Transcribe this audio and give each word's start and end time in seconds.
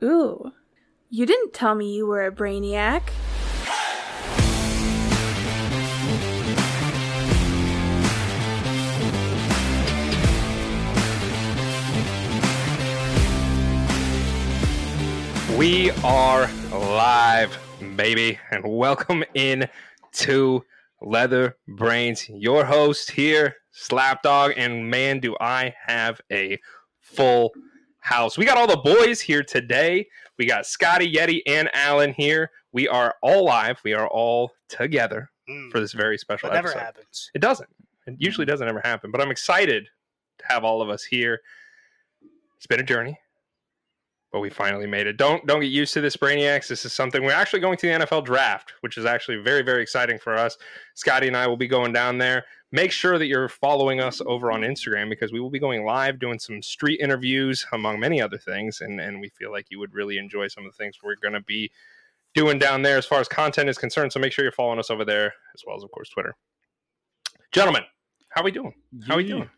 Ooh. 0.00 0.52
You 1.10 1.26
didn't 1.26 1.52
tell 1.52 1.74
me 1.74 1.92
you 1.92 2.06
were 2.06 2.24
a 2.24 2.30
brainiac. 2.30 3.02
We 15.58 15.90
are 16.04 16.48
live, 16.70 17.58
baby, 17.96 18.38
and 18.52 18.62
welcome 18.64 19.24
in 19.34 19.68
to 20.12 20.62
Leather 21.02 21.56
Brains. 21.66 22.28
Your 22.28 22.64
host 22.64 23.10
here, 23.10 23.56
Slapdog, 23.74 24.54
and 24.56 24.88
man, 24.88 25.18
do 25.18 25.36
I 25.40 25.74
have 25.86 26.20
a 26.30 26.60
full 27.00 27.52
house. 28.08 28.38
We 28.38 28.44
got 28.44 28.56
all 28.56 28.66
the 28.66 28.76
boys 28.76 29.20
here 29.20 29.42
today. 29.42 30.08
We 30.38 30.46
got 30.46 30.66
Scotty, 30.66 31.12
Yeti, 31.12 31.42
and 31.46 31.68
Alan 31.74 32.12
here. 32.14 32.50
We 32.72 32.88
are 32.88 33.14
all 33.22 33.44
live. 33.44 33.78
We 33.84 33.92
are 33.94 34.08
all 34.08 34.52
together 34.68 35.30
Mm, 35.48 35.70
for 35.70 35.80
this 35.80 35.92
very 35.94 36.18
special 36.18 36.48
that 36.50 36.56
never 36.56 36.68
episode. 36.68 36.84
happens. 36.84 37.30
It 37.34 37.40
doesn't. 37.40 37.68
It 38.06 38.16
usually 38.18 38.44
doesn't 38.44 38.68
ever 38.68 38.80
happen, 38.84 39.10
but 39.10 39.20
I'm 39.22 39.30
excited 39.30 39.88
to 40.38 40.44
have 40.46 40.62
all 40.62 40.82
of 40.82 40.90
us 40.90 41.04
here. 41.04 41.40
It's 42.58 42.66
been 42.66 42.80
a 42.80 42.84
journey, 42.84 43.18
but 44.30 44.40
we 44.40 44.50
finally 44.50 44.86
made 44.86 45.06
it. 45.06 45.16
Don't 45.16 45.46
don't 45.46 45.60
get 45.60 45.68
used 45.70 45.94
to 45.94 46.00
this, 46.02 46.16
Brainiacs. 46.18 46.68
This 46.68 46.84
is 46.84 46.92
something 46.92 47.22
we're 47.24 47.32
actually 47.32 47.60
going 47.60 47.78
to 47.78 47.86
the 47.86 48.04
NFL 48.04 48.24
draft, 48.26 48.74
which 48.82 48.98
is 48.98 49.06
actually 49.06 49.38
very 49.38 49.62
very 49.62 49.80
exciting 49.82 50.18
for 50.18 50.36
us. 50.36 50.58
Scotty 50.94 51.28
and 51.28 51.36
I 51.36 51.46
will 51.46 51.56
be 51.56 51.66
going 51.68 51.92
down 51.94 52.18
there. 52.18 52.44
Make 52.70 52.92
sure 52.92 53.18
that 53.18 53.26
you're 53.26 53.48
following 53.48 54.00
us 54.00 54.20
over 54.26 54.52
on 54.52 54.60
Instagram 54.60 55.08
because 55.08 55.32
we 55.32 55.40
will 55.40 55.48
be 55.48 55.58
going 55.58 55.84
live, 55.84 56.18
doing 56.18 56.38
some 56.38 56.60
street 56.60 57.00
interviews, 57.00 57.66
among 57.72 57.98
many 57.98 58.20
other 58.20 58.36
things, 58.36 58.80
and 58.82 59.00
and 59.00 59.20
we 59.20 59.30
feel 59.30 59.50
like 59.50 59.66
you 59.70 59.78
would 59.78 59.94
really 59.94 60.18
enjoy 60.18 60.48
some 60.48 60.66
of 60.66 60.72
the 60.72 60.76
things 60.76 60.98
we're 61.02 61.16
going 61.16 61.34
to 61.34 61.40
be 61.40 61.70
doing 62.34 62.58
down 62.58 62.82
there 62.82 62.98
as 62.98 63.06
far 63.06 63.20
as 63.20 63.28
content 63.28 63.68
is 63.70 63.78
concerned. 63.78 64.12
So 64.12 64.20
make 64.20 64.32
sure 64.32 64.44
you're 64.44 64.52
following 64.52 64.78
us 64.78 64.90
over 64.90 65.04
there, 65.04 65.32
as 65.54 65.62
well 65.66 65.76
as 65.76 65.82
of 65.82 65.90
course 65.90 66.10
Twitter. 66.10 66.36
Gentlemen, 67.52 67.84
how 68.28 68.42
are 68.42 68.44
we 68.44 68.50
doing? 68.50 68.74
How 69.06 69.14
are 69.14 69.18
we 69.18 69.24
doing? 69.24 69.48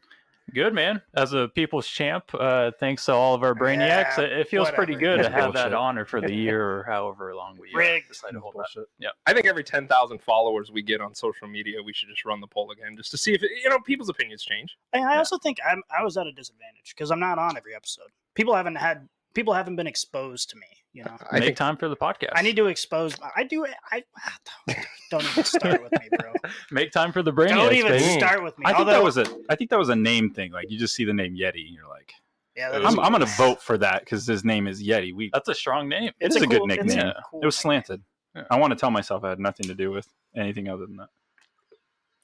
Good 0.55 0.75
man. 0.75 1.01
As 1.15 1.33
a 1.33 1.49
people's 1.49 1.87
champ, 1.87 2.25
uh, 2.35 2.71
thanks 2.81 3.05
to 3.07 3.13
all 3.13 3.35
of 3.35 3.43
our 3.43 3.55
brainiacs. 3.55 4.19
Yeah, 4.19 4.21
it 4.25 4.33
it 4.33 4.49
feels 4.49 4.71
pretty 4.71 4.95
good 4.95 5.23
to 5.23 5.31
have 5.31 5.53
that 5.55 5.71
bullshit. 5.71 5.73
honor 5.75 6.05
for 6.05 6.21
the 6.21 6.33
year 6.35 6.79
or 6.79 6.85
however 6.85 7.35
long 7.35 7.57
we 7.59 7.73
uh, 7.75 7.79
Rigged. 7.79 8.09
decide 8.09 8.33
to 8.33 8.41
hold 8.41 8.55
that. 8.57 8.85
Yeah, 8.99 9.09
I 9.27 9.33
think 9.33 9.47
every 9.47 9.65
10,000 9.65 10.21
followers 10.21 10.71
we 10.71 10.83
get 10.83 11.01
on 11.01 11.15
social 11.15 11.49
media, 11.49 11.83
we 11.83 11.93
should 11.93 12.09
just 12.09 12.25
run 12.25 12.41
the 12.41 12.47
poll 12.47 12.71
again 12.71 12.97
just 12.97 13.11
to 13.13 13.17
see 13.19 13.35
if, 13.35 13.43
it, 13.43 13.51
you 13.63 13.69
know, 13.71 13.79
people's 13.81 14.09
opinions 14.09 14.43
change. 14.43 14.77
And 14.93 15.05
I 15.05 15.17
also 15.19 15.39
think 15.39 15.59
I'm, 15.69 15.83
I 15.97 16.03
was 16.03 16.17
at 16.17 16.27
a 16.27 16.33
disadvantage 16.33 16.95
because 16.97 17.11
I'm 17.11 17.21
not 17.21 17.39
on 17.39 17.57
every 17.57 17.75
episode. 17.75 18.09
People 18.35 18.55
haven't 18.55 18.77
had 18.77 19.09
people 19.35 19.55
haven't 19.55 19.77
been 19.77 19.87
exposed 19.87 20.51
to 20.51 20.57
me. 20.57 20.67
You 20.93 21.05
know, 21.05 21.17
I 21.31 21.35
Make 21.39 21.45
think 21.45 21.57
time 21.57 21.77
for 21.77 21.89
the 21.89 21.97
podcast. 21.97 22.31
I 22.35 22.43
need 22.43 22.57
to 22.57 22.67
expose. 22.67 23.15
I 23.37 23.45
do. 23.45 23.65
It 23.65 23.75
I 23.93 24.03
ah, 24.19 24.75
don't 25.11 25.23
even 25.25 25.45
start 25.45 25.83
with 25.83 25.93
me, 25.93 26.09
bro. 26.19 26.33
make 26.73 26.91
time 26.91 27.13
for 27.13 27.23
the 27.23 27.33
brainiacs. 27.33 27.49
Don't 27.51 27.73
even 27.75 27.93
baby. 27.93 28.19
start 28.19 28.43
with 28.43 28.59
me. 28.59 28.65
I 28.67 28.71
think 28.71 28.81
Although, 28.81 28.93
that 28.93 29.03
was 29.05 29.17
a 29.17 29.27
I 29.49 29.55
think 29.55 29.71
that 29.71 29.79
was 29.79 29.89
a 29.89 29.95
name 29.97 30.31
thing. 30.31 30.51
Like 30.51 30.69
you 30.69 30.79
just 30.79 30.95
see 30.97 31.05
the 31.05 31.13
name 31.13 31.37
Yeti 31.37 31.67
and 31.67 31.75
you're 31.75 31.89
like, 31.89 32.13
yeah, 32.57 32.71
I'm- 32.71 32.87
I'm, 32.87 32.99
I'm 32.99 33.13
gonna 33.13 33.27
vote 33.27 33.63
for 33.63 33.79
that 33.79 34.01
because 34.01 34.27
his 34.27 34.45
name 34.45 34.67
is 34.67 34.83
Yeti. 34.83 35.15
We 35.15 35.31
That's 35.33 35.49
a 35.49 35.55
strong 35.55 35.89
name. 35.89 36.11
it's, 36.19 36.35
It's 36.35 36.45
a, 36.45 36.49
good 36.49 36.59
cool- 36.59 36.73
it's 36.73 36.85
nickname. 36.85 37.07
a 37.07 37.23
cool 37.31 37.41
it 37.41 37.47
was 37.47 37.57
slanted. 37.57 38.03
Yeah. 38.35 38.45
I 38.51 38.59
want 38.59 38.73
to 38.73 38.77
tell 38.77 38.91
myself 38.91 39.23
I 39.23 39.31
had 39.31 39.39
nothing 39.39 39.67
to 39.67 39.75
do 39.75 39.93
with 39.93 40.09
anything 40.37 40.69
other 40.69 40.87
than 40.87 40.97
that. 40.97 41.09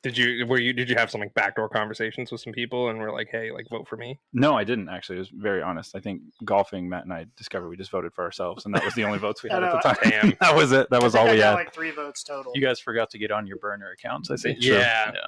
Did 0.06 0.16
you 0.16 0.46
were 0.46 0.60
you 0.60 0.72
did 0.72 0.88
you 0.88 0.94
have 0.94 1.10
some 1.10 1.20
like 1.20 1.34
backdoor 1.34 1.68
conversations 1.68 2.30
with 2.30 2.40
some 2.40 2.52
people 2.52 2.90
and 2.90 3.00
we're 3.00 3.10
like, 3.10 3.28
hey, 3.28 3.50
like 3.50 3.68
vote 3.68 3.88
for 3.88 3.96
me? 3.96 4.20
No, 4.32 4.56
I 4.56 4.62
didn't 4.62 4.88
actually. 4.88 5.16
It 5.16 5.20
was 5.20 5.30
very 5.30 5.62
honest. 5.62 5.96
I 5.96 6.00
think 6.00 6.22
golfing, 6.44 6.88
Matt 6.88 7.02
and 7.02 7.12
I 7.12 7.26
discovered 7.36 7.68
we 7.68 7.76
just 7.76 7.90
voted 7.90 8.14
for 8.14 8.22
ourselves, 8.22 8.66
and 8.66 8.74
that 8.76 8.84
was 8.84 8.94
the 8.94 9.02
only 9.02 9.18
votes 9.18 9.42
we 9.42 9.50
had 9.50 9.64
I 9.64 9.66
at 9.66 9.82
the 9.82 9.88
time. 9.88 10.10
Damn. 10.10 10.36
that 10.40 10.54
was 10.54 10.70
it. 10.70 10.88
That 10.90 11.02
was 11.02 11.16
all 11.16 11.26
I 11.26 11.32
we 11.32 11.40
had. 11.40 11.54
like 11.54 11.74
three 11.74 11.90
votes 11.90 12.22
total. 12.22 12.52
You 12.54 12.60
guys 12.60 12.78
forgot 12.78 13.10
to 13.10 13.18
get 13.18 13.32
on 13.32 13.48
your 13.48 13.56
burner 13.56 13.90
accounts. 13.90 14.30
I 14.30 14.36
think. 14.36 14.58
Yeah. 14.60 15.10
Yeah. 15.12 15.20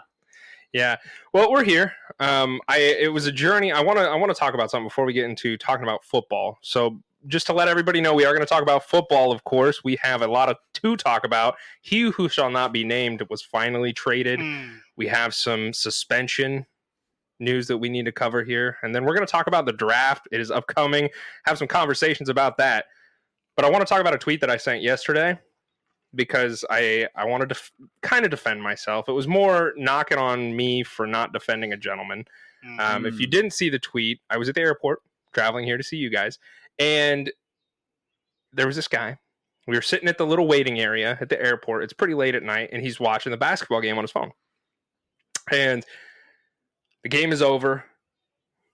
Yeah. 0.72 0.96
Well, 1.32 1.50
we're 1.50 1.64
here. 1.64 1.92
Um, 2.20 2.60
I 2.68 2.78
it 2.78 3.12
was 3.12 3.26
a 3.26 3.32
journey. 3.32 3.72
I 3.72 3.80
want 3.80 3.98
to 3.98 4.04
I 4.04 4.14
want 4.14 4.32
to 4.32 4.38
talk 4.38 4.54
about 4.54 4.70
something 4.70 4.86
before 4.86 5.06
we 5.06 5.12
get 5.12 5.24
into 5.24 5.56
talking 5.56 5.82
about 5.82 6.04
football. 6.04 6.58
So 6.62 7.00
just 7.28 7.46
to 7.46 7.52
let 7.52 7.68
everybody 7.68 8.00
know, 8.00 8.14
we 8.14 8.24
are 8.24 8.32
going 8.32 8.44
to 8.44 8.48
talk 8.48 8.62
about 8.62 8.84
football. 8.84 9.30
Of 9.32 9.44
course, 9.44 9.84
we 9.84 9.96
have 10.02 10.22
a 10.22 10.26
lot 10.26 10.48
of 10.48 10.56
to 10.74 10.96
talk 10.96 11.24
about. 11.24 11.56
He 11.82 12.02
who 12.10 12.28
shall 12.28 12.50
not 12.50 12.72
be 12.72 12.84
named 12.84 13.22
was 13.30 13.42
finally 13.42 13.92
traded. 13.92 14.40
Hmm. 14.40 14.68
We 14.96 15.06
have 15.08 15.34
some 15.34 15.72
suspension 15.72 16.66
news 17.40 17.68
that 17.68 17.78
we 17.78 17.88
need 17.88 18.04
to 18.06 18.12
cover 18.12 18.42
here, 18.42 18.78
and 18.82 18.94
then 18.94 19.04
we're 19.04 19.14
going 19.14 19.26
to 19.26 19.30
talk 19.30 19.46
about 19.46 19.64
the 19.66 19.72
draft. 19.72 20.26
It 20.32 20.40
is 20.40 20.50
upcoming. 20.50 21.08
Have 21.44 21.58
some 21.58 21.68
conversations 21.68 22.28
about 22.28 22.56
that. 22.58 22.86
But 23.56 23.64
I 23.64 23.70
want 23.70 23.86
to 23.86 23.92
talk 23.92 24.00
about 24.00 24.14
a 24.14 24.18
tweet 24.18 24.40
that 24.40 24.50
I 24.50 24.56
sent 24.56 24.82
yesterday 24.82 25.38
because 26.14 26.64
I 26.70 27.06
I 27.14 27.24
wanted 27.26 27.50
to 27.50 27.54
f- 27.56 27.70
kind 28.02 28.24
of 28.24 28.30
defend 28.30 28.62
myself. 28.62 29.08
It 29.08 29.12
was 29.12 29.28
more 29.28 29.72
knocking 29.76 30.18
on 30.18 30.56
me 30.56 30.82
for 30.82 31.06
not 31.06 31.32
defending 31.32 31.72
a 31.72 31.76
gentleman. 31.76 32.24
Hmm. 32.64 32.80
Um, 32.80 33.06
if 33.06 33.20
you 33.20 33.26
Mm. 33.28 33.30
didn't 33.30 33.50
see 33.52 33.68
the 33.68 33.78
tweet, 33.78 34.20
I 34.30 34.36
was 34.36 34.48
at 34.48 34.54
the 34.54 34.62
airport 34.62 35.00
traveling 35.34 35.64
here 35.64 35.76
to 35.76 35.82
see 35.84 35.96
you 35.96 36.10
guys, 36.10 36.38
and 36.78 37.30
there 38.52 38.66
was 38.66 38.76
this 38.76 38.88
guy. 38.88 39.18
We 39.66 39.76
were 39.76 39.82
sitting 39.82 40.08
at 40.08 40.16
the 40.16 40.26
little 40.26 40.46
waiting 40.46 40.80
area 40.80 41.18
at 41.20 41.28
the 41.28 41.40
airport. 41.40 41.84
It's 41.84 41.92
pretty 41.92 42.14
late 42.14 42.34
at 42.34 42.42
night, 42.42 42.70
and 42.72 42.82
he's 42.82 42.98
watching 42.98 43.30
the 43.30 43.36
basketball 43.36 43.80
game 43.82 43.98
on 43.98 44.04
his 44.04 44.10
phone. 44.10 44.30
And 45.52 45.84
the 47.02 47.08
game 47.10 47.32
is 47.32 47.42
over. 47.42 47.84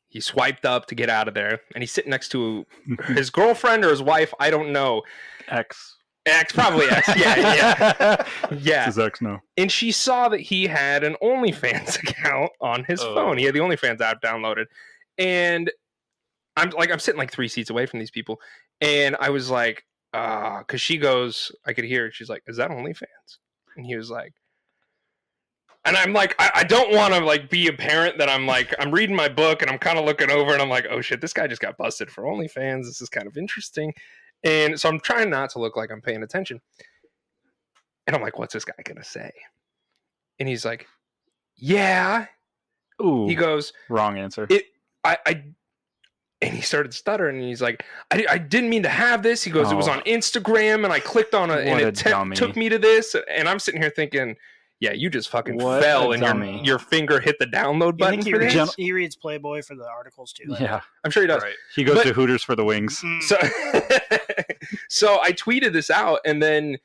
He 0.08 0.20
swiped 0.20 0.64
up 0.64 0.86
to 0.86 0.94
get 0.94 1.10
out 1.10 1.26
of 1.26 1.34
there, 1.34 1.60
and 1.74 1.82
he's 1.82 1.90
sitting 1.90 2.10
next 2.10 2.28
to 2.30 2.64
his 3.08 3.30
girlfriend 3.30 3.84
or 3.84 3.90
his 3.90 4.02
wife. 4.02 4.32
I 4.38 4.50
don't 4.50 4.72
know. 4.72 5.02
X. 5.48 5.96
X, 6.26 6.52
probably 6.52 6.86
X. 6.86 7.08
Yeah, 7.16 7.36
yeah, 8.00 8.26
yeah. 8.52 8.86
This 8.86 8.94
is 8.94 8.98
X 8.98 9.20
no. 9.20 9.40
And 9.58 9.70
she 9.70 9.90
saw 9.92 10.28
that 10.30 10.40
he 10.40 10.66
had 10.66 11.04
an 11.04 11.16
OnlyFans 11.22 12.00
account 12.08 12.50
on 12.60 12.84
his 12.84 13.00
Oh. 13.02 13.14
phone. 13.14 13.36
He 13.36 13.44
had 13.44 13.54
the 13.54 13.58
OnlyFans 13.58 14.00
app 14.00 14.22
downloaded, 14.22 14.66
and 15.18 15.70
I'm 16.56 16.70
like, 16.70 16.90
I'm 16.90 16.98
sitting 16.98 17.18
like 17.18 17.32
three 17.32 17.48
seats 17.48 17.70
away 17.70 17.86
from 17.86 17.98
these 17.98 18.10
people, 18.10 18.40
and 18.80 19.16
I 19.20 19.30
was 19.30 19.50
like, 19.50 19.84
uh, 20.12 20.58
because 20.58 20.80
she 20.80 20.96
goes, 20.98 21.50
I 21.66 21.72
could 21.72 21.84
hear. 21.84 22.06
it. 22.06 22.14
She's 22.14 22.28
like, 22.28 22.42
"Is 22.46 22.56
that 22.58 22.70
OnlyFans?" 22.70 23.38
And 23.76 23.84
he 23.84 23.96
was 23.96 24.10
like, 24.10 24.32
and 25.84 25.96
I'm 25.96 26.12
like, 26.12 26.34
I, 26.38 26.50
I 26.56 26.64
don't 26.64 26.94
want 26.94 27.12
to 27.14 27.20
like 27.24 27.50
be 27.50 27.66
a 27.66 27.72
parent 27.72 28.18
that 28.18 28.28
I'm 28.30 28.46
like, 28.46 28.72
I'm 28.78 28.90
reading 28.92 29.16
my 29.16 29.28
book 29.28 29.60
and 29.60 29.70
I'm 29.70 29.78
kind 29.78 29.98
of 29.98 30.04
looking 30.04 30.30
over 30.30 30.52
and 30.52 30.62
I'm 30.62 30.68
like, 30.70 30.86
oh 30.88 31.00
shit, 31.00 31.20
this 31.20 31.32
guy 31.32 31.46
just 31.46 31.60
got 31.60 31.76
busted 31.76 32.10
for 32.10 32.22
OnlyFans. 32.24 32.84
This 32.84 33.02
is 33.02 33.08
kind 33.08 33.26
of 33.26 33.36
interesting, 33.36 33.92
and 34.44 34.78
so 34.78 34.88
I'm 34.88 35.00
trying 35.00 35.30
not 35.30 35.50
to 35.50 35.58
look 35.58 35.76
like 35.76 35.90
I'm 35.90 36.00
paying 36.00 36.22
attention. 36.22 36.60
And 38.06 38.14
I'm 38.14 38.22
like, 38.22 38.38
what's 38.38 38.52
this 38.54 38.64
guy 38.64 38.74
gonna 38.84 39.02
say? 39.04 39.32
And 40.38 40.48
he's 40.48 40.64
like, 40.64 40.86
yeah. 41.56 42.26
Ooh, 43.02 43.26
He 43.26 43.34
goes, 43.34 43.72
wrong 43.88 44.18
answer. 44.18 44.46
It- 44.50 44.66
I, 45.02 45.18
I, 45.26 45.44
and 46.46 46.54
he 46.54 46.62
started 46.62 46.92
stuttering, 46.94 47.36
and 47.36 47.44
he's 47.44 47.62
like, 47.62 47.82
I, 48.10 48.24
I 48.28 48.38
didn't 48.38 48.70
mean 48.70 48.82
to 48.84 48.88
have 48.88 49.22
this. 49.22 49.42
He 49.42 49.50
goes, 49.50 49.70
it 49.72 49.74
was 49.74 49.88
Oh. 49.88 49.92
on 49.92 50.00
Instagram, 50.00 50.84
and 50.84 50.92
I 50.92 51.00
clicked 51.00 51.34
on 51.34 51.50
it, 51.50 51.66
and 51.66 51.80
it 51.80 51.96
te- 51.96 52.34
took 52.34 52.56
me 52.56 52.68
to 52.68 52.78
this. 52.78 53.16
And 53.30 53.48
I'm 53.48 53.58
sitting 53.58 53.80
here 53.80 53.90
thinking, 53.90 54.36
yeah, 54.80 54.92
you 54.92 55.08
just 55.08 55.28
fucking 55.30 55.56
What 55.56 55.82
fell, 55.82 56.12
and 56.12 56.22
your, 56.22 56.32
dummy. 56.32 56.60
your 56.64 56.78
finger 56.78 57.20
hit 57.20 57.36
the 57.38 57.46
download 57.46 57.92
You 57.92 57.98
button 57.98 58.22
think 58.22 58.26
he 58.26 58.34
reads. 58.34 58.52
Gen- 58.54 58.68
he 58.76 58.92
reads 58.92 59.16
Playboy 59.16 59.62
for 59.62 59.74
the 59.76 59.86
articles 59.86 60.32
too? 60.32 60.48
like- 60.50 60.60
yeah, 60.60 60.80
I'm 61.04 61.10
sure 61.10 61.22
he 61.22 61.26
does. 61.26 61.42
Right. 61.42 61.54
he 61.74 61.84
goes 61.84 61.96
But- 61.96 62.04
to 62.04 62.12
Hooters 62.12 62.42
for 62.42 62.54
the 62.56 62.64
wings. 62.64 63.02
So, 63.20 63.36
so 64.88 65.20
I 65.20 65.32
tweeted 65.32 65.72
this 65.72 65.90
out, 65.90 66.20
and 66.24 66.42
then 66.42 66.78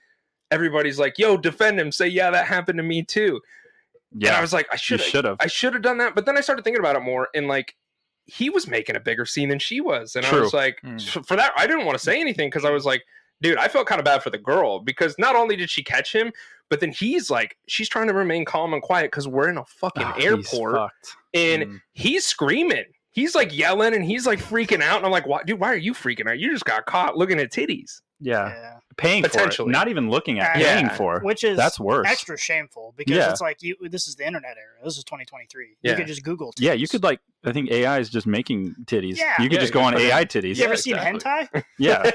everybody's 0.51 0.99
like, 0.99 1.17
"Yo, 1.17 1.37
defend 1.37 1.79
him." 1.79 1.91
Say, 1.91 2.07
"Yeah, 2.07 2.31
that 2.31 2.45
happened 2.47 2.77
to 2.77 2.83
me 2.83 3.03
too." 3.03 3.41
And 4.13 4.27
I 4.27 4.41
was 4.41 4.53
like, 4.53 4.67
"I 4.71 4.75
should 4.75 5.01
should 5.01 5.25
have. 5.25 5.37
I 5.39 5.47
should 5.47 5.73
have 5.73 5.83
done 5.83 5.97
that. 5.99 6.15
But 6.15 6.25
then 6.25 6.37
I 6.37 6.41
started 6.41 6.63
thinking 6.63 6.79
about 6.79 6.95
it 6.95 7.01
more, 7.01 7.29
and 7.35 7.47
like 7.47 7.75
he 8.29 8.49
was 8.49 8.67
making 8.67 8.95
a 8.95 8.99
bigger 8.99 9.25
scene 9.25 9.49
than 9.49 9.59
she 9.59 9.81
was, 9.81 10.15
and 10.15 10.25
I 10.25 10.39
was 10.39 10.53
like, 10.53 10.79
Mm. 10.83 11.25
for 11.25 11.35
that, 11.35 11.51
I 11.57 11.67
didn't 11.67 11.85
want 11.85 11.97
to 11.97 12.03
say 12.03 12.19
anything 12.21 12.47
because 12.49 12.65
I 12.65 12.71
was 12.71 12.85
like, 12.85 13.03
dude, 13.41 13.57
I 13.57 13.67
felt 13.67 13.87
kind 13.87 13.99
of 13.99 14.05
bad 14.05 14.21
for 14.23 14.29
the 14.29 14.37
girl 14.37 14.79
because 14.79 15.15
not 15.17 15.35
only 15.35 15.55
did 15.55 15.69
she 15.69 15.83
catch 15.83 16.13
him, 16.13 16.31
but 16.69 16.79
then 16.79 16.91
he's 16.91 17.29
like, 17.29 17.57
she's 17.67 17.89
trying 17.89 18.07
to 18.07 18.13
remain 18.13 18.45
calm 18.45 18.73
and 18.73 18.81
quiet 18.81 19.11
because 19.11 19.27
we're 19.27 19.49
in 19.49 19.57
a 19.57 19.65
fucking 19.65 20.03
Oh, 20.05 20.19
airport, 20.19 20.75
fucked. 20.75 21.15
and 21.33 21.63
Mm. 21.63 21.81
he's 21.93 22.25
screaming. 22.25 22.85
He's 23.11 23.33
like 23.35 23.55
yelling 23.57 23.93
and 23.95 24.05
he's 24.05 24.27
like 24.27 24.39
freaking 24.39 24.81
out, 24.81 24.97
and 24.97 25.05
I'm 25.05 25.11
like, 25.11 25.25
"Why, 25.25 25.41
dude? 25.43 25.59
Why 25.59 25.71
are 25.73 25.75
you 25.77 25.93
freaking 25.93 26.29
out? 26.29 26.37
You 26.39 26.51
just 26.51 26.65
got 26.65 26.85
caught 26.85 27.17
looking 27.17 27.39
at 27.39 27.51
titties." 27.51 28.01
Yeah, 28.21 28.47
Yeah. 28.49 28.79
paying 28.97 29.23
for 29.23 29.27
it, 29.27 29.31
Potentially. 29.33 29.71
not 29.71 29.87
even 29.87 30.09
looking 30.09 30.39
at 30.39 30.55
uh, 30.55 30.59
Yeah. 30.59 30.75
paying 30.75 30.89
for. 30.89 31.21
Which 31.21 31.43
is 31.43 31.55
That's 31.57 31.79
worse. 31.79 32.05
extra 32.07 32.37
shameful 32.37 32.93
because 32.97 33.15
Yeah. 33.15 33.29
it's 33.31 33.39
like 33.41 33.61
you. 33.61 33.75
This 33.81 34.07
is 34.07 34.15
the 34.15 34.25
internet 34.27 34.57
era. 34.57 34.83
This 34.83 34.97
is 34.97 35.03
2023. 35.05 35.77
Yeah. 35.81 35.91
You 35.91 35.97
could 35.97 36.07
just 36.07 36.23
Google. 36.23 36.53
Yeah, 36.57 36.73
you 36.73 36.87
could 36.87 37.01
like. 37.03 37.19
I 37.45 37.53
think 37.53 37.71
AI 37.71 37.99
is 37.99 38.09
just 38.09 38.27
making 38.27 38.75
titties. 38.85 39.17
Yeah. 39.17 39.33
you 39.39 39.45
could 39.45 39.53
Yeah, 39.53 39.59
just 39.61 39.73
you 39.73 39.79
go 39.79 39.85
on 39.85 39.93
put 39.93 40.01
in- 40.01 40.07
AI 40.11 40.25
titties. 40.25 40.57
You 40.57 40.65
ever 40.65 40.73
Yeah, 40.73 40.75
seen 40.75 40.95
exactly. 40.97 41.61
hentai? 41.61 41.63
Yeah, 41.79 42.11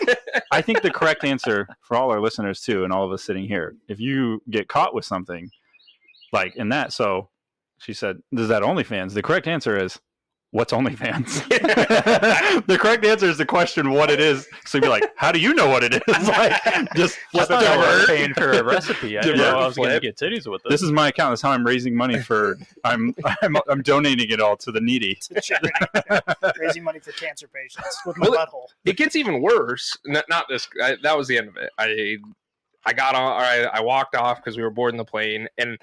I 0.53 0.61
think 0.61 0.83
the 0.83 0.91
correct 0.91 1.25
answer 1.25 1.67
for 1.81 1.97
all 1.97 2.11
our 2.11 2.21
listeners 2.21 2.61
too, 2.61 2.85
and 2.85 2.93
all 2.93 3.05
of 3.07 3.13
us 3.13 3.25
sitting 3.25 3.47
here, 3.49 3.75
if 3.89 3.99
you 3.99 4.43
get 4.51 4.69
caught 4.69 4.95
with 4.95 5.05
something 5.07 5.51
like 6.33 6.55
in 6.57 6.69
that, 6.69 6.93
so 6.93 7.31
she 7.79 7.95
said, 7.95 8.19
"Does 8.35 8.49
that 8.49 8.63
OnlyFans?" 8.63 9.15
The 9.15 9.23
correct 9.23 9.47
answer 9.49 9.83
is, 9.83 9.99
what's 10.55 10.73
OnlyFans? 10.73 11.49
the 12.67 12.79
correct 12.79 13.05
answer 13.05 13.27
is 13.27 13.39
the 13.39 13.45
question 13.45 13.91
what 13.91 14.09
it 14.09 14.21
is. 14.21 14.47
So 14.65 14.79
you'd 14.79 14.83
be 14.83 14.89
like, 14.89 15.03
how 15.17 15.33
do 15.33 15.41
you 15.41 15.53
know 15.53 15.69
what 15.69 15.83
it 15.83 15.95
is? 15.95 16.01
Like, 16.29 16.63
just 16.95 17.19
I 17.19 17.31
flip 17.31 17.43
it 17.45 17.49
thought 17.49 17.65
I 17.65 17.77
was 17.97 18.07
paying 18.07 18.33
for 18.35 18.53
a 18.53 18.63
recipe. 18.65 19.19
I 19.19 19.23
didn't 19.23 19.39
know 19.39 19.59
I 19.59 19.67
was 19.67 19.77
going 19.77 19.91
to 19.91 19.99
get 20.01 20.17
titties 20.17 20.51
with 20.51 20.63
This 20.63 20.81
this. 20.81 20.83
is 20.83 20.93
my 20.93 21.09
account. 21.09 21.33
That's 21.33 21.43
how 21.43 21.51
I'm 21.51 21.67
raising 21.67 21.95
money 21.97 22.21
for. 22.21 22.57
I'm 22.85 23.15
I'm 23.43 23.57
I'm 23.69 23.83
donating 23.83 24.31
it 24.31 24.41
all 24.41 24.57
to 24.59 24.71
the 24.73 24.81
needy. 24.81 25.19
Raising 26.59 26.85
money 26.85 27.01
for 27.01 27.13
cancer 27.13 27.49
patients 27.49 28.01
with 28.07 28.17
my 28.17 28.29
Well, 28.29 28.47
butthole. 28.47 28.67
it 28.85 28.97
gets 28.97 29.17
even 29.17 29.41
worse. 29.43 29.97
Not, 30.07 30.25
not 30.29 30.47
this. 30.49 30.69
I, 30.83 30.97
that 31.03 31.17
was 31.17 31.27
the 31.29 31.37
end 31.37 31.49
of 31.49 31.57
it. 31.57 31.71
I 31.79 32.17
I 32.87 32.93
got 32.93 33.15
on. 33.15 33.33
I, 33.43 33.65
I 33.73 33.81
walked 33.81 34.15
off 34.15 34.39
because 34.39 34.57
we 34.57 34.63
were 34.63 34.71
boarding 34.71 34.99
the 34.99 35.05
plane, 35.05 35.49
and 35.59 35.79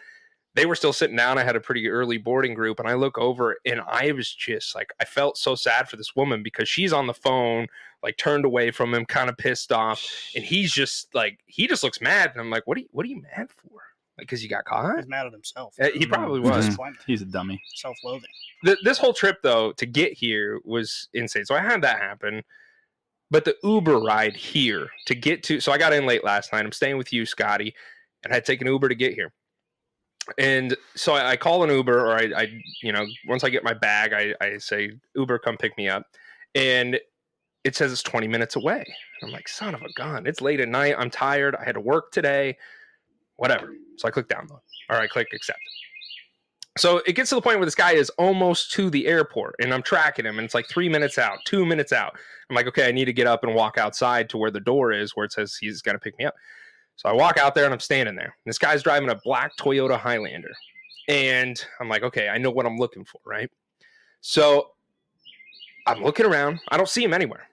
they 0.54 0.66
were 0.66 0.76
still 0.76 0.94
sitting 0.94 1.16
down. 1.16 1.38
I 1.38 1.44
had 1.44 1.56
a 1.56 1.62
pretty 1.62 1.88
early 1.90 2.18
boarding 2.18 2.54
group, 2.54 2.80
and 2.80 2.88
I 2.90 2.94
look 2.96 3.18
over, 3.18 3.58
and 3.66 3.82
I 3.88 4.12
was 4.12 4.34
just 4.34 4.76
like, 4.76 4.92
I 5.00 5.06
felt 5.06 5.38
so 5.38 5.56
sad 5.56 5.88
for 5.90 5.96
this 5.96 6.16
woman 6.16 6.44
because 6.44 6.68
she's 6.68 6.92
on 6.92 7.08
the 7.08 7.14
phone, 7.14 7.68
like 8.04 8.18
turned 8.18 8.44
away 8.46 8.72
from 8.72 8.94
him, 8.94 9.06
kind 9.06 9.30
of 9.30 9.38
pissed 9.38 9.72
off, 9.72 10.06
and 10.36 10.44
he's 10.44 10.72
just 10.74 11.14
like, 11.16 11.40
he 11.46 11.68
just 11.68 11.84
looks 11.84 12.02
mad, 12.02 12.32
and 12.32 12.42
I'm 12.42 12.50
like, 12.50 12.68
what 12.68 12.78
are 12.78 12.82
you, 12.82 12.88
what 12.92 13.06
are 13.06 13.10
you 13.10 13.22
mad 13.22 13.48
for? 13.50 13.70
Like, 14.18 14.28
because 14.28 14.44
you 14.44 14.50
got 14.50 14.66
caught? 14.66 14.98
He's 14.98 15.08
mad 15.08 15.26
at 15.26 15.32
himself. 15.32 15.74
Uh, 15.80 15.88
He 15.96 16.06
probably 16.06 16.42
Mhm. 16.42 16.50
was. 16.52 16.66
Disappointment, 16.66 17.04
He's 17.08 17.22
a 17.22 17.26
dummy. 17.26 17.62
self-loathing. 17.76 18.30
th- 18.66 18.78
this 18.84 18.98
whole 18.98 19.14
trip 19.14 19.38
though 19.42 19.72
to 19.74 19.86
get 19.86 20.12
here 20.14 20.60
was 20.66 21.08
insane. 21.14 21.46
So 21.46 21.56
I 21.56 21.62
had 21.62 21.82
that 21.84 22.00
happen, 22.00 22.44
but 23.32 23.46
the 23.46 23.56
Uber 23.64 23.98
ride 24.00 24.36
here 24.36 24.90
to 25.06 25.16
get 25.16 25.44
to. 25.44 25.60
So 25.62 25.72
I 25.72 25.78
got 25.78 25.94
in 25.94 26.06
late 26.06 26.24
last 26.26 26.52
night. 26.52 26.66
I'm 26.66 26.72
staying 26.74 26.98
with 26.98 27.14
you, 27.14 27.26
Scotty, 27.26 27.74
and 28.24 28.34
I 28.34 28.36
had 28.36 28.46
taken 28.46 28.68
Uber 28.68 28.90
to 28.90 28.96
get 28.96 29.14
here. 29.14 29.32
And 30.38 30.76
so 30.96 31.14
I, 31.14 31.32
I 31.32 31.38
call 31.38 31.64
an 31.64 31.70
Uber, 31.70 32.00
or 32.00 32.14
I, 32.14 32.32
I, 32.36 32.62
you 32.82 32.92
know, 32.92 33.06
once 33.28 33.44
I 33.44 33.50
get 33.50 33.64
my 33.64 33.74
bag, 33.74 34.14
I, 34.14 34.34
I 34.44 34.58
say 34.58 34.92
Uber, 35.16 35.40
come 35.40 35.58
pick 35.58 35.76
me 35.78 35.90
up, 35.90 36.06
and 36.56 37.00
it 37.64 37.76
says 37.76 37.92
it's 37.92 38.04
20 38.04 38.28
minutes 38.28 38.56
away. 38.56 38.86
I'm 39.24 39.32
like, 39.32 39.48
son 39.48 39.76
of 39.76 39.82
a 39.82 39.92
gun! 39.94 40.26
It's 40.26 40.42
late 40.42 40.60
at 40.60 40.70
night. 40.70 40.96
I'm 40.98 41.10
tired. 41.10 41.56
I 41.56 41.64
had 41.64 41.76
to 41.76 41.82
work 41.82 42.12
today. 42.12 42.58
Whatever. 43.38 43.74
So 43.98 44.08
I 44.08 44.12
click 44.12 44.28
download, 44.28 44.62
All 44.90 44.98
right, 44.98 45.10
click 45.10 45.28
accept. 45.34 45.60
So 46.78 47.02
it 47.06 47.14
gets 47.14 47.30
to 47.30 47.36
the 47.36 47.42
point 47.42 47.58
where 47.58 47.66
this 47.66 47.76
guy 47.76 47.92
is 47.92 48.10
almost 48.12 48.72
to 48.74 48.90
the 48.90 49.06
airport 49.06 49.56
and 49.60 49.74
I'm 49.74 49.82
tracking 49.82 50.26
him 50.26 50.38
and 50.38 50.46
it's 50.46 50.54
like 50.54 50.70
three 50.70 50.88
minutes 50.88 51.18
out, 51.18 51.40
two 51.44 51.66
minutes 51.66 51.92
out. 51.92 52.18
I'm 52.50 52.56
like, 52.56 52.68
okay, 52.68 52.88
I 52.88 52.92
need 52.92 53.06
to 53.06 53.14
get 53.14 53.28
up 53.28 53.44
and 53.44 53.54
walk 53.54 53.78
outside 53.78 54.30
to 54.30 54.38
where 54.38 54.52
the 54.52 54.62
door 54.62 54.94
is 54.94 55.12
where 55.12 55.26
it 55.26 55.34
says 55.34 55.58
he's 55.60 55.82
going 55.82 55.96
to 55.96 56.00
pick 56.00 56.18
me 56.18 56.26
up. 56.26 56.36
So 57.02 57.10
I 57.10 57.14
walk 57.14 57.38
out 57.40 57.56
there 57.56 57.66
and 57.66 57.74
I'm 57.74 57.80
standing 57.80 58.16
there. 58.16 58.36
This 58.46 58.60
guy's 58.60 58.84
driving 58.84 59.10
a 59.10 59.16
black 59.24 59.58
Toyota 59.58 59.98
Highlander. 59.98 60.52
And 61.08 61.60
I'm 61.80 61.90
like, 61.90 62.04
okay, 62.04 62.30
I 62.30 62.38
know 62.38 62.52
what 62.52 62.68
I'm 62.68 62.78
looking 62.78 63.04
for, 63.06 63.20
right? 63.26 63.50
So 64.22 64.70
I'm 65.88 66.04
looking 66.04 66.28
around. 66.28 66.60
I 66.70 66.78
don't 66.78 66.88
see 66.88 67.04
him 67.04 67.12
anywhere. 67.14 67.48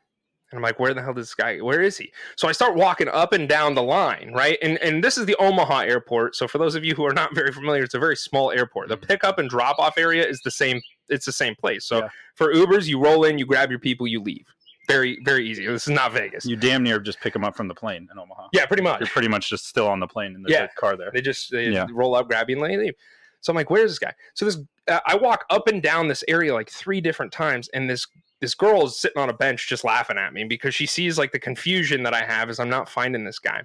And 0.50 0.59
I'm 0.59 0.62
like, 0.62 0.79
where 0.79 0.93
the 0.93 1.00
hell 1.00 1.12
is 1.12 1.29
this 1.29 1.35
guy? 1.35 1.59
Where 1.59 1.81
is 1.81 1.97
he? 1.97 2.12
So 2.37 2.47
I 2.47 2.53
start 2.53 2.75
walking 2.75 3.09
up 3.09 3.33
and 3.33 3.49
down 3.49 3.75
the 3.75 3.83
line, 3.83 4.33
right? 4.35 4.59
And 4.62 4.79
and 4.83 5.03
this 5.03 5.17
is 5.17 5.25
the 5.25 5.37
Omaha 5.39 5.81
airport. 5.81 6.37
So 6.37 6.47
for 6.47 6.59
those 6.59 6.75
of 6.75 6.85
you 6.85 6.95
who 6.95 7.06
are 7.06 7.15
not 7.15 7.35
very 7.35 7.50
familiar, 7.53 7.85
it's 7.85 7.95
a 7.95 7.99
very 7.99 8.17
small 8.17 8.50
airport. 8.50 8.89
The 8.89 8.97
pickup 8.99 9.39
and 9.39 9.49
drop 9.49 9.79
off 9.79 9.97
area 9.97 10.27
is 10.27 10.41
the 10.43 10.50
same. 10.50 10.81
It's 11.09 11.25
the 11.25 11.33
same 11.33 11.55
place. 11.55 11.87
So 11.87 11.99
Yeah. 12.00 12.09
for 12.35 12.53
Ubers, 12.53 12.87
you 12.87 13.00
roll 13.00 13.25
in, 13.25 13.39
you 13.39 13.47
grab 13.47 13.71
your 13.71 13.79
people, 13.79 14.06
you 14.06 14.21
leave. 14.21 14.47
Very 14.88 15.19
very 15.23 15.46
easy. 15.49 15.67
This 15.67 15.87
is 15.87 15.93
not 15.94 16.12
Vegas. 16.12 16.46
You 16.46 16.56
damn 16.56 16.82
near 16.82 16.99
just 16.99 17.20
pick 17.20 17.37
him 17.37 17.44
up 17.44 17.55
from 17.56 17.69
the 17.69 17.75
plane 17.75 18.08
in 18.11 18.19
Omaha. 18.19 18.49
yeah, 18.52 18.64
pretty 18.67 18.82
much. 18.82 19.00
You're 19.00 19.08
pretty 19.08 19.29
much 19.29 19.50
just 19.50 19.67
still 19.67 19.87
on 19.87 20.00
the 20.00 20.06
plane 20.06 20.35
in 20.35 20.43
the 20.43 20.50
Yeah. 20.50 20.67
car 20.69 20.96
there. 20.96 21.11
They 21.12 21.20
just 21.20 21.50
they 21.50 21.69
Yeah. 21.69 21.87
roll 21.90 22.14
up, 22.14 22.29
grab 22.29 22.49
you, 22.49 22.56
and 22.56 22.62
let 22.62 22.70
you 22.73 22.79
leave. 22.81 22.94
So 23.40 23.52
I'm 23.52 23.56
like, 23.56 23.69
where's 23.70 23.90
this 23.90 23.99
guy? 23.99 24.14
So 24.35 24.44
this 24.46 24.58
uh, 24.88 25.00
I 25.06 25.14
walk 25.17 25.44
up 25.50 25.69
and 25.69 25.82
down 25.82 26.08
this 26.08 26.25
area 26.26 26.55
like 26.55 26.70
three 26.70 27.00
different 27.02 27.32
times, 27.32 27.69
and 27.75 27.88
this 27.88 28.06
this 28.40 28.55
girl 28.55 28.87
is 28.87 28.99
sitting 28.99 29.20
on 29.20 29.29
a 29.29 29.32
bench 29.35 29.69
just 29.69 29.85
laughing 29.85 30.17
at 30.17 30.32
me 30.32 30.44
because 30.44 30.75
she 30.75 30.87
sees 30.87 31.19
like 31.19 31.32
the 31.32 31.38
confusion 31.38 32.02
that 32.05 32.14
I 32.14 32.25
have 32.25 32.49
as 32.49 32.58
I'm 32.58 32.70
not 32.70 32.88
finding 32.88 33.25
this 33.25 33.38
guy, 33.38 33.62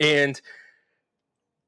and 0.00 0.40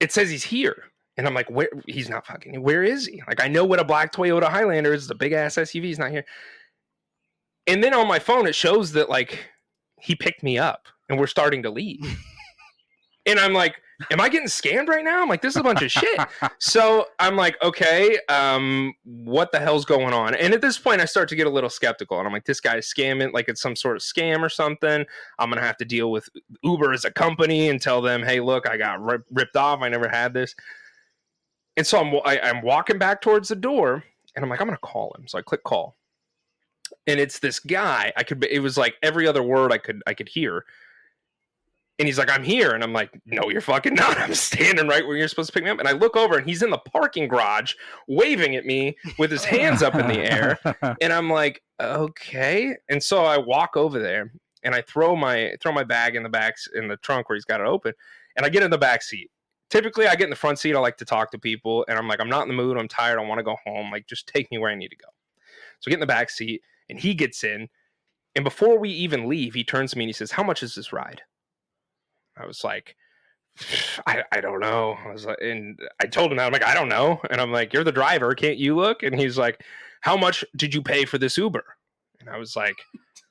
it 0.00 0.10
says 0.12 0.28
he's 0.30 0.44
here. 0.44 0.84
And 1.16 1.26
I'm 1.26 1.34
like, 1.34 1.50
where? 1.50 1.68
He's 1.86 2.08
not 2.08 2.26
fucking. 2.26 2.60
Where 2.62 2.82
is 2.82 3.06
he? 3.06 3.22
Like, 3.28 3.42
I 3.42 3.48
know 3.48 3.64
what 3.64 3.78
a 3.78 3.84
black 3.84 4.12
Toyota 4.12 4.48
Highlander 4.48 4.94
is. 4.94 5.06
The 5.06 5.14
big 5.14 5.32
ass 5.32 5.56
SUV. 5.56 5.84
He's 5.84 5.98
not 5.98 6.10
here. 6.10 6.24
And 7.66 7.82
then 7.82 7.94
on 7.94 8.08
my 8.08 8.18
phone, 8.18 8.46
it 8.46 8.54
shows 8.54 8.92
that 8.92 9.08
like 9.08 9.38
he 10.00 10.14
picked 10.14 10.42
me 10.42 10.58
up 10.58 10.86
and 11.08 11.18
we're 11.18 11.26
starting 11.26 11.62
to 11.62 11.70
leave. 11.70 12.18
and 13.26 13.38
I'm 13.38 13.52
like, 13.52 13.76
am 14.10 14.20
I 14.20 14.28
getting 14.28 14.48
scammed 14.48 14.88
right 14.88 15.04
now? 15.04 15.22
I'm 15.22 15.28
like, 15.28 15.42
this 15.42 15.54
is 15.54 15.60
a 15.60 15.62
bunch 15.62 15.82
of 15.82 15.90
shit. 15.90 16.20
So 16.58 17.06
I'm 17.18 17.36
like, 17.36 17.56
okay, 17.62 18.18
um, 18.28 18.92
what 19.04 19.50
the 19.50 19.58
hell's 19.58 19.84
going 19.84 20.12
on? 20.12 20.34
And 20.34 20.52
at 20.52 20.60
this 20.60 20.78
point, 20.78 21.00
I 21.00 21.04
start 21.06 21.28
to 21.30 21.36
get 21.36 21.46
a 21.46 21.50
little 21.50 21.70
skeptical, 21.70 22.18
and 22.18 22.26
I'm 22.26 22.32
like, 22.32 22.44
this 22.44 22.60
guy's 22.60 22.92
scamming, 22.92 23.32
like 23.32 23.48
it's 23.48 23.62
some 23.62 23.74
sort 23.74 23.96
of 23.96 24.02
scam 24.02 24.42
or 24.42 24.48
something. 24.48 25.04
I'm 25.38 25.48
gonna 25.48 25.62
have 25.62 25.78
to 25.78 25.84
deal 25.84 26.10
with 26.10 26.28
Uber 26.62 26.92
as 26.92 27.04
a 27.04 27.10
company 27.10 27.70
and 27.70 27.80
tell 27.80 28.02
them, 28.02 28.22
hey, 28.22 28.40
look, 28.40 28.68
I 28.68 28.76
got 28.76 29.02
rip- 29.02 29.26
ripped 29.30 29.56
off. 29.56 29.80
I 29.82 29.88
never 29.88 30.08
had 30.08 30.34
this. 30.34 30.54
And 31.76 31.86
so 31.86 32.00
I'm 32.00 32.14
I, 32.24 32.40
I'm 32.40 32.62
walking 32.62 32.98
back 32.98 33.22
towards 33.22 33.48
the 33.48 33.56
door, 33.56 34.04
and 34.36 34.44
I'm 34.44 34.50
like, 34.50 34.60
I'm 34.60 34.66
gonna 34.66 34.78
call 34.78 35.14
him. 35.18 35.26
So 35.26 35.38
I 35.38 35.42
click 35.42 35.62
call, 35.64 35.96
and 37.06 37.20
it's 37.20 37.38
this 37.38 37.58
guy. 37.58 38.12
I 38.16 38.22
could. 38.22 38.44
It 38.44 38.60
was 38.60 38.76
like 38.76 38.94
every 39.02 39.26
other 39.26 39.42
word 39.42 39.72
I 39.72 39.78
could 39.78 40.02
I 40.06 40.14
could 40.14 40.28
hear. 40.28 40.64
And 41.98 42.06
he's 42.06 42.16
like, 42.16 42.30
I'm 42.30 42.42
here. 42.42 42.70
And 42.70 42.82
I'm 42.82 42.94
like, 42.94 43.10
no, 43.26 43.50
you're 43.50 43.60
fucking 43.60 43.92
not. 43.96 44.18
I'm 44.18 44.34
standing 44.34 44.88
right 44.88 45.06
where 45.06 45.18
you're 45.18 45.28
supposed 45.28 45.48
to 45.48 45.52
pick 45.52 45.64
me 45.64 45.70
up. 45.70 45.80
And 45.80 45.86
I 45.86 45.92
look 45.92 46.16
over 46.16 46.38
and 46.38 46.48
he's 46.48 46.62
in 46.62 46.70
the 46.70 46.78
parking 46.78 47.28
garage 47.28 47.74
waving 48.08 48.56
at 48.56 48.64
me 48.64 48.96
with 49.18 49.30
his 49.30 49.44
hands 49.44 49.82
up 49.82 49.94
in 49.94 50.08
the 50.08 50.18
air. 50.18 50.58
And 51.02 51.12
I'm 51.12 51.28
like, 51.28 51.62
okay. 51.78 52.74
And 52.88 53.02
so 53.02 53.24
I 53.24 53.36
walk 53.36 53.76
over 53.76 53.98
there 53.98 54.32
and 54.62 54.74
I 54.74 54.80
throw 54.82 55.14
my 55.14 55.54
throw 55.60 55.72
my 55.72 55.84
bag 55.84 56.16
in 56.16 56.22
the 56.22 56.28
back 56.28 56.56
in 56.74 56.88
the 56.88 56.96
trunk 56.98 57.28
where 57.28 57.36
he's 57.36 57.44
got 57.44 57.60
it 57.60 57.66
open. 57.66 57.92
And 58.36 58.46
I 58.46 58.48
get 58.48 58.62
in 58.62 58.70
the 58.70 58.78
back 58.78 59.02
seat. 59.02 59.30
Typically 59.68 60.06
I 60.06 60.16
get 60.16 60.24
in 60.24 60.30
the 60.30 60.36
front 60.36 60.58
seat. 60.58 60.74
I 60.74 60.78
like 60.78 60.96
to 60.98 61.04
talk 61.04 61.30
to 61.32 61.38
people. 61.38 61.84
And 61.86 61.98
I'm 61.98 62.08
like, 62.08 62.20
I'm 62.20 62.30
not 62.30 62.42
in 62.42 62.48
the 62.48 62.54
mood. 62.54 62.78
I'm 62.78 62.88
tired. 62.88 63.18
I 63.18 63.24
want 63.24 63.40
to 63.40 63.44
go 63.44 63.56
home. 63.64 63.90
Like, 63.90 64.06
just 64.06 64.26
take 64.26 64.50
me 64.50 64.56
where 64.56 64.70
I 64.70 64.74
need 64.74 64.88
to 64.88 64.96
go. 64.96 65.08
So 65.80 65.88
I 65.88 65.90
get 65.90 65.96
in 65.96 66.00
the 66.00 66.06
back 66.06 66.30
seat 66.30 66.62
and 66.90 66.98
he 67.00 67.14
gets 67.14 67.42
in. 67.44 67.68
And 68.36 68.44
before 68.44 68.78
we 68.78 68.90
even 68.90 69.28
leave, 69.28 69.54
he 69.54 69.64
turns 69.64 69.90
to 69.92 69.98
me 69.98 70.04
and 70.04 70.08
he 70.08 70.12
says, 70.12 70.30
How 70.32 70.42
much 70.42 70.62
is 70.62 70.74
this 70.74 70.92
ride? 70.92 71.22
I 72.36 72.46
was 72.46 72.62
like, 72.64 72.94
I, 74.06 74.22
I 74.32 74.40
don't 74.40 74.60
know. 74.60 74.96
I 75.04 75.12
was 75.12 75.26
like, 75.26 75.38
and 75.42 75.78
I 76.00 76.06
told 76.06 76.30
him 76.30 76.38
that 76.38 76.46
I'm 76.46 76.52
like, 76.52 76.64
I 76.64 76.74
don't 76.74 76.88
know. 76.88 77.20
And 77.30 77.40
I'm 77.40 77.52
like, 77.52 77.72
you're 77.72 77.84
the 77.84 77.92
driver, 77.92 78.34
can't 78.34 78.56
you 78.56 78.76
look? 78.76 79.02
And 79.02 79.18
he's 79.18 79.36
like, 79.36 79.62
how 80.00 80.16
much 80.16 80.44
did 80.56 80.72
you 80.74 80.80
pay 80.80 81.04
for 81.04 81.18
this 81.18 81.36
Uber? 81.36 81.64
And 82.20 82.30
I 82.30 82.38
was 82.38 82.54
like, 82.56 82.76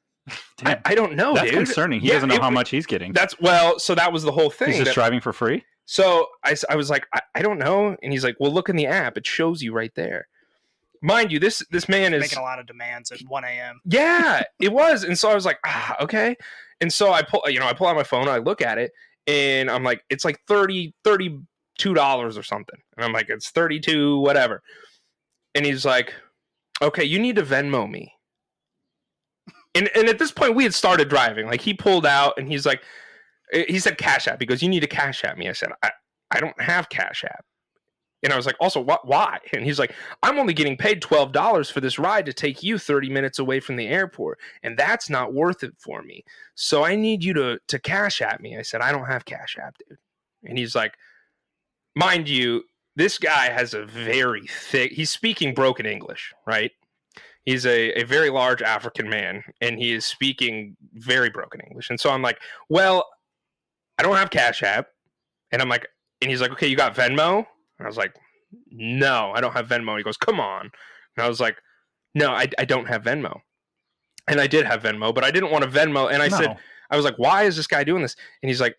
I, 0.65 0.77
I 0.85 0.95
don't 0.95 1.15
know, 1.15 1.33
that's 1.33 1.49
dude. 1.49 1.55
concerning. 1.65 2.01
He 2.01 2.07
Yeah, 2.09 2.15
doesn't 2.15 2.29
know 2.29 2.35
it- 2.35 2.41
how 2.41 2.49
much 2.51 2.69
he's 2.69 2.85
getting. 2.85 3.13
That's 3.13 3.39
well, 3.39 3.79
so 3.79 3.95
that 3.95 4.11
was 4.13 4.23
the 4.23 4.31
whole 4.31 4.49
thing. 4.51 4.67
He's 4.69 4.77
just 4.77 4.89
that- 4.89 4.93
driving 4.95 5.21
for 5.21 5.33
free. 5.33 5.63
so 5.85 6.27
I, 6.43 6.55
I 6.69 6.75
was 6.75 6.89
like, 6.89 7.07
I, 7.13 7.21
I 7.35 7.41
don't 7.41 7.57
know. 7.57 7.95
And 8.03 8.11
he's 8.11 8.23
like, 8.23 8.35
well, 8.39 8.51
look 8.51 8.69
in 8.69 8.75
the 8.75 8.85
app. 8.85 9.17
It 9.17 9.25
shows 9.25 9.63
you 9.63 9.73
right 9.73 9.93
there. 9.95 10.27
Mind 11.01 11.31
you, 11.31 11.39
this 11.39 11.63
this 11.71 11.87
man 11.87 12.13
is 12.13 12.21
making 12.21 12.39
a 12.39 12.43
lot 12.43 12.59
of 12.59 12.65
demands 12.65 13.11
at 13.11 13.19
1 13.21 13.43
a.m. 13.43 13.79
yeah, 13.85 14.43
it 14.61 14.71
was. 14.71 15.03
And 15.03 15.17
so 15.17 15.29
I 15.29 15.35
was 15.35 15.45
like, 15.45 15.59
ah, 15.65 15.95
okay. 16.01 16.35
And 16.81 16.91
so 16.91 17.11
I 17.11 17.21
pull, 17.21 17.43
you 17.47 17.59
know, 17.59 17.67
I 17.67 17.73
pull 17.73 17.87
out 17.87 17.95
my 17.95 18.03
phone, 18.03 18.27
I 18.27 18.37
look 18.37 18.61
at 18.61 18.77
it, 18.77 18.91
and 19.27 19.69
I'm 19.69 19.83
like, 19.83 20.03
it's 20.09 20.25
like 20.25 20.39
30 20.47 20.93
$32 21.05 21.43
or 22.37 22.43
something. 22.43 22.79
And 22.97 23.05
I'm 23.05 23.13
like, 23.13 23.29
it's 23.29 23.49
32, 23.49 24.19
whatever. 24.19 24.61
And 25.55 25.65
he's 25.65 25.85
like, 25.85 26.13
okay, 26.81 27.03
you 27.03 27.19
need 27.19 27.35
to 27.35 27.43
Venmo 27.43 27.89
me. 27.89 28.13
And 29.75 29.89
and 29.95 30.09
at 30.09 30.19
this 30.19 30.31
point 30.31 30.55
we 30.55 30.63
had 30.63 30.73
started 30.73 31.09
driving. 31.09 31.45
Like 31.45 31.61
he 31.61 31.73
pulled 31.73 32.05
out 32.05 32.33
and 32.37 32.47
he's 32.47 32.65
like, 32.65 32.81
eh, 33.53 33.65
he 33.67 33.79
said 33.79 33.97
Cash 33.97 34.27
App. 34.27 34.39
He 34.39 34.45
goes, 34.45 34.61
you 34.61 34.69
need 34.69 34.81
to 34.81 34.87
Cash 34.87 35.23
App 35.23 35.37
me. 35.37 35.47
I 35.47 35.53
said, 35.53 35.69
I, 35.83 35.91
I 36.31 36.39
don't 36.39 36.59
have 36.61 36.89
Cash 36.89 37.23
App. 37.23 37.45
And 38.21 38.33
I 38.33 38.35
was 38.35 38.45
like, 38.45 38.57
also, 38.59 38.81
what? 38.81 39.07
Why? 39.07 39.39
And 39.53 39.63
he's 39.63 39.79
like, 39.79 39.93
I'm 40.23 40.39
only 40.39 40.53
getting 40.53 40.77
paid 40.77 41.01
twelve 41.01 41.31
dollars 41.31 41.69
for 41.69 41.81
this 41.81 41.99
ride 41.99 42.25
to 42.25 42.33
take 42.33 42.63
you 42.63 42.77
thirty 42.77 43.09
minutes 43.09 43.39
away 43.39 43.59
from 43.59 43.75
the 43.75 43.87
airport, 43.87 44.39
and 44.63 44.77
that's 44.77 45.09
not 45.09 45.33
worth 45.33 45.63
it 45.63 45.73
for 45.77 46.01
me. 46.01 46.23
So 46.55 46.83
I 46.83 46.95
need 46.95 47.23
you 47.23 47.33
to 47.33 47.59
to 47.67 47.79
Cash 47.79 48.21
App 48.21 48.41
me. 48.41 48.57
I 48.57 48.61
said, 48.61 48.81
I 48.81 48.91
don't 48.91 49.07
have 49.07 49.25
Cash 49.25 49.57
App, 49.61 49.77
dude. 49.87 49.97
And 50.43 50.57
he's 50.57 50.75
like, 50.75 50.93
mind 51.95 52.29
you, 52.29 52.63
this 52.95 53.17
guy 53.17 53.49
has 53.49 53.73
a 53.73 53.85
very 53.85 54.45
thick. 54.47 54.91
He's 54.91 55.09
speaking 55.09 55.53
broken 55.53 55.85
English, 55.85 56.33
right? 56.45 56.71
He's 57.45 57.65
a, 57.65 57.99
a 57.99 58.03
very 58.03 58.29
large 58.29 58.61
African 58.61 59.09
man, 59.09 59.43
and 59.61 59.79
he 59.79 59.93
is 59.93 60.05
speaking 60.05 60.75
very 60.93 61.29
broken 61.29 61.61
English. 61.61 61.89
And 61.89 61.99
so 61.99 62.11
I'm 62.11 62.21
like, 62.21 62.39
well, 62.67 63.07
I 63.97 64.03
don't 64.03 64.17
have 64.17 64.29
Cash 64.29 64.63
App, 64.63 64.87
and 65.51 65.61
I'm 65.61 65.69
like, 65.69 65.87
and 66.21 66.29
he's 66.29 66.41
like, 66.41 66.51
okay, 66.51 66.67
you 66.67 66.75
got 66.75 66.95
Venmo? 66.95 67.45
And 67.79 67.85
I 67.85 67.89
was 67.89 67.97
like, 67.97 68.13
no, 68.71 69.31
I 69.33 69.41
don't 69.41 69.53
have 69.53 69.67
Venmo. 69.67 69.89
And 69.89 69.97
he 69.97 70.03
goes, 70.03 70.17
come 70.17 70.39
on. 70.39 70.69
And 71.17 71.25
I 71.25 71.27
was 71.27 71.39
like, 71.39 71.57
no, 72.15 72.31
I, 72.31 72.47
I 72.57 72.65
don't 72.65 72.87
have 72.87 73.03
Venmo. 73.03 73.39
And 74.27 74.39
I 74.39 74.47
did 74.47 74.65
have 74.65 74.83
Venmo, 74.83 75.13
but 75.15 75.23
I 75.23 75.31
didn't 75.31 75.51
want 75.51 75.63
to 75.63 75.69
Venmo. 75.69 76.11
And 76.11 76.21
I 76.21 76.27
said, 76.29 76.57
I 76.91 76.95
was 76.95 77.05
like, 77.05 77.17
why 77.17 77.43
is 77.43 77.55
this 77.55 77.67
guy 77.67 77.83
doing 77.83 78.01
this? 78.01 78.15
And 78.43 78.49
he's 78.49 78.61
like, 78.61 78.75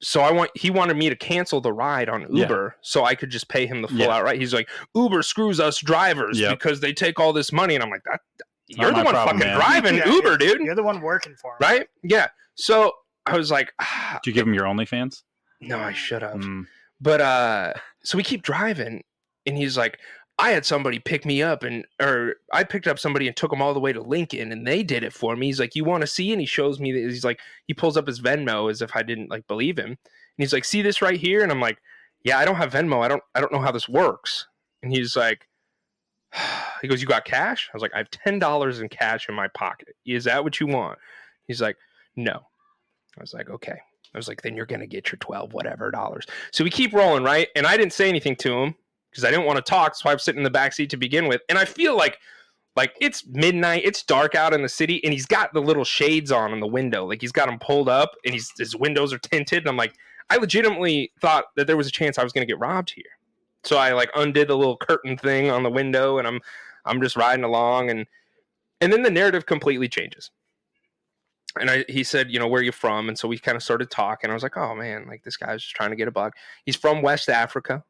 so 0.00 0.20
I 0.20 0.30
want 0.30 0.50
he 0.54 0.70
wanted 0.70 0.96
me 0.96 1.08
to 1.08 1.16
cancel 1.16 1.60
the 1.60 1.72
ride 1.72 2.08
on 2.08 2.20
Yeah. 2.30 2.42
Uber 2.44 2.76
so 2.82 3.04
I 3.04 3.16
could 3.16 3.30
just 3.30 3.48
pay 3.48 3.66
him 3.66 3.82
the 3.82 3.88
full 3.88 3.98
Yeah. 3.98 4.10
out 4.14 4.22
right. 4.22 4.38
He's 4.38 4.54
like, 4.54 4.68
Uber 4.94 5.22
screws 5.22 5.58
us 5.58 5.78
drivers 5.80 6.38
Yep. 6.38 6.50
because 6.58 6.78
they 6.80 6.92
take 6.92 7.18
all 7.18 7.32
this 7.32 7.52
money, 7.52 7.74
and 7.74 7.82
I'm 7.82 7.90
like, 7.90 8.04
that 8.04 8.20
you're 8.68 8.92
the 8.92 9.02
one 9.02 9.12
problem, 9.14 9.38
fucking 9.38 9.52
man." 9.52 9.56
driving 9.56 9.96
Yeah, 9.96 10.06
Uber, 10.08 10.28
you're- 10.28 10.38
dude. 10.38 10.60
You're 10.60 10.76
the 10.76 10.82
one 10.84 11.00
working 11.00 11.34
for 11.40 11.52
him. 11.52 11.56
Right? 11.60 11.88
Yeah. 12.04 12.28
So 12.54 12.92
I 13.26 13.36
was 13.36 13.50
like, 13.50 13.72
ah, 13.80 14.20
Do 14.22 14.30
you 14.30 14.34
give 14.34 14.46
him 14.46 14.54
your 14.54 14.64
OnlyFans? 14.66 15.22
no, 15.60 15.78
I 15.80 15.92
should 15.92 16.22
have. 16.22 16.34
Mm. 16.36 16.66
But 17.00 17.20
uh 17.20 17.72
so 18.02 18.16
we 18.16 18.24
keep 18.24 18.42
driving 18.42 19.02
and 19.46 19.56
he's 19.56 19.76
like 19.76 19.98
I 20.38 20.50
had 20.50 20.64
somebody 20.64 21.00
pick 21.00 21.26
me 21.26 21.42
up 21.42 21.64
and 21.64 21.84
or 22.00 22.36
I 22.52 22.62
picked 22.62 22.86
up 22.86 22.98
somebody 22.98 23.26
and 23.26 23.36
took 23.36 23.50
them 23.50 23.60
all 23.60 23.74
the 23.74 23.80
way 23.80 23.92
to 23.92 24.00
Lincoln 24.00 24.52
and 24.52 24.66
they 24.66 24.84
did 24.84 25.02
it 25.02 25.12
for 25.12 25.34
me. 25.34 25.46
He's 25.46 25.58
like, 25.58 25.74
"You 25.74 25.84
want 25.84 26.02
to 26.02 26.06
see?" 26.06 26.30
And 26.32 26.40
he 26.40 26.46
shows 26.46 26.78
me 26.78 26.92
that 26.92 27.10
he's 27.10 27.24
like 27.24 27.40
he 27.66 27.74
pulls 27.74 27.96
up 27.96 28.06
his 28.06 28.20
Venmo 28.20 28.70
as 28.70 28.80
if 28.80 28.94
I 28.94 29.02
didn't 29.02 29.30
like 29.30 29.48
believe 29.48 29.78
him. 29.78 29.88
And 29.88 29.96
he's 30.36 30.52
like, 30.52 30.64
"See 30.64 30.80
this 30.80 31.02
right 31.02 31.18
here?" 31.18 31.42
And 31.42 31.50
I'm 31.50 31.60
like, 31.60 31.78
"Yeah, 32.22 32.38
I 32.38 32.44
don't 32.44 32.54
have 32.56 32.72
Venmo. 32.72 33.04
I 33.04 33.08
don't 33.08 33.22
I 33.34 33.40
don't 33.40 33.52
know 33.52 33.60
how 33.60 33.72
this 33.72 33.88
works." 33.88 34.46
And 34.82 34.92
he's 34.92 35.16
like 35.16 35.48
he 36.82 36.88
goes, 36.88 37.02
"You 37.02 37.08
got 37.08 37.24
cash?" 37.24 37.68
I 37.72 37.76
was 37.76 37.82
like, 37.82 37.94
"I 37.94 37.98
have 37.98 38.10
$10 38.10 38.80
in 38.80 38.88
cash 38.88 39.28
in 39.28 39.34
my 39.34 39.48
pocket. 39.48 39.96
Is 40.06 40.24
that 40.24 40.44
what 40.44 40.60
you 40.60 40.68
want?" 40.68 40.98
He's 41.48 41.60
like, 41.60 41.76
"No." 42.16 42.46
I 43.16 43.20
was 43.20 43.34
like, 43.34 43.50
"Okay." 43.50 43.80
I 44.14 44.18
was 44.18 44.28
like, 44.28 44.42
then 44.42 44.56
you're 44.56 44.66
gonna 44.66 44.86
get 44.86 45.10
your 45.12 45.18
twelve 45.18 45.52
whatever 45.52 45.90
dollars. 45.90 46.26
So 46.52 46.64
we 46.64 46.70
keep 46.70 46.92
rolling, 46.92 47.24
right? 47.24 47.48
And 47.54 47.66
I 47.66 47.76
didn't 47.76 47.92
say 47.92 48.08
anything 48.08 48.36
to 48.36 48.52
him 48.52 48.74
because 49.10 49.24
I 49.24 49.30
didn't 49.30 49.46
want 49.46 49.56
to 49.56 49.62
talk. 49.62 49.94
So 49.94 50.10
I'm 50.10 50.18
sitting 50.18 50.40
in 50.40 50.44
the 50.44 50.50
back 50.50 50.72
seat 50.72 50.90
to 50.90 50.96
begin 50.96 51.28
with, 51.28 51.42
and 51.48 51.58
I 51.58 51.64
feel 51.64 51.96
like, 51.96 52.18
like 52.76 52.94
it's 53.00 53.26
midnight, 53.26 53.82
it's 53.84 54.02
dark 54.02 54.34
out 54.34 54.54
in 54.54 54.62
the 54.62 54.68
city, 54.68 55.02
and 55.04 55.12
he's 55.12 55.26
got 55.26 55.52
the 55.52 55.60
little 55.60 55.84
shades 55.84 56.32
on 56.32 56.52
in 56.52 56.60
the 56.60 56.66
window, 56.66 57.06
like 57.06 57.20
he's 57.20 57.32
got 57.32 57.46
them 57.46 57.58
pulled 57.58 57.88
up, 57.88 58.12
and 58.24 58.34
he's 58.34 58.52
his 58.58 58.74
windows 58.76 59.12
are 59.12 59.18
tinted. 59.18 59.60
And 59.60 59.68
I'm 59.68 59.76
like, 59.76 59.94
I 60.30 60.36
legitimately 60.36 61.12
thought 61.20 61.46
that 61.56 61.66
there 61.66 61.76
was 61.76 61.86
a 61.86 61.92
chance 61.92 62.18
I 62.18 62.24
was 62.24 62.32
gonna 62.32 62.46
get 62.46 62.58
robbed 62.58 62.92
here. 62.94 63.04
So 63.64 63.76
I 63.76 63.92
like 63.92 64.10
undid 64.14 64.48
the 64.48 64.56
little 64.56 64.76
curtain 64.76 65.16
thing 65.16 65.50
on 65.50 65.62
the 65.62 65.70
window, 65.70 66.18
and 66.18 66.26
I'm 66.26 66.40
I'm 66.84 67.02
just 67.02 67.16
riding 67.16 67.44
along, 67.44 67.90
and 67.90 68.06
and 68.80 68.92
then 68.92 69.02
the 69.02 69.10
narrative 69.10 69.46
completely 69.46 69.88
changes 69.88 70.30
and 71.58 71.70
I, 71.70 71.84
he 71.88 72.04
said, 72.04 72.30
you 72.30 72.38
know, 72.38 72.46
where 72.46 72.60
are 72.60 72.64
you 72.64 72.72
from? 72.72 73.08
And 73.08 73.18
so 73.18 73.28
we 73.28 73.38
kind 73.38 73.56
of 73.56 73.62
started 73.62 73.90
talking. 73.90 74.30
I 74.30 74.34
was 74.34 74.42
like, 74.42 74.56
oh 74.56 74.74
man, 74.74 75.06
like 75.06 75.22
this 75.24 75.36
guy's 75.36 75.62
just 75.62 75.74
trying 75.74 75.90
to 75.90 75.96
get 75.96 76.08
a 76.08 76.12
bug. 76.12 76.32
He's 76.64 76.76
from 76.76 77.02
West 77.02 77.28
Africa. 77.28 77.84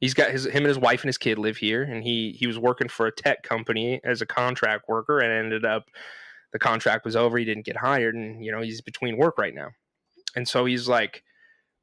He's 0.00 0.14
got 0.14 0.30
his 0.30 0.46
him 0.46 0.58
and 0.58 0.66
his 0.66 0.78
wife 0.78 1.02
and 1.02 1.08
his 1.08 1.18
kid 1.18 1.38
live 1.38 1.58
here, 1.58 1.82
and 1.82 2.02
he 2.02 2.32
he 2.32 2.46
was 2.46 2.58
working 2.58 2.88
for 2.88 3.06
a 3.06 3.12
tech 3.12 3.42
company 3.42 4.00
as 4.02 4.22
a 4.22 4.26
contract 4.26 4.88
worker, 4.88 5.20
and 5.20 5.32
ended 5.32 5.64
up 5.64 5.84
the 6.52 6.58
contract 6.58 7.04
was 7.04 7.16
over. 7.16 7.36
He 7.38 7.44
didn't 7.44 7.66
get 7.66 7.76
hired, 7.76 8.14
and 8.14 8.44
you 8.44 8.50
know 8.50 8.62
he's 8.62 8.80
between 8.80 9.18
work 9.18 9.38
right 9.38 9.54
now. 9.54 9.68
And 10.34 10.48
so 10.48 10.64
he's 10.64 10.88
like, 10.88 11.22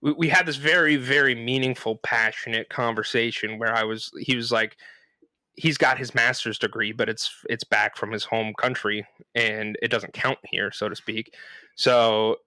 we, 0.01 0.13
we 0.13 0.29
had 0.29 0.45
this 0.45 0.55
very 0.55 0.95
very 0.95 1.35
meaningful, 1.35 1.97
passionate 1.97 2.69
conversation 2.69 3.59
where 3.59 3.73
I 3.73 3.83
was 3.83 4.11
he 4.19 4.35
was 4.35 4.51
like, 4.51 4.77
he's 5.57 5.77
got 5.77 5.97
his 5.97 6.15
master's 6.15 6.57
degree, 6.59 6.91
but 6.93 7.09
it's 7.09 7.29
it's 7.49 7.63
back 7.65 7.97
from 7.97 8.11
his 8.11 8.23
home 8.23 8.53
country 8.57 9.05
and 9.35 9.77
it 9.81 9.89
doesn't 9.89 10.13
count 10.13 10.39
here, 10.45 10.71
so 10.71 10.87
to 10.87 10.95
speak. 10.95 11.33
So 11.75 12.37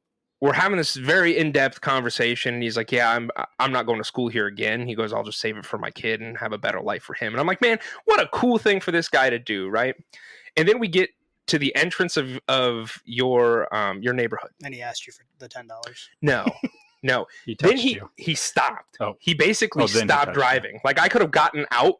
we're 0.41 0.55
having 0.55 0.79
this 0.79 0.95
very 0.97 1.37
in-depth 1.37 1.83
conversation 1.83 2.55
and 2.55 2.63
he's 2.63 2.75
like 2.75 2.91
yeah 2.91 3.11
i'm 3.11 3.31
i'm 3.59 3.71
not 3.71 3.85
going 3.85 3.99
to 3.99 4.05
school 4.05 4.29
here 4.29 4.47
again 4.47 4.87
he 4.87 4.95
goes 4.95 5.13
i'll 5.13 5.23
just 5.23 5.39
save 5.39 5.59
it 5.59 5.67
for 5.67 5.77
my 5.77 5.91
kid 5.91 6.23
and 6.23 6.39
have 6.39 6.55
a 6.55 6.57
better 6.57 6.81
life 6.81 7.03
for 7.03 7.13
him 7.13 7.35
and 7.35 7.41
i'm 7.43 7.47
like 7.47 7.61
man 7.61 7.79
what 8.07 8.19
a 8.23 8.27
cool 8.29 8.57
thing 8.57 8.81
for 8.81 8.91
this 8.91 9.07
guy 9.07 9.29
to 9.29 9.39
do 9.39 9.69
right 9.69 9.97
and 10.57 10.67
then 10.67 10.79
we 10.79 10.89
get 10.89 11.11
to 11.47 11.59
the 11.59 11.77
entrance 11.77 12.17
of 12.17 12.39
of 12.49 13.03
your 13.05 13.69
um 13.77 14.03
your 14.03 14.15
neighborhood 14.15 14.51
And 14.65 14.73
he 14.75 14.81
asked 14.81 15.07
you 15.07 15.13
for 15.13 15.25
the 15.39 15.47
ten 15.47 15.67
dollars. 15.67 16.09
no 16.23 16.47
no 17.03 17.27
He 17.45 17.55
then 17.61 17.77
he 17.77 17.95
you. 17.97 18.09
he 18.17 18.35
stopped. 18.35 18.97
Oh. 18.99 19.17
He 19.21 19.35
basically 19.35 19.83
Oh, 19.85 19.89
then 19.89 20.05
he 20.05 20.09
stopped 20.09 20.25
touched 20.25 20.37
you. 20.37 20.43
driving. 20.43 20.81
Like 20.85 20.99
I 20.99 21.09
could 21.09 21.21
have 21.21 21.33
gotten 21.33 21.67
out 21.71 21.97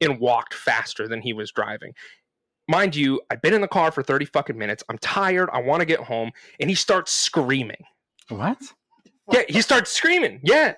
and 0.00 0.20
walked 0.20 0.54
faster 0.54 1.08
than 1.08 1.20
he 1.20 1.32
was 1.32 1.50
driving. 1.52 1.92
Mind 2.68 2.96
you, 2.96 3.20
I've 3.30 3.42
been 3.42 3.54
in 3.54 3.60
the 3.60 3.68
car 3.68 3.92
for 3.92 4.02
30 4.02 4.26
fucking 4.26 4.58
minutes. 4.58 4.82
I'm 4.88 4.98
tired. 4.98 5.48
I 5.52 5.60
want 5.60 5.80
to 5.80 5.86
get 5.86 6.00
home. 6.00 6.32
And 6.58 6.68
he 6.68 6.74
starts 6.74 7.12
screaming. 7.12 7.84
What? 8.28 8.58
Yeah, 9.30 9.42
he 9.48 9.60
starts 9.60 9.92
screaming. 9.92 10.40
Yeah. 10.42 10.74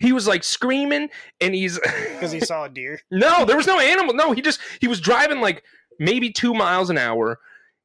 He 0.00 0.12
was 0.12 0.26
like 0.26 0.44
screaming 0.44 1.08
and 1.40 1.54
he's 1.54 1.78
Because 2.12 2.32
he 2.32 2.40
saw 2.40 2.64
a 2.64 2.68
deer. 2.68 3.00
No, 3.10 3.44
there 3.44 3.56
was 3.56 3.66
no 3.66 3.78
animal. 3.78 4.14
No, 4.14 4.32
he 4.32 4.42
just 4.42 4.60
he 4.80 4.88
was 4.88 5.00
driving 5.00 5.40
like 5.40 5.62
maybe 5.98 6.30
two 6.30 6.54
miles 6.54 6.90
an 6.90 6.98
hour 6.98 7.38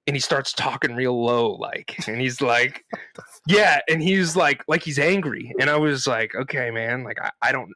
and 0.08 0.16
he 0.16 0.20
starts 0.20 0.54
talking 0.54 0.96
real 0.96 1.24
low 1.24 1.52
like 1.54 1.96
and 2.08 2.20
he's 2.20 2.42
like 2.42 2.84
yeah 3.48 3.80
and 3.90 4.02
he's 4.02 4.36
like 4.36 4.64
like 4.68 4.84
he's 4.84 5.00
angry 5.00 5.54
and 5.60 5.70
i 5.70 5.78
was 5.78 6.06
like 6.08 6.36
okay 6.36 6.72
man 6.72 7.04
like 7.04 7.20
i, 7.22 7.32
I 7.42 7.52
don't 7.52 7.72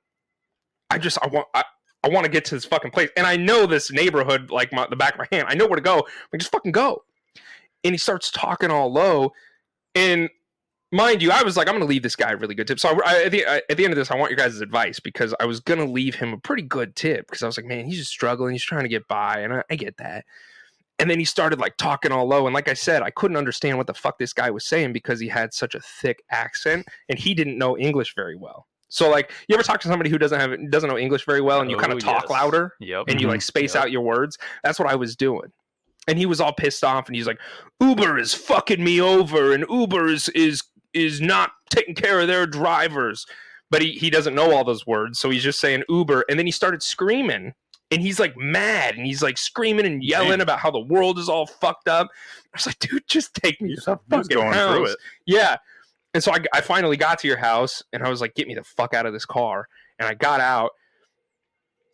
i 0.90 0.98
just 0.98 1.18
i 1.22 1.28
want 1.28 1.48
i, 1.54 1.64
I 2.08 2.14
want 2.14 2.26
to 2.26 2.32
get 2.32 2.46
to 2.46 2.56
this 2.56 2.66
fucking 2.66 2.92
place. 2.92 3.10
And 3.18 3.28
i 3.28 3.36
know 3.36 3.66
this 3.66 3.92
neighborhood 3.92 4.50
like 4.50 4.72
my, 4.72 4.88
the 4.90 4.96
back 4.96 5.14
of 5.14 5.20
my 5.20 5.28
hand. 5.32 5.48
I 5.50 5.56
know 5.56 5.68
where 5.68 5.76
to 5.76 5.82
go. 5.82 6.08
Like 6.32 6.40
just 6.40 6.52
fucking 6.52 6.72
go. 6.72 7.04
And 7.84 7.94
he 7.94 7.98
starts 7.98 8.32
talking 8.32 8.72
all 8.72 8.92
low. 8.92 9.34
And 9.94 10.30
mind 10.94 11.22
you 11.22 11.30
i 11.32 11.44
was 11.44 11.58
like 11.58 11.68
i'm 11.68 11.76
gonna 11.76 11.84
leave 11.84 12.02
this 12.02 12.16
guy 12.16 12.32
a 12.32 12.38
really 12.38 12.56
good 12.56 12.66
tip. 12.66 12.80
So 12.80 12.90
I, 12.90 12.94
I, 13.06 13.24
at, 13.26 13.32
the, 13.34 13.46
I- 13.46 13.62
at 13.70 13.76
the 13.76 13.84
end 13.84 13.92
of 13.92 13.98
this 13.98 14.10
i 14.10 14.16
want 14.16 14.32
your 14.32 14.38
guys' 14.38 14.62
advice 14.62 15.02
because 15.02 15.36
i 15.42 15.46
was 15.46 15.60
gonna 15.60 15.84
leave 15.86 16.16
him 16.16 16.32
a 16.32 16.38
pretty 16.38 16.64
good 16.64 16.96
tip 16.96 17.28
because 17.28 17.44
i 17.44 17.46
was 17.46 17.58
like 17.58 17.66
man 17.66 17.86
he's 17.86 17.98
just 17.98 18.12
struggling. 18.12 18.54
He's 18.54 18.64
trying 18.64 18.84
to 18.84 18.90
get 18.90 19.06
by 19.10 19.40
and 19.42 19.54
I, 19.54 19.64
I 19.70 19.76
get 19.76 19.98
that. 19.98 20.24
And 21.00 21.10
then 21.12 21.20
he 21.20 21.26
started 21.26 21.60
like 21.60 21.76
talking 21.78 22.12
all 22.14 22.26
low. 22.26 22.48
And 22.48 22.54
like 22.54 22.70
i 22.70 22.74
said 22.74 23.02
i 23.04 23.10
couldn't 23.10 23.36
understand 23.36 23.78
what 23.78 23.88
the 23.88 23.94
fuck 23.94 24.18
this 24.18 24.32
guy 24.32 24.50
was 24.50 24.66
saying 24.66 24.94
because 24.94 25.20
he 25.20 25.28
had 25.28 25.54
such 25.54 25.76
a 25.76 25.82
thick 25.82 26.24
accent 26.32 26.88
and 27.10 27.20
he 27.20 27.34
didn't 27.34 27.58
know 27.58 27.78
english 27.78 28.16
very 28.16 28.38
well 28.38 28.66
so 28.90 29.10
like 29.10 29.32
you 29.48 29.54
ever 29.56 29.64
talk 29.64 29.80
to 29.82 29.88
somebody 29.88 30.10
who 30.10 30.18
doesn't 30.18 30.40
have 30.40 30.72
doesn't 30.72 30.90
know 30.90 30.98
english 30.98 31.26
very 31.26 31.42
well 31.42 31.62
and 31.62 31.70
you 31.70 31.78
kind 31.78 31.92
Oh, 31.94 31.98
of 31.98 32.04
talk 32.04 32.24
yes. 32.24 32.30
louder 32.30 32.74
Yep. 32.80 33.06
and 33.08 33.20
you 33.22 33.28
like 33.28 33.40
mm-hmm. 33.40 33.42
space 33.42 33.76
Yep. 33.76 33.84
out 33.84 33.92
your 33.92 34.02
words 34.02 34.38
that's 34.64 34.80
what 34.80 34.88
i 34.90 34.96
was 34.96 35.16
doing 35.16 35.52
and 36.08 36.18
he 36.18 36.26
was 36.26 36.40
all 36.40 36.54
pissed 36.54 36.84
off 36.84 37.08
and 37.08 37.16
he's 37.16 37.28
like 37.28 37.40
uber 37.82 38.18
is 38.18 38.34
fucking 38.34 38.84
me 38.84 39.02
over 39.02 39.54
and 39.54 39.66
uber 39.70 40.08
is 40.08 40.30
is 40.30 40.64
is 40.94 41.20
not 41.22 41.52
taking 41.70 41.96
care 41.96 42.20
of 42.22 42.28
their 42.28 42.46
drivers 42.48 43.26
but 43.70 43.82
he, 43.82 43.92
he 43.92 44.10
doesn't 44.10 44.34
know 44.36 44.56
all 44.56 44.64
those 44.64 44.88
words 44.88 45.20
so 45.20 45.30
he's 45.30 45.44
just 45.44 45.60
saying 45.60 45.84
uber 45.90 46.24
and 46.30 46.40
then 46.40 46.46
he 46.46 46.52
started 46.52 46.82
screaming 46.82 47.54
and 47.92 48.02
he's 48.02 48.20
like 48.20 48.36
mad 48.38 48.96
and 48.96 49.06
he's 49.06 49.22
like 49.22 49.38
screaming 49.38 49.86
and 49.86 50.04
yelling 50.04 50.30
Damn. 50.32 50.42
about 50.42 50.60
how 50.60 50.72
the 50.72 50.80
world 50.80 51.20
is 51.20 51.28
all 51.30 51.46
fucked 51.46 51.88
up 51.90 52.08
i 52.46 52.50
was 52.54 52.66
like 52.66 52.80
dude 52.80 53.04
just 53.08 53.34
take 53.36 53.62
me 53.62 53.76
to 53.76 53.82
the 53.82 54.00
fucking 54.10 54.28
going 54.34 54.54
house. 54.54 54.76
through 54.76 54.86
it. 54.88 54.98
yeah 55.26 55.58
and 56.18 56.24
so 56.24 56.34
I, 56.34 56.40
I 56.52 56.62
finally 56.62 56.98
got 56.98 57.20
to 57.20 57.28
your 57.28 57.38
house 57.38 57.84
and 57.94 58.02
i 58.02 58.10
was 58.10 58.22
like 58.22 58.34
get 58.34 58.48
me 58.48 58.56
the 58.56 58.64
fuck 58.64 58.96
out 58.96 59.06
of 59.06 59.14
this 59.14 59.26
car 59.26 59.68
and 60.00 60.10
i 60.10 60.16
got 60.16 60.42
out 60.42 60.72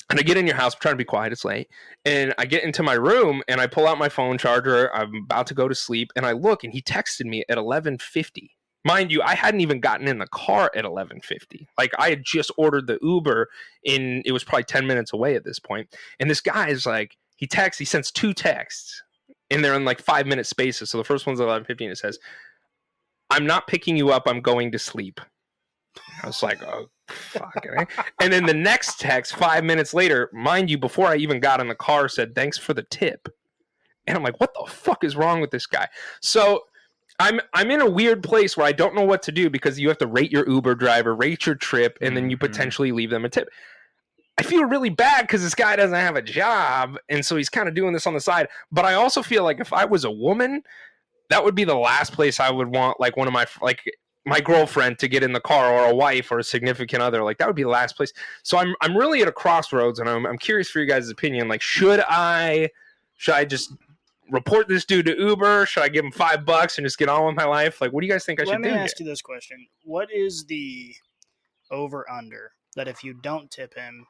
and 0.09 0.19
I 0.19 0.23
get 0.23 0.37
in 0.37 0.45
your 0.45 0.57
house, 0.57 0.75
I'm 0.75 0.79
trying 0.79 0.93
to 0.93 0.97
be 0.97 1.05
quiet, 1.05 1.31
it's 1.31 1.45
late. 1.45 1.69
And 2.05 2.33
I 2.37 2.45
get 2.45 2.63
into 2.63 2.83
my 2.83 2.93
room 2.93 3.41
and 3.47 3.61
I 3.61 3.67
pull 3.67 3.87
out 3.87 3.97
my 3.97 4.09
phone 4.09 4.37
charger. 4.37 4.93
I'm 4.93 5.15
about 5.15 5.47
to 5.47 5.53
go 5.53 5.67
to 5.67 5.73
sleep. 5.73 6.11
And 6.15 6.25
I 6.25 6.33
look 6.33 6.63
and 6.63 6.73
he 6.73 6.81
texted 6.81 7.25
me 7.25 7.39
at 7.49 7.57
1150. 7.57 8.51
Mind 8.85 9.11
you, 9.11 9.21
I 9.21 9.33
hadn't 9.33 9.61
even 9.61 9.79
gotten 9.79 10.07
in 10.09 10.19
the 10.19 10.27
car 10.27 10.65
at 10.75 10.83
1150. 10.83 11.67
Like 11.77 11.93
I 11.97 12.09
had 12.09 12.21
just 12.25 12.51
ordered 12.57 12.85
the 12.85 12.99
Uber 13.01 13.49
in 13.83 14.21
it 14.25 14.33
was 14.33 14.43
probably 14.43 14.65
10 14.65 14.85
minutes 14.85 15.13
away 15.13 15.35
at 15.35 15.45
this 15.45 15.57
point. 15.57 15.87
And 16.19 16.29
this 16.29 16.41
guy 16.41 16.67
is 16.67 16.85
like, 16.85 17.17
he 17.37 17.47
texts, 17.47 17.79
he 17.79 17.85
sends 17.85 18.11
two 18.11 18.33
texts 18.33 19.01
and 19.49 19.63
they're 19.63 19.73
in 19.73 19.85
like 19.85 20.01
five 20.01 20.27
minute 20.27 20.45
spaces. 20.45 20.89
So 20.89 20.97
the 20.97 21.03
first 21.03 21.25
one's 21.25 21.39
at 21.39 21.47
1150 21.47 21.85
and 21.85 21.91
it 21.91 21.97
says, 21.97 22.19
I'm 23.33 23.45
not 23.45 23.67
picking 23.67 23.97
you 23.97 24.11
up, 24.11 24.23
I'm 24.27 24.41
going 24.41 24.71
to 24.71 24.79
sleep. 24.79 25.19
I 26.23 26.27
was 26.27 26.41
like, 26.41 26.61
oh 26.63 26.89
fuck. 27.07 27.65
eh?" 27.77 27.85
And 28.21 28.31
then 28.31 28.45
the 28.45 28.53
next 28.53 28.99
text, 28.99 29.35
five 29.35 29.63
minutes 29.63 29.93
later, 29.93 30.29
mind 30.33 30.69
you, 30.69 30.77
before 30.77 31.07
I 31.07 31.17
even 31.17 31.39
got 31.39 31.59
in 31.59 31.67
the 31.67 31.75
car, 31.75 32.07
said, 32.07 32.33
Thanks 32.35 32.57
for 32.57 32.73
the 32.73 32.83
tip. 32.83 33.27
And 34.07 34.17
I'm 34.17 34.23
like, 34.23 34.39
what 34.39 34.53
the 34.53 34.69
fuck 34.69 35.03
is 35.03 35.15
wrong 35.15 35.39
with 35.41 35.51
this 35.51 35.65
guy? 35.65 35.87
So 36.21 36.63
I'm 37.19 37.39
I'm 37.53 37.71
in 37.71 37.81
a 37.81 37.89
weird 37.89 38.23
place 38.23 38.57
where 38.57 38.65
I 38.65 38.71
don't 38.71 38.95
know 38.95 39.05
what 39.05 39.21
to 39.23 39.31
do 39.31 39.49
because 39.49 39.79
you 39.79 39.87
have 39.87 39.97
to 39.99 40.07
rate 40.07 40.31
your 40.31 40.49
Uber 40.49 40.75
driver, 40.75 41.15
rate 41.15 41.45
your 41.45 41.55
trip, 41.55 41.97
and 42.01 42.15
then 42.17 42.29
you 42.29 42.37
Mhm. 42.37 42.41
potentially 42.41 42.91
leave 42.91 43.09
them 43.11 43.23
a 43.25 43.29
tip. 43.29 43.49
I 44.37 44.43
feel 44.43 44.65
really 44.65 44.89
bad 44.89 45.21
because 45.21 45.43
this 45.43 45.53
guy 45.53 45.75
doesn't 45.75 45.95
have 45.95 46.15
a 46.15 46.21
job, 46.21 46.97
and 47.09 47.23
so 47.23 47.35
he's 47.35 47.49
kind 47.49 47.69
of 47.69 47.75
doing 47.75 47.93
this 47.93 48.07
on 48.07 48.13
the 48.15 48.19
side. 48.19 48.47
But 48.71 48.83
I 48.85 48.95
also 48.95 49.21
feel 49.21 49.43
like 49.43 49.59
if 49.59 49.71
I 49.71 49.85
was 49.85 50.05
a 50.05 50.11
woman, 50.11 50.63
that 51.33 51.43
would 51.43 51.55
be 51.55 51.63
the 51.63 51.75
last 51.75 52.13
place 52.13 52.39
I 52.39 52.51
would 52.51 52.67
want 52.67 52.99
like 52.99 53.17
one 53.17 53.27
of 53.27 53.33
my 53.33 53.47
like 53.59 53.81
my 54.23 54.39
girlfriend 54.39 54.99
to 54.99 55.07
get 55.07 55.23
in 55.23 55.33
the 55.33 55.41
car 55.41 55.73
or 55.73 55.89
a 55.89 55.95
wife 55.95 56.31
or 56.31 56.37
a 56.37 56.43
significant 56.43 57.01
other. 57.01 57.23
Like 57.23 57.39
that 57.39 57.47
would 57.47 57.55
be 57.55 57.63
the 57.63 57.69
last 57.69 57.97
place. 57.97 58.13
So 58.43 58.59
I'm 58.59 58.75
I'm 58.81 58.95
really 58.95 59.23
at 59.23 59.27
a 59.27 59.31
crossroads, 59.31 59.97
and 59.97 60.07
I'm 60.07 60.27
I'm 60.27 60.37
curious 60.37 60.69
for 60.69 60.79
you 60.79 60.85
guys' 60.85 61.09
opinion. 61.09 61.47
Like, 61.47 61.63
should 61.63 62.03
I 62.07 62.69
should 63.17 63.33
I 63.33 63.45
just 63.45 63.73
report 64.29 64.67
this 64.67 64.85
dude 64.85 65.07
to 65.07 65.19
Uber? 65.19 65.65
Should 65.65 65.81
I 65.81 65.89
give 65.89 66.05
him 66.05 66.11
five 66.11 66.45
bucks 66.45 66.77
and 66.77 66.85
just 66.85 66.99
get 66.99 67.09
on 67.09 67.25
with 67.25 67.35
my 67.35 67.45
life? 67.45 67.81
Like, 67.81 67.91
what 67.91 68.01
do 68.01 68.07
you 68.07 68.13
guys 68.13 68.25
think 68.25 68.39
I 68.39 68.43
Let 68.43 68.53
should 68.53 68.61
do 68.61 68.69
let 68.69 68.75
me 68.75 68.83
ask 68.83 68.99
you 68.99 69.05
this 69.07 69.23
question: 69.23 69.65
What 69.83 70.09
is 70.13 70.45
the 70.45 70.93
over 71.71 72.07
under 72.11 72.51
that 72.75 72.87
if 72.87 73.03
you 73.03 73.15
don't 73.15 73.49
tip 73.49 73.73
him, 73.73 74.05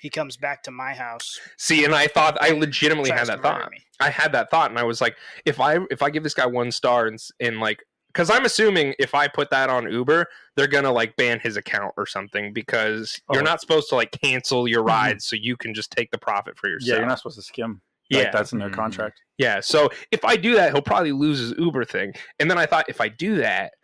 he 0.00 0.10
comes 0.10 0.36
back 0.36 0.62
to 0.64 0.70
my 0.70 0.94
house? 0.94 1.38
See, 1.56 1.84
and 1.84 1.94
I 1.94 2.06
thought 2.06 2.36
I 2.40 2.50
legitimately 2.50 3.10
had 3.10 3.26
that 3.28 3.42
thought. 3.42 3.70
me? 3.70 3.78
I 4.00 4.10
had 4.10 4.32
that 4.32 4.50
thought, 4.50 4.70
and 4.70 4.78
I 4.78 4.84
was 4.84 5.00
like, 5.00 5.16
if 5.44 5.60
I 5.60 5.78
if 5.90 6.02
I 6.02 6.10
give 6.10 6.22
this 6.22 6.34
guy 6.34 6.46
one 6.46 6.70
star 6.72 7.06
and 7.06 7.14
s- 7.14 7.32
and 7.40 7.60
like 7.60 7.82
because 8.12 8.30
I'm 8.30 8.44
assuming 8.46 8.94
if 8.98 9.14
I 9.14 9.28
put 9.28 9.50
that 9.50 9.68
on 9.70 9.90
Uber, 9.90 10.26
they're 10.56 10.66
gonna 10.66 10.90
like 10.92 11.14
ban 11.16 11.40
his 11.40 11.56
account 11.56 11.92
or 11.96 12.06
something 12.06 12.52
because 12.52 13.20
you're 13.32 13.42
Oh. 13.42 13.44
not 13.44 13.60
supposed 13.60 13.88
to 13.90 13.96
like 13.96 14.10
cancel 14.22 14.66
your 14.66 14.82
rides 14.82 15.26
so 15.26 15.36
you 15.36 15.56
can 15.56 15.74
just 15.74 15.90
take 15.90 16.10
the 16.10 16.18
profit 16.18 16.58
for 16.58 16.68
yourself. 16.68 16.88
Yeah, 16.88 16.96
you're 16.98 17.06
not 17.06 17.18
supposed 17.18 17.36
to 17.36 17.42
skim. 17.42 17.80
Like, 18.10 18.24
Yeah. 18.24 18.30
that's 18.30 18.52
in 18.54 18.58
their 18.58 18.70
Mhm. 18.70 18.74
contract. 18.74 19.20
Yeah. 19.36 19.60
So 19.60 19.90
if 20.10 20.24
I 20.24 20.36
do 20.36 20.54
that, 20.54 20.72
he'll 20.72 20.80
probably 20.80 21.12
lose 21.12 21.38
his 21.38 21.52
Uber 21.58 21.84
thing. 21.84 22.14
And 22.40 22.50
then 22.50 22.56
I 22.56 22.64
thought 22.64 22.86
if 22.88 23.00
I 23.02 23.08
do 23.08 23.36
that, 23.36 23.74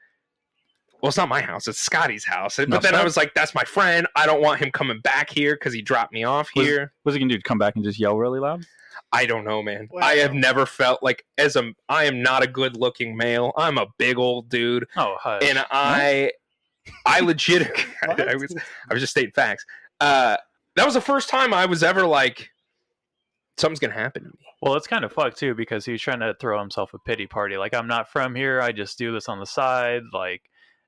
well, 1.04 1.08
it's 1.10 1.18
not 1.18 1.28
my 1.28 1.42
house; 1.42 1.68
it's 1.68 1.78
Scotty's 1.78 2.24
house. 2.24 2.56
But 2.56 2.70
No, 2.70 2.78
then 2.78 2.94
I 2.94 3.04
was 3.04 3.14
like, 3.14 3.34
that's 3.34 3.54
my 3.54 3.62
friend. 3.64 4.06
I 4.16 4.24
don't 4.24 4.40
want 4.40 4.58
him 4.58 4.70
coming 4.72 5.00
back 5.00 5.28
here 5.28 5.54
because 5.54 5.74
he 5.74 5.82
dropped 5.82 6.14
me 6.14 6.24
off 6.24 6.48
Was- 6.56 6.66
here. 6.66 6.94
What's 7.02 7.14
he 7.14 7.20
gonna 7.20 7.34
do? 7.34 7.40
Come 7.42 7.58
back 7.58 7.74
and 7.76 7.84
just 7.84 7.98
yell 8.00 8.16
really 8.16 8.40
loud? 8.40 8.64
I 9.12 9.26
don't 9.26 9.44
know, 9.44 9.62
man. 9.62 9.88
Well- 9.90 10.02
I 10.02 10.14
have 10.14 10.32
never 10.32 10.64
felt 10.64 11.02
like 11.02 11.26
as 11.36 11.56
a 11.56 11.72
I 11.90 12.04
am 12.04 12.22
not 12.22 12.42
a 12.42 12.46
good 12.46 12.78
looking 12.78 13.18
male. 13.18 13.52
I'm 13.54 13.76
a 13.76 13.84
big 13.98 14.16
old 14.16 14.48
dude, 14.48 14.86
Oh, 14.96 15.16
hush. 15.20 15.42
and 15.44 15.62
I 15.70 16.32
I 17.04 17.20
legit 17.20 17.70
What? 18.06 18.26
I 18.26 18.34
was 18.36 18.54
I 18.90 18.94
was 18.94 19.02
just 19.02 19.10
stating 19.10 19.32
facts. 19.32 19.66
Uh, 20.00 20.38
that 20.76 20.86
was 20.86 20.94
the 20.94 21.02
first 21.02 21.28
time 21.28 21.52
I 21.52 21.66
was 21.66 21.82
ever 21.82 22.06
like, 22.06 22.48
something's 23.58 23.78
gonna 23.78 23.92
happen 23.92 24.22
to 24.22 24.28
me. 24.30 24.38
Well, 24.62 24.74
it's 24.76 24.86
kind 24.86 25.04
of 25.04 25.12
fucked 25.12 25.36
too 25.38 25.54
because 25.54 25.84
he's 25.84 26.00
trying 26.00 26.20
to 26.20 26.34
throw 26.40 26.58
himself 26.58 26.94
a 26.94 26.98
pity 26.98 27.26
party. 27.26 27.58
Like, 27.58 27.74
I'm 27.74 27.86
not 27.86 28.08
from 28.10 28.34
here. 28.34 28.62
I 28.62 28.72
just 28.72 28.96
do 28.96 29.12
this 29.12 29.28
on 29.28 29.38
the 29.38 29.44
side. 29.46 30.02
Like, 30.12 30.40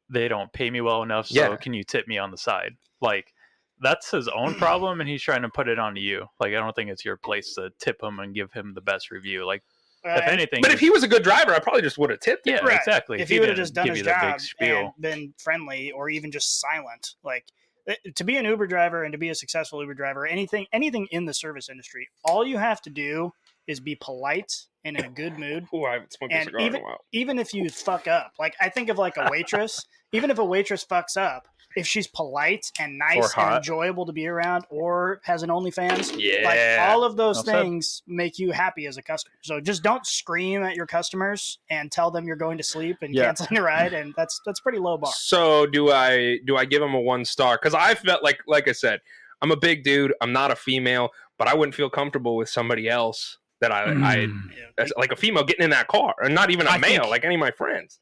they 0.09 0.29
don't 0.29 0.53
pay 0.53 0.71
me 0.71 0.81
well 0.81 1.03
enough. 1.03 1.27
So, 1.29 1.41
Yeah. 1.41 1.57
can 1.57 1.75
you 1.75 1.85
tip 1.85 2.07
me 2.09 2.19
on 2.19 2.31
the 2.31 2.39
side? 2.39 2.77
Like, 3.01 3.33
that's 3.81 4.11
his 4.11 4.29
own 4.29 4.55
problem, 4.59 5.01
and 5.01 5.09
he's 5.09 5.23
trying 5.23 5.43
to 5.43 5.49
put 5.49 5.69
it 5.69 5.79
onto 5.79 6.01
you. 6.01 6.27
Like, 6.41 6.51
I 6.51 6.61
don't 6.61 6.75
think 6.75 6.91
it's 6.91 7.05
your 7.05 7.17
place 7.17 7.55
to 7.55 7.71
tip 7.79 8.03
him 8.03 8.19
and 8.21 8.35
give 8.35 8.53
him 8.53 8.73
the 8.75 8.81
best 8.81 9.11
review. 9.11 9.45
Like, 9.47 9.63
if 10.05 10.23
anything, 10.29 10.61
But 10.63 10.71
if 10.71 10.79
he 10.79 10.89
was 10.91 11.03
a 11.03 11.09
good 11.09 11.25
driver, 11.25 11.53
I 11.53 11.59
probably 11.59 11.83
just 11.83 11.99
would 11.99 12.11
have 12.11 12.21
tipped 12.21 12.47
him. 12.47 12.55
yeah, 12.55 12.65
Right. 12.65 12.77
exactly. 12.79 13.21
if 13.21 13.29
he 13.29 13.41
would 13.41 13.49
have 13.49 13.57
just 13.57 13.75
done 13.75 13.89
his 13.89 13.99
you 13.99 14.05
the 14.05 14.11
big 14.11 14.39
job 14.39 14.41
and 14.61 14.91
been 15.01 15.35
friendly 15.39 15.91
or 15.91 16.09
even 16.09 16.31
just 16.31 16.61
silent 16.61 17.15
like 17.25 17.45
eh, 17.89 17.97
to 18.15 18.23
be 18.23 18.37
an 18.37 18.45
uber 18.45 18.69
driver 18.69 19.03
and 19.03 19.11
to 19.11 19.19
be 19.19 19.31
a 19.31 19.35
successful 19.35 19.81
uber 19.81 19.95
driver 19.95 20.25
anything 20.25 20.65
anything 20.73 21.09
in 21.11 21.25
the 21.25 21.35
service 21.35 21.69
industry 21.69 22.09
all 22.25 22.47
you 22.47 22.57
have 22.57 22.81
to 22.83 22.91
do 22.91 23.33
is 23.67 23.81
be 23.81 23.95
polite 23.97 24.53
and 24.85 24.97
in 24.99 25.05
a 25.05 25.09
good 25.09 25.39
mood 25.39 25.67
Ooh, 25.75 25.85
I 25.85 25.95
haven't 25.95 26.13
smoked 26.13 26.33
a 26.33 26.45
cigar 26.45 26.61
even- 26.61 26.77
in 26.77 26.81
a 26.83 26.85
while. 26.85 27.05
even 27.13 27.39
if 27.39 27.53
you 27.55 27.69
fuck 27.69 28.07
up 28.07 28.33
like 28.39 28.55
i 28.61 28.69
think 28.69 28.89
of 28.89 28.99
like 28.99 29.17
a 29.17 29.29
waitress 29.31 29.85
even 30.13 30.31
if 30.31 30.39
a 30.39 30.45
waitress 30.45 30.85
fucks 30.85 31.17
up 31.17 31.49
if 31.75 31.87
she's 31.87 32.07
polite 32.07 32.73
and 32.81 32.97
nice 32.97 33.37
and 33.37 33.57
enjoyable 33.57 34.07
to 34.07 34.13
be 34.13 34.27
around 34.27 34.65
or 34.71 35.21
has 35.25 35.43
an 35.43 35.51
onlyfans 35.51 36.15
Yeah. 36.19 36.45
like 36.49 36.89
all 36.89 37.05
of 37.05 37.17
those 37.17 37.37
Well 37.37 37.45
said. 37.45 37.63
things 37.63 38.03
make 38.07 38.39
you 38.39 38.51
happy 38.53 38.87
as 38.87 38.97
a 38.97 39.03
customer. 39.03 39.35
So 39.43 39.61
just 39.61 39.83
don't 39.83 40.07
scream 40.07 40.63
at 40.63 40.75
your 40.75 40.87
customers 40.87 41.59
and 41.69 41.93
tell 41.93 42.11
them 42.11 42.27
you're 42.27 42.37
going 42.37 42.57
to 42.57 42.65
sleep 42.65 42.97
and 43.03 43.15
Yeah. 43.15 43.25
canceling 43.27 43.59
a 43.59 43.63
ride, 43.63 43.93
and 43.93 44.15
that's 44.17 44.41
that's 44.47 44.59
pretty 44.59 44.79
low 44.79 44.97
bar. 44.97 45.13
So 45.15 45.67
do 45.67 45.91
I 45.93 46.39
do 46.47 46.57
I 46.57 46.65
give 46.65 46.81
them 46.81 46.95
a 46.95 47.01
one 47.01 47.27
star? 47.27 47.59
Because 47.61 47.75
I 47.75 47.95
felt 47.95 48.23
like 48.25 48.39
like 48.47 48.69
I 48.69 48.73
said, 48.73 49.01
I'm 49.43 49.51
a 49.51 49.57
big 49.57 49.85
dude. 49.85 50.15
I'm 50.23 50.33
not 50.33 50.51
a 50.51 50.57
female, 50.57 51.11
but 51.37 51.47
I 51.47 51.55
wouldn't 51.55 51.75
feel 51.75 51.91
comfortable 51.91 52.37
with 52.37 52.49
somebody 52.49 52.89
else 52.89 53.37
that 53.61 53.73
I, 53.73 53.85
I 53.85 54.17
Mm. 54.27 54.51
Yeah. 54.51 54.65
that's 54.77 54.93
like 54.97 55.13
a 55.13 55.17
female 55.17 55.45
getting 55.45 55.65
in 55.65 55.71
that 55.71 55.89
car, 55.89 56.15
and 56.23 56.35
not 56.35 56.51
even 56.51 56.67
a 56.67 56.71
I 56.71 56.79
male, 56.79 57.03
think- 57.03 57.11
like 57.11 57.25
any 57.25 57.35
of 57.37 57.41
my 57.41 57.51
friends. 57.51 58.01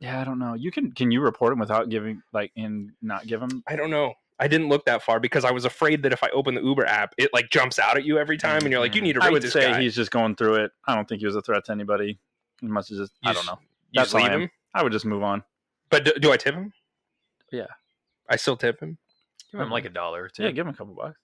Yeah, 0.00 0.20
I 0.20 0.24
don't 0.24 0.38
know. 0.40 0.54
You 0.54 0.70
can 0.72 0.90
can 0.92 1.10
you 1.12 1.20
report 1.20 1.52
him 1.52 1.58
without 1.60 1.88
giving 1.88 2.22
like 2.32 2.50
and 2.56 2.90
not 3.02 3.26
give 3.26 3.40
him? 3.40 3.62
I 3.68 3.76
don't 3.76 3.90
know. 3.90 4.14
I 4.40 4.48
didn't 4.48 4.68
look 4.68 4.84
that 4.86 5.02
far 5.02 5.20
because 5.20 5.44
I 5.44 5.52
was 5.52 5.64
afraid 5.64 6.02
that 6.02 6.12
if 6.12 6.24
I 6.24 6.28
open 6.30 6.56
the 6.56 6.62
Uber 6.62 6.84
app, 6.86 7.14
it 7.18 7.30
like 7.32 7.50
jumps 7.50 7.78
out 7.78 7.96
at 7.96 8.04
you 8.04 8.18
every 8.18 8.36
time, 8.36 8.62
and 8.62 8.70
you're 8.72 8.80
like, 8.80 8.96
you 8.96 9.00
need 9.00 9.12
to 9.12 9.20
rate 9.20 9.26
I 9.26 9.30
would 9.30 9.48
say 9.48 9.70
guy. 9.70 9.80
he's 9.80 9.94
just 9.94 10.10
going 10.10 10.34
through 10.34 10.56
it. 10.64 10.72
I 10.88 10.96
don't 10.96 11.06
think 11.08 11.20
he 11.20 11.26
was 11.26 11.36
a 11.36 11.42
threat 11.42 11.64
to 11.66 11.72
anybody. 11.72 12.18
He 12.60 12.66
must 12.66 12.88
have 12.88 12.98
just. 12.98 13.12
You 13.22 13.30
I 13.30 13.32
don't 13.32 13.42
s- 13.42 13.46
know. 13.46 13.58
You 13.92 14.00
That's 14.00 14.10
just 14.10 14.14
leave 14.22 14.32
I 14.32 14.34
him. 14.42 14.50
I 14.74 14.82
would 14.82 14.90
just 14.92 15.04
move 15.04 15.22
on. 15.22 15.44
But 15.90 16.04
do, 16.04 16.12
do 16.20 16.32
I 16.32 16.36
tip 16.36 16.54
him? 16.56 16.72
Yeah. 17.52 17.66
I 18.28 18.34
still 18.36 18.56
tip 18.56 18.80
him. 18.80 18.98
Give 19.52 19.60
him 19.60 19.70
like 19.70 19.84
a 19.84 19.90
dollar 19.90 20.24
or 20.24 20.28
two. 20.30 20.42
Yeah, 20.44 20.50
give 20.50 20.66
him 20.66 20.72
a 20.72 20.76
couple 20.76 20.94
bucks. 20.94 21.18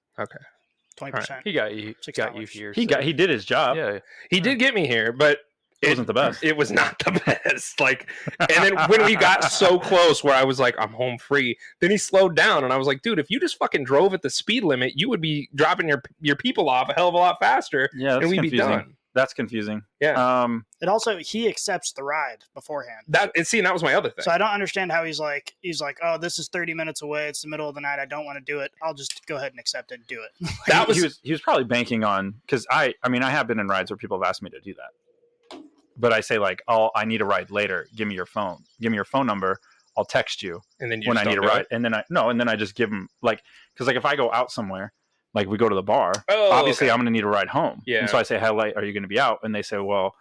Twenty 0.99 1.12
percent. 1.12 1.40
he 1.45 1.52
got 1.52 1.75
you. 1.75 1.95
Six 2.00 2.17
got 2.19 2.37
you 2.37 2.47
here. 2.47 2.73
He 2.73 2.83
so- 2.83 2.88
got 2.88 3.02
he 3.02 3.12
did 3.12 3.31
his 3.31 3.45
job. 3.45 3.76
Yeah. 3.76 4.00
He 4.31 4.40
did 4.40 4.59
get 4.59 4.75
me 4.75 4.87
here, 4.87 5.12
but 5.12 5.38
It 5.81 5.90
wasn't 5.90 6.09
the 6.09 6.14
best. 6.14 6.43
It 6.43 6.57
was 6.57 6.71
not 6.73 6.99
the 6.99 7.12
best. 7.45 7.81
Like, 7.81 8.11
and 8.40 8.49
then 8.50 8.76
when 8.88 9.05
we 9.05 9.14
got 9.14 9.45
so 9.52 9.78
close, 9.78 10.25
where 10.25 10.35
I 10.35 10.43
was 10.45 10.59
like, 10.59 10.75
"I'm 10.78 10.93
home 10.93 11.19
free," 11.19 11.57
then 11.81 11.90
he 11.93 11.97
slowed 11.97 12.35
down, 12.35 12.64
and 12.64 12.73
I 12.73 12.76
was 12.76 12.87
like, 12.89 13.02
"Dude, 13.02 13.19
if 13.21 13.30
you 13.30 13.39
just 13.39 13.56
fucking 13.58 13.84
drove 13.84 14.13
at 14.13 14.23
the 14.23 14.30
speed 14.30 14.65
limit, 14.65 14.95
you 14.97 15.08
would 15.08 15.21
be 15.21 15.49
dropping 15.54 15.89
your 15.89 16.02
your 16.21 16.34
people 16.37 16.69
off 16.69 16.89
a 16.89 16.95
hell 16.95 17.06
of 17.08 17.15
a 17.15 17.19
lot 17.19 17.37
faster, 17.41 17.89
Yeah, 17.95 18.17
and 18.19 18.28
we'd 18.28 18.41
confusing. 18.41 18.50
be 18.50 18.56
done." 18.58 18.95
That's 19.19 19.35
confusing. 19.35 19.83
Yeah. 20.00 20.43
Um. 20.43 20.65
It 20.81 20.89
also 20.89 21.19
he 21.19 21.49
accepts 21.49 21.91
the 21.91 22.04
ride 22.04 22.45
beforehand. 22.54 23.00
That 23.09 23.33
and 23.35 23.45
see, 23.45 23.59
and 23.59 23.67
that 23.67 23.73
was 23.73 23.83
my 23.83 23.95
other 23.95 24.11
thing. 24.11 24.23
So 24.23 24.31
I 24.31 24.39
don't 24.39 24.52
understand 24.52 24.93
how 24.93 25.02
he's 25.02 25.19
like 25.19 25.57
he's 25.61 25.81
like, 25.81 25.99
oh, 26.04 26.19
this 26.19 26.39
is 26.39 26.47
thirty 26.47 26.73
minutes 26.73 27.02
away. 27.02 27.26
It's 27.26 27.43
the 27.43 27.49
middle 27.49 27.69
of 27.69 27.75
the 27.75 27.81
night. 27.81 27.99
I 27.99 28.04
don't 28.04 28.25
want 28.25 28.39
to 28.39 28.52
do 28.52 28.61
it. 28.61 28.71
I'll 28.81 28.95
just 28.95 29.26
go 29.26 29.35
ahead 29.35 29.50
and 29.50 29.59
accept 29.59 29.91
it 29.91 29.97
and 29.97 30.07
do 30.07 30.23
it. 30.23 30.49
that 30.69 30.83
he, 30.83 30.87
was, 30.87 30.97
he 30.97 31.02
was 31.02 31.21
he 31.25 31.33
was 31.33 31.41
probably 31.41 31.65
banking 31.65 32.04
on 32.04 32.33
because 32.43 32.65
I 32.71 32.95
I 33.02 33.09
mean 33.09 33.25
I 33.25 33.31
have 33.31 33.49
been 33.49 33.59
in 33.59 33.67
rides 33.67 33.91
where 33.91 33.99
people 33.99 34.23
have 34.23 34.28
asked 34.28 34.41
me 34.41 34.50
to 34.50 34.61
do 34.61 34.73
that, 34.75 35.61
but 35.97 36.13
I 36.13 36.21
say 36.21 36.39
like 36.39 36.63
oh 36.69 36.91
I 36.95 37.04
need 37.04 37.21
a 37.21 37.25
ride 37.25 37.50
later. 37.50 37.89
Give 37.97 38.07
me 38.07 38.15
your 38.15 38.26
phone. 38.26 38.59
Give 38.81 38.93
me 38.93 38.97
your 38.97 39.04
phone 39.04 39.26
number. 39.26 39.59
I'll 39.97 40.04
text 40.04 40.45
you 40.45 40.61
and 40.78 40.93
then 40.93 41.02
you 41.02 41.09
when 41.09 41.19
I 41.19 41.25
need 41.25 41.39
a 41.39 41.41
ride, 41.41 41.63
it. 41.63 41.67
and 41.73 41.85
then 41.85 41.93
I 41.93 42.04
no, 42.09 42.28
and 42.28 42.39
then 42.39 42.49
I 42.49 42.54
just 42.54 42.76
give 42.76 42.89
them 42.89 43.09
like 43.21 43.43
because 43.75 43.89
like 43.89 43.97
if 43.97 44.04
I 44.04 44.15
go 44.15 44.31
out 44.31 44.52
somewhere, 44.52 44.93
like 45.34 45.49
we 45.49 45.58
go 45.58 45.69
to 45.69 45.75
the 45.75 45.82
bar, 45.82 46.12
Oh, 46.28 46.50
obviously 46.52 46.86
okay. 46.86 46.93
I'm 46.93 46.99
going 46.99 47.06
to 47.06 47.12
need 47.12 47.25
a 47.25 47.28
ride 47.28 47.49
home. 47.49 47.82
Yeah. 47.86 48.00
And 48.00 48.10
so 48.10 48.19
I 48.19 48.23
say, 48.23 48.38
how 48.38 48.56
late 48.56 48.76
are 48.76 48.84
you 48.84 48.93
going 48.93 49.02
to 49.02 49.08
be 49.08 49.21
out? 49.21 49.41
And 49.43 49.54
they 49.54 49.62
say, 49.62 49.78
well, 49.78 50.14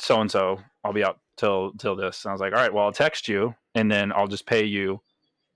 so 0.00 0.20
and 0.20 0.30
so, 0.30 0.60
I'll 0.82 0.92
be 0.92 1.04
out 1.04 1.18
till 1.36 1.72
till 1.72 1.96
this. 1.96 2.24
And 2.24 2.30
I 2.30 2.32
was 2.34 2.40
like, 2.40 2.52
all 2.52 2.58
right, 2.58 2.72
well, 2.72 2.84
I'll 2.84 2.92
text 2.92 3.28
you, 3.28 3.54
and 3.74 3.90
then 3.90 4.12
I'll 4.12 4.26
just 4.26 4.46
pay 4.46 4.64
you 4.64 5.00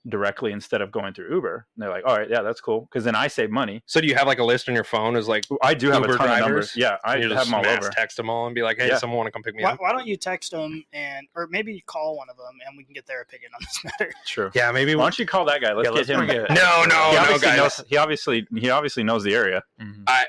directly 0.08 0.52
instead 0.52 0.80
of 0.80 0.90
going 0.92 1.12
through 1.12 1.30
Uber. 1.34 1.66
And 1.74 1.82
they're 1.82 1.90
like, 1.90 2.04
all 2.06 2.16
right, 2.16 2.30
yeah, 2.30 2.40
that's 2.42 2.60
cool, 2.60 2.82
because 2.82 3.04
then 3.04 3.14
I 3.14 3.26
save 3.28 3.50
money. 3.50 3.82
So 3.86 4.00
do 4.00 4.06
you 4.06 4.14
have 4.14 4.26
like 4.26 4.38
a 4.38 4.44
list 4.44 4.68
on 4.68 4.74
your 4.74 4.84
phone? 4.84 5.16
Is 5.16 5.28
like 5.28 5.44
I 5.62 5.74
do 5.74 5.90
have 5.90 6.02
Uber 6.02 6.14
a 6.14 6.16
ton 6.18 6.26
drivers? 6.26 6.40
of 6.40 6.46
numbers. 6.48 6.72
Yeah, 6.76 6.96
I 7.04 7.16
you 7.16 7.30
have 7.30 7.44
them 7.46 7.54
all 7.54 7.66
over. 7.66 7.90
text 7.90 8.16
them 8.16 8.30
all 8.30 8.46
and 8.46 8.54
be 8.54 8.62
like, 8.62 8.78
"Hey, 8.78 8.88
Yeah. 8.88 8.98
someone 8.98 9.16
want 9.18 9.26
to 9.26 9.32
come 9.32 9.42
pick 9.42 9.54
me 9.54 9.62
why, 9.64 9.72
up?" 9.72 9.80
why 9.80 9.92
don't 9.92 10.06
you 10.06 10.16
text 10.16 10.52
them 10.52 10.84
and 10.92 11.26
or 11.34 11.46
maybe 11.50 11.74
you 11.74 11.82
call 11.86 12.16
one 12.16 12.30
of 12.30 12.36
them 12.36 12.56
and 12.66 12.76
we 12.78 12.84
can 12.84 12.94
get 12.94 13.06
their 13.06 13.20
opinion 13.22 13.50
on 13.54 13.60
this 13.60 13.84
matter. 14.00 14.12
True. 14.24 14.50
Yeah, 14.54 14.70
maybe. 14.72 14.94
Why 14.94 15.02
don't 15.04 15.18
you 15.18 15.26
call 15.26 15.44
that 15.46 15.60
guy? 15.60 15.72
Let's 15.72 15.86
Yeah, 15.86 15.90
let's 15.90 16.06
get 16.08 16.18
him. 16.20 16.26
bring 16.26 16.38
it- 16.42 16.50
No, 16.54 16.84
no, 16.88 17.10
he 17.10 17.16
no, 17.32 17.38
guys. 17.38 17.56
knows. 17.56 17.84
He 17.88 17.96
obviously 17.96 18.46
he 18.56 18.70
obviously 18.70 19.02
knows 19.02 19.24
the 19.24 19.34
area. 19.34 19.62
Mhm. 19.80 20.04
I, 20.06 20.24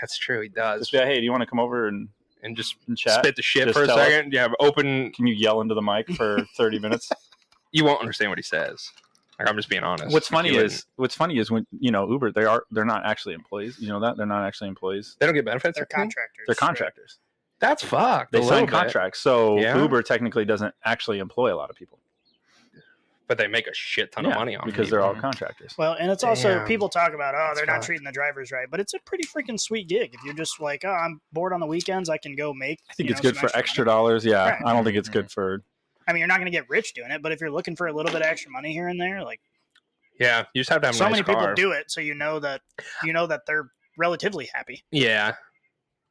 that's 0.00 0.16
true. 0.18 0.42
He 0.42 0.48
does. 0.48 0.80
Just 0.80 0.92
be 0.92 0.98
like, 0.98 1.08
hey, 1.08 1.16
do 1.18 1.22
you 1.24 1.30
want 1.32 1.40
to 1.42 1.46
come 1.46 1.58
over 1.58 1.88
and, 1.88 2.08
and 2.42 2.56
just 2.56 2.76
and 2.86 2.96
chat? 2.96 3.18
spit 3.24 3.36
the 3.36 3.42
shit 3.42 3.64
Just 3.68 3.76
for 3.78 3.84
a 3.84 3.86
tell 3.86 3.98
us. 3.98 4.06
second. 4.08 4.32
Yeah, 4.32 4.48
but 4.48 4.56
open. 4.60 5.10
Can 5.12 5.26
you 5.26 5.34
yell 5.34 5.60
into 5.60 5.74
the 5.74 5.82
mic 5.82 6.10
for 6.12 6.44
thirty 6.56 6.78
minutes? 6.78 7.10
You 7.76 7.84
won't 7.84 7.98
understand 8.00 8.30
what 8.30 8.38
he 8.38 8.42
says. 8.44 8.88
Like 9.38 9.48
I'm 9.48 9.56
just 9.56 9.68
being 9.68 9.82
honest. 9.82 10.12
What's 10.12 10.28
funny 10.28 10.52
You 10.52 10.60
is 10.60 10.86
what's 10.96 11.14
funny 11.14 11.38
is 11.38 11.50
when 11.50 11.66
you 11.78 11.90
know 11.90 12.08
Uber, 12.08 12.32
they 12.32 12.44
are 12.44 12.64
they're 12.70 12.84
not 12.84 13.04
actually 13.04 13.34
employees. 13.34 13.78
You 13.80 13.88
know 13.88 14.00
that 14.00 14.16
they're 14.16 14.26
not 14.26 14.44
actually 14.44 14.68
employees. 14.68 15.16
they 15.18 15.26
don't 15.26 15.34
get 15.34 15.44
benefits. 15.44 15.76
They're 15.76 15.84
or 15.84 15.86
anything? 15.96 16.10
contractors. 16.10 16.44
They're 16.46 16.54
contractors. 16.54 17.18
That's 17.60 17.82
fucked. 17.82 18.32
They 18.32 18.42
sign 18.42 18.66
contracts. 18.66 19.20
So 19.20 19.58
Yeah. 19.58 19.80
Uber 19.80 20.02
technically 20.02 20.44
doesn't 20.44 20.74
actually 20.84 21.18
employ 21.18 21.54
a 21.54 21.56
lot 21.56 21.70
of 21.70 21.76
people 21.76 21.98
but 23.26 23.38
they 23.38 23.46
make 23.46 23.66
a 23.66 23.74
shit 23.74 24.12
ton 24.12 24.26
of 24.26 24.34
money 24.34 24.56
on 24.56 24.66
because 24.66 24.90
they're 24.90 25.00
all 25.00 25.14
contractors. 25.14 25.74
Well, 25.78 25.96
and 25.98 26.10
it's 26.10 26.24
also 26.24 26.64
people 26.66 26.88
talk 26.88 27.14
about 27.14 27.34
oh 27.34 27.52
they're 27.54 27.64
That's 27.64 27.66
not 27.66 27.72
fucked. 27.76 27.86
treating 27.86 28.04
the 28.04 28.12
drivers 28.12 28.52
right, 28.52 28.66
but 28.70 28.80
it's 28.80 28.94
a 28.94 28.98
pretty 29.00 29.24
freaking 29.24 29.58
sweet 29.58 29.88
gig. 29.88 30.14
If 30.14 30.22
you're 30.24 30.34
just 30.34 30.60
like 30.60 30.84
oh 30.84 30.90
I'm 30.90 31.20
bored 31.32 31.52
on 31.52 31.60
the 31.60 31.66
weekends, 31.66 32.08
I 32.08 32.18
can 32.18 32.36
go 32.36 32.52
make. 32.52 32.80
I 32.90 32.94
think 32.94 33.10
it's 33.10 33.22
know, 33.22 33.30
good 33.30 33.38
for 33.38 33.50
extra 33.56 33.84
money. 33.84 33.94
dollars. 33.94 34.24
Yeah, 34.24 34.50
Right. 34.50 34.62
I 34.64 34.72
don't 34.72 34.84
think 34.84 34.96
it's 34.96 35.08
good 35.08 35.30
for. 35.30 35.62
I 36.06 36.12
mean, 36.12 36.18
you're 36.20 36.28
not 36.28 36.36
going 36.38 36.46
to 36.46 36.50
get 36.52 36.68
rich 36.68 36.94
doing 36.94 37.10
it, 37.10 37.22
but 37.22 37.32
if 37.32 37.40
you're 37.40 37.50
looking 37.50 37.76
for 37.76 37.86
a 37.86 37.92
little 37.92 38.12
bit 38.12 38.20
of 38.22 38.26
extra 38.26 38.50
money 38.50 38.72
here 38.72 38.88
and 38.88 39.00
there, 39.00 39.22
like 39.24 39.40
Yeah, 40.20 40.44
you 40.54 40.60
just 40.60 40.70
have 40.70 40.80
to 40.82 40.88
have 40.88 40.94
so 40.96 41.04
nice 41.04 41.12
many 41.12 41.22
car. 41.24 41.34
people 41.36 41.54
do 41.54 41.72
it, 41.72 41.90
so 41.90 42.00
you 42.00 42.14
know 42.14 42.38
that 42.40 42.60
you 43.02 43.12
know 43.12 43.26
that 43.26 43.42
they're 43.46 43.70
relatively 43.98 44.48
happy. 44.52 44.84
Yeah. 44.90 45.34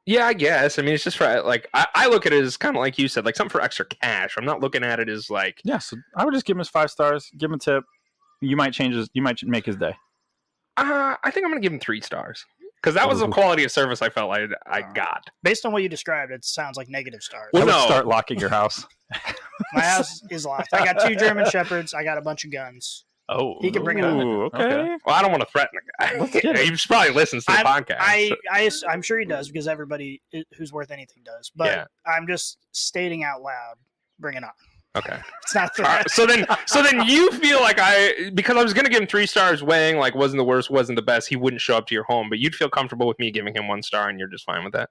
Yeah, 0.06 0.26
I 0.26 0.34
guess. 0.34 0.78
I 0.78 0.82
mean, 0.82 0.94
it's 0.96 1.04
just 1.06 1.16
for 1.18 1.42
like 1.44 1.68
I, 1.74 1.88
I 1.96 2.08
look 2.08 2.26
at 2.26 2.34
it 2.34 2.44
as 2.44 2.58
kind 2.58 2.76
of 2.76 2.82
like 2.82 2.98
you 2.98 3.08
said, 3.08 3.24
like 3.24 3.36
something 3.38 3.52
for 3.52 3.62
extra 3.62 3.86
cash. 3.86 4.36
I'm 4.38 4.44
not 4.46 4.60
looking 4.60 4.84
at 4.84 5.00
it 5.00 5.08
as 5.08 5.30
like 5.30 5.62
Yeah, 5.64 5.78
so 5.78 5.96
I 6.18 6.26
would 6.26 6.34
just 6.34 6.46
give 6.46 6.56
him 6.56 6.60
his 6.60 6.68
five 6.70 6.92
stars. 6.92 7.30
Give 7.38 7.50
him 7.50 7.56
a 7.56 7.60
tip. 7.60 7.84
You 8.42 8.58
might 8.58 8.74
change 8.74 8.96
his. 8.96 9.10
You 9.14 9.22
might 9.22 9.42
make 9.44 9.66
his 9.66 9.78
day. 9.78 9.96
uh, 10.76 11.16
I 11.24 11.32
think 11.32 11.46
I'm 11.46 11.52
gonna 11.52 11.62
give 11.62 11.72
him 11.72 11.80
three 11.80 12.02
stars 12.02 12.44
because 12.82 12.96
that 12.96 13.08
was 13.08 13.20
the 13.22 13.30
quality 13.30 13.64
of 13.64 13.72
service 13.72 14.02
I 14.02 14.10
felt 14.10 14.28
like 14.30 14.50
I 14.68 14.82
Uh, 14.82 14.92
got. 14.92 15.24
Based 15.42 15.66
on 15.66 15.72
what 15.72 15.84
you 15.84 15.88
described, 15.88 16.34
it 16.34 16.44
sounds 16.44 16.76
like 16.76 16.90
negative 16.90 17.22
stars. 17.24 17.50
Well, 17.54 17.64
I 17.64 17.66
would 17.66 17.72
no. 17.72 17.86
start 17.86 18.06
locking 18.06 18.40
your 18.40 18.50
house. 18.50 18.86
My 19.74 19.82
house 19.82 20.22
is 20.30 20.46
locked. 20.46 20.74
I 20.74 20.84
got 20.86 21.06
two 21.08 21.16
German 21.16 21.50
shepherds. 21.50 21.94
I 21.94 22.04
got 22.04 22.18
a 22.18 22.22
bunch 22.22 22.44
of 22.46 22.52
guns. 22.52 23.06
Oh, 23.30 23.56
He 23.62 23.72
can 23.72 23.84
bring 23.84 24.00
it 24.00 24.04
on. 24.06 24.20
Okay. 24.22 24.64
Okay. 24.64 24.98
Well, 25.06 25.16
I 25.16 25.22
don't 25.22 25.32
want 25.32 25.42
to 25.42 25.48
threaten 25.50 25.70
the 26.00 26.20
Let's 26.20 26.34
guy. 26.34 26.40
get 26.42 26.58
he 26.70 26.76
probably 26.88 27.14
listens 27.14 27.46
to 27.46 27.54
the 27.54 27.58
podcast. 27.60 27.96
I, 28.00 28.32
I, 28.52 28.70
I'm 28.90 29.02
sure 29.02 29.18
he 29.18 29.26
does 29.26 29.48
because 29.48 29.68
everybody 29.68 30.22
who's 30.58 30.74
worth 30.74 30.92
anything 30.92 31.24
does. 31.24 31.52
But 31.56 31.68
Yeah. 31.68 31.86
I'm 32.06 32.28
just 32.28 32.58
stating 32.74 33.24
out 33.24 33.42
loud. 33.42 33.76
Bring 34.20 34.36
it 34.36 34.44
on. 34.44 34.52
okay. 34.98 35.18
It's 35.44 35.56
not 35.56 35.72
All 35.80 35.86
right, 35.86 35.98
threat. 36.00 36.12
so 36.12 36.26
then, 36.26 36.46
so 36.66 36.82
then 36.84 37.06
you 37.08 37.32
feel 37.32 37.62
like 37.62 37.78
I 37.80 38.30
because 38.34 38.58
I 38.58 38.64
was 38.64 38.74
gonna 38.74 38.90
give 38.90 39.02
him 39.02 39.08
three 39.08 39.26
stars, 39.26 39.64
weighing 39.64 39.98
like 39.98 40.16
wasn't 40.16 40.40
the 40.40 40.44
worst, 40.46 40.70
wasn't 40.70 40.96
the 40.98 41.02
best. 41.02 41.28
He 41.30 41.36
wouldn't 41.36 41.62
show 41.62 41.76
up 41.78 41.88
to 41.88 41.96
your 41.96 42.04
home, 42.06 42.30
but 42.30 42.40
you'd 42.40 42.56
feel 42.56 42.70
comfortable 42.70 43.08
with 43.08 43.20
me 43.20 43.32
giving 43.32 43.56
him 43.56 43.68
one 43.68 43.82
star, 43.84 44.08
and 44.10 44.20
you're 44.20 44.28
just 44.30 44.46
fine 44.46 44.64
with 44.64 44.74
that. 44.74 44.90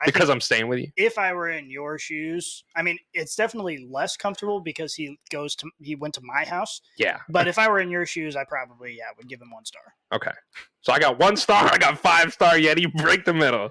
I 0.00 0.06
because 0.06 0.22
think 0.28 0.30
I'm 0.30 0.40
staying 0.42 0.68
with 0.68 0.78
you. 0.80 0.88
if 0.96 1.16
I 1.18 1.32
were 1.32 1.48
in 1.48 1.70
your 1.70 1.98
shoes, 1.98 2.64
I 2.76 2.82
mean, 2.82 2.98
it's 3.14 3.34
definitely 3.34 3.86
less 3.90 4.16
comfortable 4.16 4.60
because 4.60 4.92
he 4.94 5.18
goes 5.30 5.54
to 5.56 5.70
he 5.80 5.94
went 5.96 6.14
to 6.14 6.20
my 6.22 6.44
house. 6.44 6.80
Yeah. 6.98 7.18
But 7.30 7.48
if 7.48 7.58
I 7.58 7.68
were 7.68 7.80
in 7.80 7.90
your 7.90 8.04
shoes, 8.04 8.36
I 8.36 8.44
probably 8.44 8.96
yeah 8.98 9.04
would 9.16 9.28
give 9.28 9.40
him 9.40 9.50
one 9.50 9.64
star. 9.64 9.82
Okay. 10.12 10.32
So 10.82 10.92
I 10.92 10.98
got 10.98 11.18
one 11.18 11.36
star. 11.36 11.68
I 11.72 11.78
got 11.78 11.98
five 11.98 12.32
star. 12.32 12.54
Yeti. 12.54 12.92
Break 12.92 13.24
the 13.24 13.32
middle. 13.34 13.70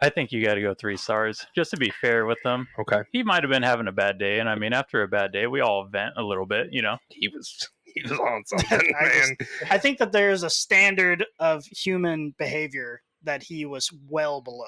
I 0.00 0.10
think 0.10 0.30
you 0.30 0.44
got 0.44 0.54
to 0.54 0.60
go 0.60 0.74
three 0.74 0.96
stars 0.96 1.44
just 1.56 1.70
to 1.72 1.76
be 1.76 1.90
fair 2.00 2.24
with 2.24 2.38
them. 2.44 2.68
Okay. 2.78 3.00
He 3.10 3.24
might 3.24 3.42
have 3.42 3.50
been 3.50 3.64
having 3.64 3.88
a 3.88 3.92
bad 3.92 4.16
day, 4.18 4.38
and 4.38 4.48
I 4.48 4.54
mean, 4.54 4.72
after 4.72 5.02
a 5.02 5.08
bad 5.08 5.32
day, 5.32 5.48
we 5.48 5.60
all 5.60 5.88
vent 5.90 6.14
a 6.16 6.22
little 6.22 6.46
bit, 6.46 6.68
you 6.70 6.82
know. 6.82 6.98
He 7.08 7.26
was 7.28 7.68
he 7.84 8.02
was 8.02 8.12
on 8.12 8.44
something, 8.46 8.94
I 9.00 9.04
man. 9.04 9.36
just- 9.40 9.50
I 9.72 9.78
think 9.78 9.98
that 9.98 10.12
there 10.12 10.30
is 10.30 10.42
a 10.44 10.50
standard 10.50 11.24
of 11.40 11.64
human 11.64 12.34
behavior 12.38 13.02
that 13.24 13.42
he 13.42 13.64
was 13.64 13.90
well 14.08 14.40
below. 14.40 14.66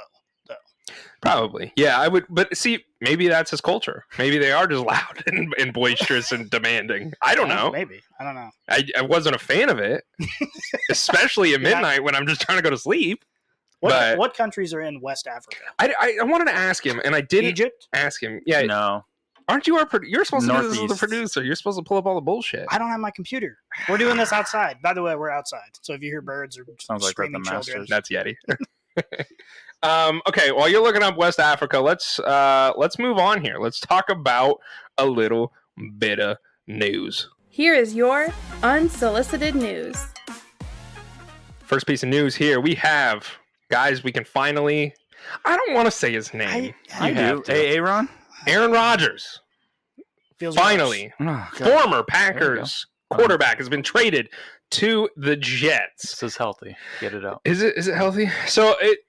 Probably. 1.21 1.73
Yeah, 1.77 2.01
I 2.01 2.09
would 2.09 2.25
but 2.31 2.57
see, 2.57 2.85
maybe 3.01 3.29
that's 3.29 3.51
his 3.51 3.61
culture. 3.61 4.05
Maybe 4.19 4.39
they 4.39 4.53
are 4.53 4.67
just 4.67 4.85
loud 4.87 5.23
and, 5.27 5.55
and 5.59 5.73
boisterous 5.73 6.33
and 6.33 6.49
demanding. 6.51 7.13
I 7.23 7.35
don't 7.35 7.49
know. 7.49 7.71
Maybe 7.71 8.01
I 8.19 8.25
don't 8.25 8.35
know. 8.35 8.51
I, 8.69 8.85
I 8.97 9.03
wasn't 9.03 9.37
a 9.37 9.39
fan 9.39 9.69
of 9.69 9.79
it. 9.79 10.05
Especially 10.91 11.55
at 11.55 11.61
Yeah. 11.61 11.69
midnight 11.75 12.03
when 12.05 12.15
I'm 12.15 12.27
just 12.27 12.41
trying 12.41 12.59
to 12.59 12.63
go 12.63 12.71
to 12.71 12.79
sleep. 12.79 13.25
What 13.81 13.91
But- 13.91 14.19
what 14.19 14.35
countries 14.35 14.73
are 14.75 14.81
in 14.81 15.01
West 15.01 15.27
Africa? 15.27 15.57
I, 15.79 15.95
I, 15.99 16.17
I 16.21 16.25
wanted 16.25 16.47
to 16.47 16.55
ask 16.55 16.85
him 16.85 17.01
and 17.05 17.15
I 17.15 17.21
didn't 17.21 17.51
Egypt. 17.51 17.89
ask 17.93 18.23
him. 18.23 18.41
Yeah, 18.47 18.63
No, 18.63 19.05
aren't 19.49 19.67
you 19.67 19.77
our 19.79 19.87
pro- 19.87 20.01
you're 20.03 20.25
supposed 20.25 20.47
to 20.49 20.53
do 20.55 20.63
this 20.69 20.79
as 20.79 20.89
the 20.89 20.95
producer. 20.97 21.43
You're 21.43 21.55
supposed 21.57 21.79
to 21.79 21.83
pull 21.83 21.97
up 21.97 22.07
all 22.07 22.15
the 22.15 22.21
bullshit. 22.21 22.67
I 22.71 22.79
don't 22.79 22.89
have 22.91 23.01
my 23.01 23.11
computer. 23.11 23.59
We're 23.89 23.97
doing 23.99 24.17
this 24.17 24.33
outside. 24.33 24.81
By 24.83 24.93
the 24.95 25.03
way, 25.03 25.17
we're 25.17 25.31
outside. 25.31 25.71
So 25.83 25.93
if 25.95 26.03
you 26.03 26.11
hear 26.11 26.21
birds 26.23 26.59
or 26.59 26.65
Sounds 26.79 27.03
like 27.05 27.19
we're 27.19 27.27
the 27.31 27.39
screaming 27.43 27.45
children, 27.45 27.87
That's 27.89 28.11
Yeti. 28.11 28.37
um, 29.83 30.21
okay, 30.29 30.53
while 30.53 30.69
you're 30.69 30.83
looking 30.83 31.03
up 31.03 31.17
West 31.17 31.41
Africa, 31.41 31.79
let's 31.81 32.19
uh, 32.21 32.73
let's 32.77 32.99
move 32.99 33.19
on 33.19 33.43
here. 33.43 33.57
Let's 33.59 33.81
talk 33.81 34.09
about 34.11 34.57
a 34.99 35.07
little 35.07 35.53
bit 35.99 36.19
of 36.21 36.37
news. 36.67 37.29
Here 37.49 37.75
is 37.75 37.95
your 37.95 38.29
unsolicited 38.63 39.55
news. 39.55 39.97
First 41.61 41.87
piece 41.87 42.03
of 42.03 42.09
news 42.09 42.35
here 42.35 42.61
we 42.61 42.75
have 42.77 43.29
guys. 43.71 44.03
We 44.05 44.13
can 44.13 44.25
finally. 44.25 44.95
I 45.45 45.57
don't 45.57 45.75
want 45.75 45.87
to 45.87 45.91
say 45.91 46.13
his 46.13 46.33
name. 46.33 46.75
I 46.99 47.09
you 47.11 47.15
have 47.15 47.37
do. 47.39 47.43
to. 47.45 47.53
Hey, 47.53 47.77
Aaron. 47.77 48.09
Aaron 48.47 48.73
Rodgers, 48.73 49.41
feels 50.39 50.57
finally, 50.57 51.13
Oh, 51.21 51.49
former 51.53 52.03
Packers 52.03 52.87
quarterback, 53.13 53.59
has 53.59 53.69
been 53.69 53.83
traded 53.83 54.31
to 54.71 55.09
the 55.17 55.37
Jets. 55.37 56.11
This 56.11 56.23
is 56.23 56.37
healthy. 56.37 56.77
Get 57.01 57.15
it 57.15 57.25
out. 57.25 57.41
Is 57.45 57.63
it 57.63 57.77
is 57.77 57.89
it 57.89 57.95
healthy? 57.95 58.31
So 58.47 58.75
it 58.81 59.01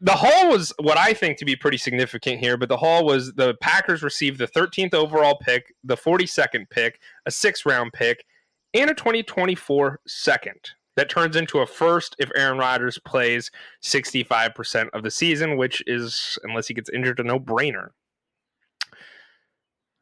the 0.00 0.12
haul 0.12 0.50
was 0.50 0.72
what 0.80 0.96
I 0.96 1.12
think 1.12 1.38
to 1.38 1.44
be 1.44 1.56
pretty 1.56 1.76
significant 1.76 2.40
here, 2.40 2.56
but 2.56 2.68
the 2.68 2.76
haul 2.76 3.04
was 3.04 3.34
the 3.34 3.54
Packers 3.60 4.02
received 4.02 4.38
the 4.38 4.46
13th 4.46 4.94
overall 4.94 5.38
pick, 5.38 5.74
the 5.84 5.96
42nd 5.96 6.70
pick, 6.70 7.00
a 7.26 7.30
sixth 7.30 7.66
round 7.66 7.92
pick, 7.92 8.24
and 8.72 8.90
a 8.90 8.94
2024 8.94 10.00
second. 10.06 10.70
That 10.96 11.08
turns 11.08 11.36
into 11.36 11.60
a 11.60 11.66
first 11.66 12.16
if 12.18 12.30
Aaron 12.34 12.58
Rodgers 12.58 12.98
plays 12.98 13.50
65% 13.82 14.90
of 14.92 15.02
the 15.02 15.10
season, 15.10 15.56
which 15.56 15.82
is, 15.86 16.38
unless 16.42 16.66
he 16.66 16.74
gets 16.74 16.90
injured, 16.90 17.20
a 17.20 17.22
no 17.22 17.38
brainer. 17.38 17.90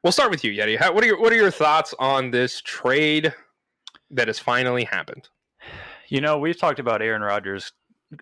We'll 0.02 0.12
start 0.12 0.30
with 0.30 0.44
you, 0.44 0.52
Yeti. 0.52 0.78
How, 0.78 0.92
what, 0.92 1.04
are 1.04 1.08
your, 1.08 1.20
what 1.20 1.32
are 1.32 1.36
your 1.36 1.50
thoughts 1.50 1.94
on 1.98 2.30
this 2.30 2.62
trade 2.62 3.34
that 4.10 4.28
has 4.28 4.38
finally 4.38 4.84
happened? 4.84 5.28
You 6.08 6.20
know, 6.20 6.38
we've 6.38 6.58
talked 6.58 6.78
about 6.78 7.02
Aaron 7.02 7.22
Rodgers 7.22 7.72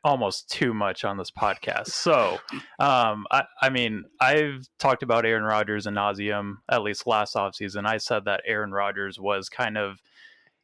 almost 0.03 0.51
too 0.51 0.75
much 0.75 1.05
on 1.05 1.17
this 1.17 1.31
podcast. 1.31 1.89
So, 1.89 2.39
um, 2.81 3.27
I, 3.31 3.45
I 3.63 3.71
mean, 3.71 4.05
I've 4.21 4.67
talked 4.79 5.03
about 5.03 5.25
Aaron 5.25 5.45
Rodgers 5.45 5.87
and 5.87 5.97
nauseum 5.97 6.57
at 6.69 6.83
least 6.83 7.07
last 7.07 7.35
offseason. 7.35 7.87
I 7.87 7.99
said 7.99 8.25
that 8.25 8.43
Aaron 8.47 8.73
Rodgers 8.73 9.21
was 9.21 9.49
kind 9.49 9.79
of 9.79 10.01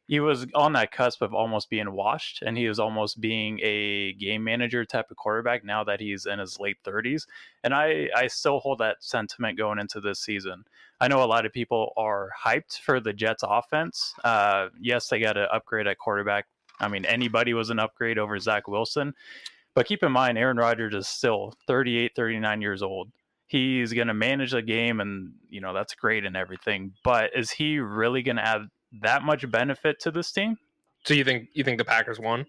he 0.07 0.19
was 0.19 0.45
on 0.53 0.73
that 0.73 0.91
cusp 0.91 1.21
of 1.21 1.33
almost 1.33 1.69
being 1.69 1.91
washed 1.93 2.41
and 2.41 2.57
he 2.57 2.67
was 2.67 2.79
almost 2.79 3.21
being 3.21 3.59
a 3.63 4.13
game 4.13 4.43
manager 4.43 4.83
type 4.83 5.09
of 5.09 5.17
quarterback 5.17 5.63
now 5.63 5.83
that 5.83 5.99
he's 5.99 6.25
in 6.25 6.39
his 6.39 6.59
late 6.59 6.77
30s 6.85 7.25
and 7.63 7.73
i 7.73 8.07
i 8.15 8.27
still 8.27 8.59
hold 8.59 8.79
that 8.79 8.97
sentiment 8.99 9.57
going 9.57 9.79
into 9.79 10.01
this 10.01 10.19
season 10.19 10.65
i 11.03 11.07
know 11.07 11.23
a 11.23 11.25
lot 11.25 11.45
of 11.45 11.51
people 11.51 11.93
are 11.97 12.29
hyped 12.45 12.79
for 12.79 12.99
the 12.99 13.13
jets 13.13 13.43
offense 13.45 14.13
uh 14.23 14.67
yes 14.79 15.07
they 15.07 15.19
got 15.19 15.37
an 15.37 15.47
upgrade 15.51 15.87
at 15.87 15.97
quarterback 15.97 16.45
i 16.79 16.87
mean 16.87 17.05
anybody 17.05 17.53
was 17.53 17.69
an 17.69 17.79
upgrade 17.79 18.17
over 18.17 18.37
zach 18.39 18.67
wilson 18.67 19.13
but 19.75 19.85
keep 19.85 20.03
in 20.03 20.11
mind 20.11 20.37
aaron 20.37 20.57
rodgers 20.57 20.93
is 20.93 21.07
still 21.07 21.53
38 21.67 22.11
39 22.15 22.61
years 22.61 22.81
old 22.81 23.09
he's 23.47 23.93
going 23.93 24.07
to 24.07 24.13
manage 24.13 24.51
the 24.51 24.61
game 24.61 24.99
and 24.99 25.33
you 25.49 25.61
know 25.61 25.73
that's 25.73 25.93
great 25.93 26.25
and 26.25 26.35
everything 26.35 26.91
but 27.03 27.29
is 27.35 27.51
he 27.51 27.79
really 27.79 28.23
going 28.23 28.37
to 28.37 28.45
add 28.45 28.67
that 29.01 29.23
much 29.23 29.49
benefit 29.49 29.99
to 30.01 30.11
this 30.11 30.31
team? 30.31 30.57
So 31.05 31.13
you 31.13 31.23
think 31.23 31.49
you 31.53 31.63
think 31.63 31.77
the 31.77 31.85
Packers 31.85 32.19
won? 32.19 32.45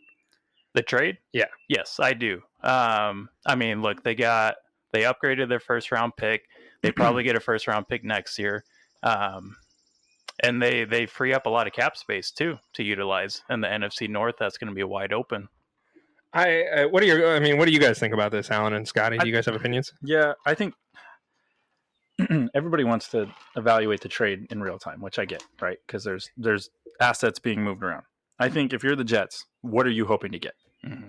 The 0.74 0.82
trade? 0.82 1.18
Yeah. 1.32 1.46
Yes, 1.68 1.98
I 2.00 2.12
do. 2.12 2.42
Um, 2.62 3.28
I 3.46 3.54
mean, 3.54 3.82
look, 3.82 4.02
they 4.02 4.14
got 4.14 4.56
they 4.92 5.02
upgraded 5.02 5.48
their 5.48 5.60
first 5.60 5.90
round 5.90 6.12
pick. 6.16 6.42
They 6.84 6.92
probably 6.92 7.22
get 7.22 7.34
a 7.34 7.40
first 7.40 7.66
round 7.66 7.88
pick 7.88 8.04
next 8.04 8.38
year. 8.38 8.64
Um, 9.02 9.56
and 10.42 10.60
they 10.60 10.84
they 10.84 11.06
free 11.06 11.32
up 11.32 11.46
a 11.46 11.48
lot 11.48 11.66
of 11.66 11.72
cap 11.72 11.96
space 11.96 12.30
too 12.30 12.58
to 12.74 12.82
utilize 12.82 13.42
in 13.50 13.60
the 13.60 13.68
NFC 13.68 14.08
North. 14.08 14.34
That's 14.38 14.58
going 14.58 14.68
to 14.68 14.74
be 14.74 14.82
wide 14.82 15.12
open. 15.12 15.48
I 16.32 16.62
uh, 16.64 16.88
what 16.88 17.02
are 17.02 17.06
your 17.06 17.36
I 17.36 17.40
mean, 17.40 17.58
what 17.58 17.66
do 17.66 17.72
you 17.72 17.78
guys 17.78 17.98
think 17.98 18.12
about 18.12 18.32
this, 18.32 18.50
Alan 18.50 18.74
and 18.74 18.86
Scotty? 18.86 19.18
Do 19.18 19.26
you 19.26 19.34
guys 19.34 19.46
have 19.46 19.54
opinions? 19.54 19.92
Yeah, 20.02 20.32
I 20.44 20.54
think 20.54 20.74
everybody 22.54 22.84
wants 22.84 23.08
to 23.10 23.28
evaluate 23.56 24.00
the 24.00 24.08
trade 24.08 24.46
in 24.50 24.60
real 24.60 24.78
time, 24.78 25.00
which 25.00 25.18
I 25.18 25.24
get, 25.24 25.44
right? 25.60 25.78
Because 25.86 26.02
there's 26.02 26.28
there's 26.36 26.70
assets 27.00 27.38
being 27.38 27.62
moved 27.62 27.82
around. 27.82 28.02
I 28.38 28.48
think 28.48 28.72
if 28.72 28.82
you're 28.82 28.96
the 28.96 29.04
Jets, 29.04 29.44
what 29.62 29.86
are 29.86 29.90
you 29.90 30.06
hoping 30.06 30.32
to 30.32 30.38
get? 30.38 30.54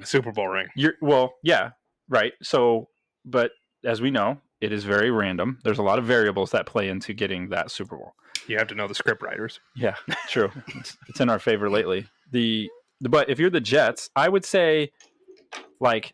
Super 0.04 0.32
Bowl 0.32 0.48
ring. 0.48 0.68
You're 0.76 0.94
well, 1.02 1.34
yeah, 1.44 1.72
right. 2.08 2.34
So, 2.44 2.90
but 3.26 3.52
as 3.84 4.02
we 4.02 4.12
know, 4.12 4.38
it 4.62 4.72
is 4.72 4.84
very 4.84 5.12
random. 5.12 5.60
There's 5.64 5.80
a 5.80 5.84
lot 5.84 6.00
of 6.00 6.06
variables 6.06 6.52
that 6.52 6.66
play 6.66 6.90
into 6.90 7.14
getting 7.14 7.50
that 7.50 7.72
Super 7.72 7.98
Bowl. 7.98 8.14
You 8.48 8.58
have 8.58 8.68
to 8.68 8.76
know 8.76 8.88
the 8.88 8.96
script 8.96 9.22
writers. 9.24 9.60
Yeah, 9.76 9.96
true. 10.28 10.52
it's, 10.76 10.98
it's 11.08 11.20
in 11.20 11.30
our 11.30 11.40
favor 11.40 11.70
lately. 11.70 12.08
The, 12.32 12.70
the 13.02 13.10
but 13.10 13.30
if 13.30 13.40
you're 13.40 13.50
the 13.50 13.60
Jets, 13.62 14.10
I 14.16 14.30
would 14.30 14.46
say, 14.46 14.92
like, 15.80 16.14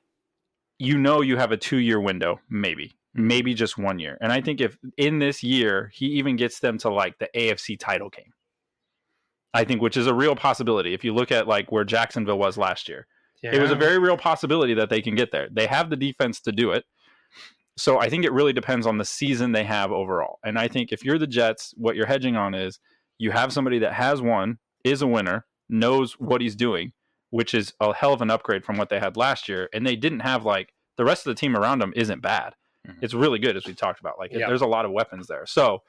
you 0.79 0.97
know, 0.97 1.21
you 1.21 1.37
have 1.37 1.51
a 1.51 1.57
two 1.57 1.77
year 1.77 1.99
window, 1.99 2.39
maybe, 2.49 2.93
maybe 3.13 3.53
just 3.53 3.77
one 3.77 3.99
year. 3.99 4.17
And 4.21 4.31
I 4.31 4.41
think 4.41 4.61
if 4.61 4.77
in 4.97 5.19
this 5.19 5.43
year 5.43 5.91
he 5.93 6.05
even 6.07 6.35
gets 6.37 6.59
them 6.59 6.77
to 6.79 6.89
like 6.89 7.17
the 7.19 7.29
AFC 7.35 7.77
title 7.79 8.09
game, 8.09 8.31
I 9.53 9.63
think 9.65 9.81
which 9.81 9.97
is 9.97 10.07
a 10.07 10.13
real 10.13 10.35
possibility. 10.35 10.93
If 10.93 11.03
you 11.03 11.13
look 11.13 11.31
at 11.31 11.47
like 11.47 11.71
where 11.71 11.83
Jacksonville 11.83 12.39
was 12.39 12.57
last 12.57 12.87
year, 12.89 13.05
Yeah. 13.43 13.53
it 13.53 13.61
was 13.61 13.71
a 13.71 13.75
very 13.75 13.99
real 13.99 14.17
possibility 14.17 14.73
that 14.75 14.89
they 14.89 15.01
can 15.01 15.13
get 15.15 15.31
there. 15.31 15.49
They 15.51 15.67
have 15.67 15.89
the 15.89 15.97
defense 15.97 16.39
to 16.41 16.51
do 16.51 16.71
it. 16.71 16.85
So 17.77 17.99
I 17.99 18.09
think 18.09 18.25
it 18.25 18.31
really 18.31 18.53
depends 18.53 18.85
on 18.85 18.97
the 18.97 19.05
season 19.05 19.51
they 19.51 19.63
have 19.63 19.91
overall. 19.91 20.39
And 20.45 20.59
I 20.59 20.67
think 20.67 20.91
if 20.91 21.03
you're 21.03 21.17
the 21.17 21.27
Jets, 21.27 21.73
what 21.77 21.95
you're 21.95 22.05
hedging 22.05 22.35
on 22.35 22.53
is 22.53 22.79
you 23.17 23.31
have 23.31 23.53
somebody 23.53 23.79
that 23.79 23.93
has 23.93 24.21
won, 24.21 24.57
is 24.83 25.01
a 25.01 25.07
winner, 25.07 25.45
knows 25.69 26.13
what 26.13 26.41
he's 26.41 26.55
doing, 26.55 26.91
which 27.29 27.53
is 27.53 27.73
a 27.79 27.93
hell 27.93 28.13
of 28.13 28.21
an 28.21 28.29
upgrade 28.29 28.65
from 28.65 28.77
what 28.77 28.89
they 28.89 28.99
had 28.99 29.15
last 29.15 29.47
year. 29.47 29.69
And 29.73 29.85
they 29.87 29.95
didn't 29.95 30.19
have 30.21 30.43
like 30.45 30.73
the 30.97 31.05
rest 31.05 31.25
of 31.25 31.31
the 31.31 31.39
team 31.39 31.55
around 31.55 31.79
them 31.79 31.93
isn't 31.95 32.21
bad. 32.21 32.53
Mhm. 32.87 32.97
It's 33.01 33.13
really 33.13 33.39
good 33.39 33.55
as 33.55 33.65
we 33.65 33.73
talked 33.73 33.99
about. 33.99 34.19
Like 34.19 34.31
Yeah. 34.33 34.47
there's 34.47 34.61
a 34.61 34.67
lot 34.67 34.85
of 34.85 34.91
weapons 34.91 35.27
there. 35.27 35.45
So 35.45 35.83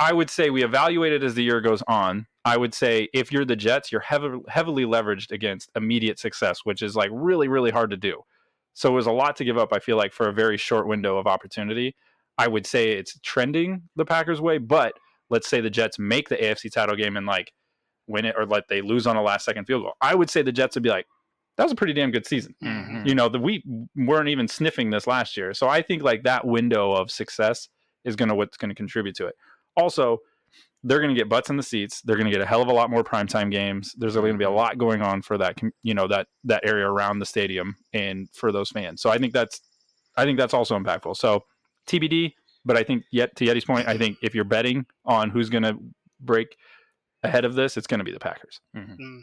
I 0.00 0.12
would 0.12 0.30
say 0.30 0.50
we 0.50 0.64
evaluate 0.64 1.12
it 1.12 1.22
as 1.22 1.34
the 1.34 1.42
year 1.44 1.60
goes 1.60 1.82
on. 1.86 2.26
I 2.44 2.56
would 2.56 2.74
say 2.74 3.08
if 3.12 3.30
you're 3.30 3.44
the 3.44 3.54
Jets, 3.56 3.92
you're 3.92 4.00
heavily 4.00 4.40
heavily 4.48 4.84
leveraged 4.84 5.30
against 5.30 5.70
immediate 5.76 6.18
success, 6.18 6.60
which 6.64 6.80
is 6.82 6.96
like 6.96 7.10
really 7.12 7.46
really 7.48 7.70
hard 7.70 7.90
to 7.90 7.96
do. 7.96 8.22
So 8.74 8.88
it 8.88 8.92
was 8.92 9.06
a 9.06 9.12
lot 9.12 9.36
to 9.36 9.44
give 9.44 9.58
up. 9.58 9.72
I 9.72 9.78
feel 9.78 9.96
like 9.96 10.12
for 10.12 10.28
a 10.28 10.32
very 10.32 10.56
short 10.56 10.86
window 10.86 11.18
of 11.18 11.26
opportunity. 11.26 11.94
I 12.38 12.48
would 12.48 12.66
say 12.66 12.92
it's 12.92 13.18
trending 13.22 13.82
the 13.96 14.04
Packers 14.04 14.40
way, 14.40 14.58
but 14.58 14.94
let's 15.30 15.48
say 15.48 15.60
the 15.60 15.70
Jets 15.70 15.98
make 15.98 16.28
the 16.28 16.36
AFC 16.36 16.72
title 16.72 16.96
game 16.96 17.16
and 17.16 17.26
like 17.26 17.52
win 18.06 18.24
it, 18.24 18.34
or 18.38 18.46
like 18.46 18.68
they 18.68 18.80
lose 18.80 19.06
on 19.06 19.16
a 19.16 19.22
last 19.22 19.44
second 19.44 19.66
field 19.66 19.82
goal. 19.82 19.92
I 20.00 20.14
would 20.14 20.30
say 20.30 20.42
the 20.42 20.52
Jets 20.52 20.74
would 20.76 20.82
be 20.82 20.88
like, 20.90 21.06
that 21.56 21.64
was 21.64 21.72
a 21.72 21.76
pretty 21.76 21.92
damn 21.92 22.10
good 22.10 22.26
season. 22.26 22.54
Mhm. 22.62 23.06
You 23.06 23.14
know, 23.14 23.28
the, 23.28 23.38
we 23.38 23.62
weren't 23.94 24.28
even 24.28 24.48
sniffing 24.48 24.90
this 24.90 25.06
last 25.06 25.36
year. 25.36 25.52
So 25.52 25.68
I 25.68 25.82
think 25.82 26.02
like 26.02 26.22
that 26.22 26.46
window 26.46 26.92
of 26.92 27.10
success 27.10 27.68
is 28.04 28.16
going 28.16 28.30
to 28.30 28.34
what's 28.34 28.56
going 28.56 28.70
to 28.70 28.74
contribute 28.74 29.14
to 29.16 29.26
it. 29.26 29.34
Also, 29.76 30.18
they're 30.84 30.98
going 30.98 31.14
to 31.14 31.18
get 31.18 31.28
butts 31.28 31.50
in 31.50 31.56
the 31.56 31.62
seats. 31.62 32.02
They're 32.02 32.16
going 32.16 32.26
to 32.26 32.32
get 32.32 32.40
a 32.40 32.46
hell 32.46 32.62
of 32.62 32.68
a 32.68 32.72
lot 32.72 32.90
more 32.90 33.04
primetime 33.04 33.50
games. 33.50 33.94
There's 33.96 34.14
going 34.14 34.32
to 34.32 34.38
be 34.38 34.44
a 34.44 34.50
lot 34.50 34.78
going 34.78 35.00
on 35.00 35.22
for 35.22 35.38
that, 35.38 35.58
you 35.82 35.94
know, 35.94 36.08
that 36.08 36.26
that 36.44 36.62
area 36.64 36.86
around 36.86 37.20
the 37.20 37.26
stadium 37.26 37.76
and 37.92 38.28
for 38.34 38.50
those 38.50 38.70
fans. 38.70 39.00
So 39.00 39.10
I 39.10 39.18
think 39.18 39.32
that's, 39.32 39.60
I 40.16 40.24
think 40.24 40.38
that's 40.38 40.54
also 40.54 40.78
impactful. 40.78 41.16
So 41.16 41.44
TBD, 41.86 42.32
but 42.64 42.76
I 42.76 42.82
think 42.82 43.04
yet 43.12 43.34
to 43.36 43.44
Yeti's 43.44 43.64
point, 43.64 43.86
I 43.88 43.96
think 43.96 44.18
if 44.22 44.34
you're 44.34 44.44
betting 44.44 44.86
on 45.04 45.30
who's 45.30 45.50
going 45.50 45.64
to 45.64 45.78
break 46.20 46.56
ahead 47.22 47.44
of 47.44 47.54
this, 47.54 47.76
it's 47.76 47.86
going 47.86 47.98
to 47.98 48.04
be 48.04 48.12
the 48.12 48.20
Packers. 48.20 48.60
Mm. 48.76 49.20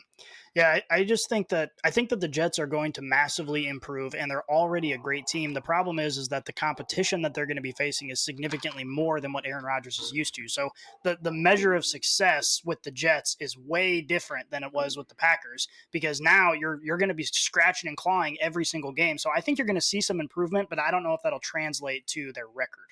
Yeah, 0.56 0.80
I, 0.90 0.98
I 0.98 1.04
just 1.04 1.30
think 1.30 1.50
that 1.50 1.72
I 1.84 1.92
think 1.92 2.10
that 2.10 2.20
the 2.20 2.28
Jets 2.28 2.60
are 2.60 2.68
going 2.68 2.92
to 2.94 3.02
massively 3.02 3.68
improve, 3.68 4.16
and 4.16 4.30
they're 4.30 4.50
already 4.50 4.94
a 4.94 4.98
great 4.98 5.28
team. 5.28 5.54
The 5.54 5.62
problem 5.62 6.00
is, 6.00 6.18
is 6.18 6.28
that 6.30 6.46
the 6.46 6.54
competition 6.54 7.22
that 7.22 7.34
they're 7.34 7.46
going 7.46 7.58
to 7.58 7.62
be 7.62 7.72
facing 7.72 8.10
is 8.10 8.20
significantly 8.20 8.84
more 8.84 9.20
than 9.20 9.32
what 9.32 9.46
Aaron 9.46 9.64
Rodgers 9.64 10.00
is 10.00 10.12
used 10.12 10.36
to. 10.36 10.48
So 10.48 10.70
the 11.04 11.18
the 11.22 11.32
measure 11.32 11.74
of 11.74 11.86
success 11.86 12.62
with 12.66 12.82
the 12.84 12.92
Jets 12.92 13.36
is 13.40 13.58
way 13.58 14.02
different 14.02 14.50
than 14.50 14.64
it 14.64 14.74
was 14.74 14.98
with 14.98 15.08
the 15.08 15.16
Packers 15.16 15.68
because 15.92 16.20
now 16.20 16.54
you're 16.54 16.80
you're 16.84 16.98
going 16.98 17.10
to 17.10 17.16
be 17.16 17.24
scratching 17.24 17.88
and 17.88 17.98
clawing 17.98 18.38
every 18.42 18.66
single 18.66 18.92
game. 18.92 19.18
So 19.18 19.30
I 19.36 19.42
think 19.42 19.58
you're 19.58 19.68
going 19.68 19.76
to 19.76 19.82
see 19.82 20.02
some 20.02 20.20
improvement, 20.20 20.70
but 20.70 20.80
I 20.80 20.92
don't 20.92 21.04
know 21.04 21.14
if 21.14 21.22
that'll 21.24 21.40
translate 21.40 22.08
to 22.08 22.32
their 22.34 22.48
record. 22.48 22.86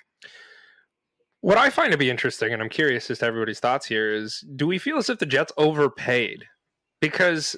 What 1.41 1.57
I 1.57 1.69
find 1.69 1.91
to 1.91 1.97
be 1.97 2.09
interesting, 2.09 2.51
and 2.51 2.61
I'm 2.61 2.69
curious 2.69 3.09
as 3.11 3.19
to 3.19 3.25
everybody's 3.25 3.59
thoughts 3.59 3.85
here, 3.85 4.13
is 4.13 4.43
do 4.55 4.67
we 4.67 4.79
feel 4.79 4.97
as 4.97 5.09
if 5.09 5.19
the 5.19 5.25
Jets 5.25 5.53
overpaid? 5.57 6.45
Because 7.01 7.55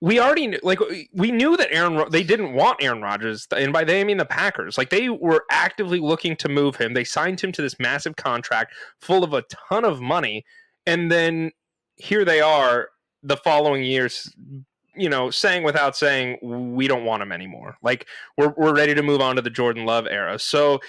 we 0.00 0.20
already 0.20 0.46
knew, 0.48 0.60
like 0.62 0.78
we 1.12 1.32
knew 1.32 1.56
that 1.56 1.72
Aaron 1.72 2.10
they 2.10 2.22
didn't 2.22 2.52
want 2.52 2.82
Aaron 2.82 3.02
Rodgers, 3.02 3.46
and 3.54 3.72
by 3.72 3.84
they 3.84 4.00
I 4.00 4.04
mean 4.04 4.18
the 4.18 4.24
Packers. 4.24 4.78
Like 4.78 4.90
they 4.90 5.08
were 5.08 5.44
actively 5.50 5.98
looking 5.98 6.36
to 6.36 6.48
move 6.48 6.76
him. 6.76 6.94
They 6.94 7.04
signed 7.04 7.40
him 7.40 7.52
to 7.52 7.62
this 7.62 7.76
massive 7.78 8.16
contract 8.16 8.72
full 9.00 9.24
of 9.24 9.32
a 9.32 9.42
ton 9.68 9.84
of 9.84 10.00
money, 10.00 10.44
and 10.86 11.10
then 11.10 11.50
here 11.96 12.24
they 12.24 12.40
are 12.40 12.90
the 13.22 13.36
following 13.36 13.82
years 13.82 14.32
you 14.96 15.10
know, 15.10 15.30
saying 15.30 15.62
without 15.62 15.94
saying, 15.94 16.38
we 16.42 16.88
don't 16.88 17.04
want 17.04 17.22
him 17.22 17.30
anymore. 17.30 17.76
Like 17.82 18.06
we're 18.36 18.54
we're 18.56 18.74
ready 18.74 18.94
to 18.94 19.02
move 19.02 19.20
on 19.20 19.36
to 19.36 19.42
the 19.42 19.50
Jordan 19.50 19.84
Love 19.84 20.06
era. 20.06 20.38
So 20.38 20.80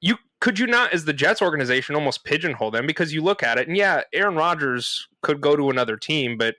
you 0.00 0.16
could 0.40 0.58
you 0.58 0.66
not, 0.66 0.92
as 0.92 1.04
the 1.04 1.12
Jets 1.12 1.42
organization, 1.42 1.94
almost 1.94 2.24
pigeonhole 2.24 2.70
them 2.70 2.86
because 2.86 3.12
you 3.12 3.22
look 3.22 3.42
at 3.42 3.58
it 3.58 3.66
and 3.66 3.76
yeah, 3.76 4.02
Aaron 4.12 4.36
Rodgers 4.36 5.08
could 5.22 5.40
go 5.40 5.56
to 5.56 5.70
another 5.70 5.96
team, 5.96 6.38
but 6.38 6.54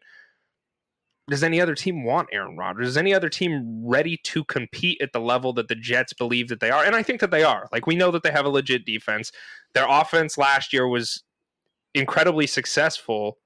does 1.29 1.43
any 1.43 1.61
other 1.61 1.75
team 1.75 2.03
want 2.03 2.29
Aaron 2.31 2.57
Rodgers? 2.57 2.89
Is 2.89 2.97
any 2.97 3.13
other 3.13 3.29
team 3.29 3.83
ready 3.85 4.17
to 4.23 4.43
compete 4.45 4.99
at 5.01 5.13
the 5.13 5.19
level 5.19 5.53
that 5.53 5.67
the 5.67 5.75
Jets 5.75 6.11
believe 6.11 6.49
that 6.49 6.59
they 6.59 6.71
are? 6.71 6.83
And 6.83 6.95
I 6.95 7.03
think 7.03 7.21
that 7.21 7.31
they 7.31 7.43
are. 7.43 7.69
Like 7.71 7.87
we 7.87 7.95
know 7.95 8.11
that 8.11 8.23
they 8.23 8.31
have 8.31 8.45
a 8.45 8.49
legit 8.49 8.85
defense. 8.85 9.31
Their 9.73 9.85
offense 9.87 10.37
last 10.37 10.73
year 10.73 10.87
was 10.87 11.23
incredibly 11.93 12.47
successful 12.47 13.37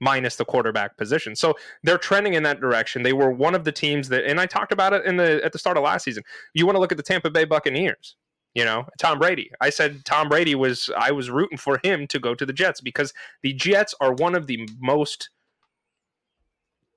minus 0.00 0.36
the 0.36 0.44
quarterback 0.44 0.96
position. 0.96 1.34
So 1.34 1.54
they're 1.82 1.98
trending 1.98 2.34
in 2.34 2.42
that 2.44 2.60
direction. 2.60 3.02
They 3.02 3.12
were 3.12 3.30
one 3.30 3.54
of 3.54 3.64
the 3.64 3.72
teams 3.72 4.08
that 4.08 4.24
and 4.24 4.40
I 4.40 4.46
talked 4.46 4.72
about 4.72 4.92
it 4.92 5.04
in 5.04 5.16
the 5.16 5.44
at 5.44 5.52
the 5.52 5.58
start 5.58 5.76
of 5.76 5.84
last 5.84 6.04
season. 6.04 6.24
You 6.54 6.66
want 6.66 6.76
to 6.76 6.80
look 6.80 6.92
at 6.92 6.98
the 6.98 7.04
Tampa 7.04 7.30
Bay 7.30 7.44
Buccaneers. 7.44 8.16
You 8.54 8.64
know, 8.64 8.86
Tom 8.98 9.18
Brady. 9.18 9.50
I 9.60 9.70
said 9.70 10.04
Tom 10.04 10.28
Brady 10.28 10.54
was 10.54 10.90
I 10.96 11.12
was 11.12 11.30
rooting 11.30 11.58
for 11.58 11.80
him 11.84 12.06
to 12.08 12.18
go 12.18 12.34
to 12.34 12.44
the 12.44 12.52
Jets 12.52 12.80
because 12.80 13.12
the 13.42 13.52
Jets 13.52 13.94
are 14.00 14.12
one 14.12 14.34
of 14.34 14.46
the 14.46 14.68
most 14.80 15.30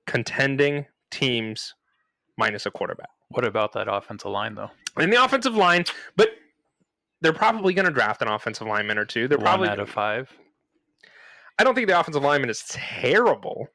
contending 0.06 0.86
teams 1.10 1.74
minus 2.36 2.66
a 2.66 2.70
quarterback. 2.70 3.10
What 3.28 3.44
about 3.44 3.72
that 3.72 3.86
offensive 3.88 4.30
line, 4.30 4.54
though? 4.54 4.70
In 4.98 5.10
the 5.10 5.22
offensive 5.22 5.54
line, 5.54 5.84
but 6.16 6.30
they're 7.20 7.32
probably 7.32 7.72
going 7.72 7.86
to 7.86 7.92
draft 7.92 8.20
an 8.20 8.28
offensive 8.28 8.66
lineman 8.66 8.98
or 8.98 9.04
two. 9.04 9.28
They're 9.28 9.38
One 9.38 9.44
probably 9.44 9.68
out 9.68 9.78
of 9.78 9.88
five. 9.88 10.30
I 11.58 11.64
don't 11.64 11.74
think 11.74 11.86
the 11.86 11.98
offensive 11.98 12.22
lineman 12.22 12.50
is 12.50 12.64
terrible. 12.68 13.68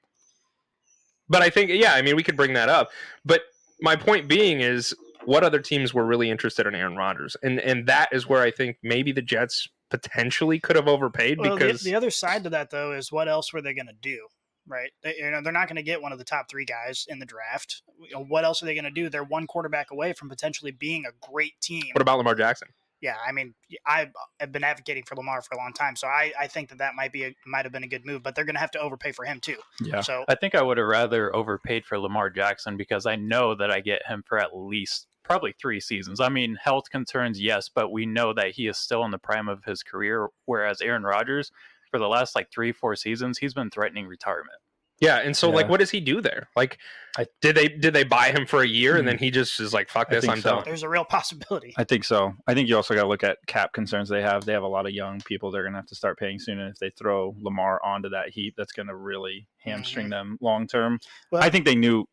But 1.29 1.41
I 1.41 1.49
think, 1.49 1.71
yeah, 1.71 1.93
I 1.93 2.01
mean, 2.01 2.15
we 2.15 2.23
could 2.23 2.37
bring 2.37 2.53
that 2.53 2.69
up. 2.69 2.89
But 3.25 3.41
my 3.81 3.95
point 3.95 4.27
being 4.27 4.61
is 4.61 4.93
what 5.27 5.43
other 5.43 5.59
teams 5.59 5.93
were 5.93 6.05
really 6.05 6.29
interested 6.31 6.65
in 6.67 6.73
Aaron 6.73 6.95
Rodgers? 6.95 7.35
And 7.43 7.59
and 7.59 7.85
that 7.87 8.09
is 8.13 8.27
where 8.27 8.41
I 8.41 8.49
think 8.49 8.77
maybe 8.81 9.11
the 9.11 9.21
Jets 9.21 9.67
potentially 9.89 10.57
could 10.57 10.77
have 10.77 10.87
overpaid 10.87 11.37
Well, 11.37 11.57
because 11.57 11.81
the, 11.81 11.91
the 11.91 11.97
other 11.97 12.09
side 12.09 12.45
to 12.45 12.49
that 12.51 12.69
though 12.69 12.93
is 12.93 13.11
what 13.11 13.27
else 13.27 13.51
were 13.51 13.61
they 13.61 13.73
going 13.73 13.87
to 13.87 13.93
do? 14.01 14.27
Right, 14.65 14.91
they, 15.03 15.15
you 15.17 15.29
know 15.29 15.41
they're 15.41 15.53
not 15.53 15.67
going 15.67 15.77
to 15.77 15.83
get 15.83 16.01
one 16.01 16.11
of 16.11 16.17
the 16.17 16.23
top 16.23 16.49
three 16.49 16.65
guys 16.65 17.05
in 17.09 17.19
the 17.19 17.25
draft. 17.25 17.81
You 18.01 18.15
know, 18.15 18.25
what 18.25 18.45
else 18.45 18.63
are 18.63 18.65
they 18.65 18.73
going 18.73 18.85
to 18.85 18.91
do? 18.91 19.09
They're 19.09 19.23
one 19.23 19.47
quarterback 19.47 19.91
away 19.91 20.13
from 20.13 20.29
potentially 20.29 20.71
being 20.71 21.05
a 21.05 21.31
great 21.31 21.59
team. 21.61 21.83
what 21.93 22.01
about 22.01 22.17
Lamar 22.17 22.35
Jackson? 22.35 22.69
yeah, 23.01 23.15
I 23.25 23.31
mean, 23.31 23.53
I 23.85 24.09
have 24.39 24.51
been 24.51 24.63
advocating 24.63 25.03
for 25.03 25.15
Lamar 25.15 25.41
for 25.41 25.55
a 25.55 25.57
long 25.57 25.71
time, 25.73 25.95
so 25.95 26.07
I, 26.07 26.33
I 26.39 26.47
think 26.47 26.69
that 26.69 26.79
that 26.79 26.95
might 26.95 27.11
be 27.11 27.25
a, 27.25 27.35
might 27.45 27.65
have 27.65 27.71
been 27.71 27.83
a 27.83 27.87
good 27.87 28.05
move, 28.05 28.23
but 28.23 28.33
they're 28.33 28.45
going 28.45 28.55
to 28.55 28.59
have 28.59 28.71
to 28.71 28.79
overpay 28.79 29.11
for 29.11 29.23
him 29.23 29.39
too. 29.39 29.57
Yeah. 29.81 30.01
So 30.01 30.25
I 30.27 30.35
think 30.35 30.55
I 30.55 30.61
would 30.63 30.77
have 30.77 30.87
rather 30.87 31.35
overpaid 31.35 31.85
for 31.85 31.99
Lamar 31.99 32.29
Jackson 32.29 32.75
because 32.75 33.05
I 33.05 33.15
know 33.15 33.55
that 33.55 33.71
I 33.71 33.81
get 33.81 34.05
him 34.07 34.23
for 34.25 34.39
at 34.39 34.55
least 34.55 35.07
probably 35.27 35.53
three 35.59 35.79
seasons. 35.79 36.19
I 36.19 36.29
mean, 36.29 36.57
health 36.61 36.89
concerns, 36.89 37.39
yes, 37.39 37.69
but 37.73 37.91
we 37.91 38.05
know 38.05 38.33
that 38.33 38.51
he 38.51 38.67
is 38.67 38.77
still 38.77 39.03
in 39.05 39.11
the 39.11 39.19
prime 39.19 39.47
of 39.47 39.63
his 39.65 39.83
career. 39.83 40.29
Whereas 40.45 40.81
Aaron 40.81 41.03
Rodgers, 41.03 41.51
for 41.91 41.99
the 41.99 42.07
last 42.07 42.35
like 42.35 42.51
three, 42.51 42.71
four 42.71 42.95
seasons, 42.95 43.37
he's 43.37 43.53
been 43.53 43.69
threatening 43.69 44.07
retirement. 44.07 44.57
Yeah, 44.99 45.17
and 45.17 45.37
so 45.37 45.51
like 45.51 45.69
what 45.69 45.79
does 45.79 45.91
he 45.91 45.99
do 45.99 46.21
there? 46.21 46.49
Like 46.55 46.79
I- 47.17 47.27
did 47.41 47.55
they 47.55 47.67
did 47.67 47.93
they 47.93 48.03
buy 48.03 48.31
him 48.31 48.47
for 48.47 48.63
a 48.63 48.67
year 48.67 48.97
and 48.97 49.07
then 49.07 49.17
hmm. 49.17 49.25
he 49.25 49.31
just 49.31 49.59
is 49.59 49.73
like 49.73 49.89
fuck 49.89 50.09
this, 50.09 50.27
I'm 50.27 50.41
so. 50.41 50.55
done. 50.55 50.63
there's 50.65 50.81
a 50.81 50.89
real 50.89 51.05
possibility. 51.05 51.73
I 51.77 51.83
think 51.83 52.03
so. 52.03 52.33
I 52.47 52.55
think 52.55 52.67
you 52.67 52.75
also 52.75 52.95
got 52.95 53.03
to 53.03 53.07
look 53.07 53.23
at 53.23 53.37
cap 53.45 53.73
concerns 53.73 54.09
they 54.09 54.23
have. 54.23 54.45
They 54.45 54.53
have 54.53 54.63
a 54.63 54.67
lot 54.67 54.87
of 54.87 54.93
young 54.93 55.21
people 55.21 55.51
they're 55.51 55.61
going 55.61 55.73
to 55.73 55.79
have 55.79 55.87
to 55.87 55.95
start 55.95 56.17
paying 56.17 56.39
soon. 56.39 56.59
And 56.59 56.71
if 56.71 56.79
they 56.79 56.89
throw 56.89 57.35
Lamar 57.39 57.79
onto 57.85 58.09
that 58.09 58.29
heap, 58.29 58.55
that's 58.57 58.71
going 58.71 58.87
to 58.87 58.95
really 58.95 59.47
hamstring 59.59 60.05
mm-hmm. 60.05 60.11
them 60.11 60.37
long 60.41 60.65
term. 60.65 60.99
Well- 61.31 61.43
I 61.43 61.51
think 61.51 61.65
they 61.65 61.75
knew 61.75 62.05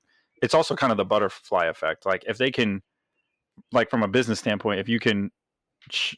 it's 0.43 0.55
also 0.55 0.77
kind 0.77 0.91
of 0.91 0.99
the 0.99 1.07
butterfly 1.07 1.67
effect. 1.67 2.05
Like 2.05 2.25
if 2.27 2.37
they 2.37 2.51
can, 2.51 2.83
like 3.73 3.91
from 3.91 4.03
a 4.03 4.09
business 4.09 4.39
standpoint, 4.39 4.81
if 4.81 4.89
you 4.89 4.99
can, 5.01 5.31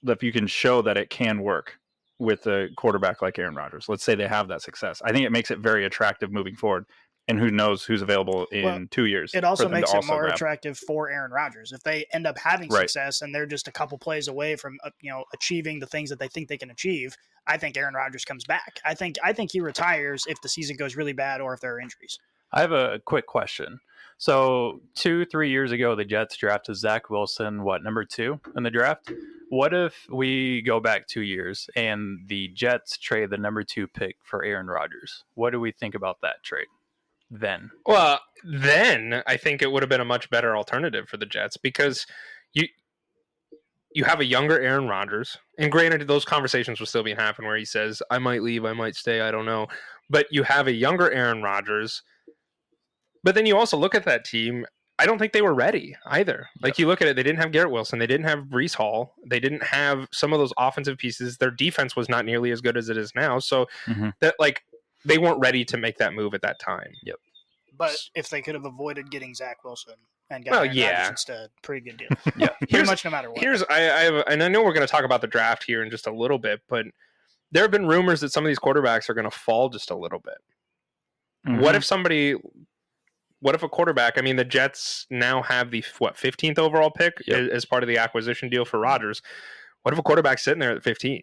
if 0.06 0.22
you 0.22 0.32
can 0.32 0.46
show 0.46 0.82
that 0.82 0.96
it 0.96 1.10
can 1.10 1.42
work 1.42 1.78
with 2.18 2.46
a 2.46 2.68
quarterback 2.76 3.20
like 3.22 3.38
Aaron 3.38 3.54
Rodgers, 3.54 3.88
let's 3.88 4.04
say 4.04 4.14
they 4.14 4.28
have 4.28 4.48
that 4.48 4.62
success. 4.62 5.02
I 5.04 5.12
think 5.12 5.26
it 5.26 5.30
makes 5.32 5.50
it 5.50 5.58
very 5.58 5.84
attractive 5.84 6.32
moving 6.32 6.56
forward. 6.56 6.86
And 7.28 7.40
who 7.40 7.50
knows 7.50 7.82
who's 7.84 8.02
available 8.02 8.46
in 8.52 8.62
Well, 8.62 8.84
two 8.92 9.06
years? 9.06 9.34
It 9.34 9.42
also 9.42 9.64
them 9.64 9.72
to 9.72 9.76
makes 9.78 9.90
it 9.92 9.96
also 9.96 10.12
more 10.12 10.20
grab. 10.20 10.34
attractive 10.34 10.78
for 10.78 11.10
Aaron 11.10 11.32
Rodgers 11.32 11.72
if 11.72 11.82
they 11.82 12.06
end 12.12 12.24
up 12.24 12.38
having 12.38 12.68
Right. 12.70 12.82
success 12.82 13.20
and 13.20 13.34
they're 13.34 13.46
just 13.46 13.66
a 13.66 13.72
couple 13.72 13.98
plays 13.98 14.28
away 14.28 14.54
from 14.54 14.78
uh, 14.84 14.90
you 15.00 15.10
know 15.10 15.24
achieving 15.34 15.80
the 15.80 15.86
things 15.86 16.08
that 16.10 16.20
they 16.20 16.28
think 16.28 16.48
they 16.48 16.56
can 16.56 16.70
achieve. 16.70 17.16
I 17.48 17.56
think 17.58 17.76
Aaron 17.76 17.94
Rodgers 17.94 18.24
comes 18.24 18.44
back. 18.44 18.78
I 18.84 18.94
think 18.94 19.16
I 19.24 19.32
think 19.32 19.50
he 19.50 19.60
retires 19.60 20.22
if 20.28 20.40
the 20.40 20.48
season 20.48 20.76
goes 20.76 20.94
really 20.94 21.14
bad 21.14 21.40
or 21.40 21.52
if 21.52 21.58
there 21.60 21.74
are 21.74 21.80
injuries. 21.80 22.16
I 22.52 22.60
have 22.60 22.70
a 22.70 23.00
quick 23.04 23.26
question. 23.26 23.80
So, 24.18 24.80
two, 24.94 25.26
three 25.26 25.50
years 25.50 25.72
ago, 25.72 25.94
the 25.94 26.04
Jets 26.04 26.36
drafted 26.36 26.76
Zach 26.76 27.10
Wilson, 27.10 27.62
what, 27.62 27.82
number 27.82 28.04
two 28.04 28.40
in 28.56 28.62
the 28.62 28.70
draft? 28.70 29.12
What 29.50 29.74
if 29.74 30.06
we 30.10 30.62
go 30.62 30.80
back 30.80 31.06
two 31.06 31.20
years 31.20 31.68
and 31.76 32.20
the 32.26 32.48
Jets 32.48 32.98
trade 32.98 33.30
the 33.30 33.36
number 33.36 33.62
two 33.62 33.86
pick 33.86 34.16
for 34.22 34.42
Aaron 34.42 34.66
Rodgers? 34.66 35.24
What 35.34 35.50
do 35.50 35.60
we 35.60 35.70
think 35.70 35.94
about 35.94 36.18
that 36.22 36.42
trade 36.42 36.66
then? 37.30 37.70
Well, 37.84 38.20
then 38.44 39.22
I 39.26 39.36
think 39.36 39.62
it 39.62 39.70
would 39.70 39.82
have 39.82 39.90
been 39.90 40.00
a 40.00 40.04
much 40.04 40.30
better 40.30 40.56
alternative 40.56 41.08
for 41.08 41.16
the 41.16 41.26
Jets 41.26 41.56
because 41.56 42.06
you 42.52 42.66
you 43.92 44.04
have 44.04 44.20
a 44.20 44.26
younger 44.26 44.60
Aaron 44.60 44.88
Rodgers, 44.88 45.38
and 45.58 45.72
granted, 45.72 46.06
those 46.06 46.24
conversations 46.24 46.78
will 46.78 46.86
still 46.86 47.02
be 47.02 47.14
happening 47.14 47.48
where 47.48 47.56
he 47.56 47.64
says, 47.64 48.02
"I 48.10 48.18
might 48.18 48.42
leave, 48.42 48.64
I 48.64 48.74
might 48.74 48.94
stay, 48.94 49.22
I 49.22 49.30
don't 49.30 49.46
know," 49.46 49.68
but 50.10 50.26
you 50.30 50.42
have 50.42 50.66
a 50.66 50.72
younger 50.72 51.10
Aaron 51.10 51.42
Rodgers. 51.42 52.02
But 53.26 53.34
then 53.34 53.44
you 53.44 53.56
also 53.56 53.76
look 53.76 53.96
at 53.96 54.04
that 54.04 54.24
team. 54.24 54.64
I 55.00 55.04
don't 55.04 55.18
think 55.18 55.32
they 55.32 55.42
were 55.42 55.52
ready 55.52 55.96
either. 56.06 56.46
Like 56.62 56.78
you 56.78 56.86
look 56.86 57.02
at 57.02 57.08
it, 57.08 57.16
they 57.16 57.24
didn't 57.24 57.40
have 57.40 57.50
Garrett 57.50 57.72
Wilson, 57.72 57.98
they 57.98 58.06
didn't 58.06 58.26
have 58.26 58.44
Breece 58.44 58.74
Hall, 58.74 59.14
they 59.26 59.40
didn't 59.40 59.64
have 59.64 60.06
some 60.12 60.32
of 60.32 60.38
those 60.38 60.52
offensive 60.58 60.96
pieces. 60.96 61.36
Their 61.36 61.50
defense 61.50 61.96
was 61.96 62.08
not 62.08 62.24
nearly 62.24 62.52
as 62.52 62.60
good 62.60 62.76
as 62.76 62.88
it 62.88 62.96
is 62.96 63.12
now. 63.16 63.40
So 63.40 63.66
Mhm. 63.86 64.12
that 64.20 64.36
like 64.38 64.62
they 65.04 65.18
weren't 65.18 65.40
ready 65.40 65.64
to 65.66 65.76
make 65.76 65.98
that 65.98 66.14
move 66.14 66.34
at 66.34 66.42
that 66.42 66.58
time. 66.60 66.92
Yep. 67.02 67.16
But 67.76 67.96
if 68.14 68.30
they 68.30 68.40
could 68.40 68.54
have 68.54 68.64
avoided 68.64 69.10
getting 69.10 69.34
Zach 69.34 69.62
Wilson 69.64 69.94
and 70.30 70.44
got 70.44 70.52
Well, 70.52 70.60
Aaron 70.64 70.74
yeah. 70.76 70.92
Rodgers 70.92 71.10
instead, 71.10 71.50
pretty 71.62 71.90
good 71.90 71.96
deal. 71.98 72.08
Yeah. 72.38 72.48
Pretty 72.50 72.66
Here's- 72.70 72.86
much 72.88 73.04
no 73.04 73.10
matter 73.10 73.30
what. 73.30 73.40
Here's 73.42 73.62
I, 73.64 73.74
I 73.76 74.00
have, 74.04 74.24
and 74.28 74.42
I 74.42 74.48
know 74.48 74.62
we're 74.62 74.72
going 74.72 74.86
to 74.86 74.90
talk 74.90 75.04
about 75.04 75.20
the 75.20 75.26
draft 75.26 75.64
here 75.64 75.82
in 75.82 75.90
just 75.90 76.06
a 76.06 76.12
little 76.14 76.38
bit, 76.38 76.60
but 76.68 76.86
there 77.52 77.62
have 77.64 77.70
been 77.72 77.86
rumors 77.86 78.20
that 78.22 78.32
some 78.32 78.44
of 78.44 78.48
these 78.48 78.58
quarterbacks 78.58 79.10
are 79.10 79.14
going 79.14 79.28
to 79.28 79.36
fall 79.36 79.68
just 79.68 79.90
a 79.90 79.96
little 79.96 80.20
bit. 80.20 80.38
Mm-hmm. 81.46 81.60
What 81.60 81.74
if 81.74 81.84
somebody? 81.84 82.36
What 83.46 83.54
if 83.54 83.62
a 83.62 83.68
quarterback? 83.68 84.18
I 84.18 84.22
mean, 84.22 84.34
the 84.34 84.44
Jets 84.44 85.06
now 85.08 85.40
have 85.40 85.70
the 85.70 85.84
what 86.00 86.16
15th 86.16 86.58
overall 86.58 86.90
pick 86.90 87.14
Yep. 87.28 87.38
as, 87.38 87.48
as 87.50 87.64
part 87.64 87.84
of 87.84 87.86
the 87.88 87.96
acquisition 87.96 88.48
deal 88.48 88.64
for 88.64 88.80
Rodgers. 88.80 89.22
What 89.84 89.92
if 89.94 90.00
a 90.00 90.02
quarterback's 90.02 90.42
sitting 90.42 90.58
there 90.58 90.72
at 90.74 90.82
15? 90.82 91.22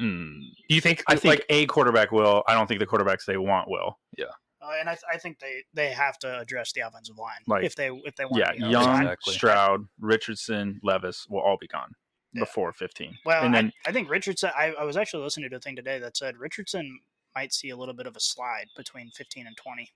Mm, 0.00 0.38
Do 0.68 0.74
you 0.76 0.80
think? 0.80 1.02
I 1.08 1.16
think 1.16 1.24
like 1.40 1.46
a 1.50 1.66
quarterback 1.66 2.12
will. 2.12 2.44
I 2.46 2.54
don't 2.54 2.68
think 2.68 2.78
the 2.78 2.86
quarterbacks 2.86 3.24
they 3.24 3.36
want 3.38 3.68
will. 3.68 3.98
Uh, 4.20 4.70
and 4.78 4.88
I, 4.88 4.96
I 5.12 5.18
think 5.18 5.40
they, 5.40 5.64
they 5.74 5.88
have 5.90 6.16
to 6.20 6.38
address 6.38 6.72
the 6.72 6.82
offensive 6.82 7.18
line 7.18 7.40
Like- 7.48 7.64
if 7.64 7.74
they 7.74 7.88
if 8.04 8.14
they 8.14 8.24
want. 8.24 8.36
Yeah, 8.38 8.52
to 8.52 8.70
Young, 8.70 9.00
Exactly. 9.02 9.34
Stroud, 9.34 9.80
Richardson, 9.98 10.78
Levis 10.84 11.26
will 11.28 11.40
all 11.40 11.56
be 11.60 11.66
gone 11.66 11.92
Yeah. 12.34 12.42
before 12.42 12.72
15. 12.72 13.18
Well, 13.26 13.44
and 13.44 13.52
then 13.52 13.72
I, 13.84 13.88
I 13.90 13.92
think 13.92 14.08
Richardson. 14.08 14.50
I, 14.56 14.74
I 14.78 14.84
was 14.84 14.96
actually 14.96 15.24
listening 15.24 15.50
to 15.50 15.56
a 15.56 15.60
thing 15.60 15.74
today 15.74 15.98
that 15.98 16.16
said 16.16 16.36
Richardson 16.36 17.00
might 17.34 17.52
see 17.52 17.70
a 17.70 17.76
little 17.76 17.94
bit 17.94 18.06
of 18.06 18.14
a 18.14 18.20
slide 18.20 18.66
between 18.76 19.10
15 19.10 19.48
and 19.48 19.56
20. 19.56 19.90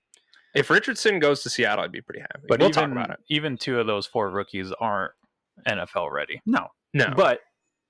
If 0.55 0.69
Richardson 0.69 1.19
goes 1.19 1.43
to 1.43 1.49
Seattle, 1.49 1.83
I'd 1.83 1.91
be 1.91 2.01
pretty 2.01 2.21
happy. 2.21 2.45
but 2.47 2.59
we'll 2.59 2.69
even, 2.69 2.81
talk 2.83 2.91
about 2.91 3.09
it. 3.11 3.17
even 3.29 3.57
two 3.57 3.79
of 3.79 3.87
those 3.87 4.05
four 4.07 4.29
rookies 4.31 4.71
aren't 4.79 5.11
NFL 5.67 6.11
ready. 6.11 6.41
no, 6.45 6.67
No, 6.93 7.13
but 7.15 7.39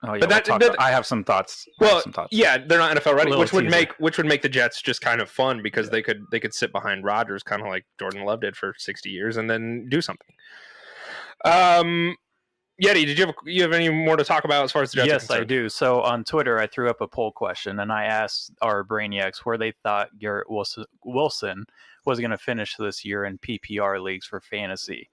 Oh 0.01 0.13
yeah, 0.13 0.19
But 0.19 0.19
we'll 0.21 0.29
that- 0.29 0.45
talk 0.45 0.59
that- 0.61 0.69
about- 0.75 0.79
I 0.79 0.91
have 0.91 1.05
some 1.05 1.25
thoughts. 1.25 1.65
I 1.81 1.83
have 1.85 1.91
Well, 1.93 2.01
some 2.03 2.13
thoughts. 2.13 2.29
yeah, 2.31 2.57
they're 2.57 2.77
not 2.79 2.95
NFL 2.95 3.15
ready, 3.15 3.31
Little 3.31 3.43
which 3.43 3.51
would 3.51 3.65
teaser. 3.65 3.75
make 3.75 3.91
which 3.99 4.15
would 4.15 4.27
make 4.27 4.41
the 4.41 4.47
Jets 4.47 4.81
just 4.81 5.01
kind 5.01 5.19
of 5.19 5.29
fun 5.29 5.61
because 5.61 5.89
they 5.89 6.01
could 6.01 6.23
they 6.31 6.39
could 6.39 6.53
sit 6.53 6.71
behind 6.71 7.03
Rodgers, 7.03 7.43
kind 7.43 7.61
of 7.61 7.67
like 7.67 7.85
Jordan 7.99 8.23
Love 8.23 8.39
did 8.39 8.55
for 8.55 8.73
sixty 8.77 9.09
years, 9.09 9.35
and 9.35 9.49
then 9.49 9.87
do 9.89 9.99
something. 10.01 10.33
Um, 11.43 12.15
Yeti, 12.81 13.05
did 13.05 13.17
you 13.19 13.25
have 13.25 13.35
you 13.45 13.61
have 13.61 13.73
any 13.73 13.89
more 13.89 14.15
to 14.15 14.23
talk 14.23 14.45
about 14.45 14.63
as 14.63 14.71
far 14.71 14.81
as 14.81 14.91
the 14.91 15.03
Jets? 15.03 15.29
are 15.29 15.33
yes, 15.35 15.41
I 15.41 15.43
do. 15.43 15.67
So 15.67 16.01
on 16.01 16.23
Twitter, 16.23 16.59
I 16.59 16.67
threw 16.67 16.89
up 16.89 17.01
a 17.01 17.07
poll 17.07 17.31
question 17.31 17.79
and 17.79 17.91
I 17.91 18.05
asked 18.05 18.51
our 18.61 18.85
brainiacs 18.85 19.39
where 19.39 19.57
they 19.57 19.73
thought 19.83 20.17
Garrett 20.17 20.49
Wilson, 20.49 20.85
Wilson 21.03 21.65
was 22.05 22.19
going 22.19 22.31
to 22.31 22.37
finish 22.37 22.75
this 22.77 23.03
year 23.03 23.25
in 23.25 23.37
PPR 23.39 24.01
leagues 24.01 24.25
for 24.25 24.39
fantasy. 24.39 25.09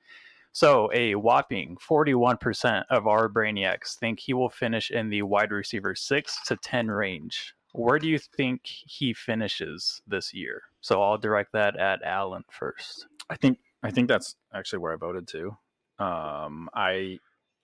So 0.53 0.91
a 0.95 1.17
whopping 1.17 1.77
41% 1.77 2.85
of 2.89 3.07
our 3.07 3.29
brainiacs 3.29 3.99
think 3.99 4.21
he 4.21 4.33
will 4.33 4.49
finish 4.49 4.91
in 4.91 5.11
the 5.11 5.23
wide 5.23 5.51
receiver 5.51 5.95
6 5.95 6.39
to 6.47 6.57
10 6.57 6.89
range. 6.89 7.55
Where 7.73 7.99
do 7.99 8.09
you 8.09 8.19
think 8.19 8.63
he 8.65 9.13
finishes 9.13 10.01
this 10.07 10.33
year? 10.33 10.63
So 10.81 11.03
I'll 11.03 11.19
direct 11.19 11.53
that 11.53 11.77
at 11.77 12.01
Allen 12.03 12.45
first. 12.49 13.07
I 13.29 13.37
think 13.37 13.59
I 13.83 13.91
think 13.91 14.09
that's 14.09 14.37
actually 14.55 14.79
where 14.79 14.95
I 14.95 14.97
voted 14.97 15.29
too. 15.29 15.57
Um, 15.99 16.71
I 16.75 17.19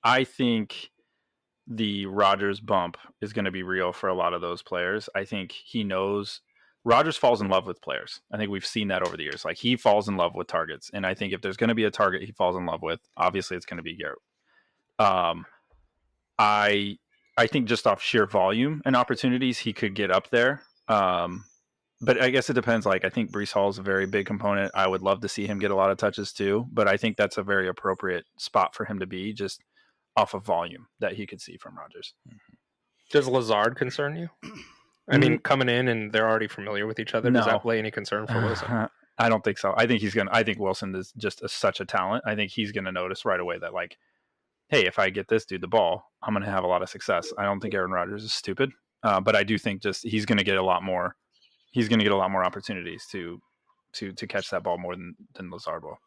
I 0.04 0.24
think 0.24 0.90
the 1.66 2.06
Rodgers 2.06 2.60
bump 2.60 2.96
is 3.20 3.32
going 3.32 3.44
to 3.44 3.50
be 3.50 3.62
real 3.62 3.92
for 3.92 4.08
a 4.08 4.14
lot 4.14 4.34
of 4.34 4.40
those 4.40 4.62
players. 4.62 5.08
I 5.14 5.24
think 5.24 5.52
he 5.52 5.84
knows 5.84 6.40
Rodgers 6.84 7.16
falls 7.16 7.40
in 7.40 7.48
love 7.48 7.66
with 7.66 7.80
players. 7.80 8.20
I 8.32 8.36
think 8.36 8.50
we've 8.50 8.66
seen 8.66 8.88
that 8.88 9.06
over 9.06 9.16
the 9.16 9.22
years. 9.22 9.44
Like 9.44 9.58
he 9.58 9.76
falls 9.76 10.08
in 10.08 10.16
love 10.16 10.34
with 10.34 10.48
targets, 10.48 10.90
and 10.92 11.06
I 11.06 11.14
think 11.14 11.32
if 11.32 11.40
there's 11.40 11.56
going 11.56 11.68
to 11.68 11.74
be 11.74 11.84
a 11.84 11.90
target 11.90 12.22
he 12.22 12.32
falls 12.32 12.56
in 12.56 12.66
love 12.66 12.82
with, 12.82 13.00
obviously 13.16 13.56
it's 13.56 13.66
going 13.66 13.76
to 13.76 13.82
be 13.82 13.96
Garrett. 13.96 14.18
Um, 14.98 15.46
I 16.38 16.98
I 17.36 17.46
think 17.46 17.68
just 17.68 17.86
off 17.86 18.02
sheer 18.02 18.26
volume 18.26 18.82
and 18.84 18.96
opportunities, 18.96 19.58
he 19.58 19.72
could 19.72 19.94
get 19.94 20.10
up 20.10 20.30
there. 20.30 20.62
Um, 20.88 21.44
but 22.00 22.20
I 22.20 22.30
guess 22.30 22.50
it 22.50 22.54
depends. 22.54 22.84
Like 22.84 23.04
I 23.04 23.10
think 23.10 23.30
Breece 23.30 23.52
Hall 23.52 23.68
is 23.68 23.78
a 23.78 23.82
very 23.82 24.06
big 24.06 24.26
component. 24.26 24.72
I 24.74 24.88
would 24.88 25.02
love 25.02 25.20
to 25.20 25.28
see 25.28 25.46
him 25.46 25.60
get 25.60 25.70
a 25.70 25.76
lot 25.76 25.90
of 25.90 25.98
touches 25.98 26.32
too, 26.32 26.66
but 26.72 26.88
I 26.88 26.96
think 26.96 27.16
that's 27.16 27.38
a 27.38 27.44
very 27.44 27.68
appropriate 27.68 28.24
spot 28.38 28.74
for 28.74 28.84
him 28.84 28.98
to 28.98 29.06
be 29.06 29.32
just 29.32 29.62
off 30.16 30.34
of 30.34 30.44
volume 30.44 30.86
that 31.00 31.14
he 31.14 31.26
could 31.26 31.40
see 31.40 31.56
from 31.56 31.76
Rodgers. 31.76 32.14
Mm-hmm. 32.28 32.54
Does 33.10 33.28
Lazard 33.28 33.76
concern 33.76 34.16
you? 34.16 34.28
I 35.10 35.18
mean, 35.18 35.38
mm. 35.38 35.42
coming 35.42 35.68
in 35.68 35.88
and 35.88 36.12
they're 36.12 36.28
already 36.28 36.48
familiar 36.48 36.86
with 36.86 36.98
each 36.98 37.14
other. 37.14 37.30
Does 37.30 37.46
No. 37.46 37.52
that 37.52 37.62
play 37.62 37.78
any 37.78 37.90
concern 37.90 38.26
for 38.26 38.40
Wilson? 38.40 38.66
Uh-huh. 38.66 38.88
I 39.18 39.28
don't 39.28 39.44
think 39.44 39.58
so. 39.58 39.74
I 39.76 39.86
think 39.86 40.00
he's 40.00 40.14
gonna. 40.14 40.30
I 40.32 40.42
think 40.42 40.58
Wilson 40.58 40.94
is 40.94 41.12
just 41.18 41.42
a, 41.42 41.48
such 41.48 41.80
a 41.80 41.84
talent. 41.84 42.24
I 42.26 42.34
think 42.34 42.50
he's 42.50 42.72
gonna 42.72 42.92
notice 42.92 43.24
right 43.24 43.38
away 43.40 43.58
that 43.58 43.74
like, 43.74 43.98
hey, 44.68 44.86
if 44.86 44.98
I 44.98 45.10
get 45.10 45.28
this 45.28 45.44
dude 45.44 45.60
the 45.60 45.68
ball, 45.68 46.10
I'm 46.22 46.32
gonna 46.32 46.50
have 46.50 46.64
a 46.64 46.68
lot 46.68 46.82
of 46.82 46.88
success. 46.88 47.32
I 47.36 47.44
don't 47.44 47.60
think 47.60 47.74
Aaron 47.74 47.90
Rodgers 47.90 48.24
is 48.24 48.32
stupid, 48.32 48.72
uh, 49.02 49.20
but 49.20 49.36
I 49.36 49.42
do 49.42 49.58
think 49.58 49.82
just 49.82 50.02
he's 50.02 50.24
gonna 50.24 50.44
get 50.44 50.56
a 50.56 50.62
lot 50.62 50.82
more. 50.82 51.14
He's 51.72 51.88
gonna 51.88 52.04
get 52.04 52.12
a 52.12 52.16
lot 52.16 52.30
more 52.30 52.44
opportunities 52.44 53.06
to 53.12 53.40
to 53.94 54.12
to 54.12 54.26
catch 54.26 54.48
that 54.50 54.62
ball 54.62 54.78
more 54.78 54.96
than 54.96 55.14
than 55.34 55.50
Lazard 55.50 55.84
will. 55.84 55.98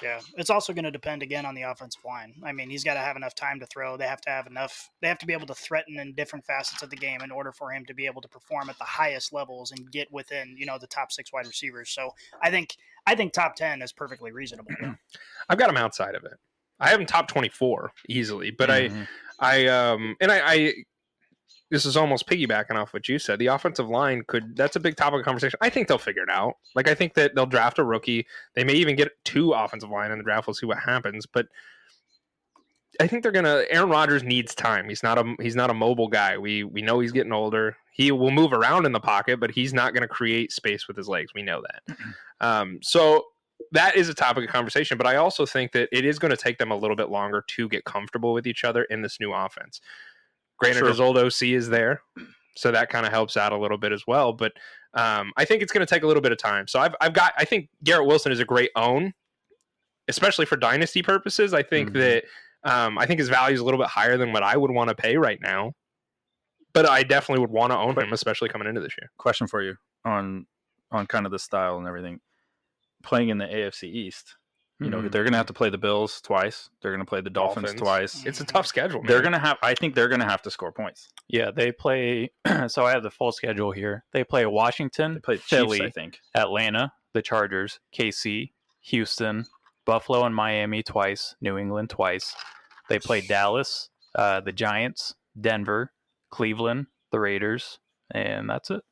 Yeah, 0.00 0.20
it's 0.36 0.50
also 0.50 0.72
going 0.72 0.84
to 0.84 0.90
depend 0.90 1.22
again 1.22 1.44
on 1.44 1.54
the 1.54 1.62
offensive 1.62 2.04
line. 2.04 2.34
I 2.44 2.52
mean, 2.52 2.70
he's 2.70 2.82
got 2.82 2.94
to 2.94 3.00
have 3.00 3.16
enough 3.16 3.34
time 3.34 3.60
to 3.60 3.66
throw. 3.66 3.96
They 3.96 4.06
have 4.06 4.20
to 4.22 4.30
have 4.30 4.46
enough. 4.46 4.90
They 5.00 5.08
have 5.08 5.18
to 5.18 5.26
be 5.26 5.32
able 5.32 5.46
to 5.48 5.54
threaten 5.54 5.98
in 5.98 6.14
different 6.14 6.44
facets 6.44 6.82
of 6.82 6.90
the 6.90 6.96
game 6.96 7.20
in 7.20 7.30
order 7.30 7.52
for 7.52 7.70
him 7.72 7.84
to 7.86 7.94
be 7.94 8.06
able 8.06 8.22
to 8.22 8.28
perform 8.28 8.70
at 8.70 8.78
the 8.78 8.84
highest 8.84 9.32
levels 9.32 9.70
and 9.70 9.90
get 9.90 10.10
within 10.12 10.54
you 10.56 10.66
know 10.66 10.78
the 10.78 10.86
top 10.86 11.12
six 11.12 11.32
wide 11.32 11.46
receivers. 11.46 11.90
So 11.90 12.10
I 12.42 12.50
think 12.50 12.76
I 13.06 13.14
think 13.14 13.32
top 13.32 13.54
ten 13.54 13.82
is 13.82 13.92
perfectly 13.92 14.32
reasonable. 14.32 14.72
I've 15.48 15.58
got 15.58 15.68
him 15.70 15.76
outside 15.76 16.14
of 16.14 16.24
it. 16.24 16.38
I 16.80 16.88
have 16.88 17.00
him 17.00 17.06
top 17.06 17.28
twenty 17.28 17.48
four 17.50 17.92
easily, 18.08 18.50
but 18.50 18.70
Mhm. 18.70 19.06
I 19.40 19.66
I 19.66 19.66
um 19.66 20.16
and 20.20 20.32
I, 20.32 20.40
I 20.44 20.74
this 21.72 21.86
is 21.86 21.96
almost 21.96 22.28
piggybacking 22.28 22.76
off 22.76 22.92
what 22.92 23.08
you 23.08 23.18
said. 23.18 23.38
The 23.38 23.46
offensive 23.46 23.88
line 23.88 24.24
could 24.26 24.54
that's 24.54 24.76
a 24.76 24.80
big 24.80 24.94
topic 24.94 25.20
of 25.20 25.24
conversation. 25.24 25.58
I 25.62 25.70
think 25.70 25.88
they'll 25.88 25.96
figure 25.96 26.22
it 26.22 26.28
out. 26.28 26.58
Like 26.74 26.86
I 26.86 26.94
think 26.94 27.14
that 27.14 27.34
they'll 27.34 27.46
draft 27.46 27.78
a 27.78 27.84
rookie. 27.84 28.26
They 28.54 28.62
may 28.62 28.74
even 28.74 28.94
get 28.94 29.12
two 29.24 29.52
offensive 29.52 29.88
line 29.88 30.10
in 30.12 30.18
the 30.18 30.24
draft. 30.24 30.46
We'll 30.46 30.52
see 30.52 30.66
what 30.66 30.78
happens. 30.78 31.24
But 31.24 31.46
I 33.00 33.06
think 33.06 33.22
they're 33.22 33.32
gonna 33.32 33.64
Aaron 33.70 33.88
Rodgers 33.88 34.22
needs 34.22 34.54
time. 34.54 34.86
He's 34.86 35.02
not 35.02 35.16
a 35.16 35.34
he's 35.40 35.56
not 35.56 35.70
a 35.70 35.74
mobile 35.74 36.08
guy. 36.08 36.36
We 36.36 36.62
we 36.62 36.82
know 36.82 37.00
he's 37.00 37.10
getting 37.10 37.32
older. 37.32 37.74
He 37.94 38.12
will 38.12 38.30
move 38.30 38.52
around 38.52 38.84
in 38.84 38.92
the 38.92 39.00
pocket, 39.00 39.40
but 39.40 39.50
he's 39.50 39.72
not 39.72 39.94
gonna 39.94 40.06
create 40.06 40.52
space 40.52 40.86
with 40.86 40.98
his 40.98 41.08
legs. 41.08 41.32
We 41.34 41.40
know 41.40 41.62
that. 41.62 41.96
Um, 42.42 42.80
so 42.82 43.24
that 43.70 43.96
is 43.96 44.10
a 44.10 44.14
topic 44.14 44.44
of 44.44 44.50
conversation, 44.50 44.98
but 44.98 45.06
I 45.06 45.16
also 45.16 45.46
think 45.46 45.72
that 45.72 45.88
it 45.90 46.04
is 46.04 46.18
going 46.18 46.32
to 46.32 46.36
take 46.36 46.58
them 46.58 46.72
a 46.72 46.76
little 46.76 46.96
bit 46.96 47.10
longer 47.10 47.44
to 47.46 47.68
get 47.68 47.84
comfortable 47.84 48.32
with 48.32 48.46
each 48.46 48.64
other 48.64 48.82
in 48.84 49.02
this 49.02 49.20
new 49.20 49.32
offense. 49.32 49.80
Granted, 50.62 50.78
Sure. 50.80 50.88
his 50.88 51.00
old 51.00 51.18
OC 51.18 51.42
is 51.54 51.68
there, 51.68 52.02
so 52.56 52.70
that 52.72 52.88
kind 52.90 53.04
of 53.06 53.12
helps 53.12 53.36
out 53.36 53.52
a 53.52 53.56
little 53.58 53.78
bit 53.78 53.92
as 53.92 54.04
well. 54.06 54.32
But 54.32 54.52
um, 54.94 55.32
I 55.36 55.44
think 55.44 55.62
it's 55.62 55.72
going 55.72 55.84
to 55.86 55.92
take 55.94 56.02
a 56.02 56.06
little 56.06 56.20
bit 56.22 56.32
of 56.32 56.38
time. 56.38 56.68
So 56.68 56.78
I've, 56.80 56.94
I've 57.00 57.14
got, 57.14 57.32
I 57.38 57.44
think 57.44 57.68
Garrett 57.82 58.06
Wilson 58.06 58.30
is 58.32 58.40
a 58.40 58.44
great 58.44 58.70
own, 58.76 59.12
especially 60.08 60.44
for 60.46 60.56
dynasty 60.56 61.02
purposes. 61.02 61.54
I 61.54 61.62
think 61.62 61.90
Mhm. 61.90 61.94
that 61.94 62.24
um, 62.64 62.96
I 62.98 63.06
think 63.06 63.18
his 63.18 63.28
value 63.28 63.54
is 63.54 63.60
a 63.60 63.64
little 63.64 63.80
bit 63.80 63.88
higher 63.88 64.16
than 64.16 64.32
what 64.32 64.42
I 64.44 64.56
would 64.56 64.70
want 64.70 64.88
to 64.88 64.94
pay 64.94 65.16
right 65.16 65.38
now. 65.42 65.72
But 66.74 66.88
I 66.88 67.02
definitely 67.02 67.40
would 67.40 67.50
want 67.50 67.72
to 67.72 67.76
own 67.78 67.98
him, 67.98 68.12
especially 68.12 68.48
coming 68.48 68.68
into 68.68 68.80
this 68.80 68.94
year. 69.00 69.10
Question 69.18 69.46
for 69.46 69.62
you 69.62 69.74
on 70.04 70.46
on 70.90 71.06
kind 71.06 71.26
of 71.26 71.32
the 71.32 71.38
style 71.38 71.76
and 71.78 71.86
everything. 71.88 72.20
Playing 73.02 73.30
in 73.30 73.38
the 73.38 73.46
AFC 73.46 73.84
East, 73.88 74.36
you 74.84 74.90
know 74.90 74.98
Mhm. 75.02 75.10
they're 75.12 75.22
going 75.24 75.32
to 75.32 75.36
have 75.38 75.46
to 75.46 75.52
play 75.52 75.70
the 75.70 75.78
Bills 75.78 76.20
twice. 76.20 76.70
They're 76.80 76.90
going 76.92 77.04
to 77.04 77.08
play 77.08 77.20
the 77.20 77.30
Dolphins, 77.30 77.72
Dolphins. 77.74 77.80
twice. 77.80 78.26
It's 78.26 78.40
a 78.40 78.44
tough 78.44 78.66
schedule. 78.66 79.00
Man. 79.02 79.08
They're 79.08 79.20
going 79.22 79.32
to 79.32 79.38
have. 79.38 79.58
I 79.62 79.74
think 79.74 79.94
they're 79.94 80.08
going 80.08 80.20
to 80.20 80.26
have 80.26 80.42
to 80.42 80.50
score 80.50 80.72
points. 80.72 81.08
Yeah, 81.28 81.50
they 81.50 81.72
play. 81.72 82.30
so 82.68 82.84
I 82.84 82.90
have 82.92 83.02
the 83.02 83.10
full 83.10 83.32
schedule 83.32 83.72
here. 83.72 84.04
They 84.12 84.24
play 84.24 84.44
Washington, 84.46 85.14
They 85.14 85.20
play 85.20 85.36
the 85.36 85.42
Philly, 85.42 85.78
Chiefs, 85.78 85.96
I 85.96 86.00
think. 86.00 86.18
Atlanta, 86.34 86.92
the 87.12 87.22
Chargers, 87.22 87.80
KC, 87.96 88.52
Houston, 88.82 89.46
Buffalo, 89.84 90.24
and 90.24 90.34
Miami 90.34 90.82
twice, 90.82 91.34
New 91.40 91.56
England 91.58 91.90
twice. 91.90 92.34
They 92.88 92.98
play 92.98 93.20
Dallas, 93.20 93.88
uh, 94.14 94.40
the 94.40 94.52
Giants, 94.52 95.14
Denver, 95.40 95.92
Cleveland, 96.30 96.86
the 97.10 97.20
Raiders, 97.20 97.78
and 98.10 98.48
that's 98.50 98.70
it. 98.70 98.82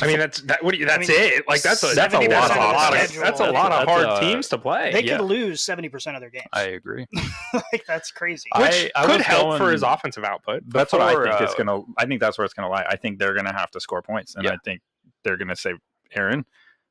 I 0.00 0.06
mean, 0.06 0.18
that's 0.18 0.40
that. 0.42 0.64
What 0.64 0.72
do 0.72 0.78
you, 0.78 0.86
that's 0.86 1.06
mean, 1.06 1.18
it. 1.20 1.44
Like 1.46 1.60
that's 1.60 1.82
a 1.82 1.94
that's 1.94 2.14
a 2.14 2.18
lot 2.18 2.50
of 2.50 2.56
of, 2.56 2.62
options. 2.62 3.14
that's 3.20 3.40
a 3.40 3.50
lot 3.50 3.72
of 3.72 3.86
That's 3.86 3.90
hard 4.04 4.22
a- 4.22 4.26
teams 4.26 4.48
to 4.48 4.58
play. 4.58 4.90
They 4.92 5.02
Yeah. 5.02 5.18
could 5.18 5.26
lose 5.26 5.60
seventy 5.60 5.90
percent 5.90 6.16
of 6.16 6.20
their 6.22 6.30
games. 6.30 6.46
I 6.52 6.62
agree. 6.62 7.06
like 7.52 7.84
that's 7.86 8.10
crazy. 8.10 8.48
Which 8.56 8.90
I 8.96 9.04
could 9.06 9.18
was 9.18 9.26
help 9.26 9.58
for 9.58 9.70
his 9.70 9.82
offensive 9.82 10.24
output. 10.24 10.62
That's 10.68 10.92
what 10.92 11.02
I 11.02 11.10
Before, 11.10 11.24
think 11.28 11.40
it's 11.42 11.52
uh, 11.52 11.62
going 11.64 11.66
to. 11.84 11.92
I 11.98 12.06
think 12.06 12.20
that's 12.20 12.38
where 12.38 12.44
it's 12.46 12.54
going 12.54 12.64
to 12.66 12.70
lie. 12.70 12.86
I 12.88 12.96
think 12.96 13.18
they're 13.18 13.34
going 13.34 13.44
to 13.46 13.52
have 13.52 13.70
to 13.72 13.80
score 13.80 14.00
points, 14.00 14.34
and 14.34 14.44
Yeah. 14.44 14.52
I 14.52 14.56
think 14.64 14.80
they're 15.24 15.36
going 15.36 15.48
to 15.48 15.56
say, 15.56 15.74
"Aaron, 16.14 16.46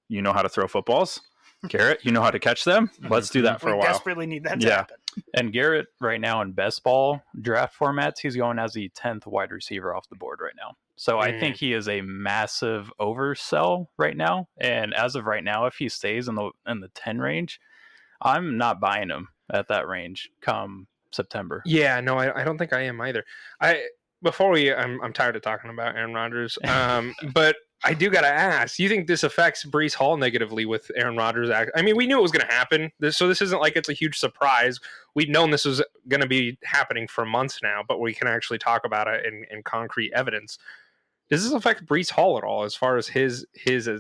you 0.08 0.22
know 0.22 0.34
how 0.34 0.44
to 0.44 0.50
throw 0.50 0.68
footballs. 0.68 1.22
Garrett, 1.68 2.04
you 2.04 2.12
know 2.12 2.22
how 2.24 2.32
to 2.32 2.40
catch 2.40 2.64
them. 2.66 2.90
Let's 3.10 3.30
do 3.30 3.42
that 3.44 3.62
for 3.62 3.68
we 3.68 3.72
a 3.74 3.76
while." 3.78 3.88
We 3.88 3.94
desperately 3.94 4.26
need 4.28 4.44
that 4.44 4.60
to 4.60 4.68
Yeah. 4.68 4.76
happen. 4.76 4.98
And 5.34 5.52
Garrett, 5.52 5.88
right 6.00 6.22
now 6.22 6.42
in 6.42 6.52
best 6.52 6.84
ball 6.84 7.22
draft 7.42 7.78
formats, 7.78 8.20
he's 8.22 8.36
going 8.36 8.60
as 8.60 8.74
the 8.74 8.90
10th 8.90 9.26
wide 9.26 9.52
receiver 9.52 9.96
off 9.96 10.08
the 10.10 10.16
board 10.16 10.40
right 10.42 10.54
now. 10.56 10.76
So 11.02 11.18
I 11.18 11.40
think 11.40 11.56
he 11.56 11.74
is 11.74 11.90
a 11.90 12.02
massive 12.02 12.94
oversell 13.02 13.88
right 13.98 14.16
now. 14.16 14.50
And 14.60 14.94
as 14.94 15.16
of 15.16 15.26
right 15.26 15.44
now, 15.44 15.66
if 15.66 15.74
he 15.78 15.90
stays 15.90 16.28
in 16.28 16.36
the 16.36 16.52
in 16.68 16.80
the 16.80 16.90
10 16.90 17.18
range, 17.18 17.60
I'm 18.22 18.56
not 18.60 18.80
buying 18.80 19.10
him 19.10 19.30
at 19.52 19.68
that 19.70 19.88
range 19.88 20.30
come 20.42 20.86
September. 21.12 21.64
Yeah, 21.66 22.00
no, 22.02 22.20
I, 22.20 22.42
I 22.42 22.44
don't 22.44 22.60
think 22.60 22.72
I 22.72 22.82
am 22.82 23.02
either. 23.02 23.26
I 23.60 23.88
before 24.22 24.52
we, 24.52 24.72
I'm 24.72 25.02
I'm 25.02 25.12
tired 25.12 25.36
of 25.36 25.42
talking 25.42 25.72
about 25.72 25.96
Aaron 25.96 26.14
Rodgers. 26.14 26.60
Um, 26.68 27.16
but 27.34 27.56
I 27.84 27.96
do 27.96 28.12
got 28.12 28.22
to 28.22 28.28
ask. 28.28 28.78
You 28.78 28.88
think 28.88 29.08
this 29.08 29.24
affects 29.24 29.66
Breece 29.66 29.96
Hall 29.96 30.18
negatively 30.18 30.66
with 30.66 30.92
Aaron 30.96 31.18
Rodgers? 31.18 31.50
Act? 31.50 31.72
I 31.76 31.82
mean, 31.82 31.96
we 31.96 32.06
knew 32.06 32.20
it 32.20 32.22
was 32.22 32.32
going 32.32 32.46
to 32.46 32.54
happen. 32.54 32.92
This, 33.00 33.18
so 33.18 33.28
this 33.28 33.42
isn't 33.42 33.60
like 33.60 33.76
it's 33.76 33.90
a 33.90 33.94
huge 33.94 34.20
surprise. 34.20 34.80
We've 35.16 35.30
known 35.30 35.50
this 35.50 35.66
was 35.66 35.82
going 36.08 36.22
to 36.22 36.28
be 36.28 36.60
happening 36.64 37.08
for 37.08 37.26
months 37.26 37.60
now, 37.64 37.82
but 37.88 38.00
we 38.00 38.14
can 38.14 38.28
actually 38.28 38.60
talk 38.60 38.86
about 38.86 39.08
it 39.08 39.26
in, 39.26 39.46
in 39.50 39.64
concrete 39.64 40.12
evidence. 40.14 40.60
Does 41.32 41.44
this 41.44 41.54
affect 41.54 41.86
Breece 41.88 42.12
Hall 42.12 42.38
at 42.38 42.44
all 42.44 42.64
as 42.64 42.76
far 42.76 42.98
as 42.98 43.08
his 43.08 43.48
his 43.54 43.88
uh, 43.88 44.00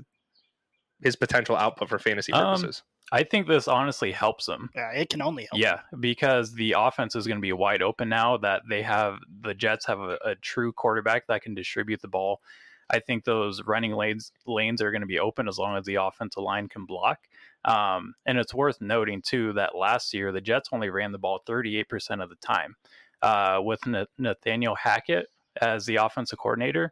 his 1.02 1.16
potential 1.16 1.56
output 1.56 1.90
for 1.90 1.98
fantasy 1.98 2.32
Um, 2.34 2.44
purposes? 2.56 2.84
I 3.14 3.24
think 3.24 3.48
this 3.48 3.68
honestly 3.68 4.12
helps 4.12 4.48
him. 4.48 4.70
Yeah, 4.76 4.92
it 4.92 5.10
can 5.10 5.22
only 5.22 5.48
help. 5.52 5.60
Yeah, 5.62 5.80
because 6.00 6.54
the 6.54 6.76
offense 6.78 7.16
is 7.16 7.28
going 7.28 7.38
to 7.38 7.42
be 7.42 7.52
wide 7.52 7.82
open 7.82 8.08
now 8.10 8.38
that 8.38 8.62
they 8.70 8.82
have 8.84 9.18
the 9.42 9.54
Jets 9.54 9.86
have 9.88 10.00
a, 10.00 10.18
a 10.24 10.36
true 10.36 10.72
quarterback 10.72 11.28
that 11.28 11.42
can 11.42 11.56
distribute 11.56 12.02
the 12.02 12.08
ball. 12.08 12.42
I 12.90 13.00
think 13.00 13.24
those 13.24 13.64
running 13.66 13.94
lanes 13.94 14.32
lanes 14.46 14.82
are 14.82 14.92
going 14.92 15.02
to 15.02 15.08
be 15.08 15.20
open 15.20 15.48
as 15.48 15.58
long 15.58 15.78
as 15.78 15.86
the 15.86 15.96
offensive 15.96 16.44
line 16.44 16.68
can 16.68 16.86
block. 16.86 17.20
Um, 17.64 18.14
and 18.26 18.38
it's 18.38 18.54
worth 18.54 18.82
noting 18.82 19.22
too 19.22 19.54
that 19.54 19.76
last 19.76 20.14
year 20.14 20.32
the 20.32 20.42
Jets 20.42 20.70
only 20.72 20.90
ran 20.90 21.12
the 21.12 21.18
ball 21.18 21.42
38% 21.48 21.86
of 22.22 22.30
the 22.30 22.36
time. 22.36 22.76
Uh, 23.22 23.60
with 23.62 23.80
Nathaniel 24.18 24.76
Hackett 24.76 25.28
as 25.62 25.86
the 25.86 25.98
offensive 25.98 26.40
coordinator, 26.40 26.92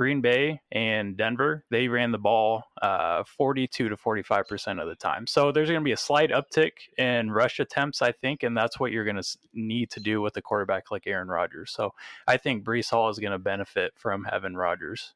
Green 0.00 0.22
Bay 0.22 0.58
and 0.72 1.14
Denver, 1.14 1.62
they 1.70 1.86
ran 1.86 2.10
the 2.10 2.16
ball 2.16 2.64
uh, 2.80 3.22
42 3.36 3.90
to 3.90 3.96
45% 3.98 4.80
of 4.80 4.88
the 4.88 4.94
time. 4.94 5.26
So 5.26 5.52
there's 5.52 5.68
going 5.68 5.82
to 5.82 5.84
be 5.84 5.92
a 5.92 5.96
slight 5.98 6.30
uptick 6.30 6.70
in 6.96 7.30
rush 7.30 7.60
attempts, 7.60 8.00
I 8.00 8.10
think, 8.12 8.42
and 8.42 8.56
that's 8.56 8.80
what 8.80 8.92
you're 8.92 9.04
going 9.04 9.20
to 9.20 9.38
need 9.52 9.90
to 9.90 10.00
do 10.00 10.22
with 10.22 10.34
a 10.38 10.40
quarterback 10.40 10.90
like 10.90 11.06
Aaron 11.06 11.28
Rodgers. 11.28 11.70
So 11.72 11.92
I 12.26 12.38
think 12.38 12.64
Breece 12.64 12.88
Hall 12.88 13.10
is 13.10 13.18
going 13.18 13.32
to 13.32 13.38
benefit 13.38 13.92
from 13.94 14.24
having 14.24 14.54
Rodgers. 14.54 15.12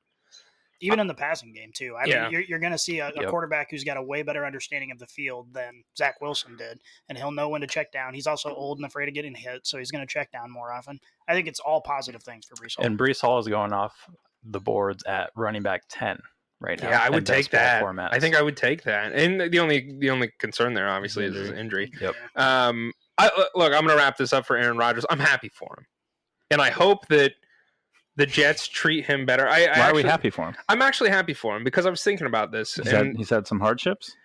even 0.82 1.00
in 1.00 1.06
the 1.06 1.14
passing 1.14 1.54
game 1.54 1.70
too. 1.72 1.96
I 1.96 2.04
Yeah. 2.06 2.24
mean, 2.24 2.32
you're, 2.32 2.42
you're 2.42 2.58
going 2.58 2.72
to 2.72 2.78
see 2.78 2.98
a, 2.98 3.08
a 3.08 3.20
Yep. 3.22 3.30
quarterback 3.30 3.70
who's 3.70 3.84
got 3.84 3.96
a 3.96 4.02
way 4.02 4.22
better 4.22 4.44
understanding 4.44 4.90
of 4.90 4.98
the 4.98 5.06
field 5.06 5.54
than 5.54 5.82
Zach 5.96 6.20
Wilson 6.20 6.56
did, 6.56 6.78
and 7.08 7.16
he'll 7.16 7.30
know 7.30 7.48
when 7.48 7.62
to 7.62 7.66
check 7.66 7.90
down. 7.90 8.12
He's 8.12 8.26
also 8.26 8.52
old 8.54 8.76
and 8.80 8.84
afraid 8.84 9.08
of 9.08 9.14
getting 9.14 9.34
hit, 9.34 9.66
so 9.66 9.78
he's 9.78 9.90
going 9.90 10.06
to 10.06 10.12
check 10.12 10.30
down 10.30 10.50
more 10.50 10.70
often. 10.74 11.00
I 11.26 11.32
think 11.32 11.48
it's 11.48 11.60
all 11.60 11.80
positive 11.80 12.22
things 12.22 12.44
for 12.44 12.54
Breece 12.56 12.76
Hall. 12.76 12.84
And 12.84 12.98
Breece 12.98 13.22
Hall 13.22 13.38
is 13.38 13.48
going 13.48 13.72
off 13.72 14.10
the 14.44 14.60
boards 14.60 15.02
at 15.04 15.30
running 15.36 15.62
back 15.62 15.82
10 15.88 16.20
right 16.60 16.80
now. 16.82 16.90
Yeah, 16.90 17.02
I 17.02 17.10
would 17.10 17.26
take 17.26 17.50
that. 17.50 17.82
formats. 17.82 18.10
I 18.12 18.20
think 18.20 18.36
I 18.36 18.42
would 18.42 18.56
take 18.56 18.84
that. 18.84 19.12
And 19.12 19.40
the 19.52 19.58
only 19.58 19.94
the 19.98 20.10
only 20.10 20.30
concern 20.38 20.74
there 20.74 20.88
obviously 20.88 21.24
is 21.24 21.34
his 21.34 21.50
injury. 21.50 21.90
Yep. 22.00 22.14
Um, 22.36 22.92
I, 23.18 23.30
look, 23.54 23.72
I'm 23.72 23.86
going 23.86 23.96
to 23.96 23.96
wrap 23.96 24.16
this 24.16 24.32
up 24.32 24.46
for 24.46 24.56
Aaron 24.56 24.76
Rodgers. 24.76 25.06
I'm 25.08 25.20
happy 25.20 25.48
for 25.48 25.76
him, 25.78 25.86
and 26.50 26.60
I 26.60 26.70
hope 26.70 27.06
that 27.08 27.32
the 28.16 28.26
Jets 28.26 28.66
treat 28.68 29.04
him 29.06 29.26
better. 29.26 29.48
I, 29.48 29.66
I 29.66 29.78
Why 29.78 29.90
are 29.90 29.94
we 29.94 30.02
happy 30.02 30.30
for 30.30 30.46
him? 30.46 30.56
I'm 30.68 30.82
actually 30.82 31.10
happy 31.10 31.34
for 31.34 31.56
him 31.56 31.64
because 31.64 31.86
I 31.86 31.90
was 31.90 32.02
thinking 32.02 32.26
about 32.26 32.52
this. 32.52 32.74
He's 32.74 32.90
had, 32.90 33.06
and 33.06 33.16
he's 33.16 33.30
had 33.30 33.46
some 33.46 33.60
hardships. 33.60 34.16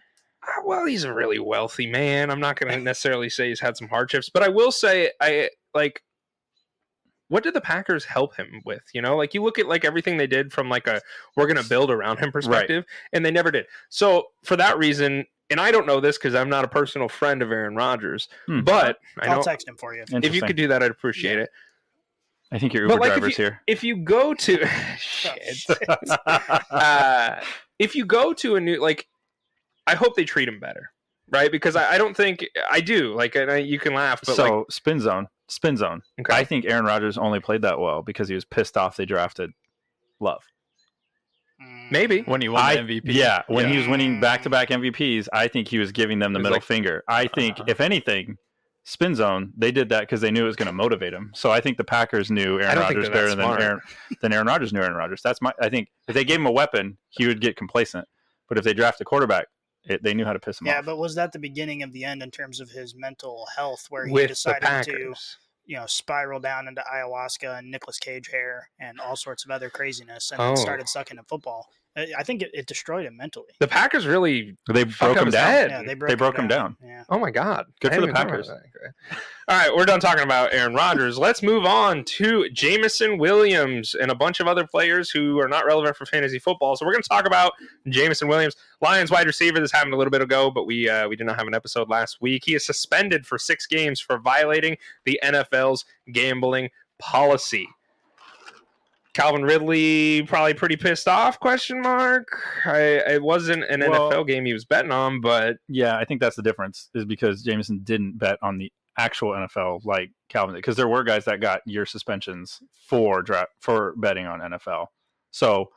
uh, 0.44 0.62
well, 0.66 0.86
he's 0.86 1.04
a 1.04 1.14
really 1.14 1.40
wealthy 1.40 1.88
man. 1.88 2.32
I'm 2.32 2.40
not 2.40 2.60
going 2.60 2.72
to 2.74 2.80
necessarily 2.80 3.30
say 3.30 3.50
he's 3.50 3.60
had 3.60 3.78
some 3.78 3.88
hardships, 3.88 4.30
but 4.30 4.44
I 4.44 4.50
will 4.50 4.72
say 4.72 5.12
I 5.22 5.50
like 5.74 6.02
what 7.30 7.44
did 7.44 7.54
the 7.54 7.62
Packers 7.62 8.06
help 8.06 8.36
him 8.36 8.62
with? 8.66 8.84
You 8.94 9.02
know, 9.02 9.16
like 9.16 9.34
you 9.34 9.42
look 9.42 9.58
at 9.58 9.68
like 9.68 9.86
everything 9.86 10.18
they 10.18 10.28
did 10.28 10.52
from 10.52 10.68
like 10.70 10.86
a 10.88 11.02
we're 11.36 11.48
going 11.48 11.62
to 11.64 11.68
build 11.70 11.90
around 11.90 12.18
him 12.18 12.32
perspective, 12.32 12.86
and 13.14 13.26
they 13.26 13.32
never 13.32 13.50
did. 13.52 13.66
So 13.90 14.28
for 14.44 14.56
that 14.58 14.78
reason, 14.78 15.26
and 15.50 15.60
I 15.60 15.72
don't 15.72 15.88
know 15.88 16.00
this 16.00 16.18
because 16.18 16.36
I'm 16.36 16.50
not 16.50 16.66
a 16.66 16.68
personal 16.68 17.08
friend 17.10 17.42
of 17.42 17.52
Aaron 17.52 17.76
Rodgers, 17.76 18.28
Hmm. 18.48 18.62
but 18.62 19.00
I 19.20 19.28
I'll 19.28 19.44
text 19.44 19.68
him 19.68 19.78
for 19.78 19.96
you. 19.96 20.04
if 20.12 20.36
you 20.36 20.42
could 20.42 20.56
do 20.58 20.68
that, 20.68 20.84
I'd 20.84 20.92
appreciate 20.92 21.40
it. 21.40 21.50
I 22.52 22.58
think 22.58 22.74
your 22.74 22.88
But, 22.88 22.96
Uber 22.96 23.02
like, 23.02 23.12
if 23.12 23.18
driver's 23.20 23.38
here. 23.38 23.62
If 23.68 23.84
you 23.84 23.96
go 23.96 24.34
to 24.34 24.68
shit, 24.98 25.66
uh, 26.28 27.40
if 27.78 27.96
you 27.96 28.06
go 28.06 28.34
to 28.34 28.56
a 28.56 28.60
new 28.60 28.82
like, 28.82 29.08
I 29.88 29.96
hope 29.96 30.16
they 30.16 30.26
treat 30.26 30.48
him 30.48 30.60
better, 30.60 30.92
right? 31.32 31.52
Because 31.52 31.76
I, 31.76 31.94
I 31.94 31.98
don't 31.98 32.16
think 32.18 32.46
I 32.70 32.82
do. 32.82 33.14
Like, 33.14 33.36
and 33.36 33.52
I, 33.52 33.58
you 33.58 33.78
can 33.80 33.94
laugh, 33.94 34.22
but 34.26 34.36
so 34.36 34.58
like, 34.60 34.72
spin 34.72 35.00
zone, 35.00 35.28
spin 35.50 35.76
zone. 35.78 36.02
okay. 36.20 36.34
I 36.36 36.44
think 36.44 36.66
Aaron 36.66 36.86
Rodgers 36.86 37.18
only 37.18 37.40
played 37.40 37.62
that 37.64 37.80
well 37.80 38.02
because 38.02 38.28
he 38.30 38.36
was 38.36 38.46
pissed 38.46 38.78
off 38.78 38.96
they 38.96 39.06
drafted 39.06 39.52
Love. 40.20 40.44
Mm, 41.62 41.92
maybe. 41.92 42.22
when 42.22 42.42
he 42.42 42.50
won 42.50 42.62
I, 42.64 42.76
the 42.82 43.02
MVP. 43.02 43.14
Yeah, 43.14 43.42
when 43.48 43.66
Yeah. 43.66 43.72
he 43.72 43.78
was 43.80 43.88
winning 43.88 44.20
back 44.22 44.44
to 44.44 44.50
back 44.50 44.70
MVPs, 44.70 45.28
I 45.34 45.48
think 45.48 45.68
he 45.68 45.78
was 45.80 45.92
giving 45.92 46.20
them 46.20 46.34
the 46.34 46.40
middle 46.40 46.54
like- 46.56 46.64
finger. 46.64 47.04
I 47.08 47.28
think, 47.28 47.56
Uh-huh. 47.60 47.66
if 47.68 47.82
anything, 47.82 48.38
spin 48.86 49.14
zone 49.14 49.52
they 49.58 49.72
did 49.72 49.90
that 49.90 50.02
because 50.02 50.22
they 50.22 50.32
knew 50.32 50.44
it 50.44 50.48
was 50.48 50.56
going 50.56 50.68
to 50.68 50.74
motivate 50.74 51.14
him. 51.14 51.32
So 51.36 51.52
I 51.52 51.60
think 51.60 51.78
the 51.78 51.84
Packers 51.84 52.32
knew 52.32 52.60
Aaron 52.60 52.80
Rodgers 52.80 53.10
better 53.10 53.28
than 53.30 53.38
smart. 53.40 53.62
Aaron 53.62 53.82
than 54.22 54.34
Aaron 54.34 54.48
Rodgers 54.48 54.72
knew 54.74 54.80
Aaron 54.82 54.96
Rodgers. 54.96 55.22
That's 55.22 55.42
my. 55.42 55.52
I 55.62 55.70
think 55.70 55.90
if 56.08 56.16
they 56.16 56.24
gave 56.24 56.38
him 56.40 56.46
a 56.48 56.52
weapon, 56.52 56.98
he 57.10 57.28
would 57.28 57.42
get 57.42 57.56
complacent. 57.56 58.08
But 58.48 58.58
if 58.58 58.64
they 58.64 58.74
draft 58.74 59.00
a 59.02 59.04
quarterback, 59.06 59.48
it, 59.90 60.04
they 60.04 60.14
knew 60.14 60.26
how 60.26 60.34
to 60.34 60.40
piss 60.40 60.60
him 60.62 60.68
Yeah, 60.68 60.74
off. 60.74 60.78
Yeah, 60.78 60.82
but 60.86 60.98
was 60.98 61.16
that 61.16 61.32
the 61.32 61.40
beginning 61.40 61.84
of 61.84 61.92
the 61.92 62.04
end 62.04 62.22
in 62.24 62.32
terms 62.32 62.60
of 62.60 62.70
his 62.70 62.96
mental 62.96 63.48
health, 63.56 63.86
where 63.90 64.06
he 64.06 64.12
with 64.14 64.28
decided 64.28 64.84
to, 64.86 65.14
you 65.66 65.78
know, 65.78 65.86
spiral 65.88 66.40
down 66.40 66.68
into 66.68 66.84
ayahuasca 66.92 67.60
and 67.60 67.70
Nicolas 67.70 68.00
Cage 68.00 68.30
hair 68.30 68.70
and 68.80 69.00
all 69.00 69.16
sorts 69.16 69.46
of 69.46 69.52
other 69.52 69.70
craziness, 69.70 70.32
and 70.32 70.40
Oh. 70.42 70.48
then 70.48 70.58
started 70.58 70.90
sucking 70.90 71.18
at 71.18 71.28
football? 71.28 71.68
I 72.00 72.08
I 72.20 72.24
think 72.24 72.42
it, 72.42 72.52
it 72.54 72.66
destroyed 72.66 73.06
him 73.06 73.18
mentally. 73.18 73.48
The 73.60 73.68
Packers 73.68 74.08
really 74.08 74.56
they 74.72 74.84
broke 74.86 75.18
him 75.18 75.26
his 75.26 75.34
down. 75.34 75.70
Yeah, 75.70 75.84
they 75.84 75.94
broke, 75.94 76.08
They 76.10 76.14
him 76.14 76.18
broke 76.18 76.38
him 76.38 76.48
down. 76.48 76.78
Yeah. 76.84 77.04
Oh 77.10 77.20
my 77.20 77.32
god! 77.32 77.66
Good 77.82 77.92
I 77.92 77.96
for 77.96 78.02
the 78.02 78.08
didn't 78.08 78.18
even 78.18 78.30
think 78.30 78.30
Packers. 78.30 78.50
about 78.50 78.62
that. 78.62 79.14
Okay. 79.16 79.22
All 79.48 79.58
right, 79.58 79.76
we're 79.76 79.86
done 79.86 80.00
talking 80.00 80.24
about 80.24 80.54
Aaron 80.54 80.76
Rodgers. 80.76 81.18
Let's 81.18 81.42
move 81.42 81.66
on 81.66 82.04
to 82.06 82.48
Jameson 82.52 83.18
Williams 83.18 83.96
and 83.96 84.12
a 84.12 84.16
bunch 84.16 84.40
of 84.40 84.48
other 84.48 84.66
players 84.68 85.10
who 85.10 85.40
are 85.40 85.48
not 85.48 85.66
relevant 85.66 85.96
for 85.98 86.06
fantasy 86.06 86.38
football. 86.38 86.76
So 86.76 86.86
we're 86.86 86.92
going 86.92 87.02
to 87.02 87.10
talk 87.10 87.26
about 87.26 87.54
Jameson 87.88 88.28
Williams, 88.28 88.56
Lions 88.82 89.10
wide 89.10 89.26
receiver. 89.26 89.60
This 89.60 89.72
happened 89.72 89.96
a 89.96 89.98
little 89.98 90.12
bit 90.12 90.22
ago, 90.22 90.52
but 90.52 90.66
we 90.66 90.88
uh, 90.88 91.08
we 91.08 91.16
did 91.16 91.26
not 91.26 91.38
have 91.38 91.48
an 91.48 91.56
episode 91.56 91.90
last 91.90 92.22
week. 92.22 92.44
He 92.46 92.54
is 92.54 92.66
suspended 92.66 93.26
for 93.26 93.40
six 93.40 93.66
games 93.66 94.00
for 94.00 94.20
violating 94.20 94.78
the 95.06 95.20
NFL's 95.24 95.84
gambling 96.12 96.70
policy. 97.00 97.68
Calvin 99.20 99.44
Ridley 99.44 100.24
probably 100.24 100.54
pretty 100.54 100.76
pissed 100.78 101.08
off? 101.08 101.40
Question 101.40 101.82
mark. 101.82 102.28
I 102.66 102.80
it 102.80 103.22
wasn't 103.22 103.64
an 103.66 103.82
Well- 103.82 104.10
NFL 104.12 104.28
game 104.28 104.46
he 104.46 104.54
was 104.54 104.66
betting 104.66 104.92
on, 104.92 105.22
but 105.22 105.58
Yeah, 105.68 105.98
I 105.98 106.06
think 106.06 106.22
that's 106.22 106.36
the 106.36 106.42
difference 106.42 106.90
is 106.96 107.06
because 107.06 107.44
Jameson 107.44 107.82
didn't 107.84 108.18
bet 108.18 108.38
on 108.42 108.58
the 108.58 108.72
actual 108.98 109.32
NFL 109.32 109.82
like 109.86 110.12
Calvin 110.30 110.56
because 110.56 110.76
there 110.76 110.88
were 110.88 111.04
guys 111.04 111.26
that 111.26 111.40
got 111.40 111.62
year 111.66 111.86
suspensions 111.86 112.60
for 112.88 113.22
draft 113.22 113.52
for 113.60 113.94
betting 113.98 114.26
on 114.26 114.40
NFL. 114.42 114.88
So 115.32 115.70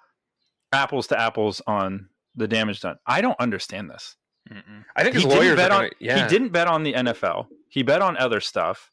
apples 0.72 1.07
to 1.09 1.18
apples 1.20 1.61
on 1.66 2.09
the 2.34 2.49
damage 2.49 2.80
done. 2.80 2.97
I 3.07 3.20
don't 3.20 3.38
understand 3.38 3.90
this. 3.90 4.16
Mm-mm. 4.51 4.84
I 4.97 5.03
think 5.05 5.14
He 5.14 5.22
his 5.22 5.28
didn't 5.28 5.38
lawyers 5.38 5.57
bet 5.57 5.70
on 5.70 5.78
gonna, 5.82 5.90
yeah. 6.01 6.22
he 6.22 6.28
didn't 6.28 6.49
bet 6.49 6.66
on 6.66 6.82
the 6.82 6.95
NFL. 6.95 7.47
He 7.68 7.82
bet 7.82 8.03
on 8.03 8.16
other 8.16 8.40
stuff 8.40 8.90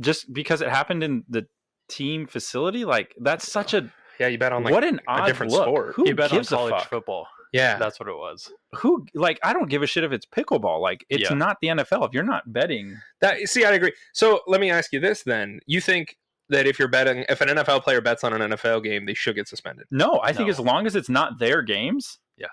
just 0.00 0.32
because 0.32 0.60
it 0.60 0.68
happened 0.68 1.02
in 1.02 1.24
the 1.28 1.46
team 1.92 2.26
facility. 2.26 2.84
Like 2.84 3.14
that's 3.20 3.50
such 3.50 3.74
a 3.74 3.90
Yeah, 4.18 4.28
you 4.28 4.38
bet 4.38 4.52
on 4.52 4.64
like 4.64 4.72
what 4.72 4.84
an 4.84 5.00
odd 5.06 5.26
different 5.26 5.52
look. 5.52 5.64
sport. 5.64 5.94
Who 5.94 6.04
he 6.04 6.12
bet 6.12 6.30
on 6.32 6.38
gives 6.38 6.50
a 6.52 6.56
college 6.56 6.74
fuck? 6.74 6.88
football. 6.90 7.28
yeah. 7.52 7.78
That's 7.78 7.98
what 8.00 8.08
it 8.08 8.16
was. 8.16 8.50
Who 8.76 9.06
like 9.14 9.38
I 9.42 9.52
don't 9.52 9.68
give 9.68 9.82
a 9.82 9.86
shit 9.86 10.04
if 10.04 10.12
it's 10.12 10.26
pickleball. 10.26 10.80
Like 10.80 11.04
it's 11.08 11.22
Yeah. 11.30 11.34
not 11.34 11.58
the 11.60 11.68
NFL. 11.68 12.06
If 12.08 12.12
you're 12.14 12.22
not 12.24 12.52
betting, 12.52 12.96
That 13.20 13.38
see, 13.48 13.64
I 13.64 13.72
agree. 13.72 13.92
So 14.12 14.40
let 14.46 14.60
me 14.60 14.70
ask 14.70 14.92
you 14.92 15.00
this 15.00 15.22
then: 15.22 15.60
You 15.66 15.80
think 15.80 16.16
that 16.48 16.66
if 16.66 16.78
you're 16.78 16.88
betting, 16.88 17.24
if 17.28 17.40
an 17.40 17.48
NFL 17.48 17.82
player 17.82 18.00
bets 18.00 18.24
on 18.24 18.32
an 18.32 18.50
NFL 18.52 18.82
game, 18.82 19.06
they 19.06 19.14
should 19.14 19.34
get 19.36 19.48
suspended? 19.48 19.86
no. 19.90 20.20
I 20.22 20.32
think 20.32 20.48
as 20.50 20.58
long 20.60 20.86
as 20.86 20.96
it's 20.96 21.08
not 21.08 21.38
their 21.38 21.62
games, 21.62 22.18
Yeah. 22.36 22.48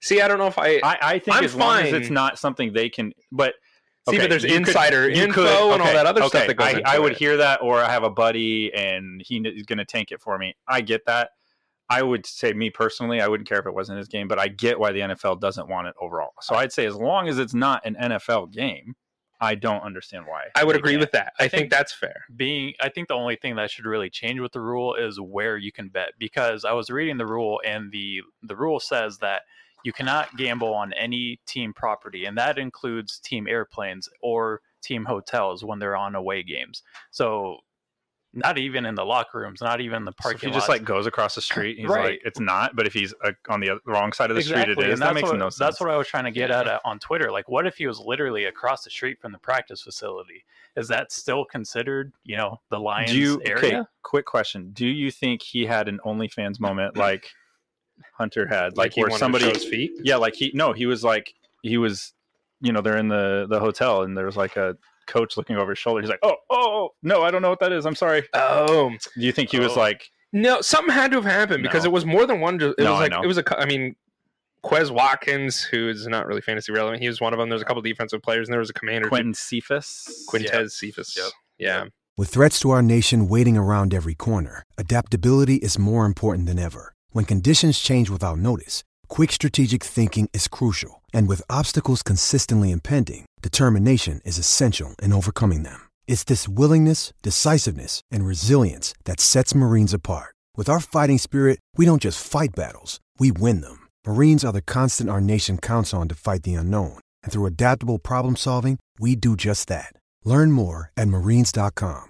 See, 0.00 0.20
I 0.20 0.26
don't 0.26 0.38
know 0.38 0.48
if 0.48 0.58
I, 0.58 0.80
I, 0.82 0.98
I 1.02 1.18
think 1.20 1.36
I'm 1.36 1.44
as 1.44 1.54
long 1.54 1.80
as 1.82 1.92
it's 1.92 2.10
not 2.10 2.36
something 2.38 2.72
they 2.72 2.88
can. 2.88 3.12
But 3.30 3.54
see, 4.08 4.16
okay, 4.16 4.24
but 4.24 4.30
there's 4.30 4.42
could- 4.42 4.52
insider 4.52 5.08
you 5.08 5.22
info 5.24 5.42
could- 5.44 5.72
and 5.74 5.82
all 5.82 5.92
that 5.92 6.06
other 6.06 6.22
stuff 6.24 6.46
that 6.46 6.54
goes 6.56 6.74
I, 6.74 6.82
I 6.84 6.98
would 6.98 7.12
it. 7.12 7.18
hear 7.18 7.36
that, 7.38 7.62
or 7.62 7.78
I 7.80 7.90
have 7.90 8.02
a 8.04 8.10
buddy 8.10 8.72
and 8.74 9.22
he's 9.24 9.64
going 9.66 9.78
to 9.78 9.84
tank 9.84 10.10
it 10.12 10.20
for 10.20 10.38
me. 10.38 10.54
I 10.68 10.80
get 10.80 11.04
that. 11.06 11.30
I 11.90 12.02
would 12.02 12.24
say 12.24 12.52
me 12.54 12.70
personally, 12.70 13.20
I 13.20 13.28
wouldn't 13.28 13.48
care 13.48 13.58
if 13.58 13.66
it 13.66 13.74
wasn't 13.74 13.98
his 13.98 14.08
game, 14.08 14.26
but 14.28 14.38
I 14.38 14.48
get 14.48 14.78
why 14.80 14.92
the 14.92 15.00
NFL 15.00 15.40
doesn't 15.40 15.68
want 15.68 15.88
it 15.88 15.94
overall. 16.00 16.32
So 16.40 16.54
I'd 16.54 16.72
say 16.72 16.86
as 16.86 16.94
long 16.96 17.28
as 17.28 17.38
it's 17.38 17.52
not 17.54 17.84
an 17.84 17.96
NFL 17.96 18.50
game, 18.52 18.94
I 19.42 19.56
don't 19.56 19.82
understand 19.82 20.24
why. 20.26 20.44
I 20.54 20.62
would 20.64 20.76
agree 20.76 20.92
can't. 20.92 21.00
with 21.00 21.10
that. 21.12 21.32
I, 21.38 21.44
I 21.44 21.48
think, 21.48 21.62
think- 21.62 21.70
that's 21.72 21.92
fair. 21.92 22.24
being 22.36 22.72
i 22.80 22.88
think 22.88 23.08
the 23.08 23.14
only 23.14 23.34
thing 23.36 23.56
that 23.56 23.70
should 23.72 23.84
really 23.84 24.08
change 24.08 24.38
with 24.40 24.52
the 24.52 24.60
rule 24.60 24.94
is 24.94 25.20
where 25.20 25.56
you 25.58 25.72
can 25.72 25.88
bet 25.88 26.10
because 26.18 26.64
i 26.64 26.72
was 26.72 26.88
reading 26.90 27.18
the 27.18 27.26
rule 27.26 27.60
and 27.64 27.90
the 27.90 28.20
the 28.44 28.54
rule 28.56 28.78
says 28.78 29.18
that 29.18 29.42
you 29.84 29.92
cannot 29.92 30.34
gamble 30.36 30.72
on 30.74 30.92
any 30.94 31.38
team 31.46 31.72
property 31.72 32.24
and 32.24 32.36
that 32.36 32.58
includes 32.58 33.18
team 33.20 33.46
airplanes 33.46 34.08
or 34.20 34.60
team 34.82 35.04
hotels 35.04 35.64
when 35.64 35.78
they're 35.78 35.96
on 35.96 36.14
away 36.14 36.42
games 36.42 36.82
so 37.10 37.56
not 38.34 38.56
even 38.56 38.86
in 38.86 38.94
the 38.94 39.04
locker 39.04 39.40
rooms 39.40 39.60
not 39.60 39.80
even 39.80 39.98
in 39.98 40.04
the 40.06 40.12
So 40.12 40.22
parking 40.22 40.36
if 40.36 40.40
he 40.42 40.46
just 40.58 40.68
lots. 40.68 40.80
like 40.80 40.84
goes 40.84 41.06
across 41.06 41.34
the 41.34 41.42
street, 41.42 41.78
he's 41.78 41.90
Right. 41.90 42.12
like, 42.12 42.22
it's 42.24 42.40
not. 42.40 42.74
But 42.74 42.86
if 42.86 42.94
he's 42.94 43.12
uh, 43.22 43.32
on 43.50 43.60
the 43.60 43.78
wrong 43.84 44.12
side 44.14 44.30
of 44.30 44.36
the 44.36 44.42
street, 44.42 44.70
it 44.70 44.78
and 44.78 44.86
is. 44.86 45.00
That 45.00 45.12
makes 45.12 45.28
what, 45.28 45.36
no 45.38 45.50
sense. 45.50 45.58
That's 45.58 45.80
what 45.80 45.90
I 45.90 45.98
was 45.98 46.06
trying 46.06 46.24
to 46.24 46.30
get 46.30 46.50
at 46.50 46.66
uh, 46.66 46.80
on 46.82 46.98
Twitter. 46.98 47.30
Like, 47.30 47.50
what 47.50 47.66
if 47.66 47.76
he 47.76 47.86
was 47.86 48.00
literally 48.00 48.46
across 48.46 48.84
the 48.84 48.90
street 48.90 49.20
from 49.20 49.32
the 49.32 49.38
practice 49.38 49.82
facility? 49.82 50.44
Is 50.76 50.88
that 50.88 51.12
still 51.12 51.44
considered, 51.44 52.14
you 52.24 52.38
know, 52.38 52.58
the 52.70 52.80
Lions 52.80 53.12
you? 53.12 53.42
area? 53.44 53.58
Okay, 53.58 53.82
quick 54.02 54.24
question. 54.24 54.70
Do 54.72 54.86
you 54.86 55.10
think 55.10 55.42
he 55.42 55.66
had 55.66 55.86
an 55.88 56.00
OnlyFans 56.06 56.58
moment 56.58 56.96
like 56.96 57.26
Hunter 58.16 58.46
had, 58.46 58.76
like, 58.76 58.94
he 58.94 59.00
where 59.00 59.08
wanted 59.10 59.18
to 59.18 59.24
somebody? 59.24 59.44
show 59.46 59.52
his 59.54 59.64
feet. 59.64 59.92
Yeah, 60.02 60.16
like 60.16 60.34
he 60.34 60.50
no, 60.54 60.72
he 60.72 60.86
was 60.86 61.02
like 61.04 61.34
he 61.62 61.78
was, 61.78 62.12
you 62.60 62.72
know, 62.72 62.80
they're 62.80 62.96
in 62.96 63.08
the 63.08 63.46
the 63.48 63.60
hotel 63.60 64.02
and 64.02 64.16
there 64.16 64.26
was 64.26 64.36
like 64.36 64.56
a 64.56 64.76
coach 65.06 65.36
looking 65.36 65.56
over 65.56 65.70
his 65.72 65.78
shoulder. 65.78 66.00
He's 66.00 66.10
like, 66.10 66.20
oh, 66.22 66.36
oh, 66.50 66.56
oh 66.56 66.88
no, 67.02 67.22
I 67.22 67.30
don't 67.30 67.42
know 67.42 67.50
what 67.50 67.60
that 67.60 67.72
is. 67.72 67.84
I'm 67.86 67.94
sorry. 67.96 68.22
Oh 68.34 68.90
Do 69.14 69.20
you 69.20 69.32
think 69.32 69.50
he 69.50 69.58
was 69.58 69.72
Oh. 69.76 69.80
like, 69.80 70.10
no, 70.32 70.60
something 70.60 70.92
had 70.94 71.10
to 71.10 71.16
have 71.20 71.24
happened 71.24 71.62
because 71.62 71.84
No. 71.84 71.90
it 71.90 71.92
was 71.92 72.04
more 72.06 72.26
than 72.26 72.40
one. 72.40 72.54
It 72.56 72.74
No, 72.78 72.92
was 72.92 72.98
I 72.98 73.02
like 73.02 73.10
know. 73.12 73.22
it 73.22 73.26
was 73.26 73.36
a. 73.38 73.42
cou- 73.42 73.56
I 73.56 73.66
mean, 73.66 73.96
Quez 74.64 74.90
Watkins, 74.92 75.60
who 75.60 75.88
is 75.88 76.06
not 76.06 76.26
really 76.26 76.40
fantasy 76.40 76.72
relevant, 76.72 77.02
he 77.02 77.08
was 77.08 77.20
one 77.20 77.32
of 77.32 77.38
them. 77.38 77.48
There's 77.48 77.62
a 77.62 77.64
couple 77.64 77.82
defensive 77.82 78.22
players, 78.22 78.46
and 78.48 78.52
there 78.52 78.60
was 78.60 78.70
a 78.70 78.74
commander, 78.74 79.08
Quentin 79.08 79.34
Cephus? 79.34 80.24
Quintez 80.30 80.70
Cephus. 80.70 81.16
Yep. 81.16 81.26
Yeah. 81.58 81.84
With 82.16 82.28
threats 82.28 82.60
to 82.60 82.70
our 82.70 82.82
nation 82.82 83.28
waiting 83.28 83.56
around 83.56 83.92
every 83.92 84.14
corner, 84.14 84.62
adaptability 84.78 85.56
is 85.56 85.78
more 85.78 86.06
important 86.06 86.46
than 86.46 86.58
ever. 86.60 86.94
When 87.12 87.26
conditions 87.26 87.78
change 87.78 88.08
without 88.08 88.38
notice, 88.38 88.84
quick 89.08 89.32
strategic 89.32 89.84
thinking 89.84 90.30
is 90.32 90.48
crucial. 90.48 91.02
And 91.12 91.28
with 91.28 91.42
obstacles 91.50 92.02
consistently 92.02 92.70
impending, 92.70 93.26
determination 93.42 94.20
is 94.24 94.38
essential 94.38 94.94
in 95.02 95.12
overcoming 95.12 95.62
them. 95.62 95.88
It's 96.06 96.24
this 96.24 96.48
willingness, 96.48 97.12
decisiveness, 97.20 98.00
and 98.10 98.24
resilience 98.24 98.94
that 99.04 99.20
sets 99.20 99.54
Marines 99.54 99.92
apart. 99.92 100.34
With 100.56 100.68
our 100.68 100.80
fighting 100.80 101.18
spirit, 101.18 101.58
we 101.76 101.84
don't 101.84 102.00
just 102.02 102.24
fight 102.24 102.54
battles, 102.54 102.98
we 103.18 103.32
win 103.32 103.60
them. 103.60 103.88
Marines 104.06 104.44
are 104.44 104.52
the 104.52 104.62
constant 104.62 105.10
our 105.10 105.20
nation 105.20 105.58
counts 105.58 105.92
on 105.92 106.08
to 106.08 106.14
fight 106.14 106.44
the 106.44 106.54
unknown. 106.54 106.98
And 107.22 107.32
through 107.32 107.46
adaptable 107.46 107.98
problem 107.98 108.36
solving, 108.36 108.78
we 108.98 109.16
do 109.16 109.36
just 109.36 109.68
that. 109.68 109.92
Learn 110.24 110.52
more 110.52 110.92
at 110.96 111.08
marines.com. 111.08 112.04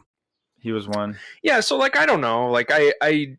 He 0.61 0.70
was 0.70 0.86
one. 0.86 1.18
Yeah, 1.42 1.59
so 1.59 1.76
like 1.76 1.96
I 1.96 2.07
don't 2.07 2.20
know, 2.20 2.48
like 2.48 2.70
I 2.70 2.92
I 3.03 3.11
N- 3.11 3.38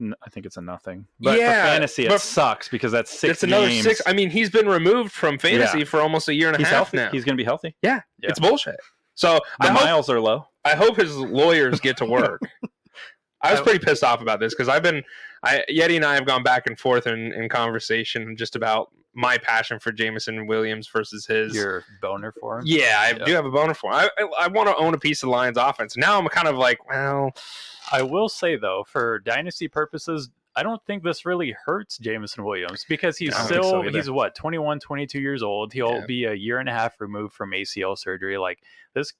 I 0.00 0.30
think 0.30 0.44
it's 0.46 0.56
a 0.56 0.60
nothing. 0.60 1.06
But 1.20 1.38
Yeah, 1.38 1.62
for 1.62 1.68
fantasy, 1.68 2.06
it 2.06 2.20
sucks 2.20 2.68
because 2.68 2.90
that's 2.92 3.10
six 3.10 3.30
it's 3.34 3.42
another 3.44 3.68
games. 3.68 3.84
six. 3.84 4.02
I 4.06 4.12
mean, 4.12 4.28
he's 4.30 4.50
been 4.50 4.66
removed 4.68 5.12
from 5.12 5.38
fantasy 5.38 5.78
Yeah. 5.80 5.84
for 5.84 6.00
almost 6.00 6.28
a 6.28 6.34
year 6.34 6.48
and 6.48 6.56
a 6.56 6.58
He's 6.58 6.66
half 6.66 6.74
healthy. 6.90 6.96
now. 6.96 7.10
He's 7.10 7.24
going 7.24 7.36
to 7.36 7.40
be 7.40 7.44
healthy. 7.44 7.76
yeah, 7.82 8.00
Yeah. 8.20 8.30
it's 8.30 8.40
bullshit. 8.40 8.76
So 9.14 9.40
The 9.60 9.66
I 9.68 9.70
hope, 9.70 9.84
miles 9.84 10.10
are 10.10 10.20
low. 10.20 10.48
I 10.64 10.74
hope 10.74 10.96
his 10.96 11.16
lawyers 11.16 11.78
get 11.80 11.96
to 11.98 12.04
work. 12.06 12.40
I 13.42 13.52
was 13.52 13.60
pretty 13.60 13.78
pissed 13.78 14.02
off 14.02 14.20
about 14.22 14.40
this 14.40 14.54
because 14.54 14.68
I've 14.68 14.82
been, 14.82 15.02
I 15.44 15.62
Yeti 15.70 15.96
and 15.96 16.04
I 16.04 16.14
have 16.14 16.24
gone 16.26 16.42
back 16.42 16.66
and 16.66 16.78
forth 16.78 17.06
in, 17.06 17.32
in 17.32 17.48
conversation 17.50 18.36
just 18.36 18.56
about 18.56 18.90
my 19.14 19.38
passion 19.38 19.78
for 19.78 19.92
Jameson 19.92 20.46
Williams 20.46 20.88
versus 20.88 21.26
his. 21.26 21.54
Your 21.54 21.84
boner 22.00 22.32
for 22.32 22.58
him. 22.58 22.64
yeah, 22.66 22.96
I 22.98 23.10
Yeah. 23.16 23.24
do 23.24 23.32
have 23.34 23.44
a 23.46 23.50
boner 23.50 23.74
for 23.74 23.92
him. 23.92 23.98
I, 23.98 24.10
I, 24.22 24.44
I 24.44 24.48
want 24.48 24.68
to 24.68 24.76
own 24.76 24.94
a 24.94 24.98
piece 24.98 25.22
of 25.22 25.28
the 25.28 25.30
Lions 25.32 25.56
offense. 25.56 25.96
Now 25.96 26.18
I'm 26.18 26.26
kind 26.28 26.48
of 26.48 26.56
like, 26.56 26.86
well, 26.88 27.30
I 27.92 28.02
will 28.02 28.28
say 28.28 28.56
though, 28.56 28.84
for 28.88 29.20
dynasty 29.20 29.68
purposes, 29.68 30.30
I 30.56 30.62
don't 30.62 30.80
think 30.86 31.02
this 31.02 31.26
really 31.26 31.54
hurts 31.66 31.98
Jameson 31.98 32.44
Williams 32.44 32.84
because 32.88 33.16
he's 33.18 33.34
I 33.34 33.38
don't 33.38 33.48
think 33.48 33.62
still 33.64 33.82
so 33.84 33.88
he's 33.90 34.10
what 34.10 34.34
21, 34.36 34.78
22 34.80 35.20
years 35.20 35.42
old. 35.42 35.72
He'll 35.72 35.94
Yeah. 36.00 36.06
be 36.06 36.24
a 36.24 36.34
year 36.34 36.58
and 36.60 36.68
a 36.68 36.72
half 36.72 37.00
removed 37.00 37.34
from 37.34 37.50
ACL 37.52 37.96
surgery. 37.98 38.38
Like 38.38 38.60
this, 38.94 39.12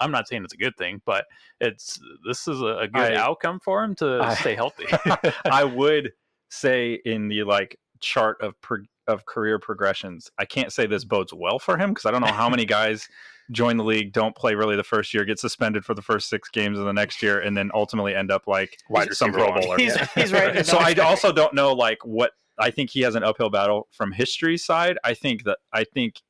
I'm, 0.00 0.10
not 0.10 0.26
saying 0.26 0.42
it's 0.44 0.54
a 0.54 0.58
good 0.58 0.76
thing, 0.76 1.00
but 1.04 1.26
it's 1.60 2.00
this 2.26 2.48
is 2.48 2.60
a, 2.62 2.88
good 2.92 3.12
I- 3.12 3.16
outcome 3.16 3.60
for 3.60 3.84
him 3.84 3.94
to 3.96 4.18
I- 4.22 4.34
stay 4.34 4.54
healthy. 4.54 4.86
I 5.44 5.62
would 5.64 6.12
say 6.48 6.94
in 7.04 7.28
the 7.28 7.44
like 7.44 7.78
chart 8.00 8.40
of 8.40 8.58
pro- 8.60 8.84
of 9.08 9.26
career 9.26 9.58
progressions, 9.58 10.30
I 10.38 10.44
can't 10.44 10.72
say 10.72 10.86
this 10.86 11.04
bodes 11.04 11.32
well 11.32 11.58
for 11.58 11.76
him 11.76 11.90
because 11.90 12.06
I 12.06 12.10
don't 12.10 12.20
know 12.20 12.32
how 12.32 12.48
many 12.48 12.64
guys 12.66 13.08
join 13.50 13.76
the 13.78 13.84
league, 13.84 14.12
don't 14.12 14.36
play 14.36 14.54
really 14.54 14.76
the 14.76 14.84
first 14.84 15.14
year, 15.14 15.24
get 15.24 15.38
suspended 15.38 15.84
for 15.84 15.94
the 15.94 16.02
first 16.02 16.28
six 16.28 16.50
games 16.50 16.78
of 16.78 16.84
the 16.84 16.92
next 16.92 17.22
year, 17.22 17.40
and 17.40 17.56
then 17.56 17.70
ultimately 17.74 18.14
end 18.14 18.30
up 18.30 18.46
like 18.46 18.78
some 19.12 19.32
Pro. 19.32 19.52
Bowler. 19.52 19.78
He's, 19.78 19.96
he's 20.12 20.32
right. 20.32 20.64
so 20.64 20.78
I 20.78 20.94
also 20.94 21.32
don't 21.32 21.54
know 21.54 21.72
like 21.72 21.98
what 22.04 22.32
I 22.58 22.70
think 22.70 22.90
he 22.90 23.00
has 23.00 23.14
an 23.14 23.24
uphill 23.24 23.50
battle 23.50 23.88
from 23.90 24.12
history 24.12 24.58
side. 24.58 24.98
I 25.02 25.14
think 25.14 25.44
that 25.44 25.58
I 25.72 25.84
think 25.84 26.20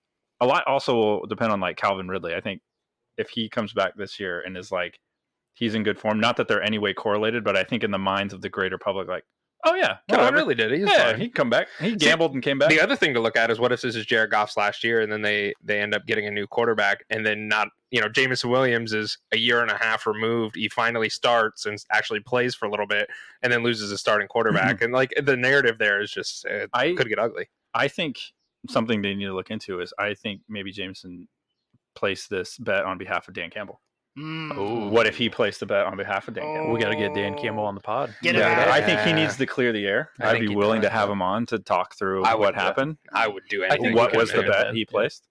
a 0.41 0.47
lot 0.47 0.67
also 0.67 0.95
will 0.95 1.27
depend 1.27 1.53
on 1.53 1.61
like 1.61 1.77
Calvin 1.77 2.09
Ridley. 2.09 2.35
I 2.35 2.41
think 2.41 2.63
if 3.17 3.31
he 3.31 3.49
comes 3.49 3.73
back 3.73 3.97
this 3.97 4.21
year 4.21 4.41
and 4.41 4.57
is 4.57 4.71
like 4.71 5.01
he's 5.55 5.75
in 5.75 5.83
good 5.83 5.99
form, 5.99 6.21
not 6.21 6.37
that 6.37 6.47
they're 6.47 6.63
any 6.63 6.79
way 6.79 6.95
correlated, 6.95 7.43
but 7.43 7.57
I 7.57 7.65
think 7.65 7.83
in 7.83 7.91
the 7.91 7.99
minds 7.99 8.33
of 8.33 8.41
the 8.41 8.49
greater 8.49 8.79
public, 8.79 9.09
like, 9.09 9.25
oh 9.65 9.75
yeah, 9.75 9.99
oh, 10.11 10.15
Calvin 10.15 10.25
whatever. 10.25 10.37
really 10.37 10.55
did. 10.55 10.73
He 10.73 10.81
yeah, 10.81 11.13
fine. 11.13 11.21
he 11.21 11.29
come 11.29 11.51
back. 11.51 11.69
He 11.81 11.97
gambled 11.97 12.35
and 12.35 12.43
came 12.43 12.59
back. 12.59 12.69
The 12.71 12.81
other 12.81 12.97
thing 12.97 13.15
to 13.15 13.21
look 13.21 13.37
at 13.37 13.51
is 13.51 13.59
what 13.59 13.73
if 13.73 13.81
this 13.83 13.95
is 13.95 14.07
Jared 14.07 14.31
Goff's 14.31 14.57
last 14.57 14.85
year, 14.85 15.01
and 15.01 15.11
then 15.13 15.23
they 15.23 15.55
they 15.63 15.81
end 15.81 15.95
up 15.95 16.07
getting 16.07 16.27
a 16.27 16.31
new 16.31 16.47
quarterback, 16.47 17.05
and 17.11 17.25
then 17.25 17.49
not 17.49 17.69
you 17.91 18.01
know 18.01 18.09
Jameson 18.09 18.51
Williams 18.51 18.93
is 18.93 19.19
a 19.33 19.39
year 19.39 19.63
and 19.63 19.71
a 19.71 19.77
half 19.77 20.07
removed. 20.07 20.57
He 20.57 20.69
finally 20.69 21.09
starts 21.09 21.67
and 21.67 21.79
actually 21.91 22.21
plays 22.21 22.55
for 22.55 22.67
a 22.67 22.71
little 22.71 22.87
bit, 22.87 23.09
and 23.43 23.53
then 23.53 23.63
loses 23.63 23.93
a 23.93 23.99
starting 23.99 24.29
quarterback, 24.29 24.81
and 24.83 24.93
like 24.93 25.13
the 25.23 25.37
narrative 25.37 25.79
there 25.79 26.01
is 26.01 26.11
just 26.11 26.45
it 26.45 26.71
I- 26.73 26.95
could 26.95 27.09
get 27.09 27.19
ugly. 27.19 27.49
I 27.75 27.89
think 27.89 28.19
something 28.69 29.03
they 29.03 29.15
need 29.15 29.27
to 29.27 29.35
look 29.35 29.51
into 29.51 29.81
is 29.81 29.93
I 29.99 30.15
think 30.15 30.41
maybe 30.49 30.73
Jameson 30.73 31.29
placed 31.95 32.31
this 32.31 32.57
bet 32.59 32.85
on 32.85 32.99
behalf 32.99 33.29
of 33.29 33.35
Dan 33.35 33.51
Campbell. 33.51 33.81
Mm. 34.19 34.91
What 34.91 35.07
if 35.07 35.17
he 35.17 35.29
placed 35.29 35.61
the 35.61 35.67
bet 35.67 35.87
on 35.87 35.97
behalf 35.97 36.29
of 36.29 36.35
Dan 36.35 36.45
Campbell? 36.45 36.73
we 36.73 36.81
got 36.81 36.89
to 36.89 36.97
get 36.97 37.15
Dan 37.15 37.37
Campbell 37.37 37.65
on 37.65 37.75
the 37.75 37.81
pod. 37.81 38.15
Get 38.23 38.35
him 38.35 38.41
Yeah, 38.41 38.63
out. 38.63 38.69
I 38.69 38.81
think 38.81 39.01
he 39.01 39.13
needs 39.13 39.37
to 39.37 39.47
clear 39.47 39.73
the 39.73 39.87
air. 39.87 40.11
I 40.21 40.31
I'd 40.31 40.41
be 40.41 40.55
willing 40.55 40.83
to 40.83 40.91
have 40.91 41.09
him 41.09 41.23
on 41.23 41.47
to 41.47 41.59
talk 41.59 41.97
through 41.97 42.25
I 42.25 42.35
would, 42.35 42.41
what 42.41 42.55
yeah. 42.55 42.63
happened. 42.63 42.99
I 43.13 43.29
would 43.29 43.45
do 43.49 43.63
anything. 43.63 43.95
What 43.95 44.17
was 44.17 44.33
the 44.33 44.43
bet 44.43 44.51
bet, 44.51 44.75
he 44.75 44.81
yeah. 44.81 44.85
placed? 44.89 45.27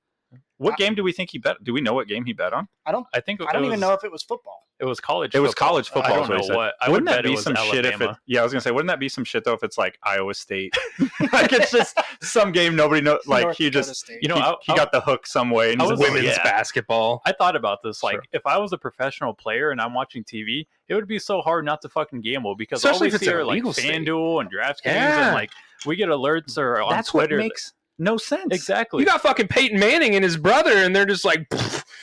What 0.57 0.73
I- 0.73 0.77
game 0.77 0.95
do 0.95 1.03
we 1.03 1.11
think 1.11 1.29
he 1.31 1.37
bet? 1.37 1.63
Do 1.63 1.71
we 1.71 1.81
know 1.81 1.93
what 1.93 2.07
game 2.07 2.25
he 2.25 2.33
bet 2.33 2.51
on? 2.51 2.67
I 2.85 2.91
don't. 2.91 3.05
I 3.13 3.19
think 3.19 3.41
I 3.47 3.51
don't 3.53 3.63
it 3.63 3.67
even 3.67 3.79
know 3.79 3.93
if 3.93 4.03
it 4.03 4.11
was 4.11 4.23
football. 4.23 4.63
It 4.79 4.85
was 4.85 4.99
college. 4.99 5.33
It 5.35 5.39
was 5.39 5.53
college 5.55 5.89
football. 5.89 6.11
I 6.11 6.15
don't 6.15 6.29
what 6.29 6.37
know 6.37 6.43
he 6.43 6.51
what. 6.51 6.73
I 6.81 6.89
wouldn't 6.89 7.05
would 7.07 7.13
that 7.13 7.17
bet 7.17 7.23
be 7.25 7.31
it 7.31 7.35
was 7.35 7.43
some 7.43 7.55
shit 7.55 7.85
if 7.85 7.99
it? 8.01 8.09
Yeah, 8.25 8.39
I 8.41 8.43
was 8.43 8.51
gonna 8.53 8.61
say, 8.61 8.71
wouldn't 8.71 8.87
that 8.89 8.99
be 8.99 9.09
some 9.09 9.23
shit 9.23 9.43
though 9.43 9.53
if 9.53 9.63
it's 9.63 9.77
like 9.77 9.97
Iowa 10.03 10.33
State? 10.33 10.73
like 11.31 11.53
it's 11.53 11.71
just 11.71 11.97
some 12.21 12.51
game 12.51 12.75
nobody 12.75 13.01
knows. 13.01 13.19
Like 13.27 13.43
North 13.45 13.57
he 13.57 13.69
just 13.69 13.95
State. 13.95 14.19
You 14.21 14.29
know, 14.29 14.35
he, 14.35 14.41
I- 14.41 14.55
he 14.63 14.73
I- 14.73 14.75
got 14.75 14.91
the 14.91 15.01
hook 15.01 15.27
some 15.27 15.49
way. 15.51 15.73
And 15.73 15.81
was- 15.81 15.91
like, 15.91 15.99
women's 16.09 16.25
Yeah. 16.25 16.43
basketball. 16.43 17.21
I 17.25 17.31
thought 17.33 17.55
about 17.55 17.79
this. 17.83 18.01
Like, 18.03 18.15
Sure. 18.15 18.23
if 18.33 18.45
I 18.45 18.57
was 18.57 18.73
a 18.73 18.77
professional 18.77 19.33
player 19.33 19.71
and 19.71 19.79
I'm 19.81 19.93
watching 19.93 20.23
TV, 20.23 20.65
it 20.87 20.95
would 20.95 21.07
be 21.07 21.19
so 21.19 21.41
hard 21.41 21.65
not 21.65 21.81
to 21.83 21.89
fucking 21.89 22.21
gamble 22.21 22.55
because 22.55 22.79
Especially 22.83 22.97
all 22.97 23.01
we 23.01 23.07
if 23.09 23.13
it's 23.15 23.23
see 23.25 23.29
an 23.31 23.35
are 23.37 23.45
like. 23.45 23.63
FanDuel 23.63 24.41
and 24.41 24.51
DraftKings, 24.51 24.85
Yeah. 24.85 25.25
and 25.27 25.35
like 25.35 25.51
we 25.85 25.95
get 25.95 26.09
alerts 26.09 26.57
or 26.57 26.81
on 26.81 26.89
That's 26.91 27.09
Twitter. 27.09 27.35
what 27.35 27.41
that- 27.41 27.43
makes 27.43 27.73
no 27.97 28.17
sense. 28.17 28.53
exactly. 28.53 29.01
You 29.01 29.05
got 29.05 29.21
fucking 29.21 29.47
Peyton 29.47 29.79
Manning 29.79 30.15
and 30.15 30.23
his 30.23 30.37
brother, 30.37 30.71
and 30.77 30.95
they're 30.95 31.05
just 31.05 31.25
like 31.25 31.51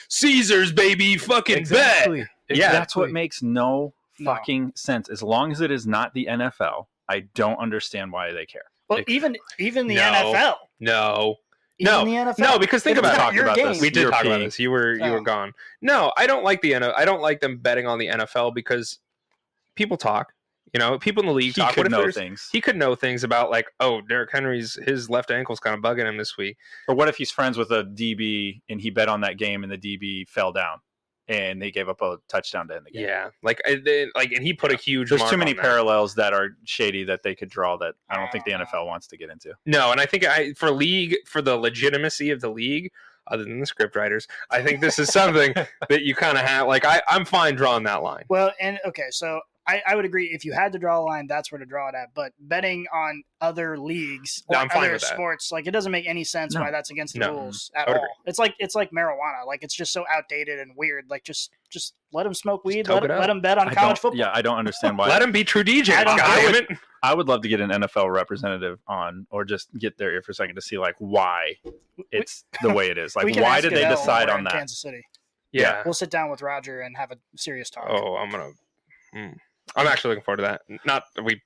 Caesars, 0.08 0.72
baby, 0.72 1.16
fucking 1.16 1.56
bet. 1.56 1.60
exactly. 1.60 2.26
Yeah, 2.50 2.72
that's 2.72 2.94
what 2.94 3.10
makes 3.10 3.42
no 3.42 3.94
No. 4.18 4.34
fucking 4.34 4.72
sense. 4.76 5.08
As 5.08 5.22
long 5.22 5.50
as 5.50 5.60
it 5.60 5.70
is 5.70 5.86
not 5.86 6.12
the 6.14 6.26
NFL, 6.26 6.86
I 7.08 7.20
don't 7.34 7.56
understand 7.58 8.12
why 8.12 8.32
they 8.32 8.46
care. 8.46 8.64
Well, 8.88 9.00
even 9.08 9.36
even 9.58 9.86
the 9.86 9.94
No. 9.96 10.02
NFL. 10.02 10.56
No, 10.80 11.36
Even 11.78 11.92
No. 11.92 12.04
the 12.04 12.10
NFL. 12.16 12.38
No, 12.38 12.58
because 12.58 12.82
think 12.82 12.98
If 12.98 13.04
it's 13.04 13.14
about 13.14 13.32
it. 13.32 13.36
your 13.36 13.44
about 13.46 13.56
game. 13.56 13.68
this. 13.68 13.80
we 13.80 13.88
did 13.90 14.02
You're 14.02 14.10
talk 14.12 14.24
about 14.26 14.38
this. 14.40 14.58
You 14.60 14.70
were 14.70 14.92
you 14.94 15.10
were 15.10 15.18
Oh. 15.18 15.22
gone. 15.22 15.52
No, 15.80 16.12
I 16.18 16.26
don't 16.26 16.44
like 16.44 16.60
the 16.60 16.72
NFL. 16.74 16.92
I 16.96 17.04
don't 17.06 17.22
like 17.22 17.40
them 17.40 17.56
betting 17.56 17.86
on 17.86 17.98
the 17.98 18.08
NFL 18.08 18.52
because 18.54 18.98
people 19.74 19.96
talk. 19.96 20.33
You 20.74 20.80
know, 20.80 20.98
people 20.98 21.22
in 21.22 21.28
the 21.28 21.32
league 21.32 21.54
He 21.54 21.60
talk. 21.60 21.68
What 21.68 21.74
could 21.74 21.86
if 21.86 21.92
know 21.92 21.98
there's- 21.98 22.14
things. 22.16 22.48
He 22.52 22.60
could 22.60 22.76
know 22.76 22.96
things 22.96 23.22
about 23.22 23.48
like, 23.50 23.66
oh, 23.78 24.00
Derrick 24.00 24.32
Henry's 24.32 24.74
his 24.84 25.08
left 25.08 25.30
ankle's 25.30 25.60
kind 25.60 25.74
of 25.76 25.80
bugging 25.82 26.04
him 26.04 26.16
this 26.16 26.36
week. 26.36 26.56
Or 26.88 26.96
what 26.96 27.08
if 27.08 27.16
he's 27.16 27.30
friends 27.30 27.56
with 27.56 27.70
a 27.70 27.84
DB 27.84 28.60
and 28.68 28.80
he 28.80 28.90
bet 28.90 29.08
on 29.08 29.20
that 29.20 29.38
game 29.38 29.62
and 29.62 29.72
the 29.72 29.78
DB 29.78 30.28
fell 30.28 30.50
down 30.52 30.80
and 31.28 31.62
they 31.62 31.70
gave 31.70 31.88
up 31.88 32.02
a 32.02 32.16
touchdown 32.28 32.66
to 32.68 32.74
end 32.74 32.86
the 32.86 32.90
game? 32.90 33.06
Yeah, 33.06 33.30
like 33.44 33.62
they, 33.84 34.08
like, 34.16 34.32
and 34.32 34.44
he 34.44 34.52
put 34.52 34.72
a 34.72 34.76
huge. 34.76 35.10
There's 35.10 35.20
mark 35.20 35.30
too 35.30 35.36
many 35.36 35.52
on 35.52 35.56
that. 35.58 35.62
parallels 35.62 36.16
that 36.16 36.32
are 36.32 36.56
shady 36.64 37.04
that 37.04 37.22
they 37.22 37.36
could 37.36 37.50
draw 37.50 37.76
that 37.76 37.94
I 38.10 38.16
don't 38.16 38.30
think 38.32 38.44
the 38.44 38.54
ah. 38.54 38.64
NFL 38.64 38.86
wants 38.86 39.06
to 39.06 39.16
get 39.16 39.30
into. 39.30 39.54
No, 39.66 39.92
and 39.92 40.00
I 40.00 40.06
think 40.06 40.26
I 40.26 40.54
for 40.54 40.72
league 40.72 41.14
for 41.24 41.40
the 41.40 41.56
legitimacy 41.56 42.30
of 42.30 42.40
the 42.40 42.50
league, 42.50 42.90
other 43.28 43.44
than 43.44 43.60
the 43.60 43.66
script 43.66 43.94
writers, 43.94 44.26
I 44.50 44.60
think 44.60 44.80
this 44.80 44.98
is 44.98 45.08
something 45.10 45.54
that 45.88 46.02
you 46.02 46.16
kind 46.16 46.36
of 46.36 46.44
have. 46.44 46.66
Like 46.66 46.84
I, 46.84 47.00
I'm 47.08 47.24
fine 47.24 47.54
drawing 47.54 47.84
that 47.84 48.02
line. 48.02 48.24
Well, 48.28 48.50
and 48.60 48.80
okay, 48.86 49.06
so 49.10 49.40
I, 49.66 49.82
I 49.86 49.96
would 49.96 50.04
agree. 50.04 50.26
If 50.26 50.44
you 50.44 50.52
had 50.52 50.72
to 50.72 50.78
draw 50.78 50.98
a 51.00 51.02
line, 51.02 51.26
that's 51.26 51.50
where 51.50 51.58
to 51.58 51.64
draw 51.64 51.88
it 51.88 51.94
at. 51.94 52.08
But 52.14 52.32
betting 52.38 52.86
on 52.92 53.22
other 53.40 53.78
leagues 53.78 54.42
or 54.48 54.56
No, 54.56 54.66
other 54.74 54.98
sports, 54.98 55.50
like 55.50 55.66
it 55.66 55.70
doesn't 55.70 55.90
make 55.90 56.06
any 56.06 56.22
sense 56.24 56.54
No. 56.54 56.60
why 56.60 56.70
that's 56.70 56.90
against 56.90 57.14
the 57.14 57.20
No. 57.20 57.32
rules 57.32 57.70
at 57.74 57.88
all. 57.88 57.94
agree. 57.94 58.08
It's 58.26 58.38
like 58.38 58.54
it's 58.58 58.74
like 58.74 58.90
marijuana. 58.90 59.46
Like 59.46 59.62
it's 59.62 59.74
just 59.74 59.92
so 59.92 60.04
outdated 60.10 60.58
and 60.58 60.72
weird. 60.76 61.06
Like 61.08 61.24
just 61.24 61.50
just 61.70 61.94
let 62.12 62.24
them 62.24 62.34
smoke 62.34 62.64
weed. 62.64 62.88
Let, 62.88 63.04
it 63.04 63.08
let 63.10 63.26
them 63.28 63.40
bet 63.40 63.56
on 63.56 63.68
I 63.68 63.74
college 63.74 63.98
football. 63.98 64.18
Yeah, 64.18 64.30
I 64.34 64.42
don't 64.42 64.58
understand 64.58 64.98
why. 64.98 65.08
Let 65.08 65.22
him 65.22 65.32
be 65.32 65.44
true 65.44 65.64
DJ. 65.64 65.94
I 65.94 66.04
I 66.04 66.50
would- 66.52 66.78
I 67.02 67.12
would 67.12 67.28
love 67.28 67.42
to 67.42 67.48
get 67.48 67.60
an 67.60 67.68
NFL 67.68 68.10
representative 68.10 68.78
on, 68.88 69.26
or 69.28 69.44
just 69.44 69.68
get 69.78 69.98
their 69.98 70.10
ear 70.12 70.22
for 70.22 70.32
a 70.32 70.34
second 70.34 70.54
to 70.54 70.62
see 70.62 70.78
like 70.78 70.94
why 70.98 71.54
it's 72.10 72.44
the 72.62 72.72
way 72.72 72.88
it 72.88 72.96
is. 72.96 73.14
Like, 73.14 73.36
why 73.36 73.60
did 73.60 73.72
they 73.74 73.86
decide 73.86 74.30
on 74.30 74.44
that? 74.44 74.54
Kansas 74.54 74.80
City. 74.80 75.02
Yeah. 75.52 75.82
We'll 75.84 75.92
sit 75.92 76.08
down 76.10 76.30
with 76.30 76.40
Roger 76.40 76.80
and 76.80 76.96
have 76.96 77.10
a 77.10 77.16
serious 77.36 77.68
talk. 77.68 77.84
Oh, 77.90 78.16
I'm 78.16 78.30
gonna. 78.30 78.50
mm. 79.14 79.36
I'm 79.76 79.86
actually 79.86 80.10
looking 80.10 80.24
forward 80.24 80.36
to 80.38 80.42
that. 80.42 80.62
Not 80.84 81.04
we. 81.22 81.42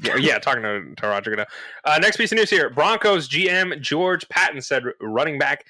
Yeah, 0.00 0.14
yeah 0.16 0.38
talking 0.38 0.62
to, 0.62 0.94
to 0.94 1.08
Roger 1.08 1.30
Goodell. 1.30 1.46
Uh, 1.84 1.98
next 2.00 2.16
piece 2.18 2.30
of 2.30 2.38
news 2.38 2.50
here: 2.50 2.70
Broncos 2.70 3.28
GM 3.28 3.80
George 3.80 4.28
Paton 4.28 4.62
said 4.62 4.84
running 5.00 5.40
back 5.40 5.64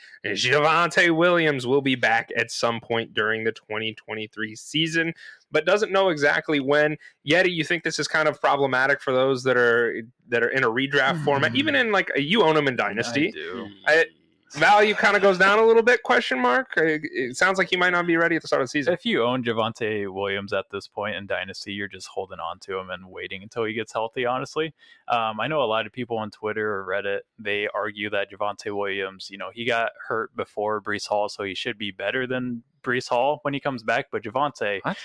Javonte 0.50 1.16
Williams 1.16 1.66
will 1.66 1.80
be 1.80 1.94
back 1.94 2.30
at 2.36 2.50
some 2.50 2.78
point 2.78 3.14
during 3.14 3.44
the 3.44 3.52
2023 3.52 4.54
season, 4.54 5.14
but 5.50 5.64
doesn't 5.64 5.90
know 5.92 6.10
exactly 6.10 6.60
when. 6.60 6.98
Yeti, 7.26 7.50
you 7.50 7.64
think 7.64 7.84
this 7.84 7.98
is 7.98 8.06
kind 8.06 8.28
of 8.28 8.38
problematic 8.38 9.00
for 9.00 9.14
those 9.14 9.42
that 9.44 9.56
are 9.56 10.02
that 10.28 10.42
are 10.42 10.50
in 10.50 10.62
a 10.62 10.68
redraft 10.68 11.24
format, 11.24 11.54
even 11.54 11.74
in 11.74 11.90
like 11.90 12.10
a, 12.14 12.20
you 12.20 12.42
own 12.42 12.54
them 12.54 12.68
in 12.68 12.76
Dynasty. 12.76 13.28
I 13.28 13.30
do. 13.30 13.68
I- 13.86 14.04
Value 14.52 14.94
kind 14.94 15.16
of 15.16 15.22
goes 15.22 15.38
down 15.38 15.58
a 15.58 15.64
little 15.64 15.82
bit? 15.82 16.02
Question 16.02 16.38
mark. 16.40 16.68
It, 16.76 17.02
it 17.04 17.36
sounds 17.36 17.58
like 17.58 17.68
he 17.68 17.76
might 17.76 17.90
not 17.90 18.06
be 18.06 18.16
ready 18.16 18.36
at 18.36 18.42
the 18.42 18.48
start 18.48 18.62
of 18.62 18.66
the 18.66 18.70
season. 18.70 18.94
If 18.94 19.04
you 19.04 19.22
own 19.24 19.42
Javonte 19.42 20.12
Williams 20.12 20.52
at 20.52 20.66
this 20.70 20.86
point 20.88 21.16
in 21.16 21.26
Dynasty, 21.26 21.72
you're 21.72 21.88
just 21.88 22.06
holding 22.06 22.38
on 22.38 22.58
to 22.60 22.78
him 22.78 22.90
and 22.90 23.10
waiting 23.10 23.42
until 23.42 23.64
he 23.64 23.74
gets 23.74 23.92
healthy, 23.92 24.24
honestly. 24.24 24.72
Um, 25.08 25.40
I 25.40 25.48
know 25.48 25.62
a 25.62 25.66
lot 25.66 25.86
of 25.86 25.92
people 25.92 26.16
on 26.18 26.30
Twitter 26.30 26.76
or 26.76 26.86
Reddit, 26.86 27.20
they 27.38 27.68
argue 27.74 28.08
that 28.10 28.30
Javonte 28.30 28.74
Williams, 28.74 29.28
you 29.30 29.36
know, 29.38 29.50
he 29.52 29.64
got 29.64 29.90
hurt 30.08 30.34
before 30.36 30.80
Breece 30.80 31.06
Hall, 31.08 31.28
so 31.28 31.42
he 31.42 31.54
should 31.54 31.76
be 31.76 31.90
better 31.90 32.26
than 32.26 32.62
Breece 32.82 33.08
Hall 33.08 33.40
when 33.42 33.52
he 33.52 33.60
comes 33.60 33.82
back. 33.82 34.06
But 34.12 34.22
Javonte, 34.22 34.80
What? 34.82 34.96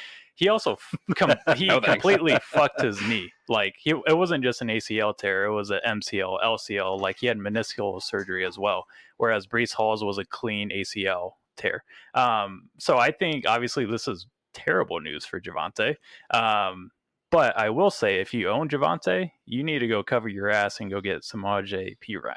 He 0.41 0.49
also 0.49 0.77
com- 1.15 1.35
he 1.55 1.67
No 1.67 1.79
completely 1.79 2.35
fucked 2.43 2.81
his 2.81 2.99
knee. 3.03 3.31
Like 3.47 3.75
he, 3.77 3.91
it 3.91 4.17
wasn't 4.17 4.43
just 4.43 4.61
an 4.61 4.69
ACL 4.69 5.15
tear; 5.15 5.45
it 5.45 5.53
was 5.53 5.69
an 5.69 5.79
MCL, 5.87 6.43
LCL. 6.43 6.99
Like 6.99 7.19
he 7.19 7.27
had 7.27 7.37
meniscal 7.37 8.01
surgery 8.01 8.43
as 8.43 8.57
well. 8.57 8.85
Whereas 9.17 9.45
Breece 9.45 9.73
Hall's 9.73 10.03
was 10.03 10.17
a 10.17 10.25
clean 10.25 10.71
ACL 10.71 11.33
tear. 11.57 11.83
Um, 12.15 12.69
so 12.79 12.97
I 12.97 13.11
think 13.11 13.45
obviously 13.47 13.85
this 13.85 14.07
is 14.07 14.25
terrible 14.53 14.99
news 14.99 15.25
for 15.25 15.39
Javonte. 15.39 15.95
Um, 16.31 16.89
But 17.29 17.55
I 17.55 17.69
will 17.69 17.91
say, 17.91 18.19
if 18.19 18.33
you 18.33 18.49
own 18.49 18.67
Javonte, 18.67 19.31
you 19.45 19.63
need 19.63 19.79
to 19.79 19.87
go 19.87 20.03
cover 20.03 20.27
your 20.27 20.49
ass 20.49 20.79
and 20.79 20.89
go 20.89 21.01
get 21.01 21.21
Samaje 21.21 21.97
Perine. 21.99 22.33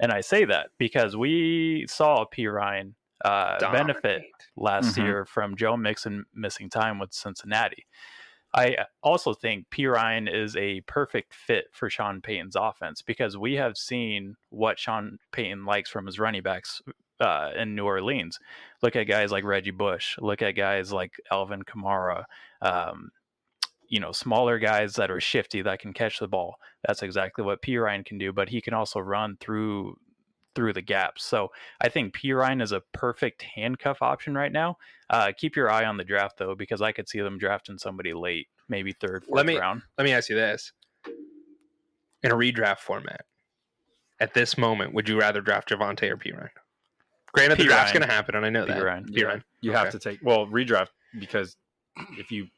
And 0.00 0.10
I 0.10 0.22
say 0.22 0.46
that 0.46 0.70
because 0.78 1.16
we 1.16 1.84
saw 1.86 2.24
P 2.24 2.46
Ryan 2.46 2.94
uh, 3.24 3.58
benefit 3.72 4.22
last 4.56 4.96
Mhm. 4.96 5.02
year 5.04 5.24
from 5.24 5.56
Joe 5.56 5.76
Mixon 5.76 6.24
missing 6.34 6.70
time 6.70 6.98
with 6.98 7.12
Cincinnati. 7.12 7.86
I 8.52 8.76
also 9.02 9.32
think 9.32 9.70
Perine 9.70 10.28
is 10.32 10.56
a 10.56 10.80
perfect 10.82 11.34
fit 11.34 11.66
for 11.72 11.88
Sean 11.88 12.20
Payton's 12.20 12.56
offense 12.56 13.00
because 13.00 13.36
we 13.36 13.54
have 13.54 13.76
seen 13.78 14.36
what 14.48 14.78
Sean 14.78 15.18
Payton 15.30 15.64
likes 15.64 15.88
from 15.88 16.06
his 16.06 16.18
running 16.18 16.42
backs 16.42 16.82
uh, 17.20 17.52
in 17.54 17.76
New 17.76 17.84
Orleans. 17.84 18.40
Look 18.82 18.96
at 18.96 19.04
guys 19.04 19.30
like 19.30 19.44
Reggie 19.44 19.70
Bush. 19.70 20.16
Look 20.18 20.42
at 20.42 20.52
guys 20.52 20.92
like 20.92 21.20
Alvin 21.30 21.62
Kamara. 21.62 22.24
Um, 22.62 23.10
you 23.86 24.00
know, 24.00 24.10
smaller 24.12 24.58
guys 24.58 24.94
that 24.94 25.10
are 25.10 25.20
shifty 25.20 25.62
that 25.62 25.80
can 25.80 25.92
catch 25.92 26.18
the 26.18 26.28
ball. 26.28 26.56
That's 26.86 27.02
exactly 27.02 27.44
what 27.44 27.60
Perine 27.62 28.04
can 28.04 28.18
do, 28.18 28.32
but 28.32 28.48
he 28.48 28.60
can 28.60 28.72
also 28.74 29.00
run 29.00 29.36
through 29.38 29.96
through 30.54 30.72
the 30.72 30.82
gaps. 30.82 31.24
So 31.24 31.50
I 31.80 31.88
think 31.88 32.14
Perine 32.14 32.60
is 32.62 32.72
a 32.72 32.82
perfect 32.92 33.42
handcuff 33.42 34.02
option 34.02 34.34
right 34.34 34.50
now. 34.52 34.76
Uh, 35.08 35.32
keep 35.36 35.54
your 35.56 35.70
eye 35.70 35.84
on 35.84 35.96
the 35.96 36.04
draft 36.04 36.38
though, 36.38 36.54
because 36.54 36.82
I 36.82 36.92
could 36.92 37.08
see 37.08 37.20
them 37.20 37.38
drafting 37.38 37.78
somebody 37.78 38.12
late, 38.12 38.48
maybe 38.68 38.92
third, 38.92 39.24
fourth 39.24 39.36
Let 39.36 39.46
me- 39.46 39.58
round. 39.58 39.82
Let 39.98 40.04
me 40.04 40.12
ask 40.12 40.28
you 40.28 40.36
this: 40.36 40.72
in 42.22 42.30
a 42.32 42.34
redraft 42.34 42.78
format, 42.78 43.24
at 44.18 44.34
this 44.34 44.58
moment, 44.58 44.92
would 44.94 45.08
you 45.08 45.18
rather 45.18 45.40
draft 45.40 45.68
Javonte 45.70 46.10
or 46.10 46.16
Perine? 46.16 46.50
Granted, 47.32 47.58
the 47.58 47.64
draft's 47.64 47.92
going 47.92 48.06
to 48.06 48.12
happen, 48.12 48.34
and 48.34 48.44
I 48.44 48.50
know 48.50 48.66
P. 48.66 48.72
that. 48.72 48.82
Ryan. 48.82 49.04
Perine. 49.06 49.42
You 49.60 49.70
Okay. 49.70 49.78
have 49.78 49.90
to 49.90 49.98
take 49.98 50.18
well 50.22 50.46
redraft 50.46 50.88
because 51.18 51.56
if 52.18 52.30
you 52.32 52.48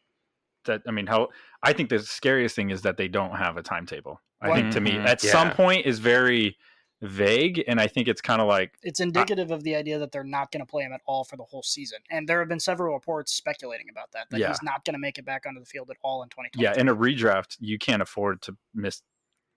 that 0.65 0.81
I 0.87 0.93
mean 0.93 1.07
how 1.07 1.29
I 1.63 1.73
think 1.73 1.91
the 1.91 1.99
scariest 1.99 2.55
thing 2.57 2.71
is 2.71 2.83
that 2.83 2.97
they 2.97 3.09
don't 3.09 3.37
have 3.37 3.57
a 3.57 3.63
timetable. 3.63 4.21
I 4.41 4.55
think 4.55 4.73
to 4.73 4.81
me 4.81 4.93
Mhm. 4.93 5.07
at 5.07 5.21
some 5.21 5.51
point 5.53 5.87
is 5.87 5.99
very 5.99 6.57
vague 7.03 7.63
and 7.67 7.81
I 7.81 7.89
think 7.89 8.07
it's 8.09 8.21
kind 8.21 8.41
of 8.41 8.47
like 8.49 8.75
It's 8.83 9.01
indicative 9.01 9.51
of 9.51 9.65
the 9.65 9.75
idea 9.75 9.99
that 9.99 10.13
they're 10.13 10.23
not 10.23 10.53
going 10.53 10.61
to 10.61 10.67
play 10.71 10.85
him 10.85 10.93
at 10.93 11.01
all 11.05 11.25
for 11.25 11.37
the 11.37 11.43
whole 11.43 11.63
season. 11.63 11.99
And 12.11 12.29
there 12.29 12.39
have 12.39 12.49
been 12.49 12.61
several 12.61 12.95
reports 12.95 13.33
speculating 13.33 13.87
about 13.91 14.13
that, 14.13 14.27
that 14.31 14.39
Yeah. 14.39 14.49
he's 14.49 14.63
not 14.63 14.85
going 14.85 14.95
to 14.95 15.01
make 15.01 15.19
it 15.19 15.25
back 15.25 15.45
onto 15.47 15.59
the 15.61 15.67
field 15.67 15.91
at 15.91 15.97
all 16.03 16.23
in 16.23 16.29
2020. 16.29 16.63
yeah, 16.63 16.81
in 16.81 16.89
a 16.89 16.95
redraft 16.95 17.57
you 17.59 17.77
can't 17.77 18.01
afford 18.01 18.41
to 18.43 18.57
miss 18.73 19.03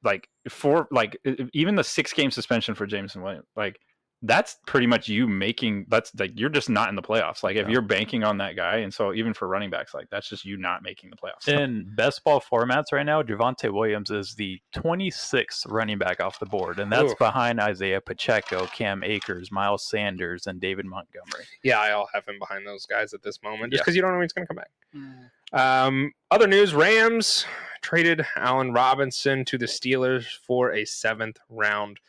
like 0.04 0.28
for 0.50 0.88
like 0.92 1.18
even 1.54 1.76
the 1.76 1.84
6 1.84 2.14
game 2.14 2.32
suspension 2.32 2.76
for 2.76 2.86
Jameson 2.86 3.22
Williams 3.22 3.48
like 3.56 3.80
that's 4.28 4.58
pretty 4.66 4.88
much 4.88 5.08
you 5.08 5.28
making 5.28 5.86
that's 5.90 6.12
like 6.18 6.32
you're 6.40 6.50
just 6.50 6.70
not 6.70 6.90
in 6.90 6.96
the 6.96 7.02
playoffs. 7.02 7.44
Like 7.44 7.56
if 7.56 7.68
Yeah. 7.68 7.74
you're 7.74 7.82
banking 7.82 8.24
on 8.24 8.38
that 8.40 8.56
guy 8.56 8.78
and 8.78 8.94
so 8.94 9.14
even 9.14 9.34
for 9.34 9.48
running 9.48 9.70
backs 9.70 9.94
like 9.94 10.10
that's 10.10 10.30
just 10.30 10.46
you 10.46 10.58
not 10.58 10.84
making 10.84 11.10
the 11.10 11.16
playoffs. 11.16 11.48
In 11.48 11.94
best 11.96 12.24
ball 12.24 12.42
formats 12.42 12.86
right 12.92 13.06
now, 13.06 13.22
Javonte 13.24 13.72
Williams 13.74 14.12
is 14.12 14.36
the 14.36 14.60
26th 14.76 15.66
running 15.70 15.98
back 15.98 16.20
off 16.20 16.40
the 16.40 16.46
board, 16.46 16.80
and 16.80 16.92
that's 16.92 17.12
Oof. 17.12 17.18
behind 17.18 17.60
Isaiah 17.60 18.02
Pacheco, 18.02 18.66
Cam 18.68 19.04
Akers, 19.04 19.52
Miles 19.52 19.88
Sanders, 19.88 20.48
and 20.48 20.60
David 20.60 20.86
Montgomery. 20.86 21.46
Yeah, 21.64 21.80
I 21.80 21.92
all 21.92 22.08
have 22.14 22.26
him 22.28 22.40
behind 22.40 22.66
those 22.66 22.86
guys 22.86 23.14
at 23.14 23.22
this 23.24 23.42
moment, 23.44 23.72
just 23.72 23.80
Yeah. 23.80 23.84
because 23.84 23.96
you 23.96 24.02
don't 24.02 24.12
know 24.12 24.18
when 24.18 24.26
he's 24.26 24.34
going 24.34 24.48
to 24.48 24.54
come 24.54 24.58
back. 24.58 24.72
Mm. 24.96 25.30
Um, 25.60 26.12
other 26.32 26.48
news: 26.48 26.74
Rams 26.74 27.46
traded 27.82 28.26
Allen 28.36 28.74
Robinson 28.74 29.46
to 29.46 29.58
the 29.58 29.66
Steelers 29.68 30.26
for 30.46 30.72
a 30.74 30.86
seventh 30.86 31.38
round 31.50 32.00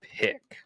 pick. 0.00 0.58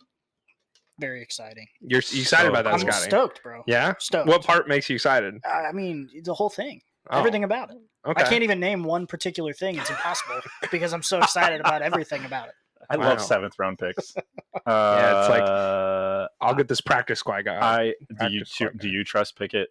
Very 1.00 1.22
exciting. 1.22 1.66
You're 1.80 2.02
you 2.10 2.22
excited 2.22 2.46
So 2.46 2.50
about 2.50 2.64
that, 2.64 2.80
Scotty. 2.80 2.86
I'm 2.86 2.92
Scotty? 2.92 3.10
stoked, 3.10 3.42
bro. 3.42 3.62
Yeah. 3.66 3.94
Stoked. 3.98 4.28
What 4.28 4.44
part 4.44 4.68
makes 4.68 4.88
you 4.90 4.94
excited? 4.96 5.40
I 5.44 5.72
mean, 5.72 6.08
the 6.24 6.34
whole 6.34 6.50
thing, 6.50 6.80
Oh, 7.10 7.18
everything 7.18 7.44
about 7.44 7.70
it. 7.70 7.78
Okay. 8.06 8.22
I 8.22 8.28
can't 8.28 8.42
even 8.42 8.60
name 8.60 8.82
one 8.84 9.06
particular 9.06 9.52
thing. 9.52 9.76
It's 9.78 9.90
impossible 9.90 10.40
because 10.70 10.92
I'm 10.92 11.02
so 11.02 11.18
excited 11.18 11.60
about 11.60 11.82
everything 11.82 12.24
about 12.24 12.48
it. 12.48 12.54
I 12.90 12.96
love 12.96 13.20
seventh 13.20 13.54
round 13.58 13.78
picks. 13.78 14.16
uh, 14.16 14.20
Yeah, 14.66 15.20
it's 15.20 15.28
like- 15.30 15.42
uh, 15.42 16.28
I'll 16.40 16.54
get 16.54 16.68
this 16.68 16.80
practice 16.80 17.18
squad 17.20 17.44
guy. 17.44 17.58
I 17.60 17.84
do 18.26 18.32
you 18.32 18.44
practice 18.44 18.80
do 18.80 18.88
you 18.88 19.04
trust 19.04 19.36
Pickett 19.38 19.68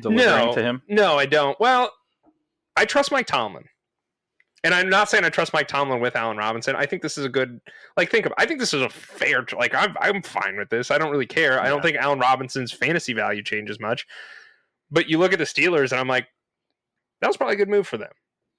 delivering 0.00 0.46
no, 0.46 0.52
to 0.54 0.62
him? 0.62 0.82
No, 0.88 1.18
I 1.18 1.26
don't. 1.26 1.58
Well, 1.60 1.92
I 2.76 2.84
trust 2.84 3.12
Mike 3.12 3.26
Tomlin. 3.26 3.64
And 4.66 4.74
I'm 4.74 4.88
not 4.88 5.08
saying 5.08 5.24
I 5.24 5.28
trust 5.28 5.52
Mike 5.52 5.68
Tomlin 5.68 6.00
with 6.00 6.16
Allen 6.16 6.36
Robinson. 6.36 6.74
I 6.74 6.86
think 6.86 7.00
this 7.00 7.16
is 7.16 7.24
a 7.24 7.28
good, 7.28 7.60
like, 7.96 8.10
think 8.10 8.26
of. 8.26 8.32
I 8.36 8.46
think 8.46 8.58
this 8.58 8.74
is 8.74 8.82
a 8.82 8.88
fair. 8.88 9.46
Like, 9.56 9.72
I'm, 9.76 9.94
I'm 10.00 10.22
fine 10.22 10.56
with 10.56 10.70
this. 10.70 10.90
I 10.90 10.98
don't 10.98 11.12
really 11.12 11.24
care. 11.24 11.62
I 11.62 11.68
don't 11.68 11.82
think 11.82 11.96
Allen 11.96 12.18
Robinson's 12.18 12.72
fantasy 12.72 13.12
value 13.12 13.44
changes 13.44 13.78
much. 13.78 14.08
But 14.90 15.08
you 15.08 15.18
look 15.18 15.32
at 15.32 15.38
the 15.38 15.44
Steelers, 15.44 15.92
and 15.92 16.00
I'm 16.00 16.08
like, 16.08 16.26
that 17.20 17.28
was 17.28 17.36
probably 17.36 17.54
a 17.54 17.58
good 17.58 17.68
move 17.68 17.86
for 17.86 17.96
them 17.96 18.10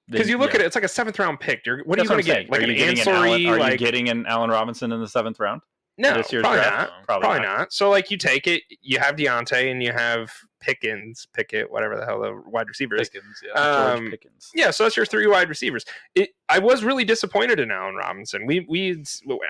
because 0.08 0.30
you 0.30 0.38
look 0.38 0.54
at 0.54 0.62
it. 0.62 0.64
It's 0.64 0.74
like 0.74 0.84
a 0.84 0.88
seventh 0.88 1.18
round 1.18 1.40
pick. 1.40 1.66
You're, 1.66 1.84
what 1.84 1.98
are 1.98 2.02
you 2.02 2.08
going 2.08 2.22
to 2.22 2.26
get? 2.26 2.48
Like 2.48 2.62
are 2.62 2.64
an 2.64 2.70
an? 2.70 2.98
Allen, 3.06 3.46
are 3.46 3.58
like 3.58 3.72
you 3.72 3.78
getting 3.78 4.08
an 4.08 4.24
Allen 4.26 4.48
Robinson 4.48 4.92
in 4.92 5.00
the 5.00 5.08
seventh 5.08 5.38
round? 5.38 5.60
No, 5.98 6.14
this 6.14 6.32
year's 6.32 6.42
probably 6.42 6.60
draft? 6.60 6.76
not. 6.76 7.04
Probably 7.06 7.26
Probably, 7.26 7.46
not. 7.46 7.58
not. 7.58 7.72
So 7.72 7.90
like 7.90 8.10
you 8.10 8.16
take 8.16 8.46
it. 8.46 8.62
You 8.80 9.00
have 9.00 9.16
Diontae, 9.16 9.70
and 9.70 9.82
you 9.82 9.92
have 9.92 10.30
Pickens, 10.60 11.26
Pickett, 11.32 11.70
whatever 11.70 11.96
the 11.96 12.04
hell 12.04 12.20
the 12.20 12.40
wide 12.46 12.68
receiver 12.68 12.94
is. 12.96 13.08
Pickens, 13.08 13.42
yeah. 13.44 13.60
Um, 13.60 14.10
Pickens. 14.10 14.50
Yeah, 14.54 14.70
so 14.70 14.84
that's 14.84 14.96
your 14.96 15.06
three 15.06 15.26
wide 15.26 15.48
receivers. 15.48 15.84
It, 16.14 16.30
I 16.48 16.60
was 16.60 16.84
really 16.84 17.04
disappointed 17.04 17.58
in 17.60 17.70
Allen 17.70 17.96
Robinson. 17.96 18.46
We 18.46 18.64
we 18.68 19.02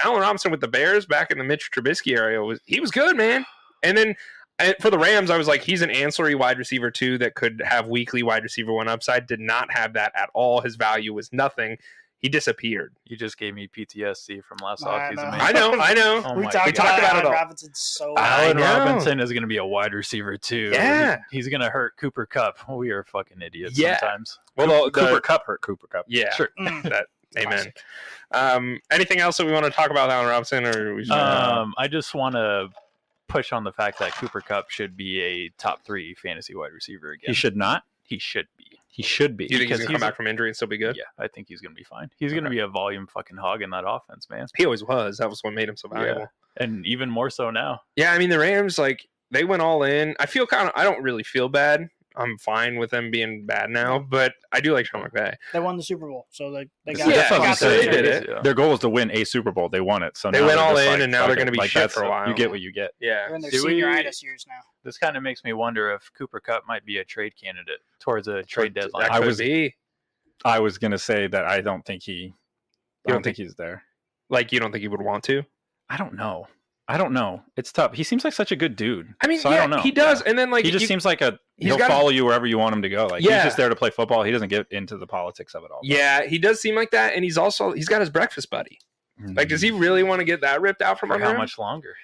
Allen 0.02 0.20
Robinson 0.20 0.50
with 0.50 0.60
the 0.60 0.68
Bears 0.68 1.06
back 1.06 1.30
in 1.30 1.38
the 1.38 1.44
Mitch 1.44 1.70
Trubisky 1.70 2.16
area 2.16 2.42
was 2.42 2.60
he 2.64 2.80
was 2.80 2.90
good, 2.90 3.16
man. 3.16 3.44
And 3.82 3.96
then 3.96 4.16
for 4.80 4.90
the 4.90 4.98
Rams, 4.98 5.30
I 5.30 5.36
was 5.36 5.46
like, 5.46 5.62
he's 5.62 5.82
an 5.82 5.90
ancillary 5.90 6.34
wide 6.34 6.58
receiver 6.58 6.90
too 6.90 7.18
that 7.18 7.34
could 7.34 7.62
have 7.64 7.86
weekly 7.86 8.22
wide 8.22 8.42
receiver 8.42 8.72
one 8.72 8.88
upside. 8.88 9.26
Did 9.26 9.40
not 9.40 9.72
have 9.72 9.92
that 9.92 10.12
at 10.16 10.30
all. 10.34 10.60
His 10.60 10.76
value 10.76 11.14
was 11.14 11.32
nothing. 11.32 11.76
He 12.20 12.28
disappeared. 12.28 12.94
you 13.04 13.16
just 13.16 13.38
gave 13.38 13.54
me 13.54 13.68
PTSD 13.68 14.42
from 14.42 14.58
last 14.62 14.84
I 14.84 15.10
offseason. 15.12 15.16
know. 15.16 15.30
man. 15.30 15.40
I 15.40 15.52
know, 15.52 15.72
I 15.80 15.94
know. 15.94 16.22
Oh 16.26 16.34
we 16.34 16.42
talked, 16.48 16.66
we 16.66 16.72
talked 16.72 16.98
about, 16.98 16.98
about 16.98 17.00
it 17.00 17.14
Allen 17.14 17.26
all. 17.26 17.32
Robinson 17.32 17.70
so 17.74 18.14
Allen 18.18 18.56
know. 18.56 18.62
Robinson 18.64 19.20
is 19.20 19.30
going 19.32 19.42
to 19.42 19.46
be 19.48 19.58
a 19.58 19.64
wide 19.64 19.94
receiver 19.94 20.36
too. 20.36 20.70
Yeah. 20.72 21.18
He- 21.30 21.36
he's 21.36 21.48
going 21.48 21.60
to 21.60 21.68
hurt 21.70 21.96
Cooper 21.96 22.26
Kupp. 22.26 22.58
We 22.68 22.90
are 22.90 23.04
fucking 23.04 23.40
idiots 23.40 23.78
Yeah. 23.78 24.00
sometimes. 24.00 24.38
Well, 24.56 24.86
the, 24.86 24.90
Cooper 24.90 25.20
Kupp 25.20 25.46
hurt 25.46 25.60
Cooper 25.62 25.86
Kupp. 25.86 26.06
yeah, 26.08 26.34
Sure. 26.34 26.48
Mm. 26.58 26.82
that. 26.90 27.06
Amen. 27.38 27.72
Um, 28.32 28.80
anything 28.90 29.20
else 29.20 29.36
that 29.36 29.46
we 29.46 29.52
want 29.52 29.64
to 29.66 29.70
talk 29.70 29.90
about, 29.90 30.10
Allen 30.10 30.26
Robinson, 30.28 30.64
or 30.66 30.94
we 30.94 31.04
should, 31.04 31.12
Um, 31.12 31.74
I 31.78 31.86
just 31.86 32.14
want 32.14 32.34
to 32.34 32.70
push 33.28 33.52
on 33.52 33.62
the 33.64 33.72
fact 33.72 33.98
that 34.00 34.12
Cooper 34.14 34.40
Kupp 34.40 34.70
should 34.70 34.96
be 34.96 35.20
a 35.20 35.48
top 35.50 35.84
three 35.84 36.14
fantasy 36.14 36.54
wide 36.54 36.72
receiver 36.72 37.12
again. 37.12 37.28
He 37.28 37.34
should 37.34 37.56
not. 37.56 37.84
He 38.02 38.18
should 38.18 38.48
be. 38.56 38.80
He 38.98 39.04
should 39.04 39.36
be. 39.36 39.46
do 39.46 39.54
you 39.54 39.60
think 39.60 39.70
he's 39.70 39.78
gonna 39.78 39.92
come 39.92 40.00
back 40.00 40.16
from 40.16 40.26
injury 40.26 40.48
and 40.48 40.56
still 40.56 40.66
be 40.66 40.76
good? 40.76 40.96
Yeah, 40.96 41.04
I 41.20 41.28
think 41.28 41.46
he's 41.48 41.60
going 41.60 41.70
to 41.70 41.76
be 41.78 41.84
fine. 41.84 42.10
He's 42.18 42.32
going 42.32 42.42
to 42.42 42.50
be 42.50 42.58
a 42.58 42.66
volume 42.66 43.06
fucking 43.06 43.36
hog 43.36 43.62
in 43.62 43.70
that 43.70 43.84
offense, 43.86 44.28
man. 44.28 44.48
He 44.56 44.64
always 44.64 44.82
was. 44.82 45.18
That 45.18 45.30
was 45.30 45.38
what 45.44 45.52
made 45.54 45.68
him 45.68 45.76
so 45.76 45.88
Yeah. 45.92 45.98
valuable. 46.00 46.26
And 46.56 46.84
even 46.84 47.08
more 47.08 47.30
so 47.30 47.52
now. 47.52 47.80
Yeah, 47.94 48.12
I 48.12 48.18
mean 48.18 48.28
the 48.28 48.40
Rams 48.40 48.76
like 48.76 49.06
they 49.30 49.44
went 49.44 49.62
all 49.62 49.84
in. 49.84 50.16
I 50.18 50.26
feel 50.26 50.48
kind 50.48 50.66
of 50.66 50.72
I 50.74 50.82
don't 50.82 51.00
really 51.00 51.22
feel 51.22 51.48
bad. 51.48 51.88
I'm 52.18 52.36
fine 52.38 52.76
with 52.76 52.90
them 52.90 53.10
being 53.10 53.46
bad 53.46 53.70
now, 53.70 53.98
but 53.98 54.32
I 54.52 54.60
do 54.60 54.72
like 54.74 54.86
Sean 54.86 55.02
McVay. 55.08 55.34
They 55.52 55.60
won 55.60 55.76
the 55.76 55.82
Super 55.82 56.08
Bowl, 56.08 56.26
so 56.30 56.50
they, 56.50 56.66
they 56.84 56.94
got, 56.94 57.08
that's 57.08 57.30
what 57.30 57.38
got 57.42 57.48
was 57.50 57.58
their 57.60 57.70
gonna 57.70 57.82
say. 57.82 57.86
They 57.86 58.02
did 58.02 58.04
it. 58.06 58.28
Yeah. 58.28 58.42
Their 58.42 58.54
goal 58.54 58.74
is 58.74 58.80
to 58.80 58.88
win 58.88 59.10
a 59.12 59.24
Super 59.24 59.52
Bowl. 59.52 59.68
They 59.68 59.80
won 59.80 60.02
it. 60.02 60.16
So 60.16 60.30
They 60.30 60.42
went 60.42 60.58
all 60.58 60.76
in, 60.76 60.86
like, 60.86 61.00
and 61.00 61.12
now 61.12 61.26
they're 61.26 61.36
gonna 61.36 61.52
be 61.52 61.58
like, 61.58 61.70
shit 61.70 61.90
for 61.92 62.02
a 62.02 62.08
while. 62.10 62.28
You 62.28 62.34
get 62.34 62.50
what 62.50 62.60
you 62.60 62.72
get. 62.72 62.90
Yeah, 63.00 63.26
They're 63.28 63.36
in 63.36 63.42
their 63.42 63.50
Do 63.52 63.64
we- 63.64 63.74
senioritis 63.74 64.22
years 64.22 64.44
now. 64.48 64.60
This 64.84 64.98
kind 64.98 65.16
of 65.16 65.22
makes 65.22 65.44
me 65.44 65.52
wonder 65.52 65.92
if 65.92 66.10
Cooper 66.16 66.40
Kupp 66.40 66.64
might 66.66 66.84
be 66.84 66.98
a 66.98 67.04
trade 67.04 67.34
candidate 67.40 67.78
towards 68.00 68.26
a 68.28 68.42
trade 68.42 68.74
deadline. 68.74 69.04
That 69.04 69.12
I 69.12 69.20
was- 69.20 69.38
be. 69.38 69.74
I 70.44 70.60
was 70.60 70.78
gonna 70.78 70.98
say 70.98 71.26
that 71.28 71.44
I 71.46 71.60
don't 71.60 71.84
think 71.84 72.02
he. 72.02 72.32
I 73.06 73.10
don't 73.10 73.16
don't 73.16 73.22
think 73.22 73.36
he's 73.36 73.54
there. 73.54 73.82
Like 74.30 74.52
you 74.52 74.60
don't 74.60 74.70
think 74.72 74.82
he 74.82 74.88
would 74.88 75.00
want 75.02 75.24
to? 75.24 75.42
I 75.88 75.96
don't 75.96 76.14
know. 76.14 76.46
I 76.90 76.96
don't 76.96 77.12
know. 77.12 77.42
It's 77.56 77.70
tough. 77.70 77.92
He 77.92 78.02
seems 78.02 78.24
like 78.24 78.32
such 78.32 78.50
a 78.50 78.56
good 78.56 78.74
dude. 78.74 79.14
I 79.20 79.26
mean, 79.26 79.40
So 79.40 79.50
yeah, 79.50 79.56
I 79.56 79.58
don't 79.60 79.70
know. 79.70 79.80
he 79.82 79.90
does. 79.90 80.22
Yeah. 80.22 80.30
And 80.30 80.38
then 80.38 80.50
like 80.50 80.64
he 80.64 80.70
just 80.70 80.82
you- 80.82 80.88
seems 80.88 81.04
like 81.04 81.20
a 81.20 81.38
he'll 81.58 81.76
follow 81.78 82.08
you 82.08 82.24
wherever 82.24 82.46
you 82.46 82.56
want 82.56 82.74
him 82.74 82.80
to 82.82 82.88
go. 82.88 83.06
Like 83.06 83.22
Yeah. 83.22 83.36
he's 83.36 83.44
just 83.44 83.56
there 83.58 83.68
to 83.68 83.76
play 83.76 83.90
football. 83.90 84.22
He 84.22 84.30
doesn't 84.32 84.48
get 84.48 84.66
into 84.70 84.96
the 84.96 85.06
politics 85.06 85.54
of 85.54 85.64
it 85.64 85.70
all. 85.70 85.80
yeah, 85.82 86.24
he 86.26 86.38
does 86.38 86.60
seem 86.62 86.74
like 86.74 86.90
that, 86.92 87.12
and 87.14 87.24
he's 87.24 87.36
also 87.36 87.72
he's 87.72 87.88
got 87.88 88.00
his 88.00 88.08
breakfast 88.10 88.48
buddy. 88.50 88.78
Like, 89.34 89.48
does 89.48 89.60
he 89.60 89.70
really 89.72 90.04
want 90.04 90.20
to 90.20 90.24
get 90.24 90.40
that 90.42 90.60
ripped 90.60 90.80
out 90.80 90.98
from 91.00 91.08
For 91.08 91.14
under 91.14 91.26
how 91.26 91.32
him? 91.32 91.38
much 91.38 91.58
longer? 91.58 91.94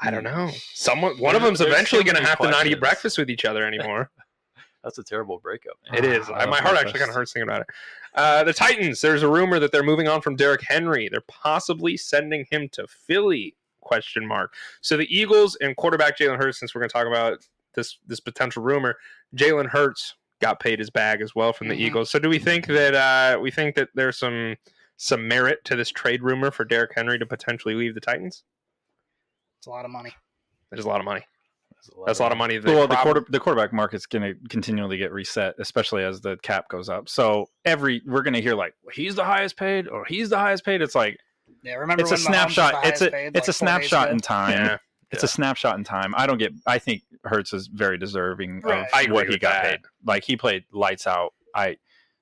I 0.00 0.10
don't 0.10 0.22
know. 0.22 0.50
Someone, 0.74 1.16
one 1.18 1.34
of 1.34 1.42
them's 1.42 1.58
there's 1.60 1.72
eventually 1.72 2.04
going 2.04 2.16
to 2.16 2.22
have 2.24 2.38
to 2.40 2.50
not 2.50 2.66
eat 2.66 2.78
breakfast 2.78 3.16
with 3.18 3.30
each 3.30 3.44
other 3.46 3.66
anymore. 3.66 4.10
That's 4.84 4.98
a 4.98 5.02
terrible 5.04 5.38
breakup. 5.38 5.74
Man. 5.90 6.04
It 6.04 6.04
is. 6.04 6.28
I 6.28 6.40
I, 6.40 6.46
my 6.46 6.58
heart 6.60 6.76
actually 6.76 6.98
kind 6.98 7.08
of 7.08 7.14
hurts 7.16 7.32
thinking 7.32 7.48
about 7.48 7.62
it. 7.62 7.68
Uh, 8.14 8.44
the 8.44 8.52
Titans. 8.52 9.00
There's 9.00 9.22
a 9.22 9.28
rumor 9.28 9.58
that 9.60 9.72
they're 9.72 9.82
moving 9.82 10.08
on 10.08 10.20
from 10.20 10.36
Derrick 10.36 10.60
Henry. 10.66 11.08
They're 11.08 11.20
possibly 11.26 11.96
sending 11.96 12.46
him 12.50 12.68
to 12.72 12.86
Philly? 12.86 13.54
Question 13.82 14.26
mark. 14.26 14.54
So 14.80 14.96
the 14.96 15.06
Eagles 15.14 15.56
and 15.60 15.76
quarterback 15.76 16.18
Jalen 16.18 16.38
Hurts. 16.38 16.58
Since 16.58 16.74
we're 16.74 16.80
going 16.80 16.88
to 16.88 16.92
talk 16.92 17.06
about 17.06 17.38
this 17.74 17.98
this 18.06 18.20
potential 18.20 18.62
rumor, 18.62 18.96
Jalen 19.36 19.66
Hurts 19.68 20.14
got 20.40 20.58
paid 20.60 20.78
his 20.78 20.90
bag 20.90 21.20
as 21.20 21.34
well 21.34 21.52
from 21.52 21.68
the 21.68 21.74
Mhm. 21.74 21.80
Eagles. 21.80 22.10
So 22.10 22.18
do 22.18 22.28
we 22.28 22.38
think 22.38 22.66
that 22.66 22.94
uh, 22.94 23.38
we 23.40 23.50
think 23.50 23.74
that 23.76 23.90
there's 23.94 24.18
some 24.18 24.56
some 24.96 25.26
merit 25.26 25.64
to 25.64 25.74
this 25.76 25.90
trade 25.90 26.22
rumor 26.22 26.50
for 26.50 26.64
Derrick 26.64 26.92
Henry 26.94 27.18
to 27.18 27.26
potentially 27.26 27.74
leave 27.74 27.94
the 27.94 28.00
Titans? 28.00 28.44
It's 29.58 29.66
a 29.66 29.70
lot 29.70 29.84
of 29.84 29.90
money. 29.90 30.12
There's 30.70 30.84
a 30.84 30.88
lot 30.88 31.00
of 31.00 31.04
money. 31.04 31.24
That's 32.06 32.20
a 32.20 32.22
lot 32.22 32.30
of 32.30 32.38
money. 32.38 32.58
that 32.58 32.72
well, 32.72 32.86
the 32.86 32.94
quarter 32.96 33.24
the 33.28 33.40
quarterback 33.40 33.72
market's 33.72 34.06
going 34.06 34.22
to 34.22 34.48
continually 34.48 34.96
get 34.98 35.10
reset, 35.12 35.56
especially 35.58 36.04
as 36.04 36.20
the 36.20 36.36
cap 36.38 36.68
goes 36.68 36.88
up. 36.88 37.08
So 37.08 37.48
every 37.64 38.02
we're 38.06 38.22
going 38.22 38.34
to 38.34 38.40
hear 38.40 38.54
like 38.54 38.74
he's 38.92 39.16
the 39.16 39.24
highest 39.24 39.56
paid 39.56 39.88
or 39.88 40.04
he's 40.04 40.30
the 40.30 40.38
highest 40.38 40.64
paid. 40.64 40.80
It's 40.82 40.94
like 40.94 41.18
Yeah, 41.62 41.74
remember 41.74 42.02
it's 42.02 42.10
a 42.10 42.14
when 42.14 42.20
Mahomes 42.20 42.26
the 42.26 42.32
snapshot. 42.32 42.86
It's 42.86 43.00
a 43.00 43.10
paid, 43.10 43.26
it's 43.28 43.34
like, 43.34 43.48
a 43.48 43.52
snapshot 43.52 44.10
in 44.10 44.18
time. 44.18 44.52
Yeah. 44.52 44.78
It's 45.10 45.22
a 45.22 45.28
snapshot 45.28 45.76
in 45.76 45.84
time. 45.84 46.14
I 46.16 46.26
don't 46.26 46.38
get. 46.38 46.52
I 46.66 46.78
think 46.78 47.02
Hurts 47.24 47.52
is 47.52 47.66
very 47.66 47.98
deserving 47.98 48.60
Right. 48.62 48.86
of 49.06 49.10
what 49.12 49.28
he 49.28 49.36
got 49.38 49.62
that. 49.62 49.70
paid. 49.70 49.80
Like 50.06 50.24
he 50.24 50.36
played 50.36 50.64
lights 50.72 51.06
out. 51.06 51.34
I 51.54 51.76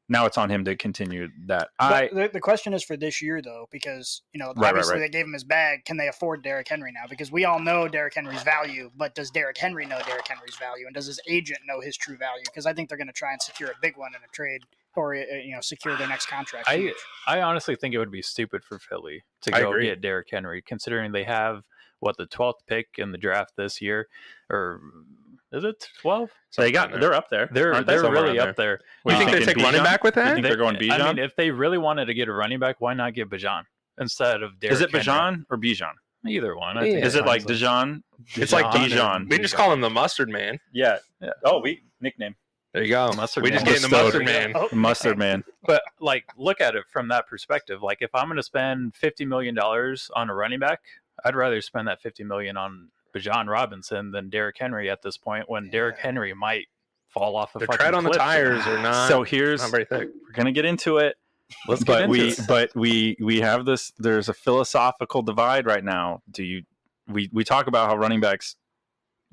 now 0.09 0.27
it's 0.27 0.37
on 0.37 0.51
him 0.51 0.65
to 0.65 0.75
continue 0.75 1.29
that. 1.47 1.69
But 1.79 1.93
I 1.93 2.09
the, 2.13 2.31
the 2.33 2.41
question 2.41 2.75
is 2.75 2.83
for 2.83 2.97
this 2.97 3.23
year, 3.23 3.41
though, 3.41 3.69
because 3.71 4.23
you 4.33 4.41
know 4.41 4.49
Right, 4.49 4.57
right, 4.57 4.69
obviously 4.71 4.95
right. 4.95 5.01
they 5.03 5.09
gave 5.09 5.25
him 5.25 5.33
his 5.33 5.45
bag. 5.45 5.85
Can 5.85 5.99
they 5.99 6.09
afford 6.09 6.43
Derrick 6.43 6.67
Henry 6.67 6.91
now? 6.91 7.05
Because 7.09 7.31
we 7.31 7.45
all 7.45 7.61
know 7.61 7.87
Derrick 7.87 8.15
Henry's 8.15 8.43
value, 8.43 8.91
but 8.97 9.15
does 9.15 9.31
Derrick 9.31 9.57
Henry 9.57 9.87
know 9.87 10.01
Derrick 10.05 10.27
Henry's 10.27 10.57
value, 10.57 10.87
and 10.87 10.95
does 10.95 11.07
his 11.07 11.21
agent 11.29 11.61
know 11.69 11.81
his 11.81 11.97
true 11.97 12.17
value? 12.17 12.43
Because 12.45 12.67
I 12.67 12.73
think 12.73 12.89
they're 12.89 12.99
going 12.99 13.07
to 13.07 13.13
try 13.13 13.31
and 13.31 13.41
secure 13.41 13.69
a 13.71 13.75
big 13.81 13.97
one 13.97 14.11
in 14.17 14.21
a 14.29 14.33
trade, 14.33 14.63
or 14.97 15.15
uh, 15.15 15.21
uh, 15.21 15.37
you 15.45 15.53
know, 15.55 15.61
secure 15.61 15.97
their 15.97 16.09
next 16.09 16.27
contract. 16.27 16.69
I 16.69 16.77
huge. 16.77 16.95
I 17.27 17.43
honestly 17.43 17.77
think 17.77 17.95
it 17.95 17.99
would 17.99 18.11
be 18.11 18.23
stupid 18.23 18.65
for 18.65 18.79
Philly 18.79 19.23
to 19.43 19.55
I 19.55 19.61
go 19.61 19.71
agree. 19.71 19.87
get 19.87 20.01
Derrick 20.01 20.29
Henry, 20.31 20.63
considering 20.63 21.13
they 21.13 21.25
have 21.25 21.63
what 22.01 22.17
the 22.17 22.27
twelfth 22.27 22.63
pick 22.67 22.89
in 22.99 23.13
the 23.13 23.19
draft 23.19 23.53
this 23.57 23.81
year, 23.81 24.09
or 24.51 24.81
mm, 24.83 25.57
is 25.57 25.65
it 25.65 25.89
twelve? 26.01 26.31
so 26.51 26.63
they 26.63 26.73
got 26.73 26.85
Something 26.85 27.01
they're 27.01 27.15
up 27.15 27.29
there. 27.31 27.49
They're 27.53 27.75
aren't 27.75 27.87
they? 27.87 27.97
they're 27.97 28.11
really 28.11 28.39
up 28.39 28.57
there. 28.57 28.73
You 28.75 28.79
What, 29.05 29.19
think 29.19 29.31
they 29.31 29.39
thinking 29.39 29.55
take 29.57 29.65
running 29.65 29.83
back 29.83 30.03
with 30.05 30.17
You 30.17 30.23
that? 30.23 30.35
think 30.35 30.47
they're 30.47 30.57
going 30.57 30.77
I 30.77 30.81
Bijan? 30.81 31.07
mean, 31.17 31.19
if 31.19 31.37
they 31.37 31.51
really 31.51 31.79
wanted 31.79 32.07
to 32.07 32.15
get 32.15 32.29
a 32.29 32.33
running 32.33 32.59
back, 32.59 32.81
why 32.81 32.95
not 32.95 33.15
get 33.15 33.29
Bajan 33.31 33.63
instead 34.01 34.43
of 34.43 34.59
Derrick 34.61 34.75
is 34.75 34.81
it 34.81 34.91
Henry? 34.91 35.05
Bajan 35.07 35.45
or 35.51 35.59
Bijan? 35.59 35.93
Either 36.27 36.55
one. 36.57 36.77
I 36.77 36.85
Yeah. 36.85 36.93
think 36.95 37.05
Is 37.07 37.15
it 37.15 37.25
like 37.25 37.43
fine. 37.43 37.49
Dijon? 37.49 38.03
It's 38.35 38.53
like 38.53 38.71
Dijon. 38.73 38.89
Dijon. 38.91 39.27
We 39.31 39.39
just 39.39 39.55
call 39.55 39.73
him 39.73 39.81
the 39.81 39.89
mustard 39.91 40.29
man. 40.29 40.59
Yeah. 40.73 40.99
Yeah. 41.21 41.31
Oh, 41.45 41.61
we 41.61 41.83
nickname 42.01 42.35
There 42.73 42.83
you 42.85 42.89
go. 42.91 43.13
Mustard 43.17 43.43
we 43.43 43.51
just 43.51 43.65
man. 43.65 43.75
gave 43.75 43.83
the 43.83 43.89
mustard 43.89 44.25
man. 44.25 44.53
Oh, 44.55 44.69
mustard 44.73 45.19
man. 45.19 45.45
But 45.65 45.83
like, 45.99 46.25
look 46.37 46.61
at 46.61 46.77
it 46.77 46.85
from 46.89 47.09
that 47.09 47.27
perspective. 47.27 47.83
Like, 47.83 47.99
if 48.01 48.15
I'm 48.15 48.27
going 48.27 48.37
to 48.37 48.43
spend 48.45 48.95
fifty 48.95 49.25
million 49.25 49.55
dollars 49.55 50.11
on 50.15 50.31
a 50.31 50.35
running 50.35 50.61
back, 50.61 50.81
I'd 51.25 51.35
rather 51.35 51.61
spend 51.61 51.89
that 51.89 52.01
fifty 52.01 52.23
million 52.23 52.57
on 52.57 52.89
Bajan 53.15 53.49
Robinson 53.49 54.13
than 54.13 54.31
Derrick 54.31 54.57
Henry 54.59 54.89
at 54.89 55.03
this 55.03 55.17
point. 55.17 55.51
When 55.51 55.69
Derrick 55.71 55.99
Henry 55.99 56.33
might 56.33 56.69
fall 57.09 57.35
off 57.35 57.57
a 57.57 57.59
The 57.59 57.67
fucking 57.67 57.79
tread 57.79 57.95
on 57.95 58.05
the 58.05 58.11
tires 58.11 58.65
are 58.69 58.81
not. 58.81 59.09
so 59.09 59.25
here's 59.25 59.61
not 59.63 59.73
very 59.73 59.85
thick. 59.85 60.09
we're 60.25 60.33
gonna 60.33 60.53
get 60.53 60.65
into 60.65 60.99
it. 60.99 61.17
Let's 61.67 61.83
get 61.83 61.93
but 61.93 62.01
into 62.03 62.13
we 62.13 62.29
it. 62.29 62.41
but 62.47 62.77
we 62.77 63.17
we 63.21 63.41
have 63.41 63.65
this 63.65 63.93
there's 63.99 64.29
a 64.29 64.33
philosophical 64.33 65.23
divide 65.23 65.67
right 65.67 65.83
now. 65.83 66.23
Do 66.31 66.45
you 66.45 66.63
we 67.09 67.29
we 67.33 67.43
talk 67.43 67.67
about 67.67 67.89
how 67.89 67.97
running 67.97 68.21
backs 68.21 68.55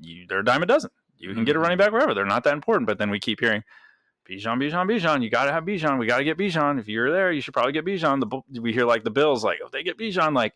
you 0.00 0.26
they're 0.28 0.40
a 0.40 0.44
dime 0.44 0.64
a 0.64 0.66
dozen. 0.66 0.90
You 1.18 1.34
can 1.34 1.44
get 1.44 1.56
a 1.56 1.58
running 1.58 1.78
back 1.78 1.92
wherever. 1.92 2.14
They're 2.14 2.24
not 2.24 2.44
that 2.44 2.54
important, 2.54 2.86
but 2.86 2.98
then 2.98 3.10
we 3.10 3.18
keep 3.18 3.40
hearing 3.40 3.62
Bijan, 4.28 4.58
Bijan, 4.58 4.86
Bijan. 4.86 5.22
You 5.22 5.30
got 5.30 5.44
to 5.44 5.52
have 5.52 5.64
Bijan. 5.64 5.98
We 5.98 6.06
got 6.06 6.18
to 6.18 6.24
get 6.24 6.36
Bijan. 6.36 6.78
If 6.78 6.88
you're 6.88 7.10
there, 7.10 7.32
you 7.32 7.40
should 7.40 7.54
probably 7.54 7.72
get 7.72 7.84
Bijan. 7.84 8.20
The 8.20 8.60
we 8.60 8.72
hear 8.72 8.84
like 8.84 9.04
the 9.04 9.10
Bills, 9.10 9.42
like 9.42 9.58
if 9.64 9.70
they 9.70 9.82
get 9.82 9.98
Bijan, 9.98 10.34
like 10.34 10.54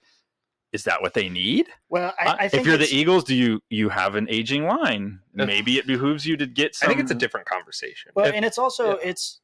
is 0.72 0.84
that 0.84 1.02
what 1.02 1.12
they 1.14 1.28
need? 1.28 1.68
Well, 1.90 2.14
I, 2.18 2.24
I 2.24 2.32
uh, 2.32 2.36
think 2.48 2.54
if 2.54 2.66
you're 2.66 2.78
the 2.78 2.94
Eagles, 2.94 3.24
do 3.24 3.34
you 3.34 3.60
you 3.68 3.88
have 3.90 4.14
an 4.14 4.26
aging 4.30 4.66
line? 4.66 5.20
Maybe 5.34 5.78
it 5.78 5.86
behooves 5.86 6.26
you 6.26 6.36
to 6.38 6.46
get. 6.46 6.74
Some, 6.74 6.86
I 6.86 6.90
think 6.90 7.00
it's 7.00 7.10
a 7.10 7.14
different 7.14 7.46
conversation. 7.46 8.12
Well, 8.14 8.26
If- 8.26 8.34
and 8.34 8.44
it's 8.44 8.58
also 8.58 8.92
it's 8.96 9.40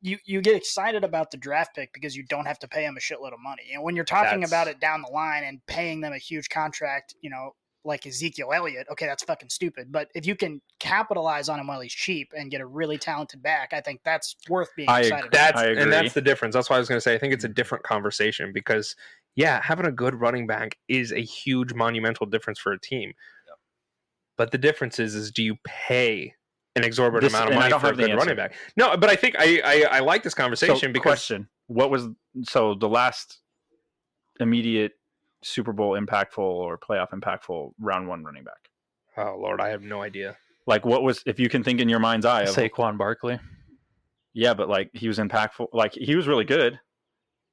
you 0.00 0.18
you 0.24 0.40
get 0.40 0.56
excited 0.56 1.04
about 1.04 1.30
the 1.30 1.36
draft 1.36 1.74
pick 1.76 1.92
because 1.92 2.16
you 2.16 2.24
don't 2.24 2.46
have 2.46 2.58
to 2.60 2.68
pay 2.68 2.82
them 2.82 2.96
a 2.96 3.00
shitload 3.00 3.32
of 3.32 3.40
money. 3.40 3.70
And 3.74 3.82
when 3.82 3.94
you're 3.94 4.04
talking 4.04 4.40
That's- 4.40 4.50
about 4.50 4.66
it 4.66 4.80
down 4.80 5.02
the 5.02 5.12
line 5.12 5.44
and 5.44 5.64
paying 5.66 6.00
them 6.00 6.12
a 6.12 6.18
huge 6.18 6.48
contract, 6.48 7.14
you 7.20 7.30
know, 7.30 7.54
like 7.84 8.06
Ezekiel 8.06 8.52
Elliott, 8.54 8.86
okay, 8.92 9.06
that's 9.06 9.24
fucking 9.24 9.48
stupid. 9.50 9.90
But 9.90 10.08
if 10.14 10.26
you 10.26 10.36
can 10.36 10.60
capitalize 10.78 11.48
on 11.48 11.58
him 11.58 11.66
while 11.66 11.80
he's 11.80 11.92
cheap 11.92 12.32
and 12.36 12.50
get 12.50 12.60
a 12.60 12.66
really 12.66 12.98
talented 12.98 13.42
back, 13.42 13.72
I 13.72 13.80
think 13.80 14.00
that's 14.04 14.36
worth 14.48 14.68
being 14.76 14.88
I 14.88 15.00
excited 15.00 15.26
agree. 15.26 15.28
about. 15.28 15.32
That's 15.32 15.60
I 15.60 15.66
agree. 15.66 15.82
and 15.82 15.92
that's 15.92 16.14
the 16.14 16.20
difference. 16.20 16.54
That's 16.54 16.70
why 16.70 16.76
I 16.76 16.78
was 16.78 16.88
going 16.88 16.96
to 16.98 17.00
say 17.02 17.14
I 17.14 17.18
think 17.18 17.32
it's 17.34 17.44
a 17.44 17.48
different 17.48 17.84
conversation 17.84 18.52
because 18.52 18.94
yeah, 19.34 19.60
having 19.62 19.86
a 19.86 19.92
good 19.92 20.14
running 20.14 20.46
back 20.46 20.78
is 20.88 21.12
a 21.12 21.20
huge 21.22 21.74
monumental 21.74 22.26
difference 22.26 22.58
for 22.58 22.72
a 22.72 22.78
team. 22.80 23.12
But 24.36 24.50
the 24.50 24.58
difference 24.58 24.98
is 24.98 25.14
is 25.14 25.30
do 25.30 25.42
you 25.42 25.56
pay 25.64 26.34
an 26.76 26.84
exorbitant 26.84 27.30
This- 27.32 27.34
amount 27.38 27.50
of 27.52 27.58
money 27.58 27.70
for 27.70 27.76
a 27.76 27.80
have 27.88 27.96
the 27.96 28.06
good 28.06 28.16
running 28.16 28.36
back? 28.36 28.54
No, 28.76 28.96
but 28.96 29.10
I 29.10 29.16
think 29.16 29.36
I 29.38 29.60
I, 29.64 29.96
I 29.96 30.00
like 30.00 30.22
this 30.22 30.32
So, 30.34 30.42
conversation 30.42 30.92
because 30.92 31.02
question: 31.02 31.48
What 31.66 31.90
was 31.90 32.08
so 32.44 32.74
the 32.74 32.88
last 32.88 33.40
immediate 34.40 34.92
Super 35.42 35.72
Bowl 35.72 35.98
impactful 35.98 36.38
or 36.38 36.78
playoff 36.78 37.10
impactful 37.10 37.72
round 37.78 38.08
one 38.08 38.24
running 38.24 38.44
back? 38.44 38.68
oh 39.16 39.36
lord, 39.38 39.60
I 39.60 39.68
have 39.68 39.82
no 39.82 40.02
idea. 40.02 40.36
Like, 40.66 40.84
what 40.84 41.02
was 41.02 41.22
if 41.26 41.40
you 41.40 41.48
can 41.48 41.64
think 41.64 41.80
in 41.80 41.88
your 41.88 41.98
mind's 41.98 42.26
eye? 42.26 42.42
Of, 42.42 42.54
Saquon 42.54 42.96
Barkley. 42.96 43.38
yeah, 44.32 44.54
but 44.54 44.68
like 44.68 44.90
he 44.92 45.08
was 45.08 45.18
impactful. 45.18 45.68
Like 45.72 45.92
he 45.94 46.14
was 46.14 46.28
really 46.28 46.44
good, 46.44 46.78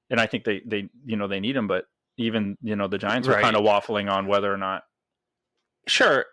and 0.10 0.20
I 0.20 0.28
think 0.28 0.44
they 0.44 0.62
they 0.66 0.90
you 1.06 1.18
know 1.18 1.28
they 1.28 1.40
need 1.40 1.56
him, 1.56 1.68
but 1.68 1.86
even 2.18 2.58
you 2.62 2.76
know 2.76 2.88
the 2.88 2.98
Giants 2.98 3.28
were 3.28 3.40
kind 3.42 3.56
of 3.56 3.64
waffling 3.64 4.12
on 4.12 4.28
whether 4.28 4.54
or 4.54 4.58
not. 4.58 4.84
Sure. 5.88 6.26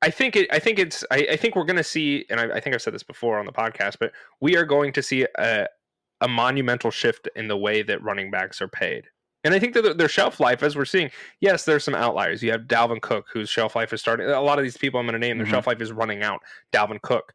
I 0.00 0.10
think 0.10 0.36
it. 0.36 0.48
I 0.52 0.60
think 0.60 0.78
it's. 0.78 1.04
I, 1.10 1.26
I 1.32 1.36
think 1.36 1.56
we're 1.56 1.64
going 1.64 1.76
to 1.76 1.82
see, 1.82 2.24
and 2.30 2.38
I, 2.38 2.56
I 2.56 2.60
think 2.60 2.74
I've 2.74 2.82
said 2.82 2.94
this 2.94 3.02
before 3.02 3.38
on 3.38 3.46
the 3.46 3.52
podcast, 3.52 3.96
but 3.98 4.12
we 4.40 4.56
are 4.56 4.64
going 4.64 4.92
to 4.92 5.02
see 5.02 5.26
a 5.38 5.66
a 6.20 6.28
monumental 6.28 6.90
shift 6.90 7.28
in 7.34 7.48
the 7.48 7.56
way 7.56 7.82
that 7.82 8.02
running 8.02 8.30
backs 8.30 8.60
are 8.60 8.68
paid. 8.68 9.06
And 9.44 9.54
I 9.54 9.58
think 9.58 9.74
that 9.74 9.96
their- 9.98 10.08
shelf 10.08 10.40
life, 10.40 10.62
as 10.62 10.74
we're 10.76 10.84
seeing, 10.84 11.10
yes, 11.40 11.64
there's 11.64 11.84
some 11.84 11.94
outliers. 11.94 12.42
You 12.42 12.50
have 12.50 12.62
Dalvin 12.62 13.00
Cook, 13.00 13.26
whose 13.32 13.48
shelf 13.48 13.76
life 13.76 13.92
is 13.92 14.00
starting. 14.00 14.26
A 14.28 14.40
lot 14.40 14.58
of 14.58 14.64
these 14.64 14.76
people 14.76 14.98
I'm 14.98 15.06
going 15.06 15.12
to 15.12 15.18
name, 15.18 15.38
their 15.38 15.46
Mhm. 15.46 15.50
shelf 15.50 15.66
life 15.66 15.80
is 15.80 15.92
running 15.92 16.22
out. 16.22 16.40
Dalvin 16.72 17.00
Cook, 17.02 17.32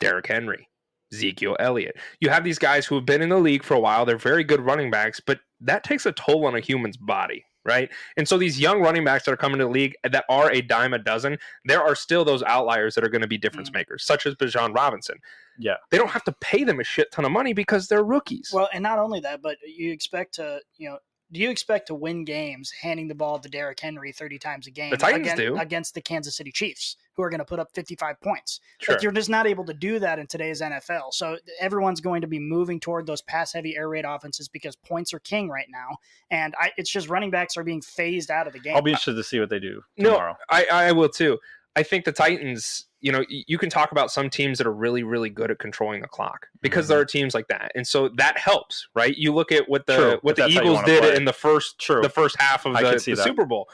Derrick 0.00 0.26
Henry, 0.26 0.68
Ezekiel 1.12 1.56
Elliott. 1.58 1.96
You 2.20 2.28
have 2.30 2.44
these 2.44 2.58
guys 2.58 2.86
who 2.86 2.94
have 2.96 3.06
been 3.06 3.22
in 3.22 3.30
the 3.30 3.38
league 3.38 3.64
for 3.64 3.74
a 3.74 3.80
while. 3.80 4.04
They're 4.04 4.18
very 4.18 4.44
good 4.44 4.60
running 4.60 4.90
backs, 4.90 5.20
but 5.20 5.40
that 5.60 5.82
takes 5.82 6.04
a 6.06 6.12
toll 6.12 6.46
on 6.46 6.54
a 6.54 6.60
human's 6.60 6.96
body, 6.98 7.44
right? 7.64 7.90
And 8.16 8.28
so 8.28 8.36
these 8.38 8.60
young 8.60 8.80
running 8.80 9.04
backs 9.04 9.24
that 9.24 9.32
are 9.32 9.36
coming 9.38 9.58
to 9.58 9.64
the 9.64 9.70
league 9.70 9.94
that 10.04 10.24
are 10.28 10.50
a 10.52 10.60
dime 10.60 10.92
a 10.94 10.98
dozen, 10.98 11.38
there 11.64 11.82
are 11.82 11.94
still 11.94 12.24
those 12.24 12.42
outliers 12.42 12.94
that 12.94 13.02
are 13.04 13.08
going 13.08 13.22
to 13.22 13.26
be 13.26 13.38
difference 13.38 13.70
Mm. 13.70 13.74
makers, 13.74 14.04
such 14.04 14.26
as 14.26 14.34
Bajan 14.34 14.74
Robinson. 14.74 15.18
Yeah. 15.58 15.74
They 15.90 15.98
don't 15.98 16.10
have 16.10 16.24
to 16.24 16.32
pay 16.40 16.64
them 16.64 16.80
a 16.80 16.84
shit 16.84 17.10
ton 17.12 17.24
of 17.24 17.32
money 17.32 17.52
because 17.52 17.88
they're 17.88 18.04
rookies. 18.04 18.50
Well, 18.52 18.68
and 18.72 18.82
not 18.82 18.98
only 18.98 19.20
that, 19.20 19.42
but 19.42 19.56
you 19.66 19.92
expect 19.92 20.34
to, 20.34 20.60
you 20.76 20.88
know, 20.90 20.98
do 21.30 21.40
you 21.40 21.50
expect 21.50 21.88
to 21.88 21.94
win 21.94 22.24
games 22.24 22.70
handing 22.70 23.06
the 23.06 23.14
ball 23.14 23.38
to 23.38 23.50
Derrick 23.50 23.78
Henry 23.78 24.12
30 24.12 24.38
times 24.38 24.66
a 24.66 24.70
game 24.70 24.90
The 24.90 24.96
Titans 24.96 25.26
against, 25.26 25.36
do. 25.36 25.58
against 25.58 25.94
the 25.94 26.00
Kansas 26.00 26.34
City 26.34 26.50
Chiefs, 26.50 26.96
who 27.14 27.22
are 27.22 27.28
going 27.28 27.40
to 27.40 27.44
put 27.44 27.58
up 27.58 27.68
55 27.74 28.18
points? 28.22 28.60
sure. 28.80 28.94
Like 28.94 29.02
you're 29.02 29.12
just 29.12 29.28
not 29.28 29.46
able 29.46 29.64
to 29.66 29.74
do 29.74 29.98
that 29.98 30.18
in 30.18 30.26
today's 30.26 30.62
NFL. 30.62 31.12
So 31.12 31.36
everyone's 31.60 32.00
going 32.00 32.22
to 32.22 32.26
be 32.26 32.38
moving 32.38 32.80
toward 32.80 33.06
those 33.06 33.20
pass 33.20 33.52
heavy 33.52 33.76
air 33.76 33.90
raid 33.90 34.06
offenses 34.06 34.48
because 34.48 34.74
points 34.74 35.12
are 35.12 35.18
king 35.18 35.50
right 35.50 35.66
now. 35.68 35.98
And 36.30 36.54
I, 36.58 36.70
it's 36.78 36.90
just 36.90 37.10
running 37.10 37.30
backs 37.30 37.58
are 37.58 37.64
being 37.64 37.82
phased 37.82 38.30
out 38.30 38.46
of 38.46 38.54
the 38.54 38.60
game. 38.60 38.74
I'll 38.74 38.80
be 38.80 38.92
interested 38.92 39.16
to 39.16 39.24
see 39.24 39.38
what 39.38 39.50
they 39.50 39.58
do 39.60 39.82
No, 39.98 40.12
tomorrow. 40.12 40.36
I, 40.48 40.66
I 40.70 40.92
will 40.92 41.10
too. 41.10 41.38
I 41.76 41.82
think 41.82 42.06
the 42.06 42.12
Titans, 42.12 42.86
you 43.00 43.12
know, 43.12 43.24
you 43.28 43.58
can 43.58 43.70
talk 43.70 43.92
about 43.92 44.10
some 44.10 44.28
teams 44.28 44.58
that 44.58 44.66
are 44.66 44.72
really, 44.72 45.02
really 45.04 45.30
good 45.30 45.50
at 45.50 45.58
controlling 45.58 46.00
the 46.00 46.08
clock 46.08 46.48
because 46.62 46.86
Mhm. 46.86 46.88
there 46.88 46.98
are 47.00 47.04
teams 47.04 47.34
like 47.34 47.46
that, 47.48 47.70
and 47.76 47.86
so 47.86 48.08
that 48.16 48.36
helps, 48.38 48.88
right? 48.94 49.16
You 49.16 49.32
look 49.32 49.52
at 49.52 49.68
what 49.68 49.86
the 49.86 49.96
True, 49.96 50.18
what 50.22 50.36
the 50.36 50.42
that's 50.42 50.54
how 50.54 50.62
you 50.62 50.70
Eagles 50.72 50.84
did 50.84 51.02
play. 51.02 51.14
in 51.16 51.24
the 51.24 51.32
first 51.32 51.78
True. 51.78 52.02
the 52.02 52.08
first 52.08 52.36
half 52.40 52.66
of 52.66 52.74
the, 52.74 52.90
the. 53.14 53.16
Super 53.22 53.44
Bowl. 53.44 53.68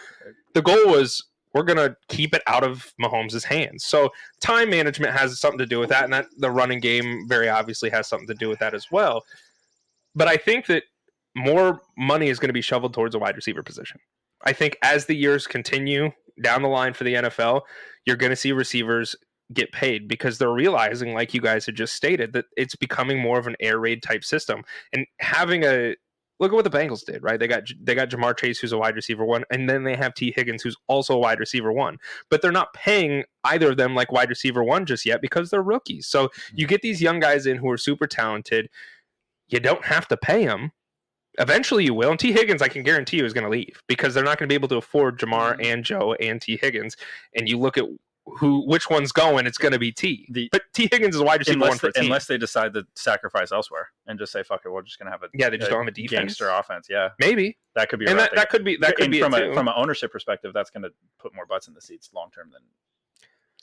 The 0.52 0.60
goal 0.62 0.86
was 0.88 1.24
we're 1.54 1.62
gonna 1.62 1.96
keep 2.08 2.34
it 2.34 2.42
out 2.46 2.64
of 2.64 2.92
Mahomes' 3.00 3.44
hands. 3.44 3.84
So 3.84 4.10
time 4.40 4.68
management 4.70 5.14
has 5.16 5.38
something 5.40 5.58
to 5.58 5.66
do 5.66 5.78
with 5.78 5.88
that, 5.90 6.04
and 6.04 6.12
that 6.12 6.26
the 6.38 6.50
running 6.50 6.80
game 6.80 7.26
very 7.28 7.48
obviously 7.48 7.88
has 7.90 8.06
something 8.08 8.26
to 8.28 8.34
do 8.34 8.48
with 8.48 8.58
that 8.58 8.74
as 8.74 8.90
well. 8.90 9.24
But 10.14 10.28
I 10.28 10.36
think 10.36 10.66
that 10.66 10.82
more 11.36 11.80
money 11.96 12.28
is 12.28 12.38
going 12.38 12.48
to 12.48 12.52
be 12.54 12.60
shoveled 12.60 12.92
towards 12.92 13.14
a 13.14 13.18
wide 13.18 13.36
receiver 13.36 13.62
position. 13.62 13.98
I 14.44 14.52
think 14.52 14.76
as 14.82 15.06
the 15.06 15.16
years 15.16 15.46
continue 15.46 16.12
down 16.42 16.62
the 16.62 16.68
line 16.68 16.94
for 16.94 17.04
the 17.04 17.14
NFL, 17.14 17.62
you're 18.06 18.16
going 18.16 18.30
to 18.30 18.36
see 18.36 18.52
receivers 18.52 19.14
get 19.52 19.72
paid 19.72 20.08
because 20.08 20.38
they're 20.38 20.50
realizing, 20.50 21.14
like 21.14 21.34
you 21.34 21.40
guys 21.40 21.66
had 21.66 21.74
just 21.74 21.94
stated, 21.94 22.32
that 22.32 22.46
it's 22.56 22.76
becoming 22.76 23.20
more 23.20 23.38
of 23.38 23.46
an 23.46 23.56
air 23.60 23.78
raid 23.78 24.02
type 24.02 24.24
system. 24.24 24.62
And 24.92 25.06
having 25.20 25.64
a 25.64 25.94
look 26.40 26.52
at 26.52 26.54
what 26.54 26.70
the 26.70 26.78
Bengals 26.78 27.04
did, 27.04 27.22
right? 27.22 27.38
They 27.38 27.46
got 27.46 27.64
they 27.80 27.94
got 27.94 28.10
Ja'Marr 28.10 28.36
Chase, 28.36 28.58
who's 28.58 28.72
a 28.72 28.78
wide 28.78 28.96
receiver 28.96 29.24
one, 29.24 29.44
and 29.50 29.68
then 29.68 29.84
they 29.84 29.96
have 29.96 30.14
Tee 30.14 30.32
Higgins, 30.34 30.62
who's 30.62 30.76
also 30.88 31.14
a 31.14 31.18
wide 31.18 31.40
receiver 31.40 31.72
one. 31.72 31.98
But 32.30 32.42
they're 32.42 32.52
not 32.52 32.74
paying 32.74 33.24
either 33.44 33.70
of 33.70 33.76
them 33.76 33.94
like 33.94 34.12
wide 34.12 34.30
receiver 34.30 34.64
one 34.64 34.86
just 34.86 35.06
yet 35.06 35.20
because 35.20 35.50
they're 35.50 35.62
rookies. 35.62 36.06
So 36.06 36.30
you 36.52 36.66
mm. 36.66 36.70
get 36.70 36.82
these 36.82 37.02
young 37.02 37.20
guys 37.20 37.46
in 37.46 37.56
who 37.58 37.70
are 37.70 37.78
super 37.78 38.06
talented. 38.06 38.68
You 39.48 39.60
don't 39.60 39.84
have 39.84 40.08
to 40.08 40.16
pay 40.16 40.46
them. 40.46 40.72
Eventually, 41.38 41.84
you 41.84 41.94
will. 41.94 42.10
And 42.10 42.20
Tee 42.20 42.32
Higgins, 42.32 42.62
I 42.62 42.68
can 42.68 42.82
guarantee 42.82 43.16
you, 43.16 43.24
is 43.24 43.32
going 43.32 43.44
to 43.44 43.50
leave 43.50 43.82
because 43.88 44.14
they're 44.14 44.24
not 44.24 44.38
going 44.38 44.48
to 44.48 44.52
be 44.52 44.54
able 44.54 44.68
to 44.68 44.76
afford 44.76 45.18
Ja'Marr 45.18 45.54
mm-hmm. 45.54 45.62
and 45.62 45.84
Joe 45.84 46.14
and 46.14 46.40
Tee 46.40 46.58
Higgins. 46.60 46.96
And 47.34 47.48
you 47.48 47.58
look 47.58 47.76
at 47.76 47.84
who, 48.26 48.66
which 48.66 48.88
one's 48.88 49.12
going, 49.12 49.46
it's 49.46 49.58
going 49.58 49.72
to 49.72 49.78
be 49.78 49.92
T. 49.92 50.26
The- 50.30 50.48
but 50.50 50.62
Tee 50.72 50.88
Higgins 50.90 51.14
is 51.14 51.20
a 51.20 51.24
wide 51.24 51.40
receiver 51.40 51.58
one 51.58 51.68
Unless 51.68 51.80
for 51.80 51.92
they, 51.92 52.00
a 52.00 52.04
unless 52.04 52.26
they 52.26 52.38
decide 52.38 52.72
to 52.74 52.86
sacrifice 52.96 53.52
elsewhere 53.52 53.88
and 54.06 54.18
just 54.18 54.32
say 54.32 54.42
fuck 54.42 54.62
it, 54.64 54.70
we're 54.70 54.82
just 54.82 54.98
gonna 54.98 55.10
have 55.10 55.22
a 55.22 55.28
yeah, 55.34 55.50
they 55.50 55.58
just 55.58 55.68
a 55.68 55.74
don't 55.74 55.84
have 55.84 55.88
a 55.88 55.94
defense. 55.94 56.10
gangster 56.10 56.48
offense. 56.48 56.86
Yeah, 56.88 57.10
Maybe, 57.20 57.58
that 57.74 57.88
could 57.88 57.98
be. 57.98 58.06
and 58.06 58.18
that, 58.18 58.34
that 58.34 58.48
could 58.50 58.64
be 58.64 58.76
that 58.76 58.96
could 58.96 59.04
and 59.04 59.12
be 59.12 59.20
from 59.20 59.34
a 59.34 59.40
too. 59.40 59.54
from 59.54 59.68
an 59.68 59.74
ownership 59.76 60.10
perspective, 60.10 60.52
that's 60.54 60.70
going 60.70 60.84
to 60.84 60.90
put 61.18 61.34
more 61.34 61.46
butts 61.46 61.68
in 61.68 61.74
the 61.74 61.80
seats 61.80 62.10
long 62.14 62.30
term 62.30 62.50
than 62.50 62.62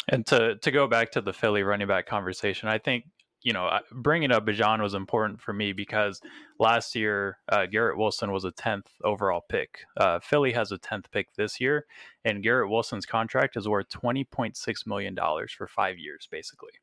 And 0.09 0.25
to 0.27 0.57
to 0.57 0.71
go 0.71 0.87
back 0.87 1.11
to 1.13 1.21
the 1.21 1.33
Philly 1.33 1.63
running 1.63 1.87
back 1.87 2.05
conversation, 2.05 2.69
I 2.69 2.77
think 2.77 3.05
you 3.43 3.53
know 3.53 3.69
bringing 3.91 4.31
up 4.31 4.45
Bijan 4.45 4.81
was 4.81 4.93
important 4.93 5.41
for 5.41 5.53
me 5.53 5.73
because 5.73 6.21
last 6.59 6.95
year 6.95 7.37
uh, 7.49 7.65
Garrett 7.65 7.97
Wilson 7.97 8.31
was 8.31 8.43
a 8.43 8.51
tenth 8.51 8.91
overall 9.03 9.43
pick. 9.49 9.79
Uh, 9.97 10.19
Philly 10.19 10.53
has 10.53 10.71
a 10.71 10.77
tenth 10.77 11.09
pick 11.11 11.33
this 11.35 11.59
year, 11.59 11.85
and 12.23 12.43
Garrett 12.43 12.69
Wilson's 12.69 13.05
contract 13.05 13.57
is 13.57 13.67
worth 13.67 13.89
twenty 13.89 14.23
point 14.23 14.55
six 14.55 14.85
million 14.85 15.15
dollars 15.15 15.51
for 15.51 15.67
five 15.67 15.97
years, 15.97 16.27
basically. 16.29 16.73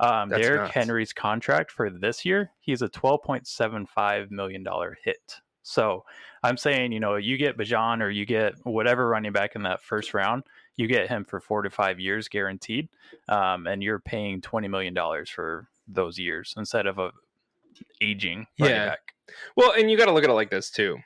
Um, 0.00 0.28
That's 0.28 0.42
Derrick 0.42 0.62
nuts. 0.62 0.74
Henry's 0.74 1.12
contract 1.12 1.70
for 1.70 1.88
this 1.88 2.24
year, 2.24 2.50
he's 2.60 2.82
a 2.82 2.88
twelve 2.88 3.22
point 3.22 3.46
seven 3.46 3.86
five 3.86 4.30
million 4.30 4.62
dollar 4.62 4.98
hit. 5.04 5.40
So 5.62 6.04
I'm 6.42 6.58
saying, 6.58 6.92
you 6.92 7.00
know, 7.00 7.16
you 7.16 7.38
get 7.38 7.56
Bajan 7.56 8.02
or 8.02 8.10
you 8.10 8.26
get 8.26 8.54
whatever 8.64 9.08
running 9.08 9.32
back 9.32 9.56
in 9.56 9.62
that 9.62 9.80
first 9.82 10.12
round, 10.12 10.42
you 10.76 10.86
get 10.86 11.08
him 11.08 11.24
for 11.24 11.40
four 11.40 11.62
to 11.62 11.70
five 11.70 11.98
years 11.98 12.28
guaranteed, 12.28 12.88
um, 13.28 13.66
and 13.66 13.82
you're 13.82 14.00
paying 14.00 14.40
twenty 14.42 14.68
million 14.68 14.92
dollars 14.94 15.30
for 15.30 15.68
those 15.86 16.18
years 16.18 16.54
instead 16.56 16.86
of 16.86 16.98
a 16.98 17.10
aging 18.00 18.46
running 18.58 18.76
Yeah. 18.76 18.86
back. 18.86 19.14
Well, 19.56 19.72
and 19.72 19.90
you 19.90 19.96
got 19.96 20.06
to 20.06 20.12
look 20.12 20.24
at 20.24 20.30
it 20.30 20.34
like 20.34 20.50
this 20.50 20.70
too. 20.70 20.98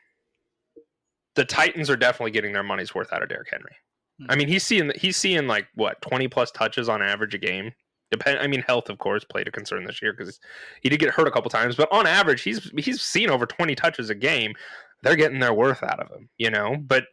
The 1.35 1.45
Titans 1.45 1.89
are 1.89 1.97
definitely 1.97 2.33
getting 2.33 2.53
their 2.53 2.63
money's 2.65 2.95
worth 2.95 3.13
out 3.13 3.23
of 3.23 3.29
Derrick 3.29 3.49
Henry. 3.51 3.77
I 4.21 4.23
mm-hmm. 4.23 4.39
mean, 4.39 4.49
he's 4.49 4.65
seeing 4.65 4.93
he's 4.97 5.17
seeing 5.17 5.47
like 5.47 5.69
what 5.75 6.03
twenty 6.03 6.27
plus 6.27 6.51
touches 6.51 6.89
on 6.89 7.03
average 7.03 7.35
a 7.35 7.39
game. 7.39 7.73
Depend. 8.11 8.39
I 8.41 8.47
mean, 8.47 8.63
health 8.63 8.89
of 8.89 8.99
course 8.99 9.25
played 9.25 9.47
a 9.47 9.53
concern 9.53 9.85
this 9.85 10.03
year 10.03 10.13
because 10.13 10.41
he 10.83 10.89
did 10.89 10.99
get 10.99 11.11
hurt 11.11 11.29
a 11.29 11.31
couple 11.31 11.51
times, 11.51 11.77
but 11.77 11.93
on 11.93 12.07
average, 12.07 12.43
he's 12.43 12.71
he's 12.77 13.01
seen 13.01 13.31
over 13.31 13.47
twenty 13.47 13.75
touches 13.75 14.11
a 14.11 14.15
game. 14.15 14.55
They're 15.03 15.17
getting 15.17 15.39
their 15.39 15.55
worth 15.55 15.83
out 15.85 16.01
of 16.01 16.11
him, 16.11 16.29
you 16.39 16.51
know. 16.51 16.77
But 16.81 17.05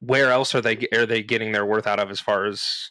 where 0.00 0.30
else 0.30 0.54
are 0.54 0.60
they 0.60 0.86
are 0.92 1.06
they 1.06 1.22
getting 1.22 1.52
their 1.52 1.64
worth 1.64 1.86
out 1.86 2.00
of 2.00 2.10
as 2.10 2.20
far 2.20 2.44
as 2.44 2.90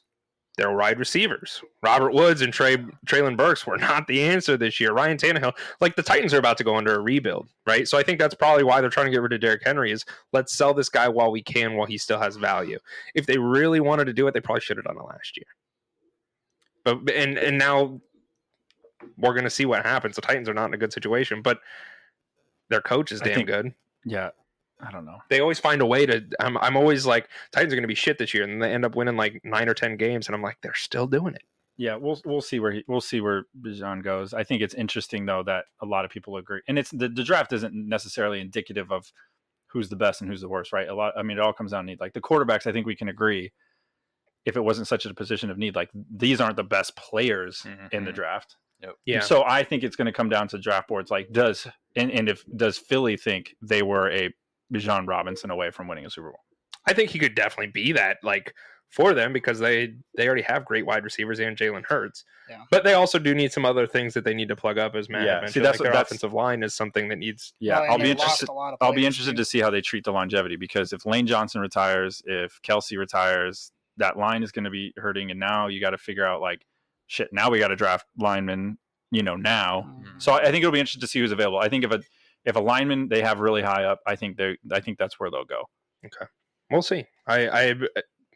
their 0.58 0.76
wide 0.76 1.00
receivers? 1.00 1.62
Robert 1.84 2.14
Woods 2.14 2.42
and 2.42 2.52
Trey 2.52 2.78
Treylon 3.06 3.38
Burks 3.38 3.66
were 3.66 3.78
not 3.78 4.08
the 4.08 4.22
answer 4.24 4.58
this 4.58 4.80
year. 4.80 4.92
Ryan 4.92 5.18
Tannehill, 5.18 5.54
like 5.80 5.96
the 5.96 6.04
Titans 6.04 6.34
are 6.34 6.40
about 6.40 6.58
to 6.58 6.64
go 6.64 6.76
under 6.76 6.96
a 6.96 7.00
rebuild, 7.00 7.48
right? 7.66 7.88
So 7.88 7.98
I 7.98 8.04
think 8.04 8.20
that's 8.20 8.36
probably 8.36 8.64
why 8.64 8.82
they're 8.82 8.90
trying 8.90 9.06
to 9.08 9.12
get 9.12 9.22
rid 9.22 9.34
of 9.34 9.40
Derrick 9.40 9.64
Henry 9.64 9.92
is 9.92 10.04
let's 10.34 10.54
sell 10.54 10.74
this 10.74 10.90
guy 10.90 11.08
while 11.08 11.32
we 11.32 11.42
can 11.42 11.76
while 11.76 11.88
he 11.88 11.98
still 11.98 12.20
has 12.20 12.36
value. 12.36 12.80
If 13.16 13.26
they 13.26 13.38
really 13.38 13.80
wanted 13.80 14.06
to 14.06 14.14
do 14.14 14.28
it, 14.28 14.34
they 14.34 14.42
probably 14.42 14.62
should 14.62 14.78
have 14.78 14.86
done 14.86 14.98
it 14.98 15.04
last 15.06 15.38
year. 15.38 15.46
But 16.84 17.10
and 17.12 17.38
and 17.38 17.58
now 17.58 18.02
we're 19.18 19.34
gonna 19.34 19.50
see 19.50 19.66
what 19.66 19.86
happens. 19.86 20.16
The 20.16 20.22
Titans 20.22 20.50
are 20.50 20.54
not 20.54 20.66
in 20.66 20.74
a 20.74 20.78
good 20.78 20.94
situation, 20.94 21.42
but 21.42 21.60
their 22.70 22.82
coach 22.82 23.12
is 23.12 23.22
damn 23.22 23.36
think- 23.36 23.48
good. 23.48 23.74
Yeah, 24.06 24.30
I 24.80 24.92
don't 24.92 25.06
know. 25.06 25.18
They 25.30 25.40
always 25.40 25.60
find 25.60 25.82
a 25.82 25.86
way 25.86 26.06
to. 26.06 26.24
I'm 26.40 26.58
I'm 26.60 26.78
always 26.78 27.06
like 27.06 27.30
Titans 27.52 27.74
are 27.74 27.76
gonna 27.76 27.88
be 27.88 27.96
shit 27.96 28.18
this 28.18 28.34
year, 28.34 28.44
and 28.44 28.62
they 28.62 28.72
end 28.72 28.86
up 28.86 28.96
winning 28.96 29.18
like 29.18 29.42
nine 29.44 29.68
or 29.70 29.74
ten 29.74 29.98
games, 29.98 30.28
and 30.28 30.36
I'm 30.36 30.42
like 30.44 30.58
they're 30.62 30.76
still 30.76 31.08
doing 31.08 31.34
it. 31.34 31.42
Yeah, 31.78 31.96
we'll 31.96 32.20
we'll 32.26 32.42
see 32.42 32.60
where 32.60 32.72
he, 32.72 32.84
we'll 32.88 33.02
see 33.02 33.22
where 33.22 33.46
Bijan 33.62 34.04
goes. 34.04 34.34
I 34.34 34.44
think 34.44 34.62
it's 34.62 34.74
interesting 34.74 35.26
though 35.26 35.44
that 35.44 35.66
a 35.82 35.86
lot 35.86 36.06
of 36.06 36.12
people 36.12 36.38
agree, 36.38 36.62
and 36.68 36.78
it's 36.78 36.92
the, 36.92 37.10
the 37.10 37.24
draft 37.24 37.54
isn't 37.54 37.74
necessarily 37.74 38.40
indicative 38.40 38.92
of 38.92 39.12
who's 39.68 39.90
the 39.90 39.96
best 39.96 40.22
and 40.22 40.30
who's 40.30 40.42
the 40.42 40.48
worst, 40.50 40.72
right? 40.74 40.88
A 40.88 40.96
lot. 40.96 41.14
I 41.18 41.24
mean, 41.24 41.38
it 41.38 41.42
all 41.42 41.54
comes 41.54 41.72
down 41.72 41.84
to 41.86 41.92
need. 41.92 42.00
Like 42.00 42.14
the 42.14 42.22
quarterbacks, 42.22 42.68
I 42.68 42.72
think 42.72 42.86
we 42.86 42.96
can 42.96 43.10
agree. 43.10 43.52
If 44.46 44.56
it 44.56 44.62
wasn't 44.64 44.88
such 44.88 45.06
a 45.06 45.14
position 45.14 45.50
of 45.50 45.58
need, 45.58 45.76
like 45.76 45.90
these 46.16 46.40
aren't 46.40 46.56
the 46.56 46.64
best 46.64 46.96
players 46.96 47.66
in 47.92 48.06
the 48.06 48.12
Mhm. 48.12 48.16
draft. 48.16 48.56
Yeah. 49.06 49.20
So 49.22 49.44
I 49.44 49.64
think 49.64 49.84
it's 49.84 49.96
going 49.96 50.06
to 50.06 50.12
come 50.14 50.30
down 50.30 50.48
to 50.50 50.58
draft 50.58 50.88
boards. 50.88 51.12
Like, 51.12 51.32
does 51.32 51.68
and, 51.96 52.12
and 52.12 52.30
if 52.30 52.46
does 52.56 52.78
Philly 52.78 53.18
think 53.18 53.56
they 53.62 53.82
were 53.82 54.10
a 54.12 54.30
Bijan 54.74 55.08
Robinson 55.08 55.50
away 55.52 55.72
from 55.72 55.88
winning 55.88 56.06
a 56.06 56.10
Super 56.10 56.30
Bowl? 56.30 56.40
I 56.88 56.94
think 56.94 57.10
he 57.10 57.20
could 57.20 57.36
definitely 57.36 57.72
be 57.72 57.92
that 57.94 58.18
like 58.24 58.54
for 58.90 59.14
them 59.14 59.34
because 59.34 59.60
they 59.60 59.94
they 60.16 60.26
already 60.26 60.42
have 60.44 60.64
great 60.64 60.86
wide 60.86 61.04
receivers 61.04 61.40
and 61.40 61.58
Jalen 61.58 61.86
Hurts. 61.86 62.24
Yeah. 62.50 62.62
But 62.72 62.86
they 62.86 62.94
also 62.94 63.20
do 63.20 63.36
need 63.36 63.52
some 63.52 63.66
other 63.66 63.86
things 63.86 64.14
that 64.14 64.24
they 64.24 64.34
need 64.34 64.48
to 64.48 64.56
plug 64.56 64.78
up 64.78 64.96
as 64.96 65.10
Matt 65.10 65.26
Yeah, 65.26 65.42
had 65.42 65.50
see, 65.50 65.60
that's 65.60 65.74
like 65.74 65.80
what- 65.80 65.84
their 65.86 65.92
that's- 65.94 66.12
offensive 66.12 66.32
line 66.34 66.64
is 66.64 66.74
something 66.74 67.10
that 67.10 67.18
needs 67.18 67.54
Yeah, 67.60 67.82
Well, 67.82 67.92
I'll 67.92 67.98
be 68.00 68.12
interested. 68.12 68.48
lost 68.48 68.50
a 68.50 68.54
lot 68.54 68.74
of 68.74 68.78
I'll 68.82 68.94
be 68.94 69.06
interested 69.06 69.32
too. 69.32 69.38
to 69.42 69.46
see 69.46 69.60
how 69.60 69.70
they 69.70 69.82
treat 69.82 70.06
the 70.06 70.14
longevity 70.14 70.56
because 70.56 70.94
if 70.94 71.06
Lane 71.06 71.28
Johnson 71.28 71.60
retires, 71.60 72.22
if 72.26 72.62
Kelce 72.62 72.98
retires, 72.98 73.72
that 73.98 74.16
line 74.18 74.42
is 74.44 74.52
going 74.54 74.64
to 74.66 74.70
be 74.72 74.94
hurting. 74.96 75.32
And 75.32 75.40
now 75.40 75.68
you 75.68 75.82
got 75.82 75.90
to 75.90 75.98
figure 75.98 76.26
out 76.26 76.40
like, 76.40 76.66
shit. 77.08 77.34
Now 77.34 77.50
we 77.50 77.60
got 77.60 77.70
to 77.70 77.76
draft 77.76 78.06
linemen. 78.18 78.78
You 79.12 79.24
know 79.24 79.36
now. 79.38 79.96
Mm. 80.04 80.22
So 80.22 80.34
I 80.34 80.40
I 80.42 80.46
think 80.46 80.58
it'll 80.58 80.72
be 80.72 80.80
interesting 80.82 81.00
to 81.02 81.08
see 81.08 81.20
who's 81.20 81.32
available. 81.32 81.60
I 81.60 81.70
think 81.70 81.84
if 81.86 81.92
a 81.92 82.02
if 82.48 82.56
a 82.56 82.60
lineman 82.60 83.10
they 83.10 83.22
have 83.22 83.40
really 83.40 83.62
high 83.62 83.84
up, 83.84 84.00
I 84.08 84.16
think 84.16 84.38
they 84.38 84.58
I 84.72 84.80
think 84.80 84.98
that's 84.98 85.20
where 85.20 85.30
they'll 85.30 85.46
go. 85.46 85.64
Okay, 86.06 86.26
we'll 86.72 86.82
see. 86.82 87.06
I, 87.28 87.50
I 87.50 87.76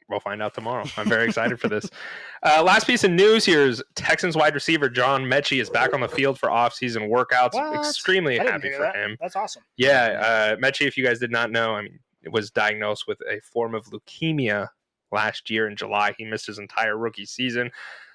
we'll 0.09 0.19
find 0.19 0.43
out 0.43 0.53
tomorrow. 0.53 0.85
I'm 0.97 1.07
very 1.07 1.25
excited 1.25 1.59
for 1.59 1.67
this. 1.67 1.89
Uh, 2.43 2.63
last 2.63 2.87
piece 2.87 3.03
of 3.03 3.11
news 3.11 3.45
here 3.45 3.61
is 3.61 3.83
Texans 3.93 4.35
wide 4.35 4.55
receiver 4.55 4.89
John 4.89 5.21
Metchie 5.25 5.61
is 5.61 5.69
back 5.69 5.93
on 5.93 6.01
the 6.01 6.07
field 6.07 6.39
for 6.39 6.49
offseason 6.49 7.07
workouts. 7.07 7.53
What? 7.53 7.85
Extremely 7.85 8.39
happy 8.39 8.71
for 8.71 8.81
that. 8.81 8.95
him. 8.95 9.15
That's 9.21 9.35
awesome. 9.35 9.61
Yeah, 9.77 10.19
uh, 10.19 10.55
Metchie, 10.55 10.87
if 10.87 10.97
you 10.97 11.05
guys 11.05 11.19
did 11.19 11.29
not 11.29 11.51
know, 11.51 11.75
I 11.75 11.83
mean, 11.83 11.99
was 12.31 12.49
diagnosed 12.49 13.07
with 13.07 13.19
a 13.29 13.39
form 13.41 13.75
of 13.75 13.85
leukemia 13.91 14.69
last 15.11 15.51
year 15.51 15.67
in 15.67 15.75
July. 15.75 16.15
He 16.17 16.25
missed 16.25 16.47
his 16.47 16.57
entire 16.57 16.97
rookie 16.97 17.27
season. 17.27 17.69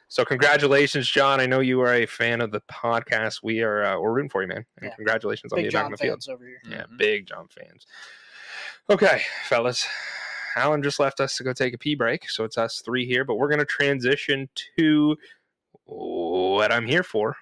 So 0.09 0.25
congratulations, 0.25 1.09
John. 1.09 1.41
I 1.41 1.47
know 1.47 1.61
you 1.61 1.81
are 1.81 1.95
a 1.95 2.07
fan 2.07 2.41
of 2.41 2.53
the 2.53 2.61
podcast. 2.71 3.41
We 3.43 3.63
are 3.63 3.83
uh, 3.85 3.99
we're 4.01 4.13
rooting 4.13 4.31
for 4.31 4.43
you, 4.43 4.49
man. 4.49 4.65
And 4.79 4.91
Yeah. 4.91 4.95
congratulations 4.95 5.53
on 5.53 5.57
Big 5.57 5.65
being 5.65 5.73
back 5.73 5.85
on 5.87 5.91
the 5.91 5.97
field. 5.97 6.25
over 6.31 6.47
here. 6.47 6.61
Yeah, 6.69 6.85
Mhm. 6.85 6.97
big 6.99 7.27
John 7.27 7.49
fans. 7.49 7.87
Okay, 8.89 9.23
fellas. 9.49 9.87
Alan 10.55 10.83
just 10.83 11.01
left 11.01 11.21
us 11.21 11.37
to 11.37 11.45
go 11.45 11.53
take 11.53 11.75
a 11.75 11.79
pee 11.79 11.95
break, 11.97 12.31
so 12.31 12.45
it's 12.45 12.57
us 12.57 12.81
three 12.81 13.05
here, 13.05 13.25
but 13.25 13.35
we're 13.35 13.49
going 13.49 13.59
to 13.59 13.65
transition 13.67 14.49
to 14.79 15.17
what 15.85 16.73
I'm 16.73 16.87
here 16.87 17.03
for 17.03 17.37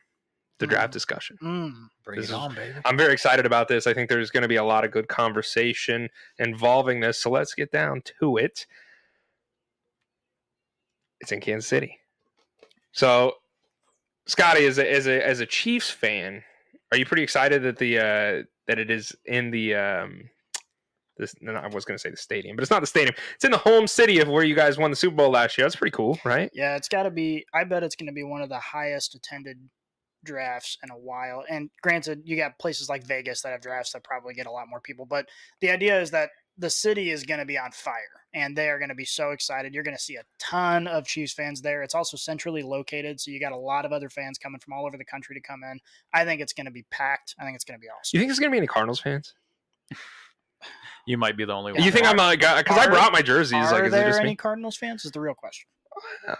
the 0.58 0.66
draft 0.66 0.90
Mm. 0.90 0.92
discussion. 0.94 1.38
Mm. 1.42 1.88
Bring 2.04 2.18
This 2.20 2.30
it 2.30 2.32
is- 2.32 2.34
on, 2.38 2.54
baby. 2.54 2.74
I'm 2.84 2.96
very 2.96 3.12
excited 3.12 3.44
about 3.46 3.68
this. 3.68 3.86
I 3.86 3.92
think 3.94 4.08
there's 4.08 4.30
going 4.30 4.42
to 4.42 4.48
be 4.48 4.56
a 4.56 4.64
lot 4.64 4.84
of 4.84 4.90
good 4.90 5.06
conversation 5.08 6.08
involving 6.38 7.00
this, 7.00 7.20
so 7.20 7.30
let's 7.30 7.54
get 7.54 7.70
down 7.70 8.02
to 8.20 8.36
it. 8.38 8.66
It's 11.20 11.30
in 11.30 11.40
Kansas 11.40 11.68
City. 11.68 12.00
So, 12.94 13.32
Scotty, 14.26 14.64
as 14.66 14.78
a, 14.78 14.90
as 14.90 15.06
a 15.06 15.26
as 15.26 15.40
a 15.40 15.46
Chiefs 15.46 15.90
fan, 15.90 16.42
are 16.90 16.96
you 16.96 17.04
pretty 17.04 17.24
excited 17.24 17.62
that 17.64 17.76
the 17.76 17.98
uh, 17.98 18.42
that 18.68 18.78
it 18.78 18.90
is 18.90 19.14
in 19.26 19.50
the 19.50 19.74
um, 19.74 20.30
this? 21.16 21.34
No, 21.40 21.52
I 21.54 21.66
was 21.66 21.84
going 21.84 21.96
to 21.96 22.00
say 22.00 22.10
the 22.10 22.16
stadium, 22.16 22.56
but 22.56 22.62
it's 22.62 22.70
not 22.70 22.80
the 22.80 22.86
stadium. 22.86 23.14
It's 23.34 23.44
in 23.44 23.50
the 23.50 23.58
home 23.58 23.88
city 23.88 24.20
of 24.20 24.28
where 24.28 24.44
you 24.44 24.54
guys 24.54 24.78
won 24.78 24.90
the 24.90 24.96
Super 24.96 25.16
Bowl 25.16 25.30
last 25.30 25.58
year. 25.58 25.64
That's 25.64 25.76
pretty 25.76 25.94
cool, 25.94 26.18
right? 26.24 26.50
Yeah, 26.54 26.76
it's 26.76 26.88
got 26.88 27.02
to 27.02 27.10
be. 27.10 27.44
I 27.52 27.64
bet 27.64 27.82
it's 27.82 27.96
going 27.96 28.06
to 28.06 28.12
be 28.12 28.22
one 28.22 28.42
of 28.42 28.48
the 28.48 28.60
highest 28.60 29.16
attended 29.16 29.58
drafts 30.24 30.78
in 30.82 30.90
a 30.90 30.96
while. 30.96 31.44
And 31.50 31.70
granted, 31.82 32.22
you 32.24 32.36
got 32.36 32.58
places 32.58 32.88
like 32.88 33.04
Vegas 33.04 33.42
that 33.42 33.50
have 33.50 33.60
drafts 33.60 33.92
that 33.92 34.04
probably 34.04 34.34
get 34.34 34.46
a 34.46 34.50
lot 34.50 34.68
more 34.68 34.80
people. 34.80 35.04
But 35.04 35.26
the 35.60 35.70
idea 35.70 36.00
is 36.00 36.12
that 36.12 36.30
the 36.58 36.70
city 36.70 37.10
is 37.10 37.24
going 37.24 37.40
to 37.40 37.44
be 37.46 37.58
on 37.58 37.72
fire, 37.72 37.94
and 38.32 38.56
they 38.56 38.68
are 38.68 38.78
going 38.78 38.88
to 38.90 38.94
be 38.94 39.04
so 39.04 39.30
excited. 39.30 39.74
You're 39.74 39.82
going 39.82 39.96
to 39.96 40.02
see 40.02 40.16
a 40.16 40.22
ton 40.38 40.86
of 40.86 41.04
Chiefs 41.06 41.32
fans 41.32 41.60
there. 41.60 41.82
It's 41.82 41.94
also 41.94 42.16
centrally 42.16 42.62
located, 42.62 43.20
so 43.20 43.30
you 43.32 43.40
got 43.40 43.52
a 43.52 43.56
lot 43.56 43.84
of 43.84 43.92
other 43.92 44.08
fans 44.08 44.38
coming 44.38 44.60
from 44.60 44.72
all 44.72 44.86
over 44.86 44.96
the 44.96 45.04
country 45.04 45.34
to 45.34 45.42
come 45.42 45.62
in. 45.64 45.80
I 46.12 46.24
think 46.24 46.40
it's 46.40 46.52
going 46.52 46.66
to 46.66 46.70
be 46.72 46.84
packed. 46.90 47.34
I 47.40 47.44
think 47.44 47.56
it's 47.56 47.64
going 47.64 47.78
to 47.78 47.80
be 47.82 47.88
awesome. 47.88 48.16
You 48.16 48.20
think 48.20 48.28
there's 48.28 48.38
going 48.38 48.50
to 48.50 48.54
be 48.54 48.58
any 48.58 48.66
Cardinals 48.66 49.00
fans? 49.00 49.34
You 51.06 51.18
might 51.18 51.36
be 51.36 51.44
the 51.44 51.52
only 51.52 51.72
Yeah. 51.72 51.80
one. 51.80 51.84
You 51.84 51.92
think 51.92 52.06
I'm 52.06 52.18
a 52.18 52.34
guy 52.34 52.62
because 52.62 52.78
I 52.78 52.86
brought 52.86 53.12
my 53.12 53.20
jerseys? 53.20 53.52
Are 53.52 53.72
Like, 53.72 53.82
is 53.82 53.88
it 53.88 53.90
there 53.90 54.06
just 54.08 54.20
any 54.20 54.30
me? 54.30 54.36
Cardinals 54.36 54.74
fans? 54.78 55.04
Is 55.04 55.10
the 55.10 55.20
real 55.20 55.34
question. 55.34 55.66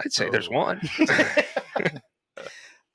I'd 0.02 0.10
say 0.10 0.30
there's 0.30 0.48
Oh. 0.48 0.52
one. 0.52 0.80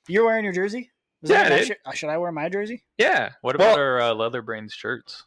You're 0.08 0.24
wearing 0.24 0.42
your 0.44 0.52
jersey? 0.52 0.90
Is 1.22 1.30
Yeah, 1.30 1.44
that 1.44 1.46
I 1.46 1.50
my 1.50 1.58
did. 1.58 1.66
shirt? 1.68 1.78
Uh, 1.86 1.92
Should 1.92 2.08
I 2.08 2.18
wear 2.18 2.32
my 2.32 2.48
jersey? 2.48 2.82
yeah. 2.98 3.30
What 3.42 3.56
Well- 3.56 3.68
about 3.68 3.78
our 3.78 4.00
uh, 4.00 4.14
leather 4.14 4.42
brains 4.42 4.72
shirts? 4.72 5.24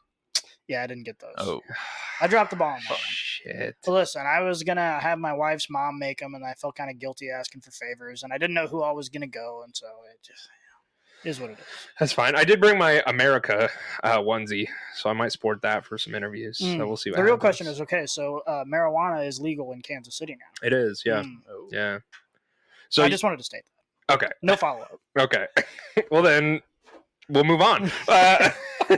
Yeah, 0.67 0.83
I 0.83 0.87
didn't 0.87 1.03
get 1.03 1.19
those. 1.19 1.33
Oh, 1.37 1.61
I 2.21 2.27
dropped 2.27 2.51
the 2.51 2.55
ball 2.55 2.69
on 2.69 2.79
that. 2.79 2.91
Oh, 2.91 2.93
one. 2.93 2.99
shit. 3.01 3.75
So 3.83 3.91
listen, 3.93 4.25
I 4.25 4.39
was 4.41 4.63
gonna 4.63 4.99
have 4.99 5.19
my 5.19 5.33
wife's 5.33 5.69
mom 5.69 5.99
make 5.99 6.19
them, 6.19 6.35
and 6.35 6.45
I 6.45 6.53
felt 6.53 6.75
kind 6.75 6.89
of 6.89 6.99
guilty 6.99 7.29
asking 7.29 7.61
for 7.61 7.71
favors, 7.71 8.23
and 8.23 8.31
I 8.31 8.37
didn't 8.37 8.53
know 8.53 8.67
who 8.67 8.81
I 8.81 8.91
was 8.91 9.09
gonna 9.09 9.27
go, 9.27 9.61
and 9.63 9.75
so 9.75 9.87
it 10.13 10.19
just 10.25 10.47
you 11.23 11.29
know, 11.29 11.29
is 11.29 11.39
what 11.41 11.49
it 11.49 11.59
is. 11.59 11.65
That's 11.99 12.13
fine. 12.13 12.35
I 12.35 12.45
did 12.45 12.61
bring 12.61 12.77
my 12.77 13.03
America 13.07 13.69
uh, 14.03 14.19
onesie, 14.19 14.67
so 14.95 15.09
I 15.09 15.13
might 15.13 15.33
sport 15.33 15.61
that 15.63 15.83
for 15.85 15.97
some 15.97 16.15
interviews. 16.15 16.57
So 16.59 16.65
Mm. 16.65 16.87
we'll 16.87 16.95
see. 16.97 17.11
What 17.11 17.17
The 17.17 17.23
real 17.23 17.33
happens. 17.33 17.41
question 17.41 17.67
is, 17.67 17.81
okay, 17.81 18.05
so 18.05 18.39
uh, 18.47 18.63
marijuana 18.63 19.27
is 19.27 19.41
legal 19.41 19.73
in 19.73 19.81
Kansas 19.81 20.15
City 20.17 20.37
now. 20.39 20.65
it 20.67 20.71
is, 20.73 21.03
yeah, 21.05 21.23
Mm. 21.23 21.39
oh. 21.49 21.67
yeah. 21.71 21.99
So 22.89 23.01
So 23.01 23.03
I 23.03 23.09
just 23.09 23.23
wanted 23.23 23.37
to 23.37 23.43
state 23.43 23.63
that. 24.07 24.13
okay, 24.15 24.31
No 24.41 24.55
follow 24.55 24.81
up. 24.83 24.99
okay. 25.19 25.47
well 26.11 26.21
then, 26.21 26.61
we'll 27.27 27.43
move 27.43 27.61
on. 27.61 27.91
Uh, 28.07 28.49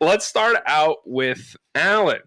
let's 0.00 0.26
start 0.26 0.56
out 0.66 0.98
with 1.04 1.56
Alan. 1.74 2.20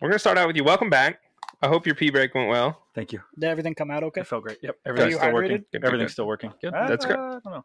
We're 0.00 0.08
gonna 0.08 0.18
start 0.18 0.38
out 0.38 0.46
with 0.46 0.56
you. 0.56 0.64
Welcome 0.64 0.90
back. 0.90 1.20
I 1.62 1.68
hope 1.68 1.84
your 1.86 1.94
pee 1.94 2.10
break 2.10 2.34
went 2.34 2.48
well. 2.48 2.86
Thank 2.94 3.12
you. 3.12 3.20
Did 3.38 3.48
everything 3.48 3.74
come 3.74 3.90
out 3.90 4.02
okay? 4.04 4.22
It 4.22 4.26
felt 4.26 4.44
great. 4.44 4.58
Yep. 4.62 4.76
Everything's 4.86 5.16
still 5.16 5.32
working. 5.32 5.50
hydrated? 5.50 5.56
Good, 5.58 5.64
good, 5.72 5.84
Everything's 5.84 6.08
good. 6.08 6.12
still 6.12 6.26
working. 6.26 6.52
Good. 6.62 6.74
Uh, 6.74 6.86
That's 6.88 7.04
good. 7.04 7.18
I 7.18 7.30
don't 7.32 7.44
know. 7.44 7.64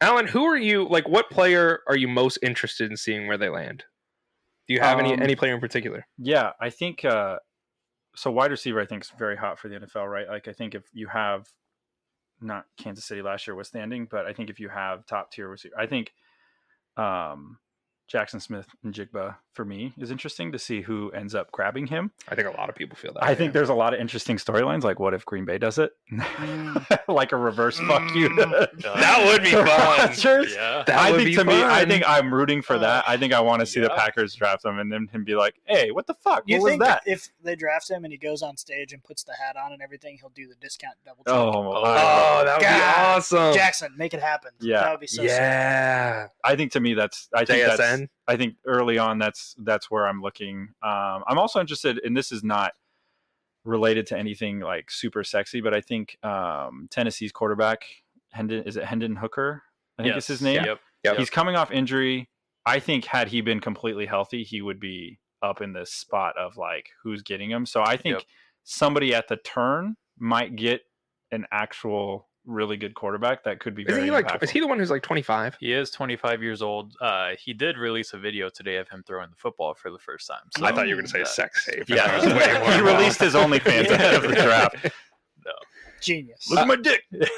Alan, 0.00 0.26
who 0.26 0.44
are 0.44 0.56
you? 0.56 0.88
Like, 0.88 1.06
what 1.08 1.30
player 1.30 1.80
are 1.88 1.96
you 1.96 2.08
most 2.08 2.38
interested 2.42 2.90
in 2.90 2.96
seeing 2.96 3.26
where 3.26 3.38
they 3.38 3.48
land? 3.48 3.84
Do 4.66 4.74
you 4.74 4.80
have 4.80 4.98
any 4.98 5.12
Um, 5.12 5.22
any 5.22 5.36
player 5.36 5.54
in 5.54 5.60
particular? 5.60 6.06
Yeah, 6.18 6.52
I 6.58 6.70
think 6.70 7.04
uh, 7.04 7.36
so 8.16 8.30
wide 8.30 8.50
receiver 8.50 8.80
I 8.80 8.86
think 8.86 9.02
is 9.04 9.12
very 9.18 9.36
hot 9.36 9.58
for 9.58 9.68
the 9.68 9.76
NFL, 9.80 10.10
right? 10.10 10.26
Like 10.26 10.48
I 10.48 10.52
think 10.52 10.74
if 10.74 10.84
you 10.92 11.06
have 11.08 11.46
not 12.40 12.64
Kansas 12.78 13.04
City 13.04 13.20
last 13.20 13.46
year 13.46 13.54
was 13.54 13.68
standing, 13.68 14.06
but 14.10 14.24
I 14.26 14.32
think 14.32 14.48
if 14.48 14.58
you 14.58 14.70
have 14.70 15.04
top 15.06 15.30
tier 15.30 15.48
receiver, 15.48 15.74
I 15.78 15.86
think 15.86 16.12
um 16.96 17.58
Jackson 18.06 18.38
Smith 18.38 18.66
and 18.84 18.92
Jigba 18.92 19.36
for 19.54 19.64
me 19.64 19.94
is 19.98 20.10
interesting 20.10 20.52
to 20.52 20.58
see 20.58 20.82
who 20.82 21.10
ends 21.12 21.34
up 21.34 21.50
grabbing 21.52 21.86
him. 21.86 22.10
I 22.28 22.34
think 22.34 22.46
a 22.48 22.50
lot 22.50 22.68
of 22.68 22.74
people 22.74 22.96
feel 22.96 23.12
that. 23.14 23.24
I 23.24 23.34
think 23.34 23.52
there's 23.52 23.70
a 23.70 23.74
lot 23.74 23.94
of 23.94 24.00
interesting 24.00 24.36
storylines. 24.36 24.82
Like, 24.82 24.98
what 25.00 25.14
if 25.14 25.24
Green 25.24 25.44
Bay 25.44 25.58
does 25.58 25.78
it? 25.78 25.92
Mm. 26.12 26.98
like 27.08 27.32
a 27.32 27.36
reverse 27.36 27.78
fuck 27.80 28.02
you. 28.14 28.28
To, 28.36 28.68
That 28.82 29.24
would 29.26 29.42
be 29.42 29.52
fun. 29.52 29.64
Rodgers. 29.64 30.52
Yeah. 30.54 30.82
That 30.86 30.98
I 30.98 31.10
would 31.12 31.18
think 31.18 31.30
be 31.30 31.34
to 31.36 31.44
me, 31.44 31.62
I 31.62 31.84
think 31.86 32.04
I'm 32.06 32.32
rooting 32.34 32.60
for 32.62 32.74
Uh, 32.76 32.80
that. 32.80 33.04
I 33.08 33.16
think 33.16 33.32
I 33.32 33.40
want 33.40 33.60
to 33.60 33.66
see 33.66 33.80
the. 33.80 33.94
Packers 33.94 34.34
draft 34.34 34.64
him 34.64 34.80
and 34.80 34.90
then 34.92 35.06
him 35.12 35.22
be 35.22 35.36
like, 35.36 35.54
"Hey, 35.66 35.92
what 35.92 36.06
the 36.08 36.14
fuck? 36.14 36.42
You 36.46 36.60
what 36.60 36.72
was 36.72 36.78
that?" 36.80 37.02
if 37.06 37.28
they 37.44 37.54
draft 37.54 37.88
him 37.88 38.02
and 38.04 38.12
he 38.12 38.18
goes 38.18 38.42
on 38.42 38.56
stage 38.56 38.92
and 38.92 39.02
puts 39.04 39.22
the 39.22 39.32
hat 39.32 39.56
on 39.56 39.72
and 39.72 39.80
everything, 39.80 40.18
he'll 40.20 40.30
do 40.30 40.48
the 40.48 40.56
discount 40.56 40.96
double 41.06 41.22
check? 41.24 41.32
Oh, 41.32 41.52
Oh, 41.54 41.84
I- 41.84 42.44
that 42.44 42.54
would 42.56 42.60
be 42.60 42.64
God. 42.66 43.16
awesome. 43.16 43.54
Jackson, 43.54 43.94
make 43.96 44.12
it 44.12 44.20
happen. 44.20 44.50
Yeah. 44.60 44.80
that 44.80 44.90
would 44.90 45.00
be 45.00 45.06
so. 45.06 45.22
sick. 45.22 45.30
yeah. 45.30 46.26
I 46.42 46.56
think 46.56 46.72
to 46.72 46.80
me 46.80 46.94
that's 46.94 47.28
I 47.32 47.44
think 47.44 47.64
that's 47.64 47.80
JSN. 48.02 48.08
I 48.28 48.36
think 48.36 48.54
early 48.66 48.98
on 48.98 49.18
that's 49.18 49.54
that's 49.58 49.90
where 49.90 50.06
I'm 50.06 50.20
looking. 50.20 50.68
Um, 50.82 51.24
I'm 51.26 51.38
also 51.38 51.60
interested, 51.60 52.00
and 52.04 52.16
this 52.16 52.32
is 52.32 52.42
not 52.42 52.72
related 53.64 54.06
to 54.08 54.18
anything 54.18 54.60
like 54.60 54.90
super 54.90 55.24
sexy, 55.24 55.60
but 55.60 55.74
I 55.74 55.80
think 55.80 56.18
um, 56.22 56.88
Tennessee's 56.90 57.32
quarterback 57.32 57.84
Hendon 58.30 58.64
is 58.64 58.76
it 58.76 58.84
Hendon 58.84 59.16
Hooker? 59.16 59.62
I 59.98 60.02
think 60.02 60.16
it's 60.16 60.26
his 60.26 60.42
name. 60.42 60.64
Yep. 60.64 60.80
Yep. 61.04 61.16
He's 61.18 61.30
coming 61.30 61.54
off 61.56 61.70
injury. 61.70 62.28
I 62.66 62.80
think 62.80 63.04
had 63.04 63.28
he 63.28 63.40
been 63.42 63.60
completely 63.60 64.06
healthy, 64.06 64.42
he 64.42 64.60
would 64.60 64.80
be 64.80 65.18
up 65.42 65.60
in 65.60 65.72
this 65.72 65.92
spot 65.92 66.36
of 66.38 66.56
like 66.56 66.90
who's 67.02 67.22
getting 67.22 67.50
him. 67.50 67.66
So 67.66 67.82
I 67.82 67.96
think 67.96 68.14
Yep. 68.16 68.22
somebody 68.64 69.14
at 69.14 69.28
the 69.28 69.36
turn 69.36 69.96
might 70.18 70.56
get 70.56 70.80
an 71.30 71.46
actual 71.52 72.28
really 72.46 72.76
good 72.76 72.94
quarterback 72.94 73.42
that 73.44 73.58
could 73.60 73.74
be 73.74 73.82
Isn't 73.82 73.94
very 73.94 74.04
he 74.06 74.10
like? 74.10 74.26
impactful. 74.26 74.42
Is 74.44 74.50
he 74.50 74.60
the 74.60 74.66
one 74.66 74.78
who's 74.78 74.90
like 74.90 75.02
25? 75.02 75.56
He 75.60 75.72
is 75.72 75.90
25 75.90 76.42
years 76.42 76.62
old. 76.62 76.94
Uh, 77.00 77.30
he 77.42 77.52
did 77.52 77.78
release 77.78 78.12
a 78.12 78.18
video 78.18 78.48
today 78.48 78.76
of 78.76 78.88
him 78.88 79.02
throwing 79.06 79.30
the 79.30 79.36
football 79.36 79.74
for 79.74 79.90
the 79.90 79.98
first 79.98 80.26
time. 80.26 80.40
So 80.56 80.64
I 80.66 80.72
thought 80.72 80.86
you 80.88 80.96
were 80.96 81.02
going 81.02 81.06
to 81.06 81.12
say 81.12 81.20
a 81.20 81.22
uh, 81.22 81.26
sex 81.26 81.64
tape. 81.66 81.88
Yeah. 81.88 82.14
Was 82.16 82.26
way 82.26 82.58
more 82.60 82.72
he 82.72 82.80
released 82.80 83.20
his 83.20 83.34
OnlyFans 83.34 83.86
at 83.86 83.88
the 83.88 84.04
end 84.06 84.16
of 84.16 84.22
the 84.22 84.34
draft. 84.42 84.76
No. 85.44 85.52
Genius. 86.00 86.50
Look 86.50 86.60
at 86.60 86.66
my 86.68 86.76
dick. 86.76 87.02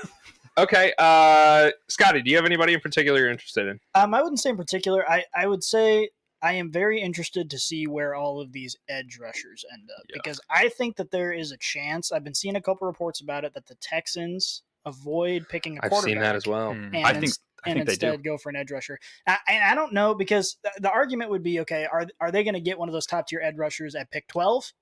Okay, 0.58 0.94
uh, 0.98 1.70
Scotty, 1.86 2.22
do 2.22 2.30
you 2.30 2.36
have 2.36 2.46
anybody 2.46 2.72
in 2.72 2.80
particular 2.80 3.18
you're 3.20 3.28
interested 3.30 3.68
in? 3.68 3.78
Um, 3.94 4.14
I 4.14 4.22
wouldn't 4.22 4.40
say 4.40 4.48
in 4.48 4.56
particular. 4.56 5.06
I, 5.06 5.22
I 5.34 5.46
would 5.46 5.62
say 5.62 6.08
I 6.40 6.54
am 6.54 6.72
very 6.72 6.98
interested 6.98 7.50
to 7.50 7.58
see 7.58 7.86
where 7.86 8.14
all 8.14 8.40
of 8.40 8.52
these 8.52 8.74
edge 8.88 9.18
rushers 9.20 9.66
end 9.70 9.82
up 9.98 10.04
Yeah. 10.08 10.14
because 10.14 10.40
I 10.48 10.70
think 10.70 10.96
that 10.96 11.10
there 11.10 11.30
is 11.30 11.52
a 11.52 11.58
chance. 11.58 12.10
I've 12.10 12.24
been 12.24 12.34
seeing 12.34 12.56
a 12.56 12.62
couple 12.62 12.86
reports 12.86 13.20
about 13.20 13.44
it 13.44 13.52
that 13.52 13.66
the 13.66 13.74
Texans 13.82 14.62
avoid 14.86 15.46
picking 15.48 15.76
a 15.78 15.80
I've 15.82 15.90
quarterback. 15.90 16.10
I've 16.10 16.14
seen 16.16 16.20
that 16.22 16.34
as 16.36 16.46
well. 16.46 16.72
mm, 16.72 16.86
And 16.94 16.96
I 17.06 17.12
think 17.12 17.24
ins- 17.24 17.40
I 17.64 17.70
and 17.70 17.76
think 17.78 17.86
they 17.86 17.92
instead 17.94 18.22
do. 18.22 18.30
go 18.30 18.38
for 18.38 18.48
an 18.50 18.56
edge 18.56 18.70
rusher. 18.70 18.98
I, 19.26 19.36
and 19.48 19.64
I 19.64 19.74
don't 19.74 19.92
know 19.92 20.14
because 20.14 20.56
the, 20.62 20.70
the 20.80 20.90
argument 20.90 21.30
would 21.30 21.42
be 21.42 21.60
okay. 21.60 21.86
Are 21.90 22.06
are 22.20 22.30
they 22.30 22.44
going 22.44 22.54
to 22.54 22.60
get 22.60 22.78
one 22.78 22.88
of 22.88 22.92
those 22.92 23.06
top 23.06 23.26
tier 23.26 23.40
edge 23.42 23.56
rushers 23.56 23.94
at 23.94 24.10
pick 24.10 24.28
twelve, 24.28 24.72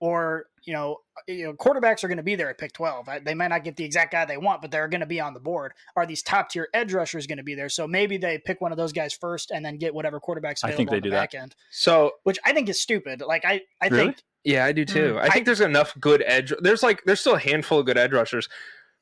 or 0.00 0.46
you 0.64 0.72
know, 0.72 0.98
you 1.26 1.44
know, 1.44 1.52
quarterbacks 1.54 2.04
are 2.04 2.08
going 2.08 2.18
to 2.18 2.22
be 2.22 2.34
there 2.34 2.48
at 2.50 2.58
pick 2.58 2.72
twelve. 2.72 3.08
I- 3.08 3.20
They 3.20 3.34
might 3.34 3.48
not 3.48 3.64
get 3.64 3.76
the 3.76 3.84
exact 3.84 4.12
guy 4.12 4.24
they 4.24 4.36
want, 4.36 4.60
but 4.62 4.70
they're 4.70 4.88
going 4.88 5.00
to 5.00 5.06
be 5.06 5.20
on 5.20 5.32
the 5.34 5.40
board. 5.40 5.72
Are 5.96 6.04
these 6.06 6.22
top 6.22 6.50
tier 6.50 6.68
edge 6.74 6.92
rushers 6.92 7.26
going 7.26 7.38
to 7.38 7.42
be 7.44 7.54
there? 7.54 7.68
So 7.68 7.86
maybe 7.88 8.16
they 8.18 8.38
pick 8.38 8.60
one 8.60 8.72
of 8.72 8.78
those 8.78 8.92
guys 8.92 9.12
first 9.14 9.50
and 9.50 9.64
then 9.64 9.78
get 9.78 9.94
whatever 9.94 10.20
quarterbacks 10.20 10.62
I 10.64 10.68
available 10.70 10.76
think 10.76 10.90
they 10.90 10.96
on 10.96 11.00
the 11.02 11.08
do 11.08 11.10
that. 11.10 11.30
back 11.32 11.34
end, 11.34 11.54
So 11.70 12.12
which 12.24 12.38
I 12.44 12.52
think 12.52 12.68
is 12.68 12.80
stupid. 12.80 13.22
Like 13.22 13.44
I, 13.44 13.62
I 13.80 13.88
Really? 13.88 14.04
think 14.06 14.16
yeah, 14.44 14.64
I 14.64 14.72
do 14.72 14.84
too. 14.84 15.14
Mm, 15.14 15.18
I 15.20 15.28
think 15.30 15.36
I- 15.36 15.44
there's 15.44 15.60
enough 15.60 15.94
good 16.00 16.22
edge. 16.26 16.52
There's 16.60 16.82
like 16.82 17.02
there's 17.06 17.20
still 17.20 17.34
a 17.36 17.40
handful 17.40 17.78
of 17.78 17.86
good 17.86 17.96
edge 17.96 18.12
rushers. 18.12 18.48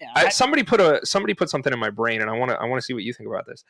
Yeah, 0.00 0.08
I, 0.14 0.26
I- 0.26 0.28
somebody 0.30 0.62
put 0.62 0.80
a 0.80 1.00
somebody 1.04 1.34
put 1.34 1.50
something 1.50 1.72
in 1.72 1.78
my 1.78 1.90
brain, 1.90 2.20
and 2.20 2.30
I 2.30 2.36
want 2.36 2.50
to 2.50 2.56
I 2.58 2.64
want 2.66 2.80
to 2.80 2.84
see 2.84 2.94
what 2.94 3.02
you 3.02 3.12
think 3.12 3.28
about 3.28 3.46
this. 3.46 3.64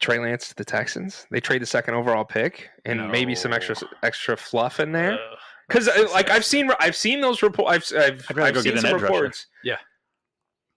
Trey 0.00 0.18
Lance 0.18 0.48
to 0.48 0.54
the 0.54 0.64
Texans. 0.64 1.26
They 1.30 1.40
trade 1.40 1.60
the 1.60 1.66
second 1.66 1.94
overall 1.94 2.24
pick 2.24 2.70
and 2.86 3.10
maybe 3.10 3.34
some 3.34 3.52
extra 3.52 3.76
extra 4.02 4.36
fluff 4.36 4.80
in 4.80 4.92
there. 4.92 5.12
Ugh. 5.12 5.38
Because 5.68 5.88
uh, 5.88 6.08
like 6.12 6.30
I've 6.30 6.44
seen 6.44 6.70
I've 6.80 6.96
seen 6.96 7.20
those 7.20 7.42
reports. 7.42 7.92
I've 7.92 8.00
I've, 8.02 8.26
I'd 8.30 8.36
rather 8.36 8.48
I've 8.48 8.54
go 8.54 8.60
seen 8.62 8.72
get 8.74 8.78
an 8.78 8.80
some 8.90 8.96
edge 8.96 9.02
rusher. 9.02 9.12
reports. 9.14 9.46
Yeah. 9.62 9.76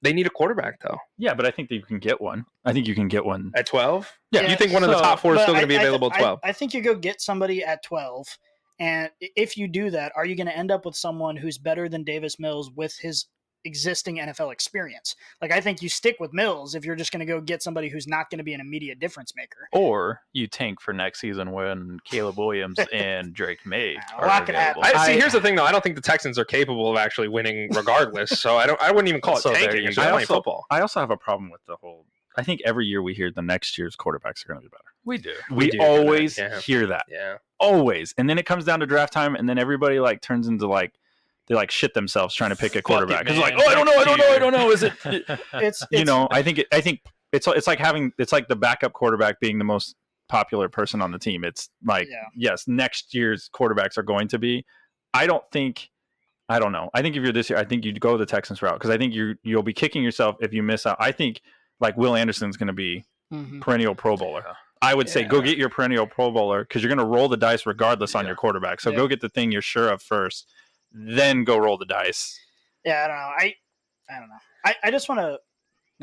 They 0.02 0.12
need 0.12 0.28
a 0.28 0.30
quarterback 0.30 0.82
though. 0.82 0.98
Yeah, 1.18 1.34
but 1.34 1.46
I 1.46 1.52
think 1.52 1.70
that 1.70 1.76
you 1.76 1.84
can 1.84 1.98
get 2.00 2.20
one. 2.20 2.46
I 2.66 2.74
think 2.74 2.88
you 2.88 2.94
can 2.96 3.08
get 3.08 3.24
one. 3.26 3.52
At 3.56 3.66
twelve. 3.66 4.12
Yeah, 4.32 4.50
You 4.50 4.58
think 4.58 4.74
one 4.74 4.84
of 4.84 4.90
the 4.90 5.00
top 5.00 5.20
four 5.20 5.36
is 5.36 5.42
still 5.42 5.54
going 5.54 5.62
to 5.64 5.68
be 5.68 5.76
I 5.76 5.80
th- 5.80 5.88
available 5.88 6.08
at 6.12 6.18
I- 6.18 6.20
twelve? 6.20 6.40
I, 6.44 6.52
think 6.52 6.74
you 6.74 6.82
go 6.82 6.94
get 6.94 7.22
somebody 7.22 7.64
at 7.64 7.82
12. 7.84 8.28
And 8.80 9.10
if 9.20 9.58
you 9.58 9.68
do 9.68 9.90
that, 9.92 10.12
are 10.16 10.26
you 10.26 10.36
going 10.36 10.48
to 10.48 10.58
end 10.58 10.72
up 10.72 10.86
with 10.86 10.96
someone 10.96 11.36
who's 11.38 11.58
better 11.58 11.88
than 11.88 12.04
Davis 12.04 12.40
Mills 12.40 12.72
with 12.72 12.98
his 12.98 13.28
existing 13.66 14.18
NFL 14.18 14.52
experience? 14.52 15.16
Like, 15.42 15.52
I 15.52 15.62
think 15.62 15.82
you 15.82 15.88
stick 15.90 16.18
with 16.20 16.34
Mills 16.34 16.76
if 16.76 16.84
you're 16.84 16.96
just 16.96 17.12
going 17.12 17.20
to 17.22 17.26
go 17.26 17.40
get 17.40 17.62
somebody 17.64 17.88
who's 17.88 18.08
not 18.08 18.30
going 18.30 18.40
to 18.40 18.44
be 18.44 18.54
an 18.54 18.60
immediate 18.60 19.00
difference 19.00 19.34
maker. 19.38 19.70
Or 19.72 20.20
you 20.34 20.48
tank 20.48 20.82
for 20.82 20.92
next 20.94 21.22
season 21.22 21.52
when 21.52 22.00
Caleb 22.04 22.38
Williams 22.38 22.78
and 22.94 23.34
Drake 23.34 23.66
Maye 23.66 23.96
A 23.96 24.16
are 24.22 24.28
lot 24.28 24.46
could 24.46 24.56
available. 24.56 24.84
happen. 24.84 25.00
I, 25.00 25.06
see, 25.08 25.14
here's 25.14 25.34
the 25.34 25.42
thing 25.42 25.56
though. 25.56 25.66
I 25.66 25.72
don't 25.72 25.84
think 25.84 25.96
the 25.96 26.02
Texans 26.02 26.38
are 26.40 26.46
capable 26.46 26.92
of 26.92 26.98
actually 26.98 27.28
winning 27.30 27.70
regardless. 27.74 28.32
so 28.42 28.58
I 28.58 28.66
don't. 28.68 28.82
I 28.82 28.92
wouldn't 28.92 29.08
even 29.08 29.22
call 29.22 29.38
it 29.38 29.42
So 29.42 29.54
tanking. 29.54 29.84
you 29.84 29.88
It's 29.90 29.96
go. 29.98 30.02
just 30.04 30.14
I 30.14 30.20
also- 30.20 30.34
football. 30.36 30.66
I 30.70 30.82
also 30.82 31.00
have 31.00 31.12
a 31.12 31.18
problem 31.18 31.50
with 31.50 31.62
the 31.68 31.76
whole. 31.78 32.06
I 32.38 32.44
think 32.44 32.62
every 32.66 32.86
year 32.86 33.02
we 33.02 33.14
hear 33.14 33.32
the 33.32 33.42
next 33.42 33.78
year's 33.78 33.96
quarterbacks 33.96 34.46
are 34.46 34.50
going 34.54 34.60
to 34.60 34.64
be 34.64 34.70
better. 34.70 34.84
we 35.06 35.18
do. 35.18 35.34
We, 35.52 35.70
do 35.70 35.78
hear 35.78 35.88
that, 35.88 36.00
always 36.00 36.38
yeah. 36.38 36.60
hear 36.60 36.88
that. 36.88 37.06
Yeah. 37.10 37.38
Always. 37.60 38.14
And 38.18 38.30
then 38.30 38.38
it 38.38 38.46
comes 38.46 38.66
down 38.66 38.80
to 38.80 38.86
draft 38.86 39.14
time, 39.14 39.36
and 39.36 39.48
then 39.48 39.58
everybody 39.58 40.00
like 40.00 40.22
turns 40.22 40.48
into 40.48 40.68
like 40.68 40.94
they 41.48 41.56
like 41.56 41.72
shit 41.72 41.94
themselves 41.94 42.34
trying 42.34 42.52
to 42.52 42.56
pick 42.56 42.76
a 42.76 42.82
quarterback. 42.82 43.30
It's 43.30 43.38
like, 43.38 43.56
oh, 43.58 43.66
I 43.68 43.76
don't 43.76 43.86
know, 43.86 43.98
I 43.98 44.04
don't 44.04 44.18
know, 44.18 44.30
I 44.30 44.40
don't 44.40 44.54
know. 44.54 44.72
Is 44.72 44.84
it? 44.84 44.94
It's, 45.54 45.82
you 45.92 46.00
it's- 46.00 46.06
know, 46.06 46.28
I 46.32 46.42
think 46.42 46.60
it, 46.60 46.68
I 46.72 46.82
think 46.82 47.02
it's 47.32 47.48
it's 47.48 47.68
like 47.68 47.80
having 47.80 48.14
it's 48.18 48.32
like 48.32 48.48
the 48.48 48.56
backup 48.56 48.94
quarterback 48.94 49.40
being 49.40 49.58
the 49.58 49.66
most 49.66 49.96
popular 50.30 50.70
person 50.70 51.02
on 51.02 51.12
the 51.12 51.20
team. 51.20 51.44
It's 51.44 51.70
like 51.86 52.08
Yeah. 52.10 52.24
yes, 52.36 52.68
next 52.68 53.14
year's 53.14 53.50
quarterbacks 53.54 53.98
are 53.98 54.04
going 54.04 54.28
to 54.30 54.40
be. 54.40 54.66
I 55.14 55.28
don't 55.28 55.44
think. 55.52 55.90
I 56.50 56.60
don't 56.60 56.72
know. 56.74 56.90
I 56.94 57.02
think 57.02 57.16
if 57.16 57.24
you're 57.24 57.32
this 57.32 57.50
year, 57.50 57.58
I 57.58 57.64
think 57.64 57.86
you'd 57.86 58.00
go 58.00 58.18
the 58.18 58.26
Texans 58.26 58.62
route 58.62 58.74
because 58.74 58.90
I 58.90 58.98
think 58.98 59.14
you 59.14 59.36
you'll 59.44 59.64
be 59.64 59.74
kicking 59.74 60.04
yourself 60.04 60.36
if 60.42 60.54
you 60.54 60.62
miss 60.62 60.86
out. 60.86 60.98
I 61.00 61.12
think 61.12 61.42
like 61.84 61.96
Will 61.98 62.16
Anderson's 62.16 62.58
going 62.58 62.68
to 62.68 62.74
be 62.74 63.06
Mhm. 63.32 63.62
perennial 63.62 63.94
Pro 63.94 64.16
Bowler. 64.18 64.44
Yeah. 64.46 64.54
I 64.82 64.94
would 64.96 65.08
say 65.10 65.24
go 65.24 65.40
get 65.42 65.58
your 65.58 65.70
perennial 65.70 66.08
Pro 66.08 66.32
Bowler 66.32 66.64
because 66.64 66.82
you're 66.82 66.90
going 66.94 67.06
to 67.08 67.12
roll 67.18 67.28
the 67.30 67.38
dice 67.38 67.66
regardless 67.66 68.16
on 68.16 68.24
Yeah. 68.26 68.30
your 68.30 68.36
quarterback. 68.36 68.82
So 68.82 68.90
Yeah. 68.90 68.98
go 68.98 69.08
get 69.08 69.22
the 69.22 69.30
thing 69.30 69.52
you're 69.52 69.62
sure 69.62 69.90
of 69.90 70.02
first, 70.02 70.52
then 70.92 71.44
go 71.44 71.58
roll 71.58 71.78
the 71.78 71.86
dice. 71.86 72.40
Yeah, 72.84 73.04
I 73.04 73.08
don't 73.08 73.16
know. 73.18 73.22
I, 73.38 73.56
I 74.16 74.20
don't 74.20 74.30
know. 74.30 74.36
I, 74.66 74.76
I 74.84 74.92
just 74.92 75.08
want 75.10 75.20
to, 75.22 75.40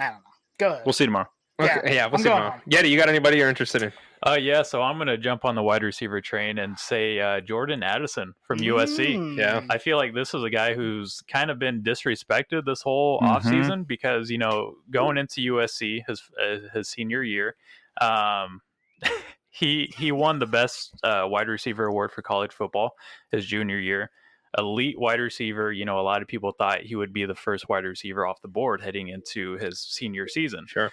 I 0.03 0.07
don't 0.11 0.15
know. 0.19 0.21
Go 0.59 0.69
ahead. 0.73 0.83
We'll 0.87 0.93
see 0.93 1.05
tomorrow. 1.05 1.29
Yeah, 1.65 1.79
Okay. 1.79 1.95
Yeah. 1.95 2.07
we'll 2.07 2.15
I'm 2.17 2.19
see. 2.23 2.29
tomorrow. 2.29 2.61
Yeti, 2.69 2.91
you 2.91 2.97
got 2.99 3.09
anybody 3.09 3.37
you're 3.39 3.49
interested 3.49 3.83
in? 3.83 3.93
Uh, 4.27 4.37
yeah, 4.39 4.63
so 4.63 4.83
I'm 4.83 4.97
going 4.99 5.09
to 5.09 5.17
jump 5.17 5.47
on 5.47 5.55
the 5.55 5.63
wide 5.63 5.83
receiver 5.83 6.21
train 6.21 6.59
and 6.59 6.79
say 6.79 7.19
uh, 7.21 7.41
Jordan 7.41 7.83
Addison 7.83 8.35
from 8.47 8.59
USC. 8.59 9.17
Mm. 9.17 9.39
Yeah. 9.39 9.63
I 9.71 9.79
feel 9.79 9.97
like 9.97 10.13
this 10.15 10.35
is 10.35 10.43
a 10.43 10.51
guy 10.51 10.75
who's 10.75 11.23
kind 11.23 11.51
of 11.51 11.59
been 11.59 11.83
disrespected 11.83 12.67
this 12.67 12.83
whole 12.83 13.19
Mhm. 13.21 13.41
offseason 13.41 13.87
because, 13.87 14.31
you 14.31 14.37
know, 14.37 14.75
going 14.91 15.17
into 15.17 15.41
USC 15.41 16.05
his 16.07 16.23
uh, 16.39 16.57
his 16.75 16.89
senior 16.91 17.23
year, 17.23 17.57
um, 18.01 18.61
he 19.49 19.91
he 19.97 20.13
won 20.13 20.39
the 20.39 20.47
best 20.47 20.93
uh, 21.03 21.25
wide 21.27 21.49
receiver 21.49 21.87
award 21.87 22.13
for 22.13 22.21
college 22.23 22.53
football 22.53 22.91
his 23.31 23.47
junior 23.47 23.79
year. 23.79 24.11
Elite 24.59 24.99
wide 24.99 25.21
receiver, 25.21 25.71
you 25.73 25.85
know, 25.85 25.99
a 25.99 26.03
lot 26.03 26.23
of 26.23 26.29
people 26.29 26.51
thought 26.53 26.81
he 26.83 26.97
would 26.97 27.13
be 27.13 27.25
the 27.25 27.37
first 27.37 27.69
wide 27.69 27.85
receiver 27.85 28.27
off 28.27 28.43
the 28.43 28.49
board 28.49 28.81
heading 28.83 29.09
into 29.09 29.57
his 29.59 29.79
senior 29.81 30.27
season. 30.27 30.67
Sure. 30.67 30.91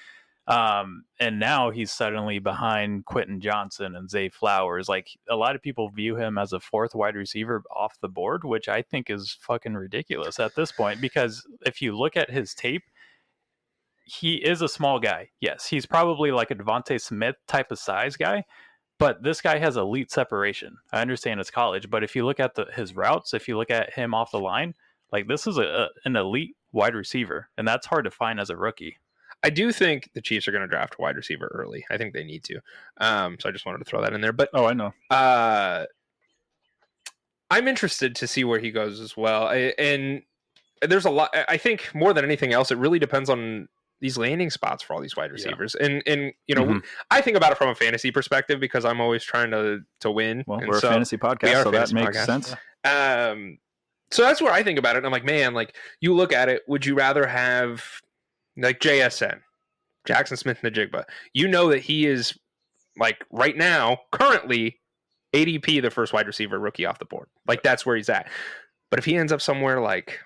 Um, 0.47 1.03
and 1.19 1.39
now 1.39 1.71
he's 1.71 1.91
suddenly 1.91 2.39
behind 2.39 3.03
Quentin 3.03 3.41
Johnston 3.41 3.95
and 3.95 4.09
Zay 4.09 4.29
Flowers. 4.29 4.87
Like 4.87 5.09
a 5.29 5.35
lot 5.35 5.55
of 5.55 5.61
people 5.61 5.89
view 5.89 6.15
him 6.15 6.37
as 6.37 6.53
a 6.53 6.59
fourth 6.59 6.95
wide 6.95 7.15
receiver 7.15 7.63
off 7.75 7.99
the 7.99 8.07
board, 8.07 8.45
which 8.45 8.69
I 8.69 8.81
think 8.81 9.09
is 9.09 9.37
fucking 9.41 9.73
ridiculous 9.73 10.39
at 10.39 10.55
this 10.55 10.71
point. 10.71 11.01
Because 11.01 11.45
if 11.65 11.81
you 11.81 11.97
look 11.97 12.15
at 12.15 12.31
his 12.31 12.53
tape, 12.53 12.83
he 14.05 14.35
is 14.35 14.61
a 14.61 14.69
small 14.69 14.99
guy. 14.99 15.29
Yes, 15.41 15.65
he's 15.65 15.85
probably 15.85 16.31
like 16.31 16.49
a 16.49 16.55
DeVonta 16.55 16.99
Smith 17.01 17.35
type 17.45 17.71
of 17.71 17.77
size 17.77 18.15
guy, 18.15 18.45
but 18.99 19.21
this 19.21 19.41
guy 19.41 19.57
has 19.57 19.75
elite 19.75 20.11
separation. 20.11 20.77
I 20.93 21.01
understand 21.01 21.41
it's 21.41 21.51
college, 21.51 21.89
but 21.89 22.05
if 22.05 22.15
you 22.15 22.25
look 22.25 22.39
at 22.39 22.55
the 22.55 22.67
his 22.73 22.95
routes, 22.95 23.33
if 23.33 23.49
you 23.49 23.57
look 23.57 23.69
at 23.69 23.93
him 23.93 24.13
off 24.13 24.31
the 24.31 24.39
line, 24.39 24.75
like 25.11 25.27
this 25.27 25.45
is 25.45 25.57
a, 25.57 25.63
a 25.63 25.89
an 26.05 26.15
elite 26.15 26.55
wide 26.71 26.95
receiver, 26.95 27.49
and 27.57 27.67
that's 27.67 27.85
hard 27.85 28.05
to 28.05 28.11
find 28.11 28.39
as 28.39 28.49
a 28.49 28.55
rookie. 28.55 28.97
I 29.43 29.49
do 29.49 29.71
think 29.71 30.09
the 30.13 30.21
Chiefs 30.21 30.47
are 30.47 30.51
going 30.51 30.63
to 30.63 30.67
draft 30.67 30.95
a 30.97 31.01
wide 31.01 31.15
receiver 31.15 31.47
early. 31.53 31.85
I 31.91 31.97
think 31.97 32.13
they 32.13 32.23
need 32.23 32.43
to. 32.45 32.59
Um, 32.97 33.37
so 33.39 33.47
I 33.47 33.51
just 33.51 33.65
wanted 33.65 33.79
to 33.79 33.85
throw 33.85 34.01
that 34.01 34.13
in 34.13 34.21
there. 34.21 34.33
But 34.33 34.49
Oh, 34.53 34.65
I 34.65 34.73
know. 34.73 34.93
uh, 35.09 35.85
I'm 37.49 37.67
interested 37.67 38.15
to 38.17 38.27
see 38.27 38.43
where 38.43 38.59
he 38.59 38.71
goes 38.71 38.99
as 38.99 39.15
well. 39.15 39.47
I, 39.47 39.73
and 39.77 40.21
there's 40.81 41.05
a 41.05 41.09
lot. 41.09 41.33
I 41.47 41.57
think 41.57 41.89
more 41.95 42.13
than 42.13 42.25
anything 42.25 42.51
else, 42.53 42.71
it 42.71 42.77
really 42.77 42.99
depends 42.99 43.29
on 43.29 43.67
these 44.01 44.17
landing 44.17 44.49
spots 44.49 44.83
for 44.83 44.93
all 44.93 45.01
these 45.01 45.15
wide 45.15 45.29
Yeah. 45.31 45.33
receivers. 45.33 45.73
And 45.75 46.03
and 46.05 46.33
you 46.47 46.55
know, 46.55 46.65
Mhm. 46.65 46.83
I 47.09 47.21
think 47.21 47.37
about 47.37 47.51
it 47.51 47.57
from 47.57 47.69
a 47.69 47.75
fantasy 47.75 48.11
perspective 48.11 48.59
because 48.59 48.85
I'm 48.85 48.99
always 49.01 49.23
trying 49.23 49.51
to 49.51 49.79
to 50.01 50.11
win. 50.11 50.43
Well, 50.45 50.59
and 50.59 50.67
we're 50.67 50.79
so, 50.79 50.89
a 50.89 50.91
fantasy 50.91 51.17
podcast, 51.17 51.63
so 51.63 51.71
fantasy 51.71 51.93
that 51.95 52.05
makes 52.05 52.17
podcast. 52.17 52.25
sense. 52.25 52.55
Um, 52.83 53.57
so 54.11 54.21
that's 54.23 54.41
where 54.41 54.51
I 54.53 54.61
think 54.61 54.77
about 54.77 54.97
it. 54.97 55.05
I'm 55.05 55.11
like, 55.11 55.25
man, 55.25 55.53
like 55.53 55.75
you 56.01 56.13
look 56.13 56.33
at 56.33 56.49
it, 56.49 56.63
would 56.67 56.85
you 56.85 56.95
rather 56.95 57.25
have 57.25 58.01
like 58.57 58.79
JSN, 58.79 59.39
Jackson 60.05 60.37
Smith-Njigba? 60.37 61.03
You 61.33 61.47
know 61.47 61.69
that 61.69 61.81
he 61.81 62.05
is 62.05 62.37
like 62.97 63.23
right 63.31 63.55
now, 63.55 63.99
currently 64.11 64.79
ADP, 65.33 65.81
the 65.81 65.91
first 65.91 66.13
wide 66.13 66.27
receiver 66.27 66.59
rookie 66.59 66.85
off 66.85 66.99
the 66.99 67.05
board. 67.05 67.27
Like 67.47 67.63
that's 67.63 67.85
where 67.85 67.95
he's 67.95 68.09
at. 68.09 68.27
But 68.89 68.99
if 68.99 69.05
he 69.05 69.15
ends 69.15 69.31
up 69.31 69.41
somewhere 69.41 69.81
like 69.81 70.19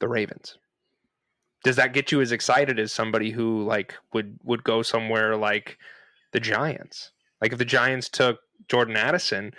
the 0.00 0.08
Ravens, 0.08 0.58
does 1.64 1.76
that 1.76 1.92
get 1.92 2.10
you 2.10 2.20
as 2.20 2.32
excited 2.32 2.78
as 2.78 2.92
somebody 2.92 3.30
who 3.30 3.62
like 3.62 3.94
would 4.12 4.38
would 4.42 4.64
go 4.64 4.82
somewhere 4.82 5.36
like 5.36 5.78
the 6.32 6.40
Giants? 6.40 7.12
Like 7.40 7.52
if 7.52 7.58
the 7.58 7.64
Giants 7.64 8.08
took 8.08 8.40
Jordan 8.68 8.96
Addison, 8.96 9.52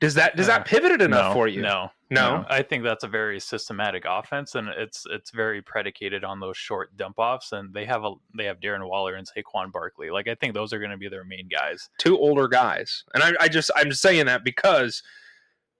does 0.00 0.14
that 0.14 0.36
does 0.36 0.48
Uh, 0.48 0.58
that 0.58 0.66
pivot 0.66 0.92
it 0.92 1.02
enough 1.02 1.30
no, 1.30 1.32
for 1.32 1.48
you? 1.48 1.62
No, 1.62 1.90
No? 2.10 2.44
I 2.48 2.62
think 2.62 2.82
that's 2.82 3.04
a 3.04 3.08
very 3.08 3.38
systematic 3.38 4.04
offense, 4.06 4.56
and 4.56 4.68
it's 4.68 5.06
it's 5.10 5.30
very 5.30 5.62
predicated 5.62 6.24
on 6.24 6.40
those 6.40 6.56
short 6.56 6.96
dump 6.96 7.18
offs. 7.18 7.52
And 7.52 7.72
they 7.72 7.84
have 7.84 8.04
a 8.04 8.14
they 8.36 8.44
have 8.46 8.58
Darren 8.58 8.88
Waller 8.88 9.14
and 9.14 9.26
Saquon 9.28 9.70
Barkley. 9.70 10.10
Like 10.10 10.26
I 10.26 10.34
think 10.34 10.54
those 10.54 10.72
are 10.72 10.78
going 10.78 10.90
to 10.90 10.96
be 10.96 11.08
their 11.08 11.24
main 11.24 11.48
guys. 11.48 11.88
two 11.98 12.18
older 12.18 12.48
guys. 12.48 13.04
And 13.14 13.22
I, 13.22 13.32
I 13.40 13.48
just 13.48 13.70
I'm 13.76 13.90
just 13.90 14.02
saying 14.02 14.26
that 14.26 14.42
because 14.44 15.02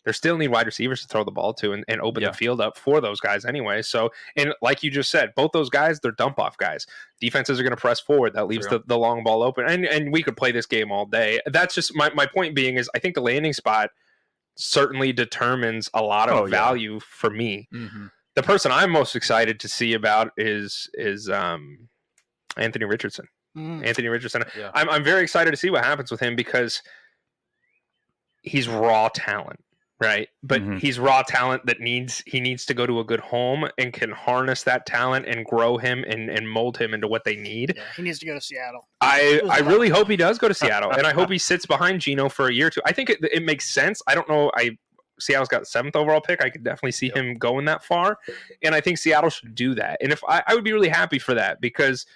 they 0.05 0.13
still 0.13 0.39
need 0.39 0.49
wide 0.49 0.65
receivers 0.65 1.03
to 1.03 1.09
throw 1.09 1.25
the 1.25 1.31
ball 1.31 1.53
to 1.53 1.73
and, 1.73 1.85
and 1.87 2.01
open 2.01 2.23
Yeah. 2.23 2.31
the 2.31 2.37
field 2.37 2.59
up 2.61 2.79
for 2.79 3.01
those 3.03 3.21
guys 3.21 3.45
anyway. 3.45 3.83
So 3.83 4.11
and 4.37 4.55
like 4.63 4.83
you 4.85 4.91
just 4.91 5.11
said, 5.11 5.35
both 5.35 5.51
those 5.53 5.69
guys, 5.69 5.99
they're 6.01 6.13
dump 6.13 6.39
off 6.39 6.57
guys. 6.57 6.87
Defenses 7.21 7.59
are 7.59 7.65
gonna 7.65 7.77
press 7.77 7.99
forward. 8.01 8.35
That 8.35 8.47
leaves 8.47 8.67
the, 8.69 8.81
the 8.87 8.97
long 8.97 9.25
ball 9.25 9.43
open. 9.43 9.67
And 9.67 9.85
and 9.85 10.13
we 10.13 10.23
could 10.23 10.37
play 10.37 10.53
this 10.53 10.67
game 10.67 10.93
all 10.93 11.07
day. 11.07 11.41
That's 11.47 11.75
just 11.75 11.95
my, 11.97 12.11
my 12.15 12.25
point 12.27 12.55
being 12.55 12.77
is 12.77 12.89
I 12.95 13.01
think 13.01 13.15
the 13.17 13.21
landing 13.21 13.53
spot 13.53 13.91
certainly 14.61 15.13
determines 15.13 15.89
a 15.95 16.03
lot 16.03 16.29
of 16.29 16.37
Oh, 16.39 16.45
yeah. 16.45 16.51
value 16.51 17.01
for 17.01 17.31
me. 17.31 17.69
Mm-hmm. 17.75 18.07
The 18.37 18.43
person 18.43 18.71
I'm 18.71 18.91
most 18.91 19.17
excited 19.17 19.59
to 19.61 19.69
see 19.69 19.95
about 19.95 20.31
is 20.37 20.89
is 20.95 21.29
um 21.29 21.89
Anthony 22.57 22.85
Richardson. 22.85 23.27
Mm. 23.57 23.85
Anthony 23.85 24.09
Richardson. 24.09 24.45
Yeah. 24.57 24.71
I'm 24.75 24.89
I'm 24.89 25.03
very 25.05 25.23
excited 25.23 25.51
to 25.51 25.57
see 25.57 25.71
what 25.71 25.85
happens 25.85 26.11
with 26.11 26.21
him 26.21 26.37
because 26.37 26.83
he's 28.43 28.69
raw 28.69 29.09
talent, 29.13 29.61
right? 30.01 30.29
But 30.43 30.63
Mhm. 30.63 30.79
he's 30.81 30.99
raw 30.99 31.23
talent 31.23 31.67
that 31.67 31.79
needs 31.81 32.23
he 32.27 32.41
needs 32.41 32.65
to 32.67 32.75
go 32.75 32.87
to 32.87 33.01
a 33.01 33.05
good 33.05 33.21
home 33.21 33.69
and 33.79 33.93
can 33.93 34.11
harness 34.11 34.63
that 34.65 34.87
talent 34.87 35.27
and 35.27 35.45
grow 35.45 35.77
him 35.77 36.05
and, 36.09 36.31
and 36.31 36.49
mold 36.49 36.79
him 36.79 36.95
into 36.95 37.07
what 37.07 37.25
they 37.25 37.37
need. 37.37 37.75
Yeah, 37.77 37.83
he 37.97 38.03
needs 38.03 38.19
to 38.21 38.27
go 38.27 38.35
to 38.35 38.41
Seattle. 38.41 38.89
I 39.01 39.41
I 39.51 39.59
really 39.59 39.89
hope 39.91 40.09
he 40.09 40.17
does 40.17 40.39
go 40.39 40.49
to 40.49 40.55
Seattle 40.63 40.91
and 40.93 41.07
I 41.07 41.13
hope 41.13 41.31
he 41.31 41.39
sits 41.39 41.67
behind 41.67 42.01
Geno 42.01 42.29
for 42.29 42.49
a 42.49 42.53
year 42.53 42.69
or 42.69 42.71
two. 42.71 42.81
I 42.87 42.93
think 42.93 43.11
it, 43.11 43.19
it 43.33 43.43
makes 43.45 43.69
sense. 43.71 44.01
I 44.07 44.15
don't 44.15 44.29
know. 44.29 44.51
I 44.57 44.79
Seattle's 45.19 45.49
got 45.49 45.67
seventh 45.67 45.97
overall 45.97 46.23
pick. 46.23 46.43
I 46.43 46.49
could 46.49 46.65
definitely 46.65 46.93
see 46.93 47.09
Yep. 47.09 47.17
him 47.17 47.35
going 47.37 47.67
that 47.67 47.85
far, 47.85 48.17
and 48.63 48.75
I 48.75 48.81
think 48.81 48.97
Seattle 48.97 49.29
should 49.29 49.55
do 49.55 49.75
that. 49.75 49.99
And 50.01 50.13
if 50.13 50.25
I, 50.27 50.43
I 50.47 50.55
would 50.55 50.65
be 50.65 50.73
really 50.73 50.89
happy 50.89 51.19
for 51.19 51.35
that 51.35 51.61
because 51.61 52.07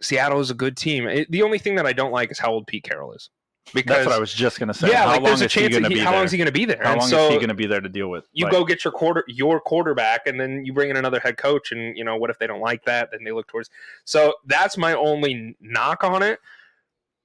Seattle 0.00 0.40
is 0.40 0.50
a 0.50 0.54
good 0.54 0.76
team. 0.76 1.06
It- 1.06 1.30
the 1.30 1.42
only 1.42 1.58
thing 1.58 1.74
that 1.76 1.86
I 1.86 1.92
don't 1.92 2.10
like 2.12 2.30
is 2.30 2.38
how 2.38 2.50
old 2.50 2.66
Pete 2.66 2.82
Carroll 2.84 3.12
is. 3.12 3.28
Because 3.72 3.96
That's 3.96 4.06
what 4.06 4.16
I 4.16 4.18
was 4.18 4.34
just 4.34 4.58
gonna 4.58 4.74
say. 4.74 4.88
yeah, 4.90 5.02
how 5.02 5.06
like 5.06 5.16
long 5.22 5.24
there's 5.24 5.40
a 5.42 5.44
is 5.46 5.52
he 5.52 5.60
chance 5.60 5.74
gonna 5.74 5.88
he, 5.88 5.94
be 5.94 6.00
how 6.00 6.10
there? 6.10 6.18
long 6.18 6.24
is 6.24 6.32
he 6.32 6.36
going 6.38 6.46
to 6.46 6.52
be 6.52 6.64
there? 6.64 6.80
How 6.82 6.92
And 6.92 7.00
long 7.00 7.08
so 7.08 7.26
is 7.26 7.30
he 7.30 7.36
going 7.36 7.48
to 7.48 7.54
be 7.54 7.66
there 7.66 7.80
to 7.80 7.88
deal 7.88 8.08
with? 8.08 8.24
you 8.32 8.44
Like, 8.44 8.52
go 8.52 8.64
get 8.64 8.84
your 8.84 8.92
quarter 8.92 9.24
your 9.28 9.60
quarterback, 9.60 10.26
and 10.26 10.38
then 10.38 10.64
you 10.64 10.72
bring 10.72 10.90
in 10.90 10.96
another 10.96 11.20
head 11.20 11.36
coach, 11.36 11.72
and 11.72 11.96
you 11.96 12.04
know 12.04 12.16
what 12.16 12.28
if 12.28 12.38
they 12.38 12.46
don't 12.46 12.60
like 12.60 12.84
that? 12.86 13.10
Then 13.12 13.24
they 13.24 13.32
look 13.32 13.46
towards. 13.46 13.70
So 14.04 14.34
that's 14.46 14.76
my 14.76 14.94
only 14.94 15.56
knock 15.60 16.02
on 16.04 16.22
it. 16.22 16.40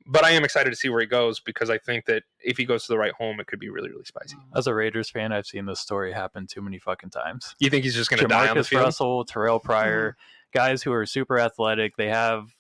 But 0.10 0.24
I 0.24 0.32
am 0.32 0.46
excited 0.46 0.70
to 0.70 0.76
see 0.78 0.88
where 0.88 1.02
he 1.02 1.06
goes 1.06 1.42
because 1.42 1.70
I 1.70 1.78
think 1.80 2.06
that 2.06 2.24
if 2.40 2.56
he 2.56 2.64
goes 2.64 2.86
to 2.86 2.94
the 2.94 2.98
right 2.98 3.12
home, 3.12 3.42
it 3.42 3.48
could 3.48 3.60
be 3.60 3.70
really, 3.70 3.90
really 3.90 4.06
spicy. 4.06 4.38
As 4.56 4.66
a 4.68 4.74
Raiders 4.74 5.10
fan, 5.10 5.34
I've 5.34 5.46
seen 5.46 5.66
this 5.66 5.82
story 5.82 6.14
happen 6.14 6.48
too 6.48 6.62
many 6.62 6.80
fucking 6.80 7.10
times. 7.10 7.56
You 7.60 7.70
think 7.70 7.84
he's 7.84 7.94
just 7.96 8.10
going 8.10 8.22
to 8.22 8.28
die 8.28 8.48
on 8.48 8.56
the 8.56 8.62
Jamarcus 8.62 8.68
field? 8.68 8.84
Russell, 8.84 9.26
Terrelle 9.26 9.62
Pryor, 9.62 10.12
mm-hmm. 10.12 10.58
guys 10.58 10.82
who 10.82 10.94
are 10.94 11.06
super 11.06 11.38
athletic. 11.38 11.98
They 11.98 12.08
have 12.08 12.56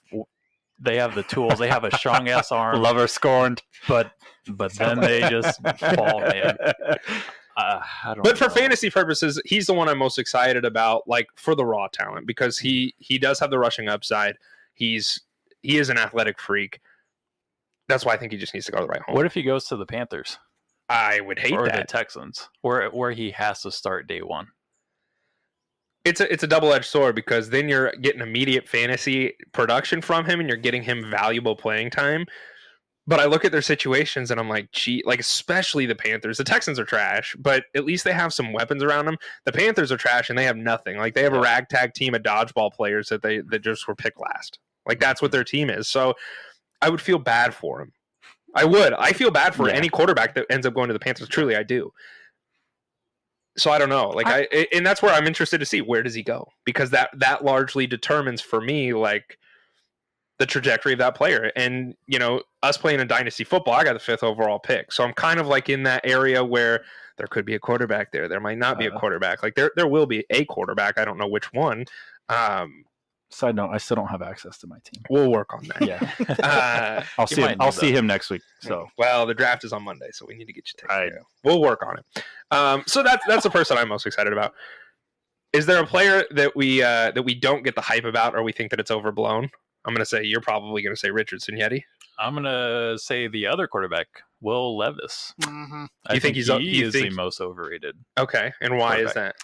they 0.79 0.97
have 0.97 1.15
the 1.15 1.23
tools. 1.23 1.59
They 1.59 1.67
have 1.69 1.83
a 1.83 1.95
strong 1.97 2.29
ass 2.29 2.51
arm, 2.51 2.81
lover 2.81 3.07
scorned. 3.07 3.61
but 3.87 4.11
but 4.47 4.73
then 4.73 4.99
they 4.99 5.21
just 5.21 5.61
fall, 5.79 6.21
man. 6.21 6.57
Uh, 7.57 7.81
I 8.03 8.13
don't. 8.13 8.23
But 8.23 8.37
for 8.37 8.43
know. 8.43 8.53
fantasy 8.53 8.91
purposes, 8.91 9.41
he's 9.43 9.65
the 9.65 9.73
one 9.73 9.89
I'm 9.89 9.97
most 9.97 10.19
excited 10.19 10.63
about, 10.63 11.07
like 11.07 11.25
for 11.37 11.55
the 11.55 11.65
raw 11.65 11.87
talent, 11.91 12.27
because 12.27 12.59
he 12.59 12.93
he 12.99 13.17
does 13.17 13.39
have 13.39 13.49
the 13.49 13.57
rushing 13.57 13.89
upside. 13.89 14.35
He's 14.75 15.19
he 15.63 15.79
is 15.79 15.89
an 15.89 15.97
athletic 15.97 16.39
freak. 16.39 16.79
That's 17.87 18.05
why 18.05 18.13
I 18.13 18.17
think 18.17 18.31
he 18.31 18.37
just 18.37 18.53
needs 18.53 18.67
to 18.67 18.71
go 18.71 18.77
to 18.77 18.83
the 18.83 18.89
right 18.89 19.01
home. 19.01 19.15
what 19.15 19.25
if 19.25 19.33
he 19.33 19.41
goes 19.41 19.65
to 19.69 19.75
the 19.75 19.87
Panthers 19.87 20.37
I 20.87 21.19
would 21.19 21.39
hate 21.39 21.53
or 21.53 21.67
the. 21.67 21.83
Texans, 21.87 22.47
where 22.61 22.89
where 22.91 23.11
he 23.11 23.31
has 23.31 23.63
to 23.63 23.71
start 23.71 24.05
day 24.05 24.21
one? 24.21 24.49
It's 26.07 26.21
a 26.21 26.31
it's 26.31 26.43
a 26.43 26.47
double 26.47 26.73
edged 26.73 26.85
sword 26.85 27.15
because 27.15 27.49
then 27.49 27.67
you're 27.69 27.91
getting 28.01 28.21
immediate 28.21 28.67
fantasy 28.67 29.33
production 29.51 30.01
from 30.01 30.25
him, 30.25 30.39
and 30.39 30.47
you're 30.49 30.57
getting 30.57 30.83
him 30.83 31.09
valuable 31.09 31.55
playing 31.55 31.89
time. 31.91 32.25
But 33.09 33.21
I 33.21 33.25
look 33.25 33.45
at 33.45 33.53
their 33.53 33.61
situations 33.61 34.31
and 34.31 34.39
I'm 34.39 34.49
like, 34.49 34.69
gee, 34.73 35.01
like 35.05 35.21
especially 35.21 35.85
the 35.85 35.95
Panthers. 35.95 36.37
The 36.37 36.43
Texans 36.43 36.77
are 36.77 36.83
trash, 36.83 37.37
but 37.39 37.63
at 37.73 37.85
least 37.85 38.03
they 38.03 38.11
have 38.11 38.33
some 38.33 38.51
weapons 38.51 38.83
around 38.83 39.05
them. 39.05 39.15
The 39.45 39.53
Panthers 39.53 39.93
are 39.93 39.97
trash 39.97 40.29
and 40.29 40.37
they 40.37 40.43
have 40.43 40.57
nothing. 40.57 40.97
Like 40.97 41.13
they 41.13 41.23
have 41.23 41.31
a 41.33 41.39
ragtag 41.39 41.93
team 41.93 42.15
of 42.15 42.23
dodgeball 42.23 42.73
players 42.73 43.07
that 43.07 43.21
they 43.21 43.39
that 43.49 43.59
just 43.63 43.87
were 43.87 43.95
picked 43.95 44.19
last. 44.19 44.59
Like 44.85 44.99
that's 44.99 45.21
what 45.21 45.31
their 45.31 45.45
team 45.45 45.69
is. 45.69 45.87
So 45.87 46.15
I 46.81 46.89
would 46.89 47.01
feel 47.01 47.17
bad 47.17 47.53
for 47.53 47.81
him. 47.81 47.93
I 48.53 48.65
would. 48.65 48.91
I 48.93 49.13
feel 49.13 49.31
bad 49.31 49.55
for 49.55 49.69
Yeah. 49.69 49.75
any 49.75 49.87
quarterback 49.87 50.35
that 50.35 50.45
ends 50.49 50.65
up 50.65 50.73
going 50.73 50.87
to 50.87 50.93
the 50.93 50.99
Panthers. 50.99 51.29
Truly, 51.29 51.55
I 51.55 51.63
do. 51.63 51.91
So 53.57 53.71
I 53.71 53.77
don't 53.79 53.89
know. 53.89 54.09
Like 54.09 54.27
I, 54.27 54.47
I 54.51 54.67
and 54.73 54.85
that's 54.85 55.01
where 55.01 55.13
I'm 55.13 55.25
interested 55.25 55.59
to 55.59 55.65
see 55.65 55.81
where 55.81 56.03
does 56.03 56.13
he 56.13 56.23
go 56.23 56.47
because 56.65 56.91
that 56.91 57.09
that 57.19 57.43
largely 57.43 57.87
determines 57.87 58.41
for 58.41 58.61
me 58.61 58.93
like 58.93 59.37
the 60.39 60.45
trajectory 60.45 60.93
of 60.93 60.99
that 60.99 61.15
player. 61.15 61.51
And 61.55 61.95
you 62.05 62.19
know, 62.19 62.41
us 62.61 62.77
playing 62.77 62.99
in 62.99 63.07
dynasty 63.07 63.43
football, 63.43 63.73
I 63.73 63.83
got 63.83 63.93
the 63.93 63.99
fifth 63.99 64.23
overall 64.23 64.59
pick, 64.59 64.91
so 64.91 65.03
I'm 65.03 65.13
kind 65.13 65.39
of 65.39 65.47
like 65.47 65.69
in 65.69 65.83
that 65.83 66.01
area 66.03 66.43
where 66.43 66.83
there 67.17 67.27
could 67.27 67.45
be 67.45 67.55
a 67.55 67.59
quarterback 67.59 68.11
there. 68.11 68.27
There 68.27 68.39
might 68.39 68.59
not 68.59 68.77
be 68.77 68.85
a 68.85 68.93
Uh. 68.93 68.99
quarterback. 68.99 69.41
Like 69.41 69.55
there 69.55 69.71
there 69.75 69.87
will 69.87 70.05
be 70.05 70.23
a 70.29 70.45
quarterback. 70.45 70.99
I 70.99 71.05
don't 71.05 71.17
know 71.17 71.27
which 71.27 71.51
one. 71.53 71.85
Um, 72.29 72.83
Side 73.29 73.55
note: 73.55 73.69
I 73.71 73.77
still 73.77 73.95
don't 73.95 74.07
have 74.07 74.21
access 74.21 74.57
to 74.59 74.67
my 74.67 74.77
team. 74.85 75.03
we'll 75.09 75.29
work 75.31 75.53
on 75.53 75.63
that. 75.67 75.81
Yeah, 75.85 76.35
Uh, 76.41 77.03
I'll 77.17 77.27
see. 77.27 77.41
Him, 77.41 77.57
I'll 77.59 77.67
need 77.67 77.73
see 77.73 77.91
him 77.91 78.07
next 78.07 78.29
week. 78.29 78.41
So 78.61 78.87
well, 78.97 79.25
the 79.25 79.33
draft 79.33 79.63
is 79.65 79.73
on 79.73 79.83
Monday, 79.83 80.07
so 80.11 80.25
we 80.27 80.35
need 80.35 80.45
to 80.45 80.53
get 80.53 80.65
you 80.67 80.73
taken 80.77 80.95
I- 80.95 81.09
care. 81.09 81.21
We'll 81.43 81.61
work 81.61 81.85
on 81.85 81.97
it. 81.99 82.23
Um, 82.51 82.83
so 82.87 83.03
that's 83.03 83.25
that's 83.27 83.43
the 83.43 83.49
person 83.49 83.77
I'm 83.77 83.89
most 83.89 84.05
excited 84.05 84.31
about. 84.31 84.53
Is 85.53 85.65
there 85.65 85.81
a 85.81 85.85
player 85.87 86.23
that 86.31 86.55
we 86.55 86.81
uh, 86.81 87.11
that 87.11 87.23
we 87.23 87.35
don't 87.35 87.63
get 87.63 87.75
the 87.75 87.81
hype 87.81 88.05
about, 88.05 88.35
or 88.35 88.43
we 88.43 88.51
think 88.51 88.69
that 88.71 88.79
it's 88.79 88.91
overblown? 88.91 89.49
I'm 89.85 89.93
going 89.93 89.99
to 89.99 90.05
say 90.05 90.23
you're 90.23 90.41
probably 90.41 90.81
going 90.81 90.93
to 90.95 90.99
say 90.99 91.11
Richardson, 91.11 91.55
Yeti. 91.55 91.83
I'm 92.19 92.33
gonna 92.33 92.97
say 92.97 93.27
the 93.27 93.45
other 93.45 93.67
quarterback, 93.67 94.07
Will 94.41 94.75
Levis. 94.75 95.35
hmm 95.43 95.85
I 96.07 96.15
You 96.15 96.19
think 96.19 96.35
he's 96.35 96.47
he 96.47 96.79
you 96.79 96.87
is 96.87 96.93
think- 96.93 97.09
the 97.11 97.15
most 97.15 97.39
overrated. 97.39 97.95
Okay, 98.17 98.51
and 98.59 98.77
why 98.77 98.97
is 98.97 99.13
that? 99.13 99.35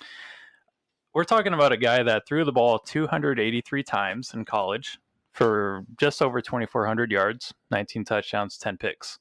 We're 1.13 1.25
talking 1.25 1.53
about 1.53 1.71
a 1.71 1.77
guy 1.77 2.01
that 2.01 2.27
threw 2.27 2.43
the 2.43 2.51
ball 2.51 2.79
283 2.79 3.83
times 3.83 4.33
in 4.33 4.45
college 4.45 4.97
for 5.31 5.85
just 5.99 6.21
over 6.21 6.41
2,400 6.41 7.11
yards, 7.11 7.53
19 7.69 8.03
touchdowns, 8.03 8.57
10 8.57 8.77
picks. 8.77 9.19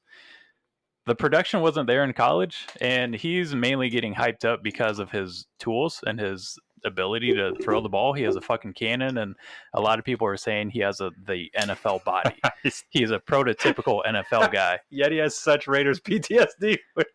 The 1.05 1.15
production 1.15 1.61
wasn't 1.61 1.89
there 1.89 2.05
in 2.05 2.13
college, 2.13 2.67
and 2.81 3.15
he's 3.15 3.55
mainly 3.55 3.91
getting 3.91 4.15
hyped 4.15 4.45
up 4.45 4.63
because 4.63 5.01
of 5.01 5.11
his 5.11 5.47
tools 5.59 6.01
and 6.07 6.19
his 6.19 6.59
ability 6.85 7.35
to 7.35 7.55
throw 7.63 7.81
the 7.81 7.89
ball. 7.89 8.13
He 8.13 8.23
has 8.23 8.37
a 8.37 8.41
fucking 8.41 8.75
cannon, 8.75 9.19
and 9.19 9.35
a 9.75 9.81
lot 9.81 9.99
of 9.99 10.05
people 10.05 10.27
are 10.29 10.37
saying 10.37 10.71
he 10.71 10.81
has 10.81 11.01
a 11.01 11.11
the 11.27 11.51
NFL 11.59 12.05
body. 12.05 12.41
He's 12.91 13.11
a 13.11 13.19
prototypical 13.19 14.03
NFL 14.07 14.53
guy. 14.53 14.79
Yet 14.91 15.13
he 15.13 15.19
has 15.19 15.37
such 15.37 15.67
Raiders 15.67 16.01
PTSD 16.01 16.79
with, 16.97 17.09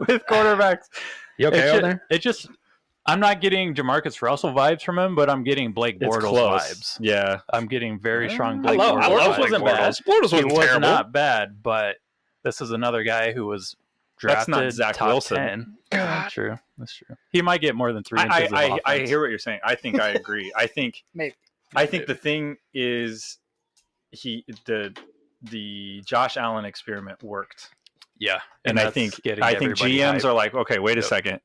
with 0.00 0.22
quarterbacks. 0.26 0.86
You 1.38 1.48
okay 1.48 1.68
it, 1.68 1.70
over 1.70 1.82
there? 1.82 2.02
it 2.10 2.18
just 2.18 2.48
I'm 3.06 3.20
not 3.20 3.40
getting 3.40 3.74
Jamarcus 3.74 4.22
Russell 4.22 4.52
vibes 4.52 4.82
from 4.82 4.98
him, 4.98 5.14
but 5.14 5.28
I'm 5.28 5.44
getting 5.44 5.72
Blake 5.72 6.00
Bortles 6.00 6.22
vibes. 6.60 6.96
Yeah, 7.00 7.40
I'm 7.52 7.66
getting 7.66 7.98
very 7.98 8.30
strong 8.30 8.60
I 8.60 8.62
Blake 8.62 8.78
love, 8.78 8.96
I 8.98 9.08
Bortles 9.08 9.10
love 9.10 9.20
vibes. 9.20 9.36
Blake 9.36 9.38
wasn't 9.38 9.64
bad. 9.64 9.92
Bortles. 9.92 10.02
Bortles 10.02 10.32
wasn't 10.32 10.52
was 10.52 10.64
terrible. 10.66 10.80
not 10.80 11.12
bad, 11.12 11.62
but 11.62 11.96
this 12.42 12.60
is 12.60 12.70
another 12.70 13.02
guy 13.02 13.32
who 13.32 13.46
was 13.46 13.76
drafted. 14.16 14.54
That's 14.54 14.58
drafted 14.58 14.78
not 14.78 14.86
Zach 14.86 14.96
top 14.96 15.08
Wilson. 15.08 15.36
10. 15.36 15.76
God. 15.90 16.28
True, 16.30 16.58
that's 16.78 16.94
true. 16.94 17.14
He 17.30 17.42
might 17.42 17.60
get 17.60 17.74
more 17.76 17.92
than 17.92 18.02
three 18.02 18.18
I, 18.20 18.24
inches 18.24 18.52
I, 18.52 18.62
of 18.64 18.80
I, 18.84 18.94
I 18.94 18.98
hear 19.06 19.20
what 19.20 19.30
you're 19.30 19.38
saying. 19.38 19.60
I 19.64 19.74
think 19.74 20.00
I 20.00 20.10
agree. 20.10 20.52
I 20.56 20.66
think 20.66 21.04
Maybe. 21.14 21.34
I 21.76 21.86
think 21.86 22.06
the 22.06 22.14
thing 22.14 22.56
is 22.72 23.38
he 24.10 24.44
the 24.64 24.96
the 25.42 26.02
Josh 26.06 26.36
Allen 26.36 26.64
experiment 26.64 27.22
worked. 27.22 27.70
Yeah, 28.18 28.40
and, 28.64 28.78
I 28.78 28.90
think 28.90 29.20
getting 29.22 29.42
I 29.44 29.54
think 29.56 29.72
GMs 29.74 30.20
hyped. 30.20 30.24
are 30.24 30.32
like, 30.32 30.54
okay, 30.54 30.78
wait 30.78 30.96
a 30.98 31.00
Yep. 31.00 31.08
second, 31.08 31.40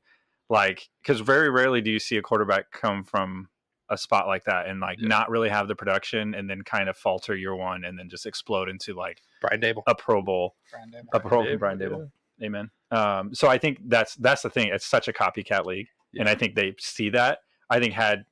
like 0.50 0.88
because 1.02 1.20
very 1.20 1.48
rarely 1.48 1.80
do 1.80 1.90
you 1.90 1.98
see 1.98 2.18
a 2.18 2.22
quarterback 2.22 2.70
come 2.72 3.02
from 3.04 3.48
a 3.88 3.96
spot 3.96 4.26
like 4.26 4.44
that 4.44 4.66
and 4.66 4.80
like 4.80 4.98
Yeah. 5.00 5.08
not 5.08 5.30
really 5.30 5.48
have 5.48 5.66
the 5.68 5.74
production 5.74 6.34
and 6.34 6.48
then 6.50 6.62
kind 6.62 6.88
of 6.88 6.96
falter 6.96 7.34
year 7.34 7.56
one 7.56 7.84
and 7.84 7.98
then 7.98 8.08
just 8.10 8.26
explode 8.26 8.68
into 8.68 8.92
like 8.94 9.22
Brian 9.40 9.60
Daboll. 9.60 9.82
a 9.86 9.94
Pro 9.94 10.20
Bowl, 10.22 10.54
Brian 10.70 10.90
Daboll. 10.92 11.08
a 11.14 11.20
Pro 11.20 11.42
Dable, 11.44 11.58
Brian 11.58 11.78
Daboll. 11.78 12.10
Amen. 12.42 12.70
Um, 12.90 13.34
so 13.34 13.48
I 13.48 13.58
think 13.58 13.78
that's 13.86 14.14
that's 14.16 14.42
the 14.42 14.50
thing. 14.50 14.68
It's 14.68 14.86
such 14.86 15.08
a 15.08 15.12
copycat 15.12 15.64
league, 15.64 15.88
and 16.18 16.28
I 16.28 16.34
think 16.34 16.54
they 16.54 16.74
see 16.78 17.10
that. 17.10 17.38
I 17.68 17.78
think 17.78 17.92
had 17.94 18.24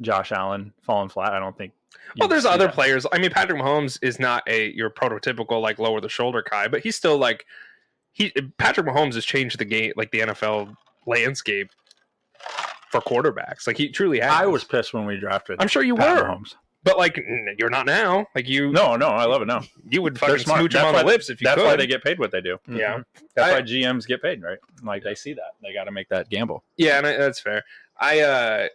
Josh 0.00 0.32
Allen 0.32 0.72
fallen 0.82 1.08
flat, 1.08 1.32
I 1.32 1.38
don't 1.38 1.56
think. 1.56 1.72
Well, 2.18 2.28
there's 2.28 2.44
other 2.46 2.66
that. 2.66 2.74
players. 2.74 3.06
I 3.12 3.18
mean, 3.18 3.30
Patrick 3.30 3.60
Mahomes 3.60 3.98
is 4.02 4.18
not 4.18 4.42
a 4.48 4.72
your 4.72 4.88
prototypical 4.90 5.60
like 5.60 5.78
lower 5.78 6.00
the 6.00 6.08
shoulder 6.08 6.42
guy, 6.48 6.66
but 6.68 6.80
he's 6.82 6.96
still 6.96 7.18
like 7.18 7.44
he 8.12 8.30
Patrick 8.58 8.86
Mahomes 8.86 9.14
has 9.14 9.24
changed 9.24 9.58
the 9.58 9.64
game, 9.64 9.92
like 9.96 10.10
the 10.10 10.20
NFL 10.20 10.74
landscape 11.06 11.70
for 12.90 13.00
quarterbacks. 13.00 13.66
Like 13.66 13.76
he 13.78 13.88
truly 13.88 14.20
has. 14.20 14.30
I 14.30 14.46
was 14.46 14.64
pissed 14.64 14.92
when 14.94 15.06
we 15.06 15.18
drafted. 15.18 15.56
I'm 15.60 15.68
sure 15.68 15.82
you 15.82 15.96
Pat 15.96 16.16
were, 16.22 16.28
Mahomes. 16.28 16.54
but 16.84 16.98
like 16.98 17.16
n- 17.18 17.54
you're 17.58 17.70
not 17.70 17.86
now. 17.86 18.26
Like 18.34 18.48
you, 18.48 18.70
No, 18.72 18.96
no, 18.96 19.08
I 19.08 19.24
love 19.24 19.42
it. 19.42 19.46
No, 19.46 19.60
you 19.88 20.02
would 20.02 20.14
they're 20.16 20.28
fucking 20.30 20.44
smart. 20.44 20.60
smooch 20.60 20.74
him 20.74 20.78
That's 20.82 20.86
on 20.88 20.94
why- 20.94 21.00
the 21.02 21.06
lips 21.08 21.30
if 21.30 21.40
you 21.40 21.46
that's 21.46 21.56
could. 21.58 21.66
why 21.66 21.76
they 21.76 21.86
get 21.86 22.04
paid 22.04 22.18
what 22.18 22.30
they 22.32 22.40
do. 22.40 22.58
yeah, 22.68 23.00
That's 23.34 23.50
I- 23.50 23.54
why 23.54 23.62
GMs 23.62 24.06
get 24.06 24.20
paid, 24.22 24.42
right? 24.42 24.58
Like 24.82 25.02
they 25.04 25.14
see 25.14 25.32
that 25.34 25.54
they 25.62 25.72
got 25.72 25.84
to 25.84 25.90
make 25.92 26.08
that 26.10 26.28
gamble. 26.28 26.64
yeah, 26.76 26.98
and 26.98 27.06
I, 27.06 27.16
that's 27.16 27.40
fair. 27.40 27.62
I 27.98 28.20
uh, 28.20 28.68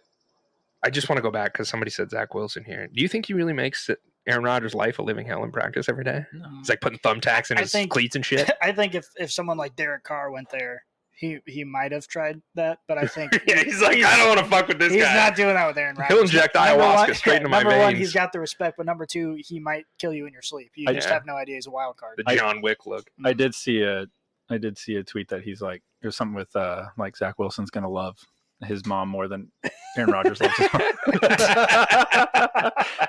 I 0.82 0.90
just 0.90 1.08
want 1.08 1.18
to 1.18 1.22
go 1.22 1.30
back 1.30 1.52
because 1.52 1.68
somebody 1.68 1.90
said 1.90 2.10
Zach 2.10 2.34
Wilson 2.34 2.64
here. 2.64 2.88
Do 2.92 3.00
you 3.02 3.08
think 3.08 3.26
he 3.26 3.34
really 3.34 3.52
makes 3.52 3.88
it, 3.88 3.98
Aaron 4.28 4.44
Rodgers' 4.44 4.74
life 4.74 4.98
a 5.00 5.02
living 5.02 5.26
hell 5.26 5.42
in 5.44 5.50
practice 5.50 5.88
every 5.88 6.04
day? 6.04 6.24
He's 6.58 6.68
like 6.68 6.80
putting 6.80 6.98
thumbtacks 7.00 7.50
in 7.50 7.58
I 7.58 7.62
his 7.62 7.72
think- 7.72 7.90
cleats 7.90 8.14
and 8.16 8.24
shit. 8.24 8.48
I 8.62 8.72
think 8.72 8.94
if, 8.94 9.06
if 9.16 9.30
someone 9.32 9.56
like 9.58 9.74
Derek 9.76 10.04
Carr 10.04 10.30
went 10.30 10.50
there, 10.50 10.84
he 11.18 11.38
he 11.46 11.64
might 11.64 11.90
have 11.92 12.06
tried 12.06 12.40
that, 12.54 12.78
but 12.86 12.96
I 12.96 13.06
think 13.06 13.32
yeah, 13.48 13.62
he's 13.64 13.82
like, 13.82 14.02
I 14.02 14.16
don't 14.16 14.28
want 14.28 14.38
to 14.40 14.46
fuck 14.46 14.68
with 14.68 14.78
this 14.78 14.92
he's 14.92 15.02
guy. 15.02 15.08
He's 15.08 15.16
not 15.16 15.34
doing 15.36 15.54
that 15.54 15.66
with 15.66 15.76
Aaron 15.76 15.96
Rodgers. 15.96 16.14
He'll 16.14 16.22
inject 16.22 16.54
Number 16.54 16.70
ayahuasca 16.82 17.06
one- 17.06 17.14
straight 17.14 17.36
into 17.38 17.48
my 17.50 17.62
brain. 17.62 17.72
number 17.78 17.84
one, 17.86 17.96
he's 17.96 18.12
got 18.12 18.32
the 18.32 18.38
respect, 18.40 18.76
but 18.76 18.86
number 18.86 19.04
two, 19.04 19.36
he 19.40 19.58
might 19.58 19.84
kill 19.98 20.12
you 20.14 20.26
in 20.26 20.32
your 20.32 20.42
sleep. 20.42 20.70
You 20.76 20.86
I- 20.88 20.92
just 20.94 21.08
Yeah. 21.08 21.14
have 21.14 21.26
no 21.26 21.34
idea 21.34 21.56
he's 21.56 21.66
a 21.66 21.70
wild 21.70 21.96
card. 21.96 22.20
the 22.24 22.36
John 22.36 22.62
Wick 22.62 22.86
look. 22.86 23.10
I 23.24 23.32
did 23.32 23.54
see 23.54 23.82
a, 23.82 24.06
I 24.48 24.58
did 24.58 24.78
see 24.78 24.94
a 24.96 25.02
tweet 25.02 25.28
that 25.28 25.42
he's 25.42 25.60
like, 25.60 25.82
there's 26.02 26.16
something 26.16 26.34
with 26.36 26.54
uh, 26.54 26.84
like 26.96 27.16
Zach 27.16 27.38
Wilson's 27.38 27.70
gonna 27.70 27.90
love 27.90 28.16
his 28.64 28.86
mom 28.86 29.08
more 29.08 29.26
than 29.28 29.50
Aaron 29.96 30.10
Rodgers 30.12 30.40
loves 30.40 30.56
his 30.56 30.68
mom. 30.72 30.82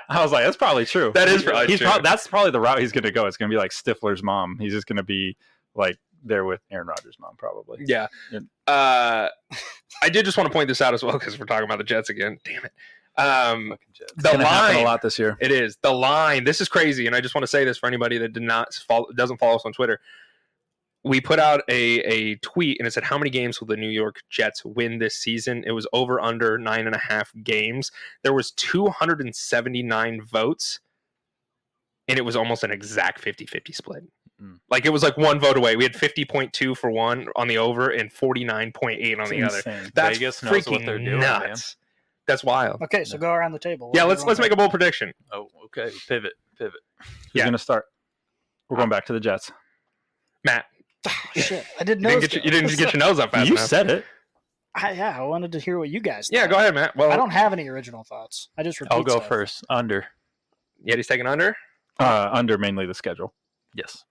I 0.08 0.22
was 0.22 0.32
like, 0.32 0.44
that's 0.44 0.56
probably 0.56 0.84
true. 0.86 1.12
That 1.14 1.28
is 1.28 1.42
probably 1.42 1.68
he's 1.68 1.78
true. 1.78 1.88
prob- 1.88 2.02
that's 2.02 2.26
probably 2.26 2.50
the 2.50 2.60
route 2.60 2.78
he's 2.80 2.92
gonna 2.92 3.10
go. 3.10 3.26
It's 3.26 3.36
gonna 3.36 3.50
be 3.50 3.56
like 3.56 3.70
Stifler's 3.70 4.22
mom. 4.22 4.58
He's 4.58 4.72
just 4.72 4.86
gonna 4.86 5.02
be 5.02 5.36
like 5.74 5.96
there 6.24 6.44
with 6.44 6.60
Aaron 6.70 6.86
Rodgers' 6.86 7.16
mom, 7.18 7.34
probably. 7.36 7.78
Yeah. 7.84 8.06
Yeah. 8.30 8.40
Uh, 8.66 9.28
I 10.02 10.08
did 10.08 10.24
just 10.24 10.36
want 10.36 10.46
to 10.46 10.52
point 10.52 10.68
this 10.68 10.80
out 10.80 10.94
as 10.94 11.02
well 11.02 11.18
because 11.18 11.38
we're 11.38 11.46
talking 11.46 11.64
about 11.64 11.78
the 11.78 11.84
Jets 11.84 12.10
again. 12.10 12.38
Damn 12.44 12.64
it. 12.64 12.72
Um, 13.20 13.76
Jets. 13.92 14.12
the 14.16 14.30
Gonna 14.32 14.78
a 14.78 14.84
lot 14.84 15.02
this 15.02 15.18
year. 15.18 15.36
It 15.40 15.52
is 15.52 15.76
the 15.82 15.92
line. 15.92 16.44
This 16.44 16.60
is 16.60 16.68
crazy, 16.68 17.06
and 17.06 17.14
I 17.14 17.20
just 17.20 17.34
want 17.34 17.42
to 17.42 17.48
say 17.48 17.64
this 17.64 17.78
for 17.78 17.86
anybody 17.86 18.18
that 18.18 18.32
did 18.32 18.42
not 18.42 18.72
follow, 18.74 19.06
doesn't 19.14 19.38
follow 19.38 19.56
us 19.56 19.62
on 19.64 19.72
Twitter. 19.72 20.00
We 21.02 21.20
put 21.20 21.38
out 21.38 21.62
a 21.68 22.00
a 22.00 22.36
tweet, 22.36 22.78
and 22.78 22.86
it 22.86 22.92
said, 22.92 23.04
"How 23.04 23.18
many 23.18 23.30
games 23.30 23.60
will 23.60 23.66
the 23.66 23.76
New 23.76 23.88
York 23.88 24.20
Jets 24.30 24.64
win 24.64 24.98
this 24.98 25.16
season?" 25.16 25.64
It 25.66 25.72
was 25.72 25.86
over 25.92 26.20
under 26.20 26.56
nine 26.56 26.86
and 26.86 26.94
a 26.94 26.98
half 26.98 27.32
games. 27.42 27.90
There 28.22 28.34
was 28.34 28.52
two 28.52 28.88
hundred 28.88 29.20
and 29.20 29.34
seventy 29.34 29.82
nine 29.82 30.22
votes, 30.22 30.80
and 32.10 32.18
it 32.18 32.22
was 32.22 32.36
almost 32.36 32.64
an 32.64 32.70
exact 32.70 33.22
50-50 33.22 33.74
split. 33.74 34.02
Mm. 34.42 34.58
Like 34.70 34.86
it 34.86 34.90
was 34.90 35.02
like 35.02 35.16
one 35.16 35.38
vote 35.38 35.56
away. 35.56 35.76
We 35.76 35.84
had 35.84 35.94
fifty 35.94 36.24
point 36.24 36.52
two 36.52 36.74
for 36.74 36.90
one 36.90 37.26
on 37.36 37.46
the 37.48 37.58
over 37.58 37.90
and 37.90 38.12
forty 38.12 38.44
nine 38.44 38.72
point 38.72 39.00
eight 39.02 39.18
on 39.18 39.22
It's 39.22 39.30
the 39.30 39.42
other. 39.42 39.90
That's 39.94 40.18
Vegas 40.18 40.42
knows 40.42 40.52
what 40.52 40.64
freaking 40.80 40.86
they're 40.86 40.98
doing, 40.98 41.18
man. 41.20 41.48
nuts. 41.50 41.76
That's 42.26 42.42
wild. 42.44 42.80
Okay, 42.82 43.04
so 43.04 43.18
go 43.18 43.32
around 43.32 43.52
the 43.52 43.58
table. 43.58 43.90
Yeah, 43.94 44.04
let's 44.04 44.24
let's 44.24 44.40
make 44.40 44.52
a 44.52 44.56
bold 44.56 44.70
prediction. 44.70 45.12
Oh, 45.32 45.48
okay. 45.66 45.90
Pivot, 46.08 46.32
pivot. 46.56 46.80
Who's 46.98 47.08
Yeah. 47.34 47.44
gonna 47.44 47.58
start? 47.58 47.84
We're 48.68 48.76
going 48.76 48.88
back 48.88 49.04
to 49.06 49.12
the 49.12 49.20
Jets. 49.20 49.50
Matt, 50.44 50.64
Oh, 51.06 51.10
shit, 51.34 51.66
I 51.80 51.84
didn't 51.84 52.02
you 52.02 52.04
know. 52.04 52.20
didn't, 52.20 52.20
get 52.22 52.34
your, 52.34 52.44
you 52.44 52.50
didn't 52.50 52.76
get 52.78 52.92
your 52.94 53.00
nose 53.00 53.18
up 53.18 53.32
fast 53.32 53.48
you 53.48 53.56
enough. 53.56 53.66
said 53.68 53.90
it. 53.90 54.04
I, 54.74 54.92
yeah, 54.92 55.18
I 55.18 55.22
wanted 55.22 55.50
to 55.52 55.58
hear 55.58 55.78
what 55.78 55.88
you 55.90 55.98
guys. 56.00 56.28
Yeah, 56.30 56.46
go 56.46 56.56
ahead, 56.56 56.74
Matt. 56.74 56.94
Well, 56.94 57.10
I 57.10 57.16
don't 57.16 57.30
have 57.30 57.52
any 57.52 57.68
original 57.68 58.04
thoughts. 58.04 58.48
I 58.56 58.62
just 58.62 58.80
repeat 58.80 58.94
I'll 58.94 59.02
go 59.02 59.16
stuff. 59.16 59.26
first. 59.28 59.64
Under. 59.68 60.06
Yeti's 60.86 61.08
taking 61.08 61.26
under. 61.26 61.56
Uh, 61.98 62.30
under 62.32 62.56
mainly 62.56 62.86
the 62.86 62.94
schedule. 62.94 63.34
Yes. 63.74 64.04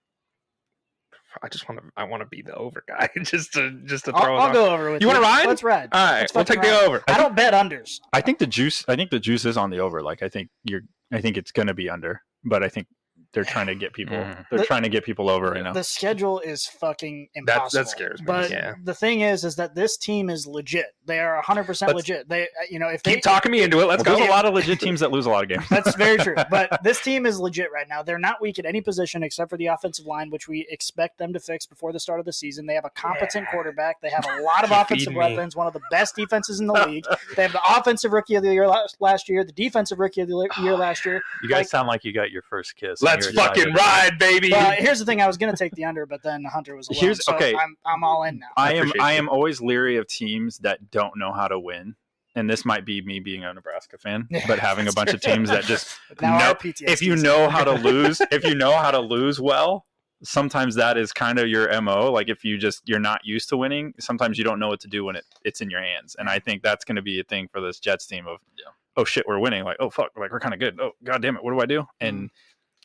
I 1.44 1.48
just 1.48 1.70
want 1.70 1.82
to. 1.82 1.88
I 1.96 2.04
want 2.06 2.22
to 2.22 2.28
be 2.28 2.42
the 2.42 2.56
over 2.56 2.84
guy, 2.88 3.10
just 3.24 3.54
to 3.54 3.72
just 3.86 4.06
to 4.06 4.14
I'll, 4.14 4.24
throw. 4.24 4.38
I'll 4.38 4.54
go 4.54 4.74
over 4.74 4.92
with 4.92 5.02
You 5.02 5.08
wanna 5.08 5.22
ride? 5.22 5.48
Let's 5.48 5.64
ride. 5.64 5.90
All 5.92 6.12
right, 6.12 6.22
Let's 6.22 6.34
we'll 6.34 6.44
fucking 6.44 6.62
take 6.62 6.72
the 6.72 6.76
ride. 6.78 6.86
over. 6.86 7.04
I 7.08 7.18
don't 7.18 7.36
bet 7.36 7.54
unders. 7.54 8.00
I 8.14 8.22
think 8.22 8.40
the 8.40 8.48
juice. 8.48 8.84
I 8.88 8.96
think 8.96 9.12
the 9.12 9.20
juice 9.20 9.46
is 9.46 9.58
on 9.58 9.70
the 9.70 9.80
over. 9.80 10.02
Like 10.02 10.24
I 10.24 10.30
think 10.30 10.50
you're. 10.64 10.82
I 11.12 11.22
think 11.22 11.38
it's 11.38 11.52
gonna 11.52 11.74
be 11.74 11.90
under, 11.90 12.22
but 12.44 12.64
I 12.64 12.70
think 12.70 12.88
they're 13.34 13.44
trying 13.44 13.68
to 13.68 13.76
get 13.76 13.94
people. 13.94 14.18
Mhm. 14.18 14.46
They're 14.50 14.60
The- 14.60 14.66
trying 14.66 14.84
to 14.84 14.90
get 14.90 15.06
people 15.06 15.30
over 15.30 15.52
right 15.52 15.64
now. 15.64 15.74
The 15.74 15.84
schedule 15.84 16.40
is 16.40 16.66
fucking 16.66 17.30
That- 17.36 17.40
impossible. 17.58 17.84
that 17.84 17.90
scares 17.90 18.20
me, 18.22 18.26
But 18.26 18.50
yeah. 18.50 18.74
the 18.84 18.94
thing 18.94 19.22
is, 19.22 19.44
is 19.44 19.56
that 19.58 19.76
this 19.76 19.98
team 19.98 20.30
is 20.30 20.48
legit. 20.48 20.88
They 21.06 21.20
are 21.20 21.36
100 21.38 21.66
percent 21.66 21.96
legit. 21.96 22.28
They, 22.30 22.44
uh, 22.44 22.46
you 22.70 22.80
know, 22.80 22.88
if 22.88 23.04
they 23.04 23.16
Keep 23.16 23.24
talking 23.24 23.52
me 23.52 23.62
into 23.62 23.80
it. 23.82 23.86
Let's 23.86 24.04
Well, 24.04 24.16
go. 24.16 24.20
there's 24.20 24.30
a 24.30 24.32
lot 24.32 24.46
of 24.46 24.54
legit 24.54 24.80
teams 24.80 25.00
that 25.02 25.12
lose 25.12 25.26
a 25.26 25.30
lot 25.30 25.44
of 25.44 25.50
games. 25.50 25.64
That's 25.70 25.96
very 25.96 26.18
true. 26.18 26.36
But 26.50 26.84
this 26.84 27.02
team 27.02 27.26
is 27.26 27.40
legit 27.40 27.72
right 27.72 27.88
now. 27.88 28.02
They're 28.02 28.18
not 28.20 28.42
weak 28.42 28.58
at 28.60 28.66
any 28.66 28.82
position 28.82 29.22
except 29.24 29.50
for 29.52 29.58
the 29.58 29.68
offensive 29.68 30.06
line, 30.06 30.30
which 30.32 30.48
we 30.48 30.66
expect 30.70 31.18
them 31.20 31.32
to 31.34 31.40
fix 31.40 31.66
before 31.66 31.94
the 31.94 32.00
start 32.00 32.20
of 32.20 32.26
the 32.26 32.34
season. 32.34 32.66
They 32.66 32.74
have 32.76 32.86
a 32.86 32.90
competent 32.90 33.48
quarterback. 33.50 34.02
They 34.02 34.10
have 34.10 34.26
a 34.26 34.42
lot 34.42 34.64
of 34.64 34.72
offensive 34.72 34.98
feeding 35.08 35.14
me. 35.14 35.20
weapons, 35.20 35.56
one 35.56 35.68
of 35.68 35.74
the 35.74 35.82
best 35.92 36.16
defenses 36.16 36.60
in 36.60 36.68
the 36.68 36.74
league. 36.74 37.06
They 37.36 37.44
have 37.44 37.52
the 37.52 37.62
offensive 37.78 38.12
rookie 38.12 38.36
of 38.36 38.44
the 38.44 38.52
year 38.54 38.68
last, 38.68 38.98
last 39.00 39.30
year, 39.30 39.44
the 39.44 39.52
defensive 39.52 40.00
rookie 40.00 40.22
of 40.22 40.28
the 40.28 40.48
year 40.62 40.76
last 40.76 41.06
year. 41.06 41.22
You 41.44 41.50
guys 41.50 41.58
Like- 41.60 41.68
sound 41.68 41.88
like 41.88 42.04
you 42.04 42.12
got 42.14 42.32
your 42.32 42.42
first 42.42 42.76
kiss. 42.76 43.02
and 43.02 43.08
Let's 43.26 43.34
you're 43.34 43.44
fucking 43.44 43.70
excited. 43.70 43.76
ride, 44.12 44.20
baby. 44.20 44.50
But 44.52 44.80
here's 44.80 45.00
the 45.00 45.06
thing: 45.06 45.22
I 45.22 45.28
was 45.28 45.38
going 45.38 45.52
to 45.54 45.58
take 45.58 45.74
the 45.76 45.86
under, 45.86 46.06
but 46.06 46.24
then 46.24 46.44
Hunter 46.46 46.76
was 46.76 46.90
alone. 46.90 47.00
Here's- 47.00 47.24
so 47.26 47.36
okay. 47.36 47.54
I'm 47.56 47.76
I'm 47.86 48.04
all 48.04 48.24
in 48.24 48.40
now. 48.40 48.48
I 48.58 48.74
am. 48.76 48.92
I 49.00 49.14
you. 49.14 49.20
am 49.20 49.30
always 49.30 49.62
leery 49.62 49.98
of 49.98 50.08
teams 50.08 50.58
that 50.60 50.92
don't 50.92 51.18
know 51.18 51.32
how 51.34 51.48
to 51.48 51.60
win, 51.60 51.96
and 52.36 52.50
this 52.50 52.66
might 52.66 52.86
be 52.86 53.02
me 53.02 53.20
being 53.20 53.44
a 53.44 53.54
Nebraska 53.54 53.98
fan, 53.98 54.28
Yeah, 54.30 54.44
but 54.48 54.60
having 54.60 54.84
a 54.84 54.86
that's 54.86 54.96
bunch 54.96 55.14
of 55.14 55.22
teams 55.22 55.50
that 55.50 55.64
just 55.66 55.98
now 56.22 56.38
no- 56.38 56.46
our 56.46 56.56
PTSD. 56.56 56.90
if 56.90 57.02
you 57.02 57.16
know 57.16 57.50
how 57.50 57.64
to 57.64 57.72
lose, 57.74 58.22
if 58.32 58.44
you 58.44 58.56
know 58.56 58.76
how 58.78 58.92
to 58.92 59.00
lose 59.00 59.40
well, 59.42 59.86
sometimes 60.24 60.76
that 60.76 60.98
is 60.98 61.12
kind 61.14 61.40
of 61.40 61.48
your 61.48 61.82
mo. 61.82 62.12
Like 62.12 62.30
if 62.30 62.44
you 62.44 62.58
just 62.58 62.82
you're 62.88 63.00
not 63.00 63.22
used 63.24 63.50
to 63.50 63.58
winning, 63.58 63.94
sometimes 64.00 64.38
you 64.38 64.44
don't 64.44 64.60
know 64.60 64.68
what 64.68 64.80
to 64.82 64.88
do 64.88 65.06
when 65.06 65.16
it, 65.16 65.26
it's 65.44 65.62
in 65.62 65.70
your 65.70 65.82
hands. 65.82 66.16
And 66.20 66.30
I 66.30 66.40
think 66.40 66.62
that's 66.64 66.84
going 66.86 66.98
to 66.98 67.02
be 67.02 67.20
a 67.20 67.24
thing 67.24 67.48
for 67.52 67.62
this 67.62 67.80
Jets 67.80 68.06
team 68.06 68.28
of, 68.28 68.40
Yeah. 68.58 68.72
oh 68.98 69.06
shit, 69.06 69.26
we're 69.28 69.40
winning. 69.40 69.64
Like 69.64 69.78
oh 69.80 69.90
fuck, 69.90 70.12
like 70.18 70.32
we're 70.32 70.40
kind 70.42 70.54
of 70.54 70.60
good. 70.60 70.80
Oh 70.80 70.92
god 71.04 71.22
damn 71.22 71.36
it, 71.38 71.44
what 71.44 71.52
do 71.54 71.60
I 71.62 71.66
do? 71.66 71.82
Mm-hmm. 71.82 72.06
And 72.06 72.30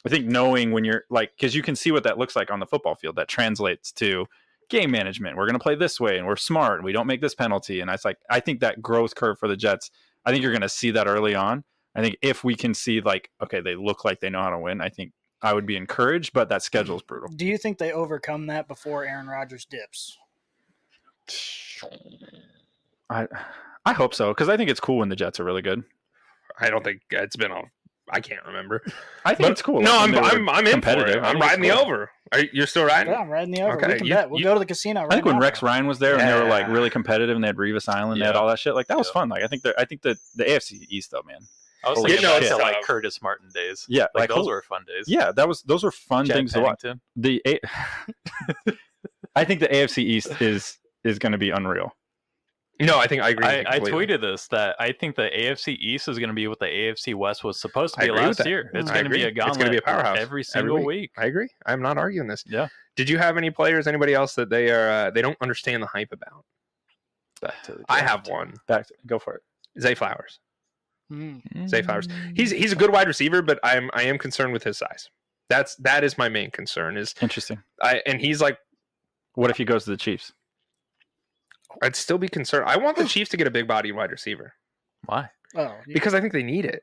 I 0.06 0.10
think 0.10 0.26
knowing 0.26 0.72
when 0.72 0.84
you're 0.84 1.04
like 1.10 1.32
because 1.36 1.54
you 1.54 1.62
can 1.62 1.76
see 1.76 1.90
what 1.90 2.04
that 2.04 2.18
looks 2.18 2.36
like 2.36 2.50
on 2.50 2.60
the 2.60 2.66
football 2.66 2.94
field, 2.94 3.16
that 3.16 3.28
translates 3.28 3.90
to 3.92 4.26
game 4.68 4.90
management. 4.90 5.36
We're 5.36 5.46
going 5.46 5.58
to 5.58 5.62
play 5.62 5.74
this 5.74 6.00
way, 6.00 6.18
and 6.18 6.26
we're 6.26 6.36
smart. 6.36 6.78
And 6.78 6.84
we 6.84 6.92
don't 6.92 7.06
make 7.06 7.20
this 7.20 7.34
penalty. 7.34 7.80
And 7.80 7.90
it's 7.90 8.04
like 8.04 8.18
I 8.30 8.40
think 8.40 8.60
that 8.60 8.82
growth 8.82 9.14
curve 9.14 9.38
for 9.38 9.48
the 9.48 9.56
Jets. 9.56 9.90
I 10.26 10.30
think 10.30 10.42
you're 10.42 10.52
going 10.52 10.62
to 10.62 10.68
see 10.68 10.90
that 10.92 11.06
early 11.06 11.34
on. 11.34 11.64
I 11.94 12.00
think 12.00 12.16
if 12.22 12.44
we 12.44 12.54
can 12.54 12.74
see 12.74 13.00
like 13.00 13.30
okay, 13.42 13.60
they 13.60 13.74
look 13.74 14.04
like 14.04 14.20
they 14.20 14.30
know 14.30 14.42
how 14.42 14.50
to 14.50 14.58
win. 14.58 14.80
I 14.80 14.88
think 14.88 15.12
I 15.42 15.52
would 15.52 15.66
be 15.66 15.76
encouraged, 15.76 16.32
but 16.32 16.48
that 16.48 16.62
schedule 16.62 16.96
is 16.96 17.02
brutal. 17.02 17.28
Do 17.28 17.46
you 17.46 17.58
think 17.58 17.78
they 17.78 17.92
overcome 17.92 18.46
that 18.46 18.68
before 18.68 19.04
Aaron 19.04 19.26
Rodgers 19.26 19.64
dips? 19.64 20.18
I 23.10 23.26
I 23.84 23.92
hope 23.92 24.14
so 24.14 24.28
because 24.32 24.48
I 24.48 24.56
think 24.56 24.70
it's 24.70 24.80
cool 24.80 24.98
when 24.98 25.08
the 25.08 25.16
Jets 25.16 25.38
are 25.40 25.44
really 25.44 25.62
good. 25.62 25.84
I 26.58 26.70
don't 26.70 26.84
think 26.84 27.02
it's 27.10 27.36
been 27.36 27.52
on. 27.52 27.70
I 28.10 28.20
can't 28.20 28.44
remember. 28.46 28.82
I 29.24 29.30
think 29.34 29.40
But 29.46 29.52
it's 29.52 29.62
cool. 29.62 29.80
No, 29.80 29.96
I'm 29.98 30.14
I'm 30.16 30.48
I'm 30.48 30.66
in 30.66 30.80
for 30.82 30.90
it. 30.90 30.94
competitive. 30.94 31.24
I 31.24 31.28
I'm 31.28 31.32
think 31.34 31.44
it's 31.44 31.50
riding 31.52 31.62
the 31.62 31.70
over. 31.82 32.10
Are 32.32 32.40
you, 32.40 32.48
you're 32.52 32.66
still 32.66 32.84
riding? 32.84 33.12
Yeah, 33.12 33.20
I'm 33.20 33.28
riding 33.30 33.54
the 33.54 33.62
over. 33.62 33.76
Okay, 33.76 33.86
we 33.92 33.98
can 33.98 34.06
you- 34.06 34.14
bet. 34.14 34.28
We'll 34.30 34.40
you- 34.40 34.44
go 34.44 34.54
to 34.54 34.60
the 34.60 34.66
casino. 34.66 35.02
Right 35.02 35.12
I 35.12 35.14
think 35.16 35.26
when. 35.26 35.38
Rex 35.38 35.62
Ryan 35.62 35.86
was 35.86 35.98
there 35.98 36.18
and 36.18 36.28
they 36.28 36.34
were 36.34 36.48
like 36.48 36.68
really 36.68 36.90
competitive 36.90 37.34
and 37.34 37.42
they 37.42 37.48
had 37.48 37.56
Revis 37.56 37.88
Island, 37.88 38.20
they 38.20 38.26
had 38.26 38.36
all 38.36 38.48
that 38.48 38.58
shit. 38.58 38.74
Like 38.74 38.88
that 38.88 38.98
was 38.98 39.06
Yeah. 39.08 39.12
fun. 39.20 39.28
Like 39.30 39.42
I 39.42 39.46
think 39.46 39.62
the 39.62 39.74
I 39.78 39.84
think 39.84 40.02
the 40.02 40.16
the 40.36 40.44
AFC 40.44 40.86
East 40.90 41.10
though, 41.12 41.22
man. 41.26 41.38
I 41.84 41.90
was 41.90 41.98
Holy 41.98 42.12
thinking 42.12 42.28
shit. 42.30 42.40
back 42.42 42.50
to 42.50 42.56
like 42.56 42.82
Curtis 42.82 43.20
Martin 43.20 43.50
days. 43.54 43.84
Yeah, 43.88 44.04
Like, 44.14 44.14
like, 44.14 44.28
those 44.30 44.38
holy- 44.38 44.48
were 44.52 44.62
fun 44.62 44.84
days. 44.86 45.04
yeah, 45.06 45.32
that 45.32 45.46
was 45.48 45.62
those 45.62 45.82
were 45.84 45.90
fun 45.90 46.24
Chad 46.26 46.36
things 46.36 46.52
to 46.54 46.60
watch. 46.60 46.82
The 47.16 47.42
A- 47.46 47.60
I 49.36 49.44
think 49.44 49.60
the 49.60 49.68
AFC 49.68 49.98
East 49.98 50.40
is 50.40 50.78
is 51.04 51.18
going 51.18 51.32
to 51.32 51.38
be 51.38 51.50
unreal. 51.50 51.94
No, 52.80 52.98
I 52.98 53.06
think 53.06 53.22
I 53.22 53.28
agree. 53.30 53.46
I, 53.46 53.64
I 53.68 53.78
tweeted 53.78 54.20
this 54.20 54.48
that 54.48 54.74
I 54.80 54.90
think 54.90 55.14
the 55.14 55.30
AFC 55.30 55.76
East 55.78 56.08
is 56.08 56.18
going 56.18 56.28
to 56.28 56.34
be 56.34 56.48
what 56.48 56.58
the 56.58 56.66
AFC 56.66 57.14
West 57.14 57.44
was 57.44 57.60
supposed 57.60 57.94
to 57.94 58.00
be 58.00 58.10
last 58.10 58.44
year. 58.44 58.70
It's 58.74 58.90
I 58.90 58.94
going 58.94 59.04
to 59.04 59.10
be 59.10 59.22
a 59.22 59.28
a 59.28 59.30
It's 59.30 59.56
gonna 59.56 59.70
be 59.70 59.76
a 59.76 59.82
powerhouse 59.82 60.16
every 60.16 60.22
every 60.22 60.44
single 60.44 60.78
week. 60.78 60.86
week. 60.86 61.10
I 61.16 61.26
agree. 61.26 61.48
I'm 61.66 61.80
not 61.82 61.98
arguing 61.98 62.26
this. 62.26 62.42
Yeah. 62.46 62.68
Did 62.96 63.08
you 63.08 63.18
have 63.18 63.36
any 63.36 63.50
players, 63.50 63.86
anybody 63.86 64.14
else 64.14 64.34
that 64.34 64.50
they 64.50 64.70
are 64.70 64.90
uh, 64.90 65.10
they 65.10 65.22
don't 65.22 65.38
understand 65.40 65.82
the 65.82 65.86
hype 65.86 66.12
about? 66.12 66.44
Back 67.40 67.62
to 67.64 67.72
the 67.72 67.84
I 67.88 68.00
have 68.00 68.26
one. 68.26 68.54
Back 68.66 68.88
to, 68.88 68.94
go 69.06 69.18
for 69.18 69.34
it. 69.34 69.42
Zay 69.80 69.94
Flowers. 69.94 70.40
Mm. 71.12 71.68
Zay 71.68 71.82
Flowers. 71.82 72.08
He's 72.34 72.50
he's 72.50 72.72
a 72.72 72.76
good 72.76 72.90
wide 72.90 73.06
receiver, 73.06 73.42
but 73.42 73.60
I'm 73.62 73.90
I 73.94 74.02
am 74.02 74.18
concerned 74.18 74.52
with 74.52 74.64
his 74.64 74.78
size. 74.78 75.10
That's 75.48 75.76
that 75.76 76.02
is 76.02 76.18
my 76.18 76.28
main 76.28 76.50
concern. 76.50 76.96
Is 76.96 77.14
Interesting. 77.20 77.62
I 77.82 78.02
and 78.06 78.20
he's 78.20 78.40
like 78.40 78.58
What 79.34 79.50
if 79.50 79.56
he 79.58 79.64
goes 79.64 79.84
to 79.84 79.90
the 79.90 79.96
Chiefs? 79.96 80.32
I'd 81.82 81.96
still 81.96 82.18
be 82.18 82.28
concerned. 82.28 82.64
I 82.68 82.76
want 82.76 82.96
the 82.96 83.04
Chiefs 83.04 83.30
to 83.30 83.36
get 83.36 83.46
a 83.46 83.50
big 83.50 83.66
body 83.68 83.92
wide 83.92 84.10
receiver. 84.10 84.52
Why? 85.06 85.28
Oh, 85.56 85.74
you- 85.86 85.94
because 85.94 86.14
I 86.14 86.20
think 86.20 86.32
they 86.32 86.42
need 86.42 86.64
it. 86.64 86.82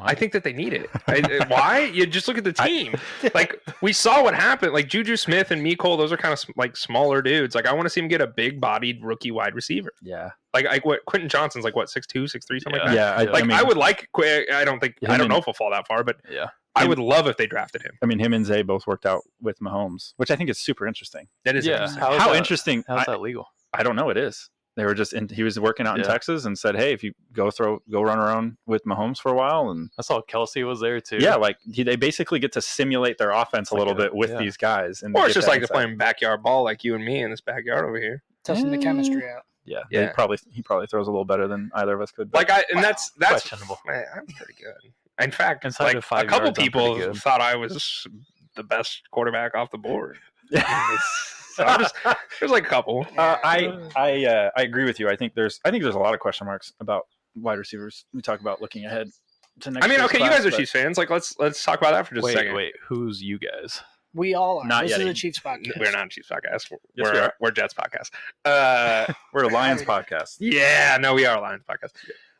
I 0.00 0.14
think 0.14 0.32
that 0.32 0.42
they 0.42 0.54
need 0.54 0.72
it. 0.72 0.88
I, 1.06 1.16
I- 1.40 1.46
why? 1.48 1.78
You 1.80 2.06
just 2.06 2.26
look 2.26 2.38
at 2.38 2.44
the 2.44 2.52
team. 2.54 2.94
like 3.34 3.60
we 3.82 3.92
saw 3.92 4.22
what 4.22 4.34
happened. 4.34 4.72
Like 4.72 4.88
Juju 4.88 5.16
Smith 5.16 5.50
and 5.50 5.64
Mecole, 5.64 5.98
those 5.98 6.10
are 6.10 6.16
kind 6.16 6.32
of 6.32 6.42
like 6.56 6.76
smaller 6.78 7.20
dudes. 7.20 7.54
Like 7.54 7.66
I 7.66 7.74
want 7.74 7.84
to 7.84 7.90
see 7.90 8.00
him 8.00 8.08
get 8.08 8.22
a 8.22 8.26
big-bodied 8.26 9.04
rookie 9.04 9.32
wide 9.32 9.54
receiver. 9.54 9.92
Yeah, 10.00 10.30
Like 10.54 10.64
like 10.64 10.86
what 10.86 11.04
Quentin 11.04 11.28
Johnston's 11.28 11.64
like 11.66 11.76
what 11.76 11.90
six 11.90 12.06
two, 12.06 12.26
six 12.26 12.46
three, 12.46 12.58
something 12.60 12.80
like 12.80 12.88
that. 12.90 12.94
yeah. 12.96 13.12
I, 13.30 13.30
Like 13.30 13.50
I 13.50 13.58
I, 13.60 13.62
would 13.62 13.76
like. 13.76 14.08
I 14.18 14.64
don't 14.64 14.80
think. 14.80 14.94
I 15.02 15.08
don't 15.08 15.22
and- 15.22 15.28
know 15.28 15.36
if 15.36 15.44
he'll 15.44 15.52
fall 15.54 15.70
that 15.72 15.86
far, 15.86 16.02
but 16.04 16.16
Yeah. 16.30 16.46
I 16.74 16.84
Him- 16.84 16.88
would 16.88 16.98
love 16.98 17.26
if 17.26 17.36
they 17.36 17.46
drafted 17.46 17.82
him. 17.82 17.92
I 18.02 18.06
mean, 18.06 18.18
him 18.18 18.32
and 18.32 18.46
Zay 18.46 18.62
both 18.62 18.86
worked 18.86 19.04
out 19.04 19.20
with 19.42 19.58
Mahomes, 19.60 20.14
which 20.16 20.30
I 20.30 20.36
think 20.36 20.48
is 20.48 20.58
super 20.58 20.86
interesting. 20.86 21.28
That 21.44 21.54
is 21.54 21.66
Yeah. 21.66 21.74
interesting. 21.74 22.00
How 22.00 22.12
is 22.14 22.22
How 22.22 22.28
that- 22.30 22.36
interesting! 22.38 22.82
How's 22.88 23.04
that 23.04 23.20
legal? 23.20 23.46
I 23.72 23.82
don't 23.82 23.96
know. 23.96 24.10
It 24.10 24.16
is. 24.16 24.48
They 24.74 24.86
were 24.86 24.94
just 24.94 25.12
in. 25.12 25.28
He 25.28 25.42
was 25.42 25.60
working 25.60 25.86
out 25.86 25.98
in 25.98 26.04
Texas 26.04 26.46
and 26.46 26.58
said, 26.58 26.76
"Hey, 26.76 26.94
if 26.94 27.02
you 27.04 27.12
go 27.34 27.50
throw, 27.50 27.80
go 27.90 28.00
run 28.00 28.18
around 28.18 28.56
with 28.66 28.82
Mahomes 28.84 29.18
for 29.18 29.30
a 29.30 29.34
while, 29.34 29.68
and 29.70 29.90
I 29.98 30.02
saw 30.02 30.22
Kelce 30.22 30.66
was 30.66 30.80
there 30.80 30.98
too. 30.98 31.18
yeah, 31.20 31.34
like 31.34 31.58
he, 31.70 31.82
they 31.82 31.96
basically 31.96 32.38
get 32.38 32.52
to 32.52 32.62
simulate 32.62 33.18
their 33.18 33.32
offense 33.32 33.70
a 33.70 33.74
Like 33.74 33.78
little 33.80 33.92
a- 33.92 34.04
bit 34.04 34.14
with 34.14 34.30
yeah. 34.30 34.38
these 34.38 34.56
guys, 34.56 35.02
and 35.02 35.14
Or 35.14 35.26
it's 35.26 35.34
just 35.34 35.46
like 35.46 35.60
they're 35.60 35.68
playing 35.68 35.98
backyard 35.98 36.42
ball, 36.42 36.64
like 36.64 36.84
you 36.84 36.94
and 36.94 37.04
me 37.04 37.22
in 37.22 37.30
this 37.30 37.42
backyard 37.42 37.84
over 37.84 38.00
here. 38.00 38.22
testing 38.44 38.70
the 38.70 38.78
Eh. 38.78 38.82
chemistry 38.82 39.28
out. 39.28 39.42
Yeah, 39.66 39.80
Yeah. 39.90 40.06
They 40.06 40.12
probably 40.14 40.38
he 40.50 40.62
probably 40.62 40.86
throws 40.86 41.06
a 41.06 41.10
little 41.10 41.26
better 41.26 41.46
than 41.46 41.70
either 41.74 41.94
of 41.94 42.00
us 42.00 42.10
could. 42.10 42.32
Like 42.32 42.50
I, 42.50 42.64
and 42.70 42.76
Wow. 42.76 42.80
that's 42.82 43.10
that's 43.18 43.46
Questionable. 43.46 43.78
Man, 43.86 44.04
I'm 44.16 44.26
pretty 44.26 44.54
good. 44.54 44.92
In 45.22 45.30
fact, 45.32 45.66
Inside 45.66 45.84
like 45.84 45.96
of 45.96 46.04
five 46.06 46.24
a 46.24 46.28
couple 46.28 46.46
yards, 46.46 46.58
people 46.58 47.14
thought 47.14 47.42
I 47.42 47.56
was 47.56 48.06
the 48.56 48.64
best 48.64 49.02
quarterback 49.10 49.54
off 49.54 49.70
the 49.70 49.76
board. 49.78 50.16
So 51.56 51.64
just, 51.78 51.94
there's 52.40 52.50
like 52.52 52.64
a 52.64 52.68
couple. 52.68 53.06
Uh, 53.16 53.36
I 53.44 53.88
I 53.96 54.24
uh, 54.26 54.50
I 54.56 54.62
agree 54.62 54.84
with 54.84 54.98
you. 55.00 55.08
I 55.08 55.16
think 55.16 55.34
there's 55.34 55.60
I 55.64 55.70
think 55.70 55.82
there's 55.82 55.94
a 55.94 55.98
lot 55.98 56.14
of 56.14 56.20
question 56.20 56.46
marks 56.46 56.72
about 56.80 57.06
wide 57.34 57.58
receivers. 57.58 58.04
We 58.14 58.22
talk 58.22 58.40
about 58.40 58.60
looking 58.62 58.84
ahead 58.86 59.10
to 59.60 59.70
next. 59.70 59.84
I 59.84 59.88
mean, 59.88 59.98
year's 59.98 60.10
okay, 60.10 60.22
you 60.24 60.30
guys 60.30 60.46
are 60.46 60.50
but- 60.50 60.56
Chiefs 60.58 60.72
fans. 60.72 60.96
Like, 60.98 61.10
let's 61.10 61.38
let's 61.38 61.62
talk 61.62 61.78
about 61.78 61.92
that 61.92 62.06
for 62.06 62.14
just 62.14 62.24
wait, 62.24 62.34
a 62.34 62.38
second. 62.38 62.54
wait. 62.54 62.74
Who's 62.88 63.22
you 63.22 63.38
guys? 63.38 63.82
We 64.14 64.34
all 64.34 64.58
are. 64.58 64.66
Not 64.66 64.82
this 64.82 64.90
yet. 64.92 65.00
is 65.00 65.06
a 65.06 65.14
Chiefs 65.14 65.38
podcast. 65.40 65.78
We're 65.80 65.90
not 65.92 66.06
a 66.06 66.08
Chiefs 66.08 66.28
podcast. 66.28 66.70
We're, 66.70 66.78
Yes, 66.94 66.96
we 66.96 67.02
we're, 67.04 67.20
are. 67.20 67.34
we're 67.40 67.50
Jets 67.50 67.74
podcast. 67.74 68.10
Uh, 68.44 69.12
We're 69.32 69.44
a 69.44 69.48
Lions 69.48 69.82
podcast. 69.82 70.36
yeah, 70.38 70.98
no, 71.00 71.14
we 71.14 71.24
are 71.24 71.38
a 71.38 71.40
Lions 71.40 71.62
podcast. 71.68 71.92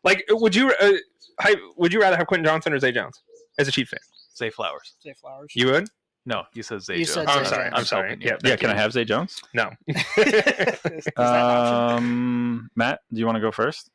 Like, 0.04 0.24
would 0.30 0.54
you 0.54 0.70
uh, 0.80 0.92
hi- 1.40 1.56
would 1.76 1.92
you 1.92 2.00
rather 2.00 2.16
have 2.16 2.26
Quentin 2.26 2.44
Johnston 2.44 2.72
or 2.74 2.78
Zay 2.78 2.92
Jones 2.92 3.22
as 3.58 3.68
a 3.68 3.72
Chiefs 3.72 3.90
fan? 3.90 4.00
Zay 4.36 4.50
Flowers. 4.50 4.94
Say 5.00 5.14
flowers. 5.14 5.52
You 5.54 5.66
would? 5.68 5.88
No, 6.24 6.44
you 6.54 6.62
said 6.62 6.82
Zay 6.82 6.98
You 6.98 7.04
Jones. 7.04 7.14
said 7.14 7.26
Oh, 7.28 7.32
I'm 7.32 7.44
Zay 7.44 7.50
sorry. 7.50 7.64
Jones. 7.64 7.74
I'm 7.78 7.84
sorry. 7.84 8.16
Yeah, 8.20 8.30
Yeah, 8.32 8.36
thank 8.42 8.60
can 8.60 8.70
I 8.70 8.76
have 8.76 8.92
Zay 8.92 9.04
Jones? 9.04 9.42
No. 9.54 9.70
Is 9.88 9.94
that 10.16 11.12
an 11.16 11.24
option? 11.24 11.96
Um, 11.96 12.70
Matt, 12.76 13.00
do 13.12 13.18
you 13.18 13.26
want 13.26 13.36
to 13.36 13.40
go 13.40 13.50
first? 13.50 13.90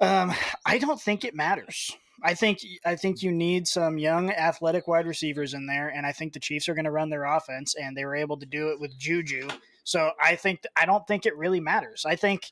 Um, 0.00 0.32
I 0.64 0.78
don't 0.78 1.00
think 1.00 1.24
it 1.24 1.34
matters. 1.34 1.96
I 2.22 2.34
think 2.34 2.60
I 2.84 2.96
think 2.96 3.22
you 3.22 3.30
need 3.30 3.68
some 3.68 3.98
young 3.98 4.30
athletic 4.30 4.88
wide 4.88 5.06
receivers 5.06 5.54
in 5.54 5.66
there, 5.66 5.88
and 5.88 6.06
I 6.06 6.12
think 6.12 6.32
the 6.32 6.40
Chiefs 6.40 6.68
are 6.68 6.74
going 6.74 6.86
to 6.86 6.90
run 6.90 7.10
their 7.10 7.24
offense, 7.24 7.74
and 7.74 7.96
they 7.96 8.04
were 8.04 8.16
able 8.16 8.38
to 8.38 8.46
do 8.46 8.70
it 8.70 8.80
with 8.80 8.96
Juju. 8.98 9.48
So 9.84 10.10
I 10.20 10.34
think 10.36 10.62
I 10.76 10.86
don't 10.86 11.06
think 11.06 11.26
it 11.26 11.36
really 11.36 11.60
matters. 11.60 12.04
I 12.06 12.16
think 12.16 12.50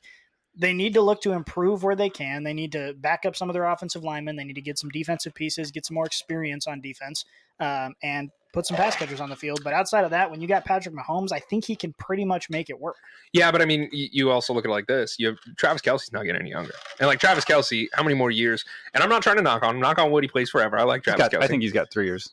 they 0.55 0.71
need 0.71 0.93
to 0.93 1.01
look 1.01 1.21
to 1.23 1.33
improve 1.33 1.83
where 1.83 1.95
they 1.95 2.09
can. 2.09 2.43
They 2.43 2.53
need 2.53 2.71
to 2.73 2.93
back 2.93 3.25
up 3.25 3.35
some 3.35 3.49
of 3.49 3.53
their 3.53 3.65
offensive 3.65 4.03
linemen. 4.03 4.35
They 4.37 4.43
need 4.45 4.53
to 4.55 4.61
get 4.61 4.79
some 4.79 4.89
defensive 4.89 5.33
pieces, 5.33 5.71
get 5.71 5.85
some 5.85 5.95
more 5.95 6.05
experience 6.05 6.65
on 6.67 6.79
defense, 6.79 7.25
um, 7.59 7.95
and 8.01 8.29
put 8.55 8.65
some 8.65 8.77
pass 8.77 8.95
catchers 8.95 9.19
on 9.21 9.29
the 9.29 9.35
field. 9.35 9.59
But 9.63 9.73
outside 9.73 10.05
of 10.05 10.11
that, 10.11 10.31
when 10.31 10.41
you 10.41 10.47
got 10.47 10.65
Patrick 10.65 10.95
Mahomes, 10.95 11.31
I 11.31 11.39
think 11.39 11.65
he 11.65 11.75
can 11.75 11.93
pretty 11.93 12.25
much 12.25 12.49
make 12.49 12.69
it 12.71 12.79
work. 12.79 12.95
Yeah, 13.33 13.51
but 13.51 13.61
I 13.61 13.65
mean, 13.65 13.89
you, 13.91 14.07
you 14.11 14.31
also 14.31 14.53
look 14.53 14.65
at 14.65 14.69
it 14.69 14.71
like 14.71 14.87
this. 14.87 15.17
You 15.19 15.27
have 15.27 15.37
Travis 15.57 15.81
Kelce's 15.81 16.11
not 16.13 16.23
getting 16.23 16.41
any 16.41 16.49
younger, 16.51 16.73
and 16.99 17.07
like 17.07 17.19
Travis 17.19 17.45
Kelce, 17.45 17.87
how 17.93 18.01
many 18.01 18.15
more 18.15 18.31
years? 18.31 18.65
And 18.93 19.03
I'm 19.03 19.09
not 19.09 19.21
trying 19.21 19.35
to 19.35 19.43
knock 19.43 19.61
on 19.61 19.75
him. 19.75 19.81
Knock 19.81 19.99
on 19.99 20.09
wood, 20.09 20.23
he 20.23 20.29
plays 20.29 20.49
forever. 20.49 20.79
I 20.79 20.83
like 20.83 21.03
Travis 21.03 21.19
got- 21.19 21.31
Kelce. 21.31 21.43
I 21.43 21.47
think 21.47 21.61
he's 21.61 21.73
got 21.73 21.91
three 21.91 22.05
years. 22.05 22.31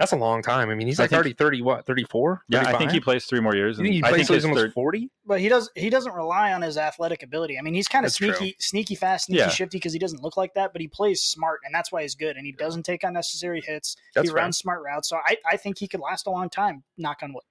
That's 0.00 0.12
a 0.12 0.16
long 0.16 0.42
time. 0.42 0.70
I 0.70 0.74
mean, 0.74 0.86
he's 0.88 0.98
like 0.98 1.10
think- 1.10 1.18
30, 1.22 1.32
30 1.34 1.62
what, 1.62 1.86
34? 1.86 2.42
Yeah, 2.48 2.62
I 2.66 2.76
think 2.78 2.90
he 2.90 2.98
plays 3.00 3.26
three 3.26 3.38
more 3.40 3.54
years. 3.54 3.76
You 3.78 3.84
think 3.84 3.92
he 3.92 3.98
and 3.98 4.06
I 4.06 4.08
plays 4.08 4.18
think 4.20 4.26
till 4.28 4.50
he's 4.50 4.58
almost 4.58 4.74
40? 4.74 5.10
But 5.26 5.40
he 5.40 5.48
does 5.48 5.70
he 5.76 5.90
doesn't 5.90 6.12
rely 6.14 6.52
on 6.54 6.62
his 6.62 6.76
athletic 6.78 7.22
ability. 7.22 7.58
I 7.58 7.62
mean, 7.62 7.74
he's 7.74 7.86
kind 7.86 8.04
of 8.04 8.08
That's 8.10 8.16
true. 8.16 8.32
sneaky, 8.34 8.56
sneaky 8.58 8.94
fast, 8.94 9.26
sneaky 9.26 9.40
Yeah. 9.40 9.48
shifty 9.50 9.76
because 9.76 9.92
he 9.92 9.98
doesn't 9.98 10.22
look 10.22 10.36
like 10.38 10.54
that, 10.54 10.72
but 10.72 10.80
he 10.80 10.88
plays 10.88 11.20
smart, 11.22 11.60
and 11.64 11.74
that's 11.74 11.92
why 11.92 12.02
he's 12.02 12.14
good. 12.14 12.36
And 12.36 12.44
he 12.46 12.52
doesn't 12.52 12.82
take 12.84 13.04
unnecessary 13.04 13.60
hits. 13.64 13.96
That's 14.14 14.28
he 14.28 14.32
fair. 14.32 14.42
runs 14.42 14.56
smart 14.58 14.82
routes, 14.82 15.08
so 15.08 15.18
I, 15.24 15.36
I 15.48 15.56
think 15.58 15.78
he 15.78 15.86
could 15.86 16.00
last 16.00 16.26
a 16.26 16.30
long 16.30 16.48
time. 16.48 16.82
Knock 16.96 17.18
on 17.22 17.32
wood. 17.34 17.44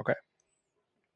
Okay. 0.00 0.14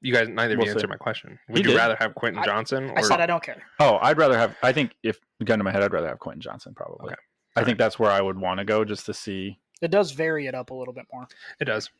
You 0.00 0.12
guys, 0.12 0.28
neither 0.28 0.56
We'll 0.56 0.66
you 0.66 0.72
answered 0.72 0.90
my 0.90 0.96
question. 0.96 1.38
Would 1.48 1.58
He 1.58 1.62
you 1.64 1.70
did. 1.70 1.76
rather 1.76 1.96
have 1.98 2.14
Quentin 2.14 2.42
I- 2.42 2.46
Johnson? 2.46 2.90
Or, 2.90 2.98
I 2.98 3.02
said 3.02 3.20
I 3.20 3.26
don't 3.26 3.42
care. 3.42 3.62
Oh, 3.80 3.98
I'd 4.00 4.16
rather 4.18 4.36
have. 4.38 4.56
I 4.62 4.72
think 4.72 4.94
if 5.02 5.18
gun 5.44 5.58
to 5.58 5.64
my 5.64 5.70
head, 5.72 5.82
I'd 5.82 5.92
rather 5.92 6.08
have 6.08 6.18
Quentin 6.20 6.40
Johnston 6.40 6.74
probably. 6.74 7.06
Okay. 7.06 7.14
I 7.54 7.64
think 7.64 7.78
that's 7.78 7.98
where 7.98 8.10
I 8.10 8.20
would 8.20 8.38
want 8.38 8.58
to 8.58 8.64
go 8.64 8.84
just 8.84 9.06
to 9.06 9.14
see. 9.14 9.58
It 9.82 9.90
does 9.90 10.12
vary 10.12 10.46
it 10.46 10.54
up 10.54 10.70
a 10.70 10.74
little 10.74 10.94
bit 10.94 11.06
more. 11.12 11.26
it 11.60 11.66
does. 11.66 11.90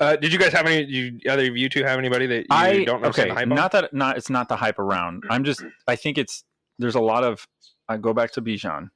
Uh, 0.00 0.16
did 0.16 0.32
you 0.32 0.38
guys 0.38 0.52
have 0.52 0.66
any? 0.66 0.84
You, 0.84 1.18
either 1.28 1.48
of 1.48 1.56
you 1.56 1.68
two 1.68 1.84
have 1.84 1.98
anybody 1.98 2.26
that 2.26 2.40
you 2.42 2.46
I 2.50 2.84
don't 2.84 3.02
know? 3.02 3.08
okay, 3.08 3.28
the 3.28 3.34
hype 3.34 3.42
on? 3.44 3.48
not 3.56 3.72
that 3.72 3.92
not 3.94 4.16
it's 4.16 4.30
not 4.30 4.48
the 4.48 4.56
hype 4.56 4.78
around. 4.78 5.24
I'm 5.30 5.42
just 5.44 5.62
I 5.88 5.96
think 5.96 6.16
it's 6.18 6.44
there's 6.78 6.94
a 6.96 7.00
lot 7.00 7.24
of 7.24 7.46
I 7.88 7.96
go 7.96 8.12
back 8.14 8.30
to 8.32 8.42
Bijan. 8.42 8.88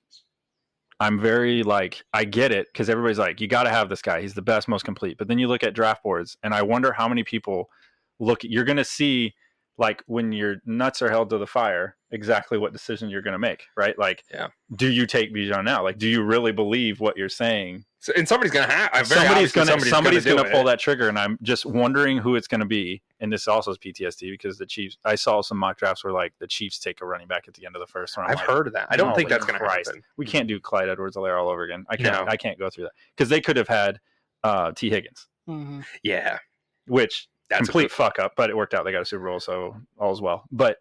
I'm 1.00 1.20
very 1.20 1.62
like 1.62 2.02
I 2.12 2.24
get 2.24 2.50
it 2.52 2.66
because 2.72 2.90
everybody's 2.90 3.18
like 3.18 3.40
you 3.40 3.46
got 3.48 3.62
to 3.64 3.70
have 3.70 3.88
this 3.88 4.02
guy. 4.02 4.20
He's 4.20 4.34
the 4.34 4.42
best, 4.42 4.68
most 4.68 4.84
complete. 4.84 5.16
But 5.16 5.28
then 5.28 5.38
you 5.38 5.48
look 5.48 5.62
at 5.62 5.74
draft 5.74 6.02
boards, 6.02 6.36
and 6.42 6.52
I 6.52 6.62
wonder 6.62 6.92
how 6.92 7.08
many 7.08 7.22
people 7.24 7.70
look. 8.18 8.40
You're 8.42 8.64
going 8.64 8.76
to 8.78 8.84
see 8.84 9.34
like 9.78 10.02
when 10.06 10.32
your 10.32 10.56
nuts 10.66 11.00
are 11.02 11.08
held 11.08 11.30
to 11.30 11.38
the 11.38 11.46
fire, 11.46 11.96
exactly 12.10 12.58
what 12.58 12.72
decision 12.72 13.08
you're 13.08 13.22
going 13.22 13.32
to 13.32 13.38
make, 13.38 13.62
right? 13.76 13.96
Like, 13.96 14.24
Yeah. 14.28 14.48
do 14.74 14.88
you 14.90 15.06
take 15.06 15.32
Bijan 15.32 15.62
now? 15.64 15.84
Like, 15.84 15.98
do 15.98 16.08
you 16.08 16.24
really 16.24 16.50
believe 16.50 16.98
what 16.98 17.16
you're 17.16 17.28
saying? 17.28 17.84
So- 18.00 18.12
and 18.16 18.28
somebody's 18.28 18.52
gonna 18.52 18.70
have. 18.72 19.06
Somebody's 19.06 19.50
gonna 19.52 19.80
somebody's, 19.80 20.24
do 20.24 20.36
gonna, 20.36 20.48
it. 20.48 20.52
pull 20.52 20.62
that 20.64 20.78
trigger, 20.78 21.08
and 21.08 21.18
I'm 21.18 21.36
just 21.42 21.66
wondering 21.66 22.18
who 22.18 22.36
it's 22.36 22.46
gonna 22.46 22.64
be. 22.66 23.02
And 23.20 23.32
this 23.32 23.48
also 23.48 23.72
is 23.72 23.78
PTSD 23.78 24.30
because 24.30 24.56
the 24.56 24.66
Chiefs. 24.66 24.96
I 25.04 25.16
saw 25.16 25.40
some 25.42 25.58
mock 25.58 25.78
drafts 25.78 26.04
where 26.04 26.12
like 26.12 26.32
the 26.38 26.46
Chiefs 26.46 26.78
take 26.78 27.00
a 27.00 27.04
running 27.06 27.26
back 27.26 27.48
at 27.48 27.54
the 27.54 27.66
end 27.66 27.74
of 27.74 27.80
the 27.80 27.86
first 27.88 28.16
round. 28.16 28.30
I've 28.30 28.36
like, 28.36 28.46
heard 28.46 28.66
of 28.68 28.72
that. 28.74 28.86
I 28.90 28.96
don't 28.96 29.08
No, 29.10 29.14
think 29.16 29.28
that's 29.28 29.44
gonna 29.44 29.58
Christ. 29.58 29.88
happen. 29.88 30.02
we 30.16 30.26
can't 30.26 30.46
do 30.46 30.60
Clyde 30.60 30.88
Edwards-Helaire 30.88 31.40
all 31.40 31.48
over 31.48 31.64
again. 31.64 31.84
I 31.88 31.96
can't. 31.96 32.14
No. 32.24 32.30
I 32.30 32.36
can't 32.36 32.56
go 32.58 32.70
through 32.70 32.84
that 32.84 32.92
because 33.16 33.28
they 33.28 33.40
could 33.40 33.56
have 33.56 33.68
had 33.68 33.98
uh, 34.44 34.70
Tee 34.72 34.90
Higgins, 34.90 35.26
Mm-hmm. 35.48 35.80
Yeah, 36.04 36.38
which 36.86 37.28
that's 37.50 37.62
a 37.62 37.64
complete 37.64 37.82
good- 37.84 37.92
fuck 37.92 38.20
up, 38.20 38.34
but 38.36 38.48
it 38.48 38.56
worked 38.56 38.74
out. 38.74 38.84
They 38.84 38.92
got 38.92 39.02
a 39.02 39.06
Super 39.06 39.24
Bowl, 39.24 39.40
so 39.40 39.74
all's 39.98 40.22
well. 40.22 40.44
But 40.52 40.76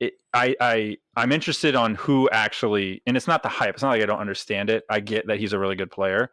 it, 0.00 0.14
I, 0.34 0.56
I, 0.60 0.96
I'm 1.16 1.30
interested 1.32 1.74
on 1.76 1.94
who 1.94 2.28
actually, 2.30 3.02
and 3.06 3.16
it's 3.16 3.26
not 3.28 3.42
the 3.42 3.48
hype. 3.48 3.74
It's 3.74 3.82
not 3.82 3.90
like 3.90 4.02
I 4.02 4.06
don't 4.06 4.18
understand 4.20 4.70
it. 4.70 4.84
I 4.90 5.00
get 5.00 5.26
that 5.26 5.38
he's 5.38 5.52
a 5.52 5.58
really 5.58 5.76
good 5.76 5.90
player. 5.90 6.30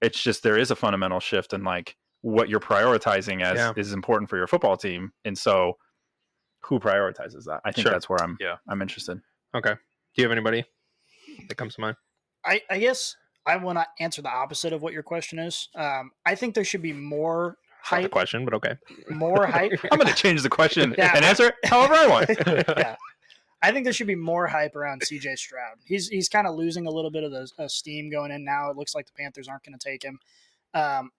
It's 0.00 0.20
just 0.20 0.42
there 0.42 0.56
is 0.58 0.70
a 0.70 0.76
fundamental 0.76 1.20
shift 1.20 1.52
in 1.52 1.62
like 1.64 1.96
what 2.22 2.48
you're 2.48 2.60
prioritizing 2.60 3.42
as 3.42 3.56
Yeah. 3.56 3.72
is 3.76 3.92
important 3.92 4.30
for 4.30 4.36
your 4.36 4.46
football 4.46 4.76
team, 4.76 5.12
and 5.24 5.36
so 5.36 5.76
who 6.64 6.80
prioritizes 6.80 7.44
that? 7.44 7.60
I 7.64 7.72
think 7.72 7.84
Sure. 7.86 7.92
that's 7.92 8.08
where 8.08 8.22
I'm. 8.22 8.36
Yeah. 8.40 8.56
I'm 8.68 8.80
interested. 8.80 9.20
Okay. 9.54 9.74
Do 9.74 10.22
you 10.22 10.24
have 10.24 10.32
anybody 10.32 10.64
that 11.48 11.56
comes 11.56 11.74
to 11.74 11.82
mind? 11.82 11.96
I, 12.46 12.62
I 12.70 12.78
guess 12.78 13.16
I 13.46 13.56
want 13.56 13.78
to 13.78 13.86
answer 14.00 14.22
the 14.22 14.30
opposite 14.30 14.72
of 14.72 14.80
what 14.80 14.94
your 14.94 15.02
question 15.02 15.38
is. 15.38 15.68
Um, 15.74 16.12
I 16.24 16.34
think 16.34 16.54
there 16.54 16.64
should 16.64 16.80
be 16.82 16.92
more 16.94 17.58
It's 17.84 17.92
not 17.92 18.02
the 18.02 18.08
question, 18.08 18.44
but 18.44 18.54
okay. 18.54 18.76
More 19.10 19.46
hype. 19.58 19.72
I'm 19.92 19.98
going 19.98 20.08
to 20.12 20.14
change 20.14 20.42
the 20.42 20.48
question 20.48 20.94
Yeah. 20.98 21.12
and 21.14 21.24
answer 21.24 21.48
it 21.48 21.54
however 21.64 21.94
I 21.94 22.06
want. 22.06 22.28
yeah. 22.78 22.96
I 23.62 23.72
think 23.72 23.84
there 23.84 23.92
should 23.92 24.06
be 24.06 24.14
more 24.14 24.46
hype 24.46 24.74
around 24.76 25.02
CJ 25.02 25.38
Stroud. 25.38 25.76
He's 25.84 26.08
he's 26.08 26.28
kind 26.28 26.46
of 26.46 26.54
losing 26.54 26.86
a 26.86 26.90
little 26.90 27.10
bit 27.10 27.24
of 27.24 27.30
the 27.30 27.48
uh, 27.58 27.68
steam 27.68 28.10
going 28.10 28.30
in 28.30 28.44
now. 28.44 28.70
It 28.70 28.76
looks 28.76 28.94
like 28.94 29.06
the 29.06 29.12
Panthers 29.12 29.48
aren't 29.48 29.64
going 29.64 29.78
to 29.78 29.88
take 29.90 30.02
him. 30.02 30.18
Um, 30.74 31.10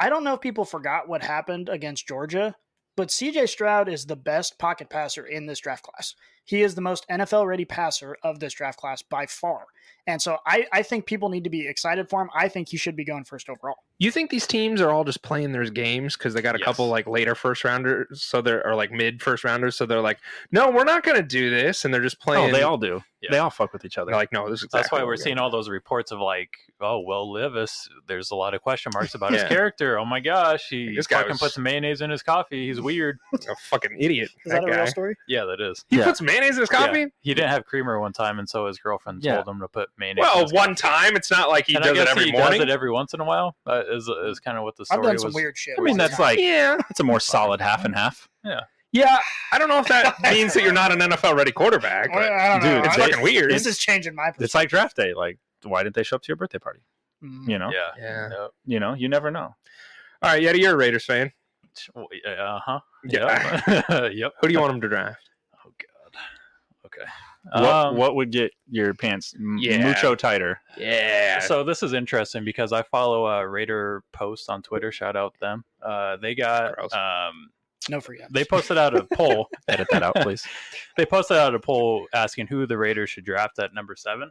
I 0.00 0.08
don't 0.08 0.24
know 0.24 0.34
if 0.34 0.40
people 0.40 0.64
forgot 0.64 1.08
what 1.08 1.22
happened 1.22 1.68
against 1.68 2.06
Georgia, 2.06 2.54
but 2.96 3.08
CJ 3.08 3.48
Stroud 3.48 3.88
is 3.88 4.06
the 4.06 4.16
best 4.16 4.58
pocket 4.58 4.88
passer 4.88 5.26
in 5.26 5.46
this 5.46 5.58
draft 5.58 5.82
class. 5.82 6.14
He 6.48 6.62
is 6.62 6.74
the 6.74 6.80
most 6.80 7.06
NFL 7.10 7.46
ready 7.46 7.66
passer 7.66 8.16
of 8.22 8.40
this 8.40 8.54
draft 8.54 8.78
class 8.78 9.02
by 9.02 9.26
far. 9.26 9.66
And 10.06 10.22
so 10.22 10.38
I, 10.46 10.66
I 10.72 10.82
think 10.82 11.04
people 11.04 11.28
need 11.28 11.44
to 11.44 11.50
be 11.50 11.68
excited 11.68 12.08
for 12.08 12.22
him. 12.22 12.30
I 12.34 12.48
think 12.48 12.70
he 12.70 12.78
should 12.78 12.96
be 12.96 13.04
going 13.04 13.24
first 13.24 13.50
overall. 13.50 13.76
You 13.98 14.10
think 14.10 14.30
these 14.30 14.46
teams 14.46 14.80
are 14.80 14.90
all 14.90 15.04
just 15.04 15.20
playing 15.22 15.52
their 15.52 15.64
games 15.64 16.16
because 16.16 16.32
they 16.32 16.40
got 16.40 16.54
a 16.54 16.58
Yes. 16.58 16.64
couple 16.64 16.88
like 16.88 17.06
later 17.06 17.34
first 17.34 17.64
rounders, 17.64 18.22
so 18.22 18.40
they're 18.40 18.66
or 18.66 18.74
like 18.74 18.90
mid 18.90 19.20
first 19.22 19.44
rounders, 19.44 19.76
so 19.76 19.84
they're 19.84 20.00
like, 20.00 20.18
no, 20.50 20.70
we're 20.70 20.84
not 20.84 21.02
going 21.02 21.16
to 21.16 21.22
do 21.22 21.50
this, 21.50 21.84
and 21.84 21.92
they're 21.92 22.00
just 22.00 22.16
oh, 22.20 22.24
playing. 22.24 22.48
Oh, 22.48 22.52
they 22.56 22.62
all 22.62 22.78
do. 22.78 23.02
Yeah. 23.20 23.30
They 23.32 23.38
all 23.38 23.50
fuck 23.50 23.72
with 23.72 23.84
each 23.84 23.98
other. 23.98 24.12
they're 24.12 24.16
like, 24.20 24.32
no, 24.32 24.48
this 24.48 24.62
is 24.62 24.68
That's 24.72 24.92
why 24.92 25.00
we're 25.00 25.16
gonna 25.16 25.24
seeing 25.24 25.38
all 25.38 25.50
those 25.50 25.68
reports 25.68 26.12
of 26.12 26.20
like, 26.20 26.50
oh, 26.80 27.00
Will 27.00 27.30
Levis. 27.32 27.88
There's 28.06 28.30
a 28.30 28.36
lot 28.36 28.54
of 28.54 28.62
question 28.62 28.92
marks 28.94 29.14
about 29.16 29.32
his 29.32 29.42
character. 29.48 29.98
Oh 29.98 30.04
my 30.04 30.20
gosh, 30.20 30.68
he 30.70 30.94
This 30.94 31.08
guy 31.08 31.16
fucking 31.18 31.32
was- 31.32 31.40
puts 31.40 31.58
mayonnaise 31.58 32.00
in 32.00 32.10
his 32.10 32.22
coffee. 32.22 32.68
He's 32.68 32.80
weird. 32.80 33.18
do. 33.40 33.50
a 33.50 33.56
fucking 33.56 33.96
idiot. 34.00 34.30
Is 34.46 34.52
that, 34.52 34.62
a 34.62 34.70
guy. 34.70 34.76
real 34.76 34.86
story? 34.86 35.16
Yeah, 35.26 35.44
that 35.46 35.60
is. 35.60 35.84
He 35.90 35.98
Yeah. 35.98 36.04
puts 36.04 36.22
mayonnaise 36.22 36.37
in 36.42 36.56
his 36.56 36.68
coffee. 36.68 37.00
Yeah. 37.00 37.06
He 37.20 37.34
didn't 37.34 37.50
have 37.50 37.64
creamer 37.64 37.98
one 38.00 38.12
time, 38.12 38.38
and 38.38 38.48
so 38.48 38.66
his 38.66 38.78
girlfriend 38.78 39.22
Yeah. 39.22 39.36
told 39.36 39.48
him 39.48 39.60
to 39.60 39.68
put 39.68 39.88
mayonnaise. 39.98 40.24
in 40.24 40.30
Well, 40.30 40.42
his 40.42 40.52
one 40.52 40.74
time. 40.74 41.16
It's 41.16 41.30
not 41.30 41.48
like 41.48 41.66
he 41.66 41.74
and 41.74 41.84
I 41.84 41.88
does 41.88 41.98
it 41.98 42.08
every 42.08 42.24
he 42.26 42.32
morning. 42.32 42.60
does 42.60 42.68
it 42.68 42.70
every 42.70 42.90
once 42.90 43.14
in 43.14 43.20
a 43.20 43.24
while. 43.24 43.56
Uh, 43.66 43.82
is 43.90 44.08
is 44.08 44.40
kind 44.40 44.56
of 44.58 44.64
what 44.64 44.76
the 44.76 44.84
story 44.86 44.98
I've 44.98 45.04
done 45.04 45.12
was. 45.14 45.22
some 45.22 45.32
weird 45.32 45.56
shit. 45.56 45.74
I 45.78 45.82
mean, 45.82 45.96
that's 45.96 46.18
it. 46.18 46.22
like 46.22 46.38
yeah, 46.38 46.76
it's 46.90 47.00
a 47.00 47.04
more 47.04 47.20
solid 47.20 47.60
half 47.60 47.84
and 47.84 47.94
half. 47.94 48.28
Yeah, 48.44 48.60
Yeah, 48.92 49.18
I 49.52 49.58
don't 49.58 49.68
know 49.68 49.78
if 49.78 49.88
that 49.88 50.20
means 50.22 50.54
that 50.54 50.62
you're 50.62 50.72
not 50.72 50.92
an 50.92 50.98
NFL 51.00 51.36
ready 51.36 51.52
quarterback. 51.52 52.10
Well, 52.10 52.20
But 52.20 52.32
I 52.32 52.48
don't 52.48 52.62
know. 52.62 52.76
Dude, 52.76 52.86
it's 52.86 52.94
I- 52.98 53.08
fucking 53.08 53.22
weird. 53.22 53.50
This 53.50 53.66
is 53.66 53.78
changing 53.78 54.14
my 54.14 54.32
It's 54.38 54.54
like 54.54 54.68
draft 54.70 54.96
day. 54.96 55.12
Like, 55.14 55.38
why 55.64 55.82
didn't 55.82 55.94
they 55.96 56.02
show 56.04 56.16
up 56.16 56.22
to 56.22 56.28
your 56.28 56.36
birthday 56.36 56.58
party? 56.58 56.80
Mm. 57.22 57.48
You 57.48 57.58
know, 57.58 57.70
Yeah. 57.72 57.88
yeah. 57.98 58.28
Yep. 58.30 58.50
you 58.64 58.80
know, 58.80 58.94
you 58.94 59.08
never 59.08 59.30
know. 59.30 59.54
All 60.22 60.30
right, 60.32 60.42
Yeti, 60.42 60.60
you're 60.60 60.74
a 60.74 60.76
Raiders 60.76 61.04
fan. 61.04 61.32
Uh 61.96 62.58
huh. 62.64 62.80
Yeah. 63.04 63.60
Yep. 63.88 64.12
yep. 64.14 64.32
Who 64.40 64.48
do 64.48 64.52
you 64.52 64.60
want 64.60 64.72
him 64.74 64.80
to 64.80 64.88
draft? 64.88 65.27
God. 66.98 67.06
Okay. 67.56 67.62
What, 67.66 67.70
Um, 67.86 67.96
what 67.96 68.14
would 68.16 68.30
get 68.32 68.50
your 68.68 68.92
pants 68.94 69.34
m- 69.38 69.58
Yeah. 69.60 69.86
mucho 69.86 70.14
tighter? 70.14 70.60
Yeah. 70.76 71.38
So 71.38 71.64
this 71.64 71.82
is 71.82 71.92
interesting 71.92 72.44
because 72.44 72.72
I 72.72 72.82
follow 72.82 73.26
a 73.26 73.46
Raider 73.48 74.02
post 74.12 74.50
on 74.50 74.60
Twitter. 74.62 74.90
Shout 74.92 75.16
out 75.16 75.34
them. 75.40 75.64
Uh, 75.82 76.16
they 76.16 76.34
got 76.34 76.74
um, 76.92 77.48
No 77.88 78.00
free 78.00 78.20
ups. 78.20 78.32
they 78.32 78.44
posted 78.44 78.76
out 78.76 78.94
a 78.96 79.04
poll. 79.14 79.48
Edit 79.68 79.86
that 79.92 80.02
out, 80.02 80.16
please. 80.16 80.46
they 80.96 81.06
posted 81.06 81.36
out 81.38 81.54
a 81.54 81.60
poll 81.60 82.06
asking 82.12 82.48
who 82.48 82.66
the 82.66 82.76
Raiders 82.76 83.08
should 83.10 83.24
draft 83.24 83.58
at 83.58 83.72
number 83.72 83.96
seven. 83.96 84.30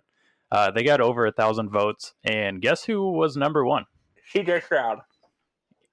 Uh, 0.51 0.69
they 0.71 0.83
got 0.83 1.01
over 1.01 1.25
a 1.25 1.31
thousand 1.31 1.69
votes, 1.71 2.13
and 2.23 2.61
guess 2.61 2.83
who 2.83 3.11
was 3.13 3.35
number 3.35 3.65
one? 3.65 3.85
CJ 4.33 4.63
Stroud. 4.63 4.99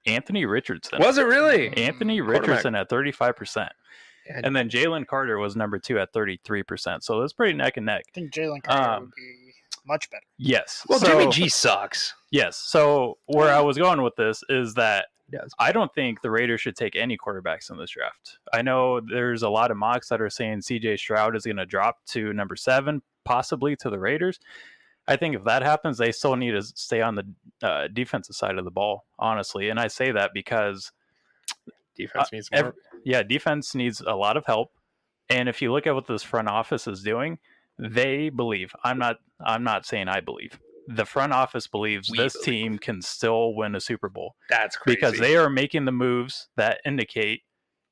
Anthony 0.05 0.45
Richardson. 0.45 0.99
Was 1.01 1.17
it 1.17 1.23
really? 1.25 1.75
Anthony 1.77 2.21
Richardson 2.21 2.75
at 2.75 2.89
thirty 2.89 3.11
five 3.11 3.35
percent, 3.35 3.71
Yeah. 4.27 4.41
and 4.43 4.55
then 4.55 4.69
Jalen 4.69 5.05
Carter 5.07 5.37
was 5.37 5.55
number 5.55 5.77
two 5.79 5.99
at 5.99 6.11
thirty 6.13 6.39
three 6.43 6.63
percent. 6.63 7.03
So 7.03 7.19
that's 7.21 7.33
pretty 7.33 7.53
neck 7.53 7.77
and 7.77 7.85
neck. 7.85 8.03
I 8.09 8.11
think 8.13 8.33
Jalen 8.33 8.63
Carter 8.63 8.89
Um, 8.89 9.01
would 9.03 9.11
be 9.15 9.53
much 9.85 10.09
better. 10.09 10.23
Yes. 10.37 10.85
Well, 10.89 10.99
So- 10.99 11.07
Jimmy 11.07 11.31
G 11.31 11.49
sucks. 11.49 12.13
Yes. 12.31 12.57
So 12.57 13.17
where 13.27 13.53
I 13.53 13.61
was 13.61 13.77
going 13.77 14.01
with 14.01 14.15
this 14.15 14.43
is 14.49 14.73
that 14.75 15.07
He. 15.31 15.53
I 15.59 15.71
don't 15.71 15.93
think 15.93 16.21
the 16.21 16.31
Raiders 16.31 16.61
should 16.61 16.75
take 16.75 16.95
any 16.95 17.17
quarterbacks 17.17 17.69
in 17.69 17.77
this 17.77 17.91
draft. 17.91 18.39
I 18.53 18.61
know 18.61 18.99
there's 18.99 19.43
a 19.43 19.49
lot 19.49 19.71
of 19.71 19.77
mocks 19.77 20.09
that 20.09 20.21
are 20.21 20.29
saying 20.29 20.59
CJ 20.61 20.97
Stroud 20.97 21.35
is 21.35 21.45
going 21.45 21.57
to 21.57 21.65
drop 21.65 21.97
to 22.07 22.31
number 22.33 22.55
seven, 22.55 23.01
possibly 23.25 23.75
to 23.77 23.89
the 23.89 23.99
Raiders. 23.99 24.39
I 25.07 25.15
think 25.17 25.35
if 25.35 25.43
that 25.43 25.61
happens, 25.61 25.97
they 25.99 26.11
still 26.11 26.35
need 26.35 26.51
to 26.51 26.63
stay 26.63 27.01
on 27.01 27.13
the 27.15 27.23
uh, 27.61 27.87
defensive 27.93 28.35
side 28.35 28.57
of 28.57 28.65
the 28.65 28.71
ball, 28.71 29.05
honestly. 29.19 29.69
And 29.69 29.79
I 29.79 29.87
say 29.87 30.11
that 30.11 30.31
because, 30.33 30.91
Defense 31.95 32.27
uh, 32.27 32.29
needs 32.33 32.49
ev- 32.51 32.63
more. 32.65 32.75
yeah, 33.03 33.23
defense 33.23 33.75
needs 33.75 34.01
a 34.05 34.15
lot 34.15 34.37
of 34.37 34.45
help. 34.45 34.71
And 35.29 35.49
if 35.49 35.61
you 35.61 35.71
look 35.71 35.87
at 35.87 35.95
what 35.95 36.07
this 36.07 36.23
front 36.23 36.47
office 36.47 36.87
is 36.87 37.01
doing, 37.01 37.39
they 37.79 38.29
believe. 38.29 38.73
I'm 38.83 38.97
not. 38.99 39.17
I'm 39.43 39.63
not 39.63 39.85
saying 39.85 40.07
I 40.07 40.21
believe. 40.21 40.59
The 40.87 41.05
front 41.05 41.33
office 41.33 41.65
believes 41.67 42.11
We 42.11 42.17
this 42.19 42.33
believe. 42.33 42.45
team 42.45 42.77
can 42.77 43.01
still 43.01 43.55
win 43.55 43.73
a 43.75 43.81
Super 43.81 44.07
Bowl 44.07 44.35
That's 44.51 44.77
crazy. 44.77 44.95
because 44.97 45.17
they 45.19 45.35
are 45.35 45.49
making 45.49 45.85
the 45.85 45.91
moves 45.91 46.47
that 46.57 46.79
indicate 46.85 47.41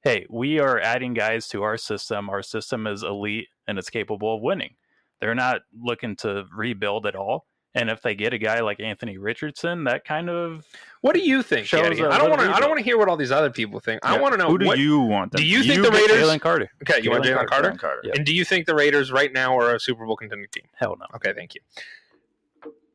hey 0.04 0.28
we 0.30 0.60
are 0.60 0.80
adding 0.80 1.14
guys 1.16 1.48
to 1.48 1.64
our 1.64 1.76
system 1.78 2.30
our 2.30 2.44
system 2.44 2.86
is 2.86 3.02
elite 3.02 3.48
and 3.68 3.80
it's 3.80 3.90
capable 3.90 4.36
of 4.36 4.42
winning 4.44 4.76
they're 5.20 5.34
not 5.34 5.62
looking 5.82 6.16
to 6.18 6.44
rebuild 6.56 7.08
at 7.08 7.16
all 7.16 7.48
and 7.76 7.90
if 7.90 8.02
they 8.02 8.14
get 8.16 8.34
a 8.34 8.38
guy 8.38 8.60
like 8.62 8.80
anthony 8.80 9.18
richardson 9.18 9.84
that 9.86 10.06
kind 10.06 10.30
of 10.30 10.66
What 11.02 11.16
do 11.16 11.22
you 11.22 11.42
think, 11.44 11.68
Shows 11.68 11.82
Yeti? 11.82 12.06
a 12.06 12.10
I 12.12 12.18
don't 12.18 12.30
want 12.30 12.42
to. 12.42 12.50
I 12.56 12.60
don't 12.60 12.70
want 12.70 12.80
to 12.80 12.84
hear 12.84 12.98
what 12.98 13.10
all 13.10 13.18
these 13.18 13.32
other 13.32 13.50
people 13.50 13.80
think. 13.80 14.00
I 14.04 14.18
want 14.20 14.34
to 14.34 14.38
know 14.38 14.48
Who 14.48 14.58
do 14.58 14.66
what, 14.68 14.78
you 14.80 15.00
want? 15.02 15.32
Them 15.34 15.40
do 15.42 15.46
you 15.46 15.62
to 15.64 15.68
think 15.68 15.84
be? 15.84 15.90
the 15.90 15.96
Raiders- 15.96 16.18
jalen 16.28 16.40
carter 16.40 16.70
Okay, 16.84 17.02
you 17.04 17.12
want 17.12 17.24
Jalen 17.26 17.40
Jalen 17.44 17.48
Carter? 17.48 17.72
Jalen 17.72 17.80
Carter. 17.80 18.02
Yeah. 18.06 18.14
And 18.16 18.26
do 18.26 18.34
you 18.34 18.46
think 18.46 18.66
the 18.68 18.76
Raiders 18.76 19.12
right 19.12 19.34
now 19.34 19.58
are 19.58 19.76
a 19.76 19.80
Super 19.80 20.06
Bowl 20.06 20.16
contending 20.16 20.48
team? 20.52 20.64
hell 20.76 20.96
no 21.00 21.06
Okay, 21.16 21.34
thank 21.34 21.56
you. 21.56 21.62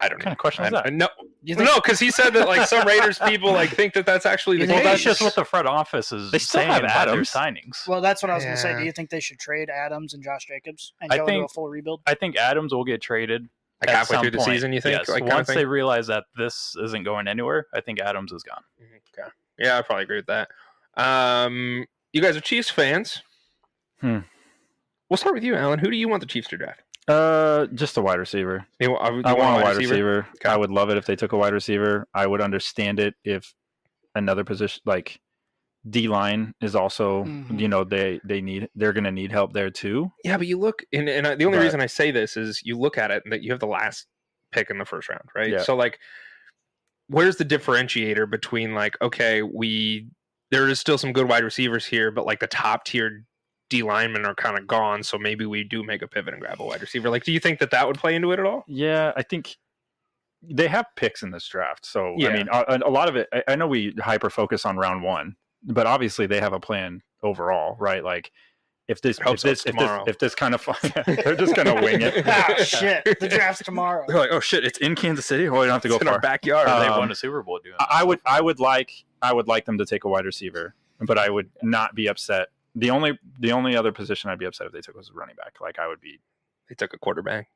I 0.00 0.08
don't 0.08 0.18
What 0.18 0.18
know. 0.18 0.24
kind 0.26 0.32
of 0.32 0.38
question 0.38 0.64
I, 0.64 0.66
is 0.68 0.72
that? 0.74 0.92
No, 0.92 1.08
You 1.42 1.56
think, 1.56 1.68
no, 1.68 1.74
because 1.80 1.98
he 1.98 2.12
said 2.12 2.30
that 2.34 2.46
like 2.46 2.68
some 2.68 2.86
Raiders 2.86 3.18
people 3.18 3.52
like 3.52 3.70
think 3.70 3.94
that 3.94 4.06
that's 4.06 4.26
actually 4.26 4.58
the 4.58 4.62
You 4.62 4.68
well 4.68 4.76
think 4.78 4.84
case. 4.90 5.04
that's 5.04 5.18
just 5.18 5.20
what 5.22 5.34
the 5.34 5.44
front 5.44 5.66
office 5.66 6.12
is 6.12 6.30
They 6.30 6.38
still 6.38 6.60
saying 6.60 6.72
have 6.72 6.84
about 6.84 7.06
their 7.06 7.14
Adams. 7.14 7.30
signings 7.32 7.88
Well, 7.88 8.00
that's 8.00 8.22
what 8.22 8.30
I 8.30 8.34
was 8.36 8.44
going 8.44 8.54
to 8.56 8.62
say. 8.62 8.78
Do 8.78 8.84
you 8.84 8.92
think 8.92 9.10
they 9.10 9.18
should 9.18 9.40
trade 9.40 9.68
Adams 9.70 10.14
and 10.14 10.22
Josh 10.22 10.46
Jacobs 10.46 10.92
and 11.00 11.12
I 11.12 11.16
go 11.16 11.24
into 11.26 11.34
a 11.34 11.40
think- 11.42 11.50
full 11.52 11.68
rebuild? 11.68 12.00
i 12.06 12.14
think 12.14 12.36
adams 12.36 12.72
will 12.72 12.84
get 12.84 13.02
traded 13.02 13.48
like 13.80 13.90
halfway 13.90 14.18
through 14.20 14.30
the 14.32 14.40
season. 14.40 14.72
You 14.72 14.80
think? 14.80 14.98
yes. 14.98 15.08
Like 15.08 15.24
once 15.24 15.46
they 15.48 15.64
realize 15.64 16.06
that 16.08 16.24
this 16.36 16.74
isn't 16.82 17.04
going 17.04 17.28
anywhere 17.28 17.66
i 17.74 17.80
think 17.80 18.00
adams 18.00 18.32
is 18.32 18.42
gone 18.42 18.62
Mhm, 18.82 19.00
Okay. 19.18 19.28
Yeah, 19.58 19.78
I 19.78 19.82
probably 19.82 20.04
agree 20.04 20.16
with 20.18 20.26
that. 20.26 20.48
Um, 20.96 21.84
you 22.12 22.22
guys 22.22 22.36
are 22.36 22.40
Chiefs 22.40 22.70
fans. 22.70 23.22
Hmm. 24.00 24.18
We'll 25.10 25.16
start 25.16 25.34
with 25.34 25.42
you, 25.42 25.54
Alan. 25.56 25.78
Who 25.80 25.90
do 25.90 25.96
you 25.96 26.08
want 26.08 26.20
the 26.20 26.26
Chiefs 26.26 26.48
to 26.48 26.56
draft? 26.56 26.82
Uh, 27.08 27.66
just 27.74 27.96
a 27.96 28.02
wide 28.02 28.18
receiver. 28.20 28.66
You, 28.78 28.96
uh, 28.96 29.10
you 29.10 29.22
I 29.24 29.32
want 29.32 29.60
a 29.60 29.64
wide 29.64 29.76
receiver? 29.76 29.94
receiver. 29.94 30.26
I 30.44 30.56
would 30.56 30.70
love 30.70 30.90
it 30.90 30.96
if 30.98 31.06
they 31.06 31.16
took 31.16 31.32
a 31.32 31.36
wide 31.36 31.54
receiver. 31.54 32.06
I 32.14 32.26
would 32.26 32.40
understand 32.40 33.00
it 33.00 33.14
if 33.24 33.52
another 34.14 34.44
position 34.44 34.80
like 34.84 35.18
D 35.90 36.08
line 36.08 36.52
is 36.60 36.74
also, 36.74 37.24
Mhm. 37.24 37.58
you 37.60 37.68
know, 37.68 37.84
they 37.84 38.20
they 38.24 38.40
need 38.40 38.68
they're 38.74 38.92
going 38.92 39.04
to 39.04 39.12
need 39.12 39.30
help 39.32 39.52
there 39.52 39.70
too. 39.70 40.10
Yeah, 40.24 40.36
but 40.36 40.46
you 40.46 40.58
look, 40.58 40.82
and, 40.92 41.08
and 41.08 41.26
I- 41.26 41.34
the 41.36 41.44
only 41.44 41.58
But- 41.58 41.64
reason 41.64 41.80
I 41.80 41.86
say 41.86 42.10
this 42.10 42.36
is 42.36 42.60
you 42.64 42.76
look 42.78 42.98
at 42.98 43.10
it 43.10 43.22
and 43.24 43.32
that 43.32 43.42
you 43.42 43.50
have 43.52 43.60
the 43.60 43.66
last 43.66 44.06
pick 44.52 44.70
in 44.70 44.78
the 44.78 44.84
first 44.84 45.08
round, 45.08 45.28
right? 45.34 45.50
Yeah. 45.50 45.62
So 45.62 45.76
like, 45.76 45.98
where's 47.08 47.36
the 47.36 47.44
differentiator 47.44 48.30
between 48.30 48.74
like, 48.74 48.96
okay, 49.00 49.42
we 49.42 50.08
there 50.50 50.66
is 50.68 50.80
still 50.80 50.96
some 50.98 51.12
good 51.12 51.28
wide 51.28 51.44
receivers 51.44 51.84
here, 51.86 52.10
but 52.10 52.24
like 52.26 52.40
the 52.40 52.46
top 52.46 52.84
tier 52.84 53.24
D 53.70 53.82
linemen 53.82 54.24
are 54.24 54.34
kind 54.34 54.56
of 54.58 54.66
gone, 54.66 55.02
so 55.02 55.18
maybe 55.18 55.44
we 55.44 55.62
do 55.62 55.82
make 55.84 56.00
a 56.00 56.08
pivot 56.08 56.32
and 56.32 56.40
grab 56.42 56.58
a 56.60 56.64
wide 56.64 56.80
receiver. 56.80 57.10
Like, 57.10 57.24
do 57.24 57.32
you 57.32 57.38
think 57.40 57.58
that 57.58 57.70
that 57.70 57.86
would 57.86 57.98
play 57.98 58.14
into 58.14 58.32
it 58.32 58.38
at 58.38 58.46
all? 58.46 58.64
Yeah, 58.66 59.12
I 59.14 59.22
think 59.22 59.56
they 60.42 60.68
have 60.68 60.86
picks 60.96 61.22
in 61.22 61.32
this 61.32 61.46
draft. 61.48 61.84
So 61.84 62.14
Yeah. 62.16 62.28
I 62.28 62.32
mean, 62.32 62.48
a, 62.50 62.78
a 62.86 62.90
lot 62.90 63.08
of 63.10 63.16
it. 63.16 63.28
I, 63.32 63.42
I 63.48 63.56
know 63.56 63.66
we 63.66 63.92
hyper 64.00 64.30
focus 64.30 64.64
on 64.64 64.76
round 64.78 65.02
one, 65.02 65.36
but 65.62 65.86
obviously 65.86 66.26
they 66.26 66.40
have 66.40 66.52
a 66.52 66.60
plan 66.60 67.02
overall, 67.22 67.76
right? 67.78 68.02
Like 68.04 68.30
if 68.88 69.02
this 69.02 69.18
if 69.26 69.42
this, 69.42 69.66
if 69.66 69.74
this 69.74 69.76
tomorrow. 69.76 70.04
if 70.06 70.18
this 70.18 70.34
kind 70.34 70.54
of 70.54 70.66
they're 71.06 71.36
just 71.36 71.54
gonna 71.54 71.74
wing 71.82 72.00
it. 72.00 72.24
ah, 72.26 72.54
shit. 72.64 73.04
The 73.20 73.28
draft's 73.28 73.62
tomorrow. 73.64 74.04
They're 74.08 74.18
like, 74.18 74.30
oh 74.32 74.40
shit, 74.40 74.64
it's 74.64 74.78
in 74.78 74.94
Kansas 74.94 75.26
City. 75.26 75.48
Well, 75.48 75.62
you 75.62 75.66
don't 75.66 75.74
have 75.74 75.82
to 75.82 75.88
go 75.88 75.96
It's 75.96 76.02
in 76.02 76.08
our 76.08 76.20
backyard. 76.20 76.68
Uh, 76.68 76.80
they 76.80 76.86
Um, 76.86 76.98
won 77.00 77.10
a 77.10 77.14
super 77.14 77.42
bowl 77.42 77.60
doing 77.62 77.76
I, 77.80 78.00
I 78.00 78.04
would. 78.04 78.20
I 78.24 78.40
would 78.40 78.60
like 78.60 78.92
I 79.20 79.32
would 79.32 79.46
like 79.48 79.64
them 79.66 79.76
to 79.78 79.84
take 79.84 80.04
a 80.04 80.08
wide 80.08 80.24
receiver, 80.24 80.74
but 81.00 81.18
I 81.18 81.28
would 81.28 81.50
not 81.62 81.94
be 81.94 82.08
upset. 82.08 82.48
The 82.74 82.90
only 82.90 83.18
the 83.38 83.52
only 83.52 83.76
other 83.76 83.92
position 83.92 84.30
I'd 84.30 84.38
be 84.38 84.46
upset 84.46 84.66
if 84.68 84.72
they 84.72 84.80
took 84.80 84.96
was 84.96 85.10
running 85.12 85.36
back. 85.36 85.56
Like 85.60 85.78
I 85.78 85.86
would 85.86 86.00
be. 86.00 86.20
they 86.68 86.74
took 86.74 86.94
a 86.94 86.98
quarterback. 86.98 87.48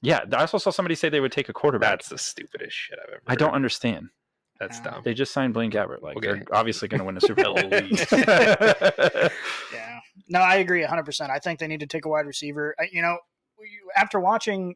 Yeah, 0.00 0.24
I 0.32 0.36
also 0.40 0.56
saw 0.58 0.70
somebody 0.70 0.94
say 0.94 1.10
they 1.10 1.20
would 1.20 1.32
take 1.32 1.48
a 1.50 1.52
quarterback. 1.52 1.90
That's 1.90 2.08
the 2.08 2.16
stupidest 2.18 2.74
shit 2.74 2.98
I've 3.02 3.10
ever. 3.12 3.22
I 3.26 3.34
don't 3.34 3.52
understand. 3.52 4.08
That's 4.60 4.78
Yeah. 4.78 4.90
dumb. 4.92 5.02
They 5.04 5.14
just 5.14 5.32
signed 5.32 5.54
Blaine 5.54 5.70
Gabbert. 5.70 6.02
Like 6.02 6.16
Okay. 6.16 6.26
they're 6.28 6.42
obviously 6.52 6.88
going 6.88 6.98
to 7.00 7.04
win 7.04 7.16
a 7.16 7.20
Super 7.20 7.42
Bowl. 7.44 7.56
Elite. 7.58 8.06
Yeah. 9.72 9.98
No, 10.28 10.40
I 10.40 10.56
agree 10.56 10.82
100%. 10.84 11.30
I 11.30 11.38
think 11.38 11.58
they 11.58 11.66
need 11.66 11.80
to 11.80 11.86
take 11.86 12.04
a 12.04 12.08
wide 12.08 12.26
receiver. 12.26 12.74
I, 12.80 12.88
you 12.90 13.02
know, 13.02 13.18
we- 13.58 13.68
after 13.96 14.18
watching 14.18 14.74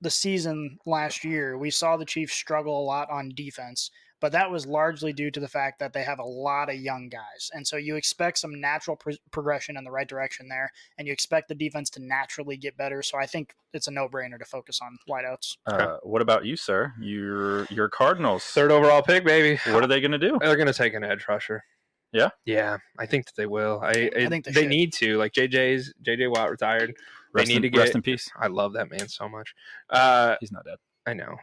the 0.00 0.10
season 0.10 0.78
last 0.86 1.24
year, 1.24 1.58
we 1.58 1.70
saw 1.70 1.96
the 1.96 2.04
Chiefs 2.06 2.32
struggle 2.34 2.80
a 2.80 2.84
lot 2.84 3.10
on 3.10 3.30
defense, 3.34 3.90
but 4.20 4.32
that 4.32 4.50
was 4.50 4.66
largely 4.66 5.12
due 5.12 5.30
to 5.30 5.40
the 5.40 5.48
fact 5.48 5.78
that 5.80 5.92
they 5.92 6.02
have 6.02 6.18
a 6.18 6.24
lot 6.24 6.68
of 6.70 6.76
young 6.76 7.08
guys. 7.08 7.50
And 7.52 7.66
so 7.66 7.76
you 7.76 7.96
expect 7.96 8.38
some 8.38 8.60
natural 8.60 8.96
pro- 8.96 9.14
progression 9.30 9.76
in 9.76 9.84
the 9.84 9.90
right 9.90 10.08
direction 10.08 10.48
there, 10.48 10.70
and 10.98 11.06
you 11.06 11.12
expect 11.12 11.48
the 11.48 11.54
defense 11.54 11.90
to 11.90 12.02
naturally 12.02 12.56
get 12.56 12.76
better. 12.76 13.02
So 13.02 13.18
I 13.18 13.26
think 13.26 13.54
it's 13.72 13.88
a 13.88 13.90
no 13.90 14.08
brainer 14.08 14.38
to 14.38 14.44
focus 14.44 14.80
on 14.82 14.98
wideouts. 15.08 15.56
uh, 15.66 15.96
what 16.02 16.22
about 16.22 16.44
you, 16.44 16.56
sir? 16.56 16.92
Your 17.00 17.64
your 17.66 17.88
Cardinals. 17.88 18.44
Third 18.44 18.70
overall 18.70 19.02
pick, 19.02 19.24
baby. 19.24 19.58
What 19.72 19.82
are 19.82 19.86
they 19.86 20.00
going 20.00 20.12
to 20.12 20.18
do? 20.18 20.38
They're 20.40 20.56
going 20.56 20.66
to 20.66 20.74
take 20.74 20.94
an 20.94 21.04
edge 21.04 21.26
rusher. 21.28 21.64
Yeah? 22.12 22.30
yeah, 22.44 22.78
I 22.98 23.06
think 23.06 23.26
that 23.26 23.36
they 23.36 23.46
will. 23.46 23.80
I, 23.82 24.10
I, 24.16 24.26
think 24.26 24.44
they 24.44 24.50
they 24.50 24.66
need 24.66 24.92
to. 24.94 25.16
Like 25.16 25.32
JJ's 25.32 25.94
JJ 26.04 26.30
Watt 26.30 26.50
retired. 26.50 26.94
Rest, 27.32 27.48
need 27.48 27.64
in, 27.64 27.72
to 27.72 27.78
rest 27.78 27.90
get- 27.92 27.96
in 27.96 28.02
peace. 28.02 28.28
I 28.36 28.48
love 28.48 28.72
that 28.72 28.90
man 28.90 29.08
so 29.08 29.28
much. 29.28 29.54
Uh, 29.88 30.34
He's 30.40 30.50
not 30.50 30.64
dead. 30.64 30.76
I 31.06 31.14
know, 31.14 31.36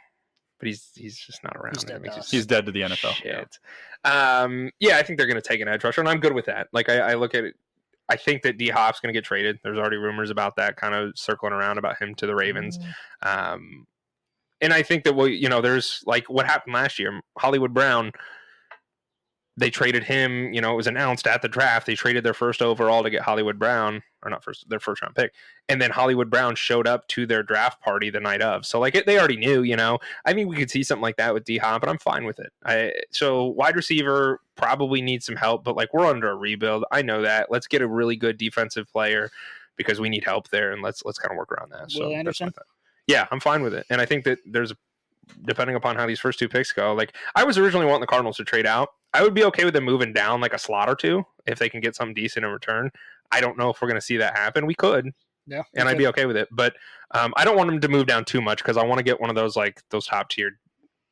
but 0.60 0.68
he's 0.68 0.92
he's 0.96 1.18
just 1.18 1.44
not 1.44 1.56
around. 1.56 1.76
He's 1.76 1.84
dead 1.84 2.02
makes 2.02 2.16
to 2.16 2.20
us. 2.22 2.32
He's 2.32 2.46
dead 2.46 2.66
to 2.66 2.72
the 2.72 2.82
NFL. 2.82 3.14
Shit. 3.14 3.60
Um, 4.04 4.72
yeah, 4.80 4.98
I 4.98 5.04
think 5.04 5.18
they're 5.18 5.28
going 5.28 5.42
to 5.42 5.48
take 5.48 5.62
an 5.62 5.68
edge 5.68 5.84
rusher, 5.84 6.02
and 6.02 6.10
I'm 6.10 6.20
good 6.20 6.34
with 6.34 6.46
that. 6.46 6.68
Like 6.72 6.90
I, 6.90 7.12
I 7.12 7.14
look 7.16 7.36
at 7.36 7.44
it. 7.44 7.56
I 8.10 8.16
think 8.16 8.42
that 8.44 8.58
D 8.58 8.70
Hop's 8.70 9.00
going 9.00 9.14
to 9.14 9.18
get 9.18 9.26
traded. 9.26 9.60
There's 9.64 9.78
already 9.78 9.98
rumors 9.98 10.30
about 10.30 10.56
that, 10.56 10.78
kind 10.78 10.96
of 10.96 11.18
circling 11.18 11.54
around 11.54 11.78
about 11.78 12.02
him 12.02 12.16
to 12.16 12.26
the 12.26 12.36
Ravens. 12.36 12.80
Um, 13.22 13.86
and 14.62 14.74
I 14.74 14.82
think 14.82 15.04
that 15.04 15.14
we, 15.14 15.36
you 15.36 15.50
know, 15.50 15.62
there's 15.62 16.04
like 16.06 16.30
what 16.30 16.46
happened 16.46 16.74
last 16.74 17.00
year. 17.00 17.20
Hollywood 17.38 17.74
Brown, 17.74 18.12
they 19.58 19.72
traded 19.72 20.04
him. 20.04 20.54
You 20.54 20.62
know, 20.62 20.72
it 20.72 20.76
was 20.76 20.88
announced 20.88 21.26
at 21.26 21.42
the 21.42 21.50
draft. 21.50 21.88
They 21.88 21.96
traded 21.96 22.24
their 22.24 22.36
first 22.36 22.62
overall 22.62 23.02
to 23.02 23.10
get 23.10 23.24
Hollywood 23.24 23.58
Brown, 23.58 24.04
or 24.24 24.30
not 24.30 24.44
first, 24.44 24.70
their 24.70 24.80
first 24.80 25.02
round 25.02 25.16
pick. 25.16 25.34
And 25.68 25.82
then 25.82 25.90
Hollywood 25.90 26.30
Brown 26.30 26.56
showed 26.56 26.88
up 26.88 27.08
to 27.10 27.26
their 27.26 27.42
draft 27.42 27.82
party 27.82 28.12
the 28.12 28.20
night 28.20 28.42
of. 28.42 28.66
So 28.66 28.80
like 28.80 28.94
it, 28.94 29.08
they 29.08 29.18
already 29.18 29.36
knew. 29.36 29.64
You 29.64 29.76
know, 29.76 29.98
I 30.26 30.34
think 30.34 30.48
we 30.48 30.56
could 30.56 30.70
see 30.70 30.84
something 30.84 31.02
like 31.02 31.18
that 31.18 31.34
with 31.34 31.44
D 31.44 31.58
Hop, 31.58 31.82
but 31.82 31.90
I'm 31.90 31.98
fine 31.98 32.24
with 32.24 32.40
it. 32.40 32.54
I 32.66 32.94
so 33.10 33.46
wide 33.46 33.76
receiver 33.76 34.42
probably 34.56 35.02
needs 35.02 35.26
some 35.26 35.36
help, 35.36 35.64
but 35.64 35.76
like 35.76 35.92
we're 35.94 36.06
under 36.06 36.30
a 36.30 36.36
rebuild. 36.36 36.86
I 36.92 37.02
know 37.02 37.24
that. 37.24 37.52
Let's 37.52 37.68
get 37.68 37.82
a 37.82 37.88
really 37.88 38.16
good 38.16 38.38
defensive 38.38 38.88
player 38.92 39.32
because 39.76 40.00
we 40.00 40.10
need 40.10 40.24
help 40.24 40.50
there, 40.50 40.72
and 40.72 40.84
let's 40.84 41.04
let's 41.04 41.18
kind 41.18 41.32
of 41.32 41.38
work 41.38 41.52
around 41.52 41.72
that. 41.72 41.92
So 41.92 42.02
Will 42.02 42.12
my 42.12 42.20
Anderson? 42.20 42.54
Yeah, 43.08 43.26
I'm 43.32 43.40
fine 43.40 43.64
with 43.64 43.74
it, 43.74 43.86
and 43.90 44.02
I 44.02 44.06
think 44.06 44.24
that 44.26 44.40
there's 44.46 44.74
depending 45.46 45.76
upon 45.76 45.96
how 45.96 46.06
these 46.06 46.20
first 46.20 46.40
two 46.40 46.50
picks 46.50 46.72
go. 46.72 46.94
Like 46.94 47.16
I 47.36 47.44
was 47.44 47.58
originally 47.58 47.86
wanting 47.86 48.02
the 48.02 48.08
Cardinals 48.08 48.38
to 48.38 48.44
trade 48.44 48.66
out, 48.66 48.90
I 49.14 49.24
would 49.24 49.34
be 49.34 49.44
okay 49.46 49.66
with 49.66 49.74
them 49.74 49.84
moving 49.84 50.14
down 50.14 50.42
like 50.42 50.54
a 50.54 50.60
slot 50.60 50.90
or 50.90 50.96
two 50.96 51.26
if 51.46 51.60
they 51.60 51.70
can 51.70 51.82
get 51.82 51.96
something 51.96 52.14
decent 52.14 52.46
in 52.46 52.52
return. 52.52 52.92
I 53.32 53.42
don't 53.42 53.58
know 53.58 53.70
if 53.70 53.82
we're 53.82 53.88
going 53.88 54.00
to 54.00 54.06
see 54.06 54.18
that 54.18 54.38
happen. 54.38 54.66
We 54.66 54.76
could, 54.76 55.12
Yeah, 55.48 55.64
and 55.76 55.90
I'd 55.90 55.98
be 55.98 56.08
okay 56.08 56.26
with 56.26 56.38
it. 56.38 56.48
But 56.52 56.76
um, 57.12 57.34
I 57.36 57.44
don't 57.44 57.58
want 57.58 57.70
them 57.70 57.82
to 57.82 57.88
move 57.88 58.08
down 58.08 58.26
too 58.26 58.42
much 58.42 58.60
because 58.60 58.78
I 58.78 58.86
want 58.86 59.00
to 59.00 59.04
get 59.04 59.20
one 59.20 59.30
of 59.30 59.36
those 59.36 59.56
like 59.56 59.82
those 59.90 60.06
top 60.06 60.30
tier 60.30 60.60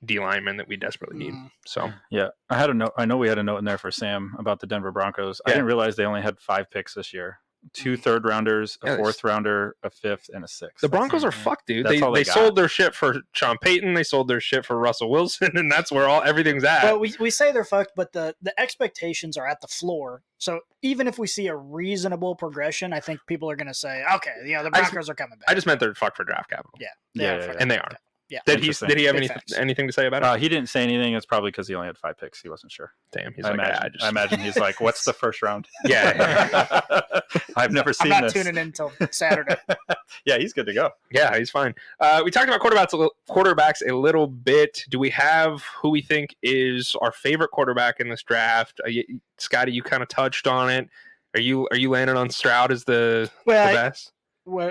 D 0.03 0.19
linemen 0.19 0.57
that 0.57 0.67
we 0.67 0.77
desperately 0.77 1.17
need. 1.17 1.33
Mm. 1.33 1.51
So 1.65 1.91
Yeah, 2.11 2.29
I 2.49 2.57
had 2.57 2.69
a 2.69 2.73
note. 2.73 2.93
I 2.97 3.05
know 3.05 3.17
we 3.17 3.27
had 3.27 3.39
a 3.39 3.43
note 3.43 3.57
in 3.57 3.65
there 3.65 3.77
for 3.77 3.91
Sam 3.91 4.35
about 4.37 4.59
the 4.59 4.67
Denver 4.67 4.91
Broncos. 4.91 5.41
I 5.45 5.49
didn't 5.49 5.65
realize 5.65 5.95
they 5.95 6.05
only 6.05 6.21
had 6.21 6.39
five 6.39 6.69
picks 6.69 6.93
this 6.93 7.13
year: 7.13 7.39
two 7.73 7.97
third 7.97 8.25
rounders, 8.25 8.77
a 8.83 8.91
Yeah, 8.91 8.97
fourth 8.97 9.23
rounder, 9.23 9.75
a 9.83 9.89
fifth, 9.89 10.29
and 10.33 10.43
a 10.43 10.47
sixth. 10.47 10.81
the 10.81 10.89
Broncos 10.89 11.23
are 11.23 11.31
Mhm. 11.31 11.43
fucked, 11.43 11.67
dude. 11.67 11.85
That's 11.85 11.99
They 11.99 12.05
all 12.05 12.11
they, 12.11 12.21
they 12.23 12.31
sold 12.31 12.55
their 12.55 12.67
shit 12.67 12.93
for 12.95 13.21
Sean 13.33 13.57
Payton. 13.59 13.93
They 13.93 14.03
sold 14.03 14.27
their 14.27 14.39
shit 14.39 14.65
for 14.65 14.77
Russell 14.77 15.09
Wilson, 15.09 15.51
and 15.57 15.71
that's 15.71 15.91
where 15.91 16.07
all 16.07 16.21
everything's 16.23 16.63
at. 16.63 16.83
Well, 16.83 16.99
we, 16.99 17.13
we 17.19 17.29
say 17.29 17.51
they're 17.51 17.63
fucked, 17.63 17.91
but 17.95 18.11
the, 18.13 18.35
the 18.41 18.57
expectations 18.59 19.37
are 19.37 19.47
at 19.47 19.61
the 19.61 19.67
floor. 19.67 20.23
So 20.37 20.59
even 20.81 21.07
if 21.07 21.17
we 21.17 21.27
see 21.27 21.47
a 21.47 21.55
reasonable 21.55 22.35
progression, 22.35 22.93
I 22.93 22.99
think 22.99 23.19
people 23.27 23.49
are 23.49 23.55
going 23.55 23.67
to 23.67 23.73
say, 23.73 24.03
okay, 24.15 24.31
you 24.45 24.53
know, 24.53 24.63
the 24.63 24.69
I 24.73 24.79
just- 24.79 24.91
Broncos 24.91 25.09
are 25.09 25.15
coming 25.15 25.37
back. 25.39 25.45
I 25.49 25.53
just 25.55 25.65
meant 25.65 25.79
they're 25.79 25.95
fucked 25.95 26.17
for 26.17 26.23
draft 26.23 26.49
capital, 26.49 26.71
yeah, 26.79 26.87
Yeah, 27.13 27.37
they 27.37 27.45
yeah, 27.45 27.51
yeah. 27.51 27.57
and 27.59 27.71
they 27.71 27.77
are. 27.77 27.89
Yeah. 28.27 28.39
Did 28.47 28.59
he 28.63 28.71
did 28.87 28.97
he 28.97 29.03
have 29.03 29.13
Big 29.13 29.23
any 29.23 29.27
facts. 29.27 29.53
anything 29.53 29.85
to 29.85 29.93
say 29.93 30.07
about 30.07 30.23
it? 30.23 30.25
Uh, 30.25 30.35
he 30.35 30.49
didn't 30.49 30.69
say 30.69 30.81
anything. 30.81 31.13
It's 31.13 31.27
probably 31.27 31.51
because 31.51 31.67
he 31.67 31.75
only 31.75 31.85
had 31.87 31.97
five 31.97 32.17
picks. 32.17 32.41
He 32.41 32.49
wasn't 32.49 32.71
sure. 32.71 32.91
Damn, 33.11 33.33
he's 33.33 33.45
I, 33.45 33.49
like, 33.49 33.59
imagine, 33.59 33.75
"Ah, 33.79 33.85
I 33.85 33.89
just 33.89 34.03
I 34.03 34.09
imagine 34.09 34.39
he's 34.39 34.57
like, 34.57 34.81
"What's 34.81 35.05
the 35.05 35.13
first 35.13 35.41
round?" 35.43 35.67
Yeah. 35.85 36.81
I've 37.55 37.71
never 37.71 37.93
seen. 37.93 38.11
I'm 38.11 38.21
not 38.21 38.23
this. 38.23 38.33
tuning 38.33 38.55
in 38.57 38.67
until 38.67 38.91
Saturday. 39.11 39.55
yeah, 40.25 40.37
he's 40.37 40.53
good 40.53 40.65
to 40.65 40.73
go. 40.73 40.89
Yeah, 41.11 41.37
he's 41.37 41.49
fine. 41.51 41.75
Uh, 41.99 42.21
we 42.25 42.31
talked 42.31 42.47
about 42.47 42.61
quarterbacks 42.61 42.93
a, 42.93 42.97
little, 42.97 43.15
quarterbacks 43.29 43.87
a 43.87 43.93
little 43.95 44.27
bit. 44.27 44.83
Do 44.89 44.97
we 44.99 45.09
have 45.11 45.61
who 45.81 45.89
we 45.89 46.01
think 46.01 46.35
is 46.41 46.95
our 47.01 47.11
favorite 47.11 47.51
quarterback 47.51 47.99
in 47.99 48.09
this 48.09 48.23
draft? 48.23 48.81
Uh, 48.83 48.89
you, 48.89 49.03
Scotty, 49.37 49.71
you 49.71 49.83
kind 49.83 50.01
of 50.01 50.09
touched 50.09 50.47
on 50.47 50.69
it. 50.69 50.89
Are 51.35 51.39
you 51.41 51.67
are 51.71 51.77
you 51.77 51.89
landing 51.89 52.17
on 52.17 52.29
Stroud 52.29 52.71
as 52.71 52.85
the, 52.85 53.29
the 53.29 53.31
Well, 53.45 53.73
best? 53.73 54.11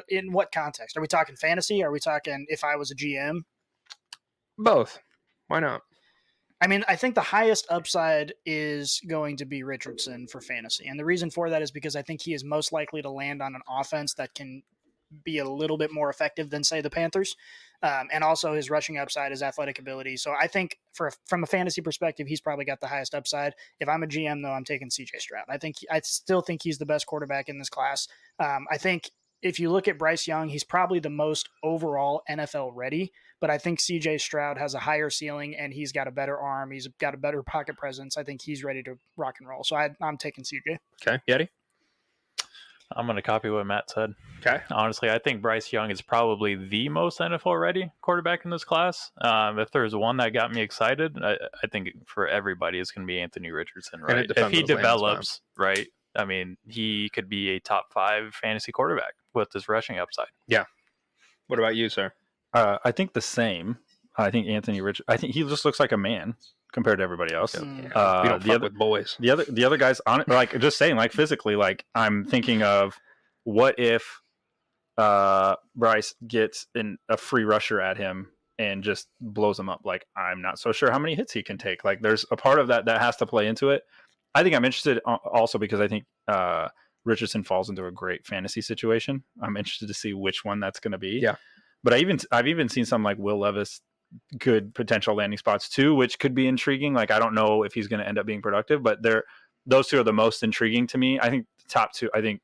In 0.08 0.32
what 0.32 0.52
context? 0.52 0.96
Are 0.96 1.00
we 1.00 1.06
talking 1.06 1.36
fantasy? 1.36 1.82
Are 1.82 1.90
we 1.90 2.00
talking 2.00 2.46
if 2.48 2.64
I 2.64 2.76
was 2.76 2.90
a 2.90 2.94
GM? 2.94 3.40
Both. 4.58 5.00
Why 5.48 5.60
not? 5.60 5.82
I 6.60 6.66
mean, 6.66 6.84
I 6.88 6.96
think 6.96 7.14
the 7.14 7.20
highest 7.20 7.66
upside 7.68 8.32
is 8.46 9.00
going 9.06 9.36
to 9.38 9.44
be 9.44 9.62
Richardson 9.62 10.26
for 10.26 10.40
fantasy. 10.40 10.86
And 10.86 10.98
the 10.98 11.04
reason 11.04 11.30
for 11.30 11.50
that 11.50 11.62
is 11.62 11.70
because 11.70 11.96
I 11.96 12.02
think 12.02 12.22
he 12.22 12.32
is 12.32 12.44
most 12.44 12.72
likely 12.72 13.02
to 13.02 13.10
land 13.10 13.42
on 13.42 13.54
an 13.54 13.60
offense 13.68 14.14
that 14.14 14.34
can 14.34 14.62
be 15.24 15.38
a 15.38 15.44
little 15.44 15.76
bit 15.76 15.92
more 15.92 16.10
effective 16.10 16.50
than, 16.50 16.64
say, 16.64 16.80
the 16.80 16.90
Panthers. 16.90 17.36
Um, 17.82 18.08
and 18.10 18.24
also 18.24 18.54
his 18.54 18.70
rushing 18.70 18.96
upside, 18.96 19.30
his 19.30 19.42
athletic 19.42 19.78
ability. 19.78 20.16
So 20.16 20.32
I 20.40 20.46
think 20.46 20.78
for 20.94 21.12
from 21.26 21.42
a 21.42 21.46
fantasy 21.46 21.82
perspective, 21.82 22.26
he's 22.26 22.40
probably 22.40 22.64
got 22.64 22.80
the 22.80 22.86
highest 22.86 23.14
upside. 23.14 23.52
If 23.78 23.88
I'm 23.88 24.02
a 24.02 24.06
GM, 24.06 24.42
though, 24.42 24.52
I'm 24.52 24.64
taking 24.64 24.88
CJ 24.88 25.18
Stroud. 25.18 25.44
I 25.50 25.58
think 25.58 25.76
I 25.90 26.00
still 26.00 26.40
think 26.40 26.62
he's 26.62 26.78
the 26.78 26.86
best 26.86 27.06
quarterback 27.06 27.50
in 27.50 27.58
this 27.58 27.68
class. 27.68 28.08
Um, 28.38 28.66
I 28.70 28.78
think 28.78 29.10
if 29.44 29.60
you 29.60 29.70
look 29.70 29.86
at 29.86 29.98
Bryce 29.98 30.26
Young, 30.26 30.48
he's 30.48 30.64
probably 30.64 30.98
the 30.98 31.10
most 31.10 31.48
overall 31.62 32.22
NFL 32.28 32.72
ready 32.74 33.12
but 33.44 33.50
I 33.50 33.58
think 33.58 33.78
CJ 33.78 34.22
Stroud 34.22 34.56
has 34.56 34.72
a 34.72 34.78
higher 34.78 35.10
ceiling 35.10 35.54
and 35.54 35.70
he's 35.70 35.92
got 35.92 36.08
a 36.08 36.10
better 36.10 36.38
arm. 36.38 36.70
He's 36.70 36.88
got 36.98 37.12
a 37.12 37.18
better 37.18 37.42
pocket 37.42 37.76
presence. 37.76 38.16
I 38.16 38.24
think 38.24 38.40
he's 38.40 38.64
ready 38.64 38.82
to 38.84 38.96
rock 39.18 39.34
and 39.38 39.46
roll. 39.46 39.62
So 39.62 39.76
I, 39.76 39.90
I'm 40.00 40.16
taking 40.16 40.44
CJ. 40.44 40.78
Okay, 41.06 41.20
Yeti. 41.28 41.48
I'm 42.90 43.04
going 43.04 43.16
to 43.16 43.22
copy 43.22 43.50
what 43.50 43.66
Matt 43.66 43.90
said. 43.90 44.14
Okay. 44.40 44.62
Honestly, 44.70 45.10
I 45.10 45.18
think 45.18 45.42
Bryce 45.42 45.70
Young 45.70 45.90
is 45.90 46.00
probably 46.00 46.54
the 46.54 46.88
most 46.88 47.18
NFL 47.18 47.60
ready 47.60 47.90
quarterback 48.00 48.46
in 48.46 48.50
this 48.50 48.64
class. 48.64 49.10
Um, 49.20 49.58
if 49.58 49.70
there's 49.72 49.94
one 49.94 50.16
that 50.16 50.30
got 50.30 50.50
me 50.50 50.62
excited, 50.62 51.18
I, 51.22 51.34
I 51.62 51.66
think 51.70 51.90
for 52.06 52.26
everybody, 52.26 52.78
it's 52.78 52.92
going 52.92 53.06
to 53.06 53.10
be 53.10 53.20
Anthony 53.20 53.50
Richardson. 53.50 54.00
Right? 54.00 54.24
If 54.30 54.36
he 54.38 54.42
on 54.42 54.52
his 54.52 54.62
develops, 54.62 55.42
right? 55.58 55.86
I 56.16 56.24
mean, 56.24 56.56
he 56.66 57.10
could 57.12 57.28
be 57.28 57.50
a 57.50 57.60
top 57.60 57.92
five 57.92 58.34
fantasy 58.34 58.72
quarterback 58.72 59.12
with 59.34 59.50
this 59.50 59.68
rushing 59.68 59.98
upside. 59.98 60.28
Yeah. 60.46 60.64
What 61.48 61.58
about 61.58 61.76
you, 61.76 61.88
sir? 61.88 62.12
Uh, 62.52 62.78
I 62.84 62.92
think 62.92 63.12
the 63.12 63.20
same. 63.20 63.78
I 64.16 64.30
think 64.30 64.46
Anthony 64.46 64.80
Rich. 64.80 65.02
I 65.08 65.16
think 65.16 65.34
he 65.34 65.42
just 65.42 65.64
looks 65.64 65.80
like 65.80 65.92
a 65.92 65.96
man 65.96 66.34
compared 66.72 66.98
to 66.98 67.04
everybody 67.04 67.34
else. 67.34 67.54
Mm. 67.54 67.90
Uh, 67.94 68.20
we 68.22 68.28
don't 68.28 68.40
the 68.42 68.46
fuck 68.46 68.54
other- 68.56 68.64
with 68.64 68.74
boys. 68.78 69.16
The 69.20 69.30
other 69.30 69.44
the 69.48 69.64
other 69.64 69.76
guys 69.76 70.00
on 70.06 70.20
it, 70.20 70.28
like 70.28 70.58
just 70.60 70.78
saying, 70.78 70.96
like 70.96 71.12
physically, 71.12 71.56
like 71.56 71.84
I'm 71.94 72.24
thinking 72.24 72.62
of 72.62 72.96
what 73.44 73.78
if 73.78 74.20
uh 74.96 75.56
Bryce 75.74 76.14
gets 76.26 76.66
in 76.74 76.98
a 77.08 77.16
free 77.16 77.44
rusher 77.44 77.80
at 77.80 77.96
him 77.96 78.28
and 78.58 78.84
just 78.84 79.08
blows 79.20 79.58
him 79.58 79.68
up. 79.68 79.80
Like 79.84 80.06
I'm 80.16 80.40
not 80.40 80.58
so 80.60 80.70
sure 80.70 80.90
how 80.92 80.98
many 81.00 81.16
hits 81.16 81.32
he 81.32 81.42
can 81.42 81.58
take. 81.58 81.84
Like 81.84 82.00
there's 82.00 82.24
a 82.30 82.36
part 82.36 82.60
of 82.60 82.68
that 82.68 82.84
that 82.84 83.00
has 83.00 83.16
to 83.16 83.26
play 83.26 83.48
into 83.48 83.70
it. 83.70 83.82
I 84.36 84.42
think 84.44 84.54
I'm 84.54 84.64
interested 84.64 84.98
also 85.04 85.58
because 85.58 85.80
I 85.80 85.88
think 85.88 86.04
uh 86.28 86.68
Richardson 87.04 87.44
falls 87.44 87.68
into 87.68 87.86
a 87.86 87.92
great 87.92 88.26
fantasy 88.26 88.60
situation. 88.60 89.22
I'm 89.42 89.56
interested 89.56 89.88
to 89.88 89.94
see 89.94 90.14
which 90.14 90.44
one 90.44 90.60
that's 90.60 90.80
going 90.80 90.92
to 90.92 90.98
be. 90.98 91.20
Yeah. 91.22 91.36
But 91.82 91.94
I 91.94 91.98
even 91.98 92.18
I've 92.32 92.46
even 92.46 92.68
seen 92.68 92.84
some 92.84 93.02
like 93.02 93.18
Will 93.18 93.38
Levis 93.38 93.80
good 94.38 94.74
potential 94.74 95.14
landing 95.14 95.38
spots 95.38 95.68
too, 95.68 95.94
which 95.94 96.18
could 96.18 96.34
be 96.34 96.46
intriguing. 96.46 96.94
Like 96.94 97.10
I 97.10 97.18
don't 97.18 97.34
know 97.34 97.62
if 97.62 97.74
he's 97.74 97.88
going 97.88 98.00
to 98.00 98.08
end 98.08 98.18
up 98.18 98.26
being 98.26 98.42
productive, 98.42 98.82
but 98.82 99.02
they're 99.02 99.24
those 99.66 99.88
two 99.88 100.00
are 100.00 100.04
the 100.04 100.12
most 100.12 100.42
intriguing 100.42 100.86
to 100.88 100.98
me. 100.98 101.18
I 101.20 101.30
think 101.30 101.46
the 101.58 101.68
top 101.68 101.92
two. 101.92 102.10
I 102.14 102.20
think 102.20 102.40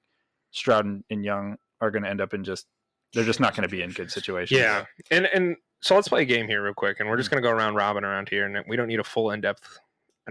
Stroud 0.51 0.85
and, 0.85 1.05
and 1.11 1.24
Young 1.24 1.57
are 1.81 1.91
going 1.91 2.03
to 2.03 2.11
end 2.11 2.20
up 2.20 2.35
in 2.35 2.45
just 2.45 2.66
they're 3.15 3.24
just 3.24 3.41
not 3.41 3.55
going 3.55 3.69
to 3.69 3.74
be 3.74 3.82
in 3.82 3.91
good 3.91 4.11
situations. 4.11 4.61
Yeah, 4.61 4.85
and 5.11 5.27
and 5.27 5.57
so 5.81 5.95
let's 5.95 6.09
play 6.09 6.23
a 6.23 6.27
game 6.27 6.47
here 6.47 6.62
real 6.62 6.74
quick, 6.74 7.01
and 7.01 7.09
we're 7.09 7.16
just 7.16 7.31
gonna 7.31 7.43
go 7.43 7.51
around 7.51 7.74
robin 7.74 8.05
around 8.05 8.28
here, 8.28 8.45
and 8.45 8.65
we 8.69 8.77
don't 8.77 8.89
need 8.89 9.01
a 9.01 9.05
full 9.05 9.31
in 9.31 9.41
depth 9.41 9.78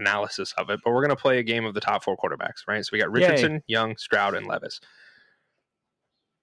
analysis 0.00 0.52
of 0.58 0.70
it, 0.70 0.80
but 0.84 0.92
we're 0.92 1.02
gonna 1.02 1.16
play 1.16 1.38
a 1.38 1.42
game 1.42 1.64
of 1.64 1.74
the 1.74 1.80
top 1.80 2.02
four 2.02 2.16
quarterbacks, 2.16 2.66
right? 2.66 2.84
So 2.84 2.90
we 2.92 2.98
got 2.98 3.08
Yay. 3.14 3.26
Richardson, 3.26 3.62
Young, 3.66 3.96
Stroud, 3.96 4.34
and 4.34 4.46
Levis. 4.46 4.80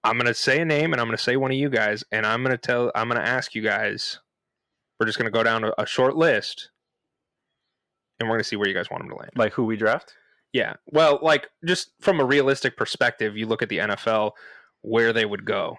I'm 0.04 0.16
gonna 0.16 0.34
say 0.34 0.60
a 0.60 0.64
name, 0.64 0.92
and 0.92 1.00
I'm 1.00 1.06
gonna 1.08 1.18
say 1.18 1.36
one 1.36 1.50
of 1.50 1.56
you 1.56 1.68
guys, 1.68 2.04
and 2.12 2.24
I'm 2.24 2.42
gonna 2.42 2.56
tell, 2.56 2.90
I'm 2.94 3.08
gonna 3.08 3.20
ask 3.20 3.54
you 3.54 3.62
guys. 3.62 4.20
We're 4.98 5.06
just 5.06 5.18
gonna 5.18 5.30
go 5.30 5.42
down 5.42 5.64
a, 5.64 5.72
a 5.78 5.86
short 5.86 6.16
list, 6.16 6.70
and 8.18 8.28
we're 8.28 8.36
gonna 8.36 8.44
see 8.44 8.56
where 8.56 8.68
you 8.68 8.74
guys 8.74 8.90
want 8.90 9.02
them 9.02 9.10
to 9.10 9.16
land. 9.16 9.32
like 9.36 9.52
who 9.52 9.64
we 9.64 9.76
draft. 9.76 10.14
Yeah. 10.52 10.74
Well, 10.86 11.18
like 11.22 11.48
just 11.64 11.90
from 12.00 12.20
a 12.20 12.24
realistic 12.24 12.76
perspective, 12.76 13.36
you 13.36 13.46
look 13.46 13.62
at 13.62 13.68
the 13.68 13.78
NFL 13.78 14.32
where 14.82 15.12
they 15.12 15.24
would 15.26 15.44
go. 15.44 15.76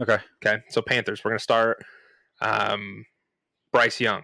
Okay. 0.00 0.18
Okay. 0.44 0.62
So 0.68 0.80
Panthers, 0.82 1.22
we're 1.24 1.32
gonna 1.32 1.38
start 1.40 1.82
um 2.40 3.04
Bryce 3.72 4.00
Young. 4.00 4.22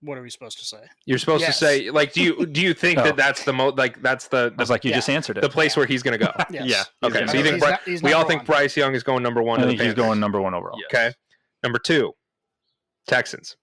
What 0.00 0.16
are 0.16 0.22
we 0.22 0.30
supposed 0.30 0.58
to 0.60 0.64
say? 0.64 0.78
You're 1.06 1.18
supposed 1.18 1.40
Yes. 1.42 1.58
to 1.58 1.64
say 1.66 1.90
like 1.90 2.12
do 2.12 2.22
you 2.22 2.46
do 2.46 2.60
you 2.60 2.72
think 2.72 2.98
Oh. 3.00 3.04
that 3.04 3.16
that's 3.16 3.44
the 3.44 3.52
most 3.52 3.76
like 3.76 4.00
that's 4.00 4.28
the 4.28 4.52
I 4.56 4.60
was 4.60 4.70
like, 4.70 4.84
you 4.84 4.90
Yeah. 4.90 4.96
just 4.98 5.10
answered 5.10 5.38
it. 5.38 5.40
the 5.40 5.48
place 5.48 5.74
Yeah. 5.76 5.80
where 5.80 5.86
he's 5.86 6.02
gonna 6.04 6.18
go? 6.18 6.30
Yes. 6.50 6.64
Yeah. 6.66 6.84
Okay, 7.08 7.22
He's 7.22 7.30
so 7.32 7.36
you 7.38 7.42
think. 7.44 7.60
Bri- 7.60 7.70
not- 7.70 7.86
we 7.86 8.12
all 8.12 8.20
number 8.20 8.28
think. 8.34 8.44
Bryce 8.46 8.76
Young 8.76 8.94
is 8.94 9.02
going 9.02 9.22
number 9.24 9.42
one 9.42 9.58
I 9.60 9.62
think 9.64 9.72
he's 9.80 9.88
Panthers. 9.88 10.04
going 10.04 10.20
number 10.20 10.40
one 10.40 10.54
overall. 10.54 10.78
Yeah. 10.78 10.86
Okay. 11.08 11.14
Number 11.64 11.78
two, 11.80 12.12
Texans. 13.08 13.56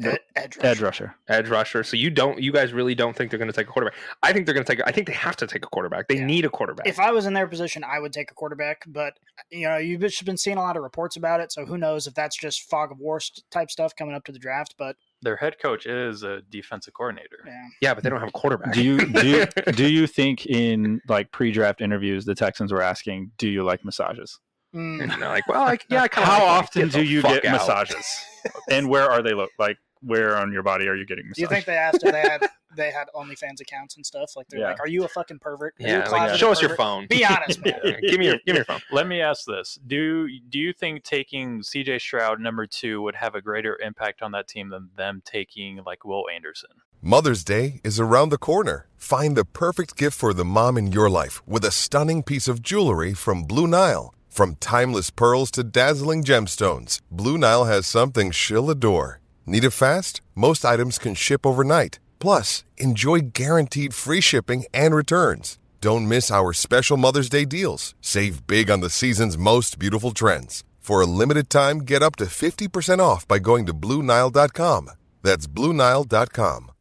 Ed- 0.00 0.20
edge 0.36 0.56
Edge 0.60 0.80
rusher. 0.80 1.06
rusher. 1.06 1.14
Edge 1.28 1.48
rusher. 1.48 1.82
So 1.82 1.96
you 1.96 2.08
don't 2.08 2.40
you 2.40 2.52
guys 2.52 2.72
really 2.72 2.94
don't 2.94 3.16
think 3.16 3.30
they're 3.32 3.38
gonna 3.38 3.52
take 3.52 3.66
a 3.66 3.70
quarterback. 3.72 3.98
I 4.22 4.32
think 4.32 4.46
they're 4.46 4.54
gonna 4.54 4.64
take 4.64 4.80
I 4.86 4.92
think 4.92 5.08
they 5.08 5.12
have 5.12 5.34
to 5.38 5.46
take 5.48 5.64
a 5.64 5.68
quarterback. 5.68 6.06
They 6.06 6.18
Yeah. 6.18 6.26
need 6.26 6.44
a 6.44 6.48
quarterback. 6.48 6.86
If 6.86 7.00
I 7.00 7.10
was 7.10 7.26
in 7.26 7.32
their 7.32 7.48
position, 7.48 7.82
I 7.82 7.98
would 7.98 8.12
take 8.12 8.30
a 8.30 8.34
quarterback. 8.34 8.84
But 8.86 9.14
you 9.50 9.66
know, 9.68 9.76
you've 9.78 10.00
just 10.02 10.24
been 10.24 10.36
seeing 10.36 10.56
a 10.56 10.60
lot 10.62 10.76
of 10.76 10.84
reports 10.84 11.16
about 11.16 11.40
it, 11.40 11.50
so 11.50 11.66
who 11.66 11.76
knows 11.76 12.06
if 12.06 12.14
that's 12.14 12.36
just 12.36 12.70
fog 12.70 12.92
of 12.92 12.98
war 13.00 13.18
type 13.50 13.72
stuff 13.72 13.92
coming 13.96 14.14
up 14.14 14.24
to 14.26 14.32
the 14.32 14.38
draft. 14.38 14.76
But 14.78 14.94
Their 15.22 15.36
head 15.36 15.56
coach 15.60 15.84
is 15.86 16.22
a 16.22 16.42
defensive 16.48 16.94
coordinator. 16.94 17.38
yeah, 17.46 17.62
yeah, 17.82 17.94
but 17.94 18.04
they 18.04 18.10
don't 18.10 18.20
have 18.20 18.28
a 18.28 18.32
quarterback. 18.32 18.72
Do 18.72 18.82
you 18.82 18.98
do 19.12 19.26
you, 19.26 19.46
do 19.72 19.88
you 19.90 20.06
think 20.06 20.46
in 20.46 21.00
like 21.08 21.32
pre-draft 21.32 21.80
interviews 21.80 22.24
the 22.24 22.34
Texans 22.36 22.72
were 22.72 22.82
asking, 22.82 23.32
"Do 23.38 23.48
you 23.48 23.64
like 23.64 23.84
massages?" 23.84 24.38
Mm, 24.74 25.02
And 25.02 25.10
they're 25.22 25.28
like, 25.30 25.48
well, 25.48 25.62
I, 25.62 25.78
yeah, 25.88 26.02
I 26.02 26.08
kind 26.08 26.28
of 26.28 26.34
How 26.34 26.44
often 26.44 26.88
do 26.90 27.02
you 27.02 27.22
get 27.22 27.42
out. 27.46 27.52
massages? 27.52 28.06
and 28.70 28.88
where 28.90 29.10
are 29.10 29.22
they? 29.22 29.32
Lo- 29.32 29.46
like 29.58 29.78
where 30.02 30.36
on 30.36 30.52
your 30.52 30.62
body 30.62 30.86
are 30.88 30.94
you 30.94 31.04
getting 31.06 31.24
do 31.34 31.40
you 31.40 31.46
think 31.48 31.64
they 31.64 31.76
asked 31.76 32.02
if 32.02 32.12
they 32.12 32.20
had 32.20 32.48
they 32.76 32.90
had 32.90 33.08
OnlyFans 33.14 33.60
accounts 33.60 33.96
and 33.96 34.04
stuff? 34.04 34.36
Like 34.36 34.46
they're 34.48 34.60
Yeah. 34.60 34.68
like, 34.68 34.80
"Are 34.80 34.88
you 34.88 35.04
a 35.04 35.08
fucking 35.08 35.38
pervert? 35.38 35.74
Are 35.80 35.86
Yeah, 35.88 35.98
like, 36.00 36.08
closeted 36.08 36.38
show 36.38 36.52
us 36.52 36.60
your 36.62 36.74
phone. 36.76 37.06
Be 37.08 37.24
honest, 37.24 37.60
man. 37.64 37.78
Yeah, 37.82 38.00
give 38.00 38.18
me 38.18 38.26
your 38.26 38.36
give 38.46 38.54
me 38.54 38.58
your 38.58 38.64
phone. 38.64 38.80
Let 38.92 39.06
me 39.08 39.20
ask 39.20 39.44
this: 39.46 39.78
Do 39.86 40.28
do 40.48 40.58
you 40.58 40.72
think 40.72 41.02
taking 41.04 41.62
C.J. 41.62 41.98
Stroud 41.98 42.40
number 42.40 42.66
two 42.66 43.02
would 43.02 43.14
have 43.16 43.34
a 43.34 43.40
greater 43.42 43.78
impact 43.82 44.22
on 44.22 44.32
that 44.32 44.48
team 44.48 44.68
than 44.70 44.90
them 44.96 45.22
taking 45.24 45.80
like 45.86 46.04
Will 46.04 46.24
Anderson? 46.32 46.70
Mother's 47.00 47.44
Day 47.44 47.80
is 47.84 48.00
around 48.00 48.30
the 48.30 48.38
corner. 48.38 48.88
Find 48.96 49.36
the 49.36 49.44
perfect 49.44 49.96
gift 49.96 50.18
for 50.18 50.34
the 50.34 50.44
mom 50.44 50.76
in 50.76 50.90
your 50.92 51.08
life 51.08 51.46
with 51.46 51.64
a 51.64 51.70
stunning 51.70 52.22
piece 52.22 52.48
of 52.48 52.60
jewelry 52.62 53.14
from 53.14 53.44
Blue 53.44 53.66
Nile. 53.66 54.12
From 54.28 54.56
timeless 54.56 55.10
pearls 55.10 55.50
to 55.52 55.64
dazzling 55.64 56.22
gemstones, 56.22 57.00
Blue 57.10 57.38
Nile 57.38 57.64
has 57.64 57.86
something 57.86 58.30
she'll 58.30 58.70
adore. 58.70 59.20
Need 59.48 59.64
it 59.64 59.70
fast? 59.70 60.20
Most 60.34 60.62
items 60.66 60.98
can 60.98 61.14
ship 61.14 61.46
overnight. 61.46 61.98
Plus, 62.18 62.64
enjoy 62.76 63.20
guaranteed 63.32 63.94
free 63.94 64.20
shipping 64.20 64.66
and 64.74 64.94
returns. 64.94 65.58
Don't 65.80 66.06
miss 66.06 66.30
our 66.30 66.52
special 66.52 66.98
Mother's 66.98 67.30
Day 67.30 67.46
deals. 67.46 67.94
Save 68.02 68.46
big 68.46 68.70
on 68.70 68.80
the 68.80 68.90
season's 68.90 69.38
most 69.38 69.78
beautiful 69.78 70.10
trends. 70.10 70.64
For 70.78 71.00
a 71.00 71.06
limited 71.06 71.48
time, 71.48 71.78
get 71.78 72.02
up 72.02 72.16
to 72.16 72.26
50% 72.26 72.98
off 72.98 73.26
by 73.26 73.38
going 73.38 73.64
to 73.64 73.72
Blue 73.72 74.02
Nile.com. 74.02 74.90
That's 75.22 75.46
Blue 75.46 75.72
Nile.com. 75.72 76.72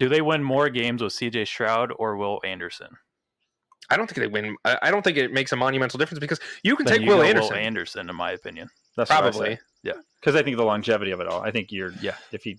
Do 0.00 0.08
they 0.08 0.20
win 0.22 0.42
more 0.42 0.68
games 0.68 1.00
with 1.00 1.12
CJ 1.12 1.46
Stroud 1.46 1.92
or 1.96 2.16
Will 2.16 2.40
Anderson? 2.44 2.88
I 3.88 3.96
don't 3.96 4.08
think 4.08 4.18
they 4.18 4.26
win. 4.26 4.56
I 4.64 4.78
I 4.82 4.90
don't 4.90 5.02
think 5.02 5.16
it 5.16 5.32
makes 5.32 5.52
a 5.52 5.56
monumental 5.56 5.98
difference 5.98 6.18
because 6.18 6.40
you 6.64 6.74
can 6.74 6.86
Then 6.86 6.96
take 6.98 7.02
you 7.02 7.14
Will 7.14 7.22
Anderson. 7.22 7.50
Will 7.50 7.64
Anderson, 7.64 8.10
in 8.10 8.16
my 8.16 8.32
opinion. 8.32 8.68
That's 8.96 9.08
what 9.10 9.20
Probably. 9.20 9.58
Say. 9.94 10.00
because 10.20 10.34
I 10.34 10.42
think 10.42 10.56
the 10.56 10.64
longevity 10.64 11.10
of 11.10 11.20
it 11.20 11.26
all. 11.26 11.40
I 11.40 11.50
think 11.50 11.72
you're 11.72 11.92
Yeah. 12.00 12.16
If 12.32 12.42
he 12.42 12.58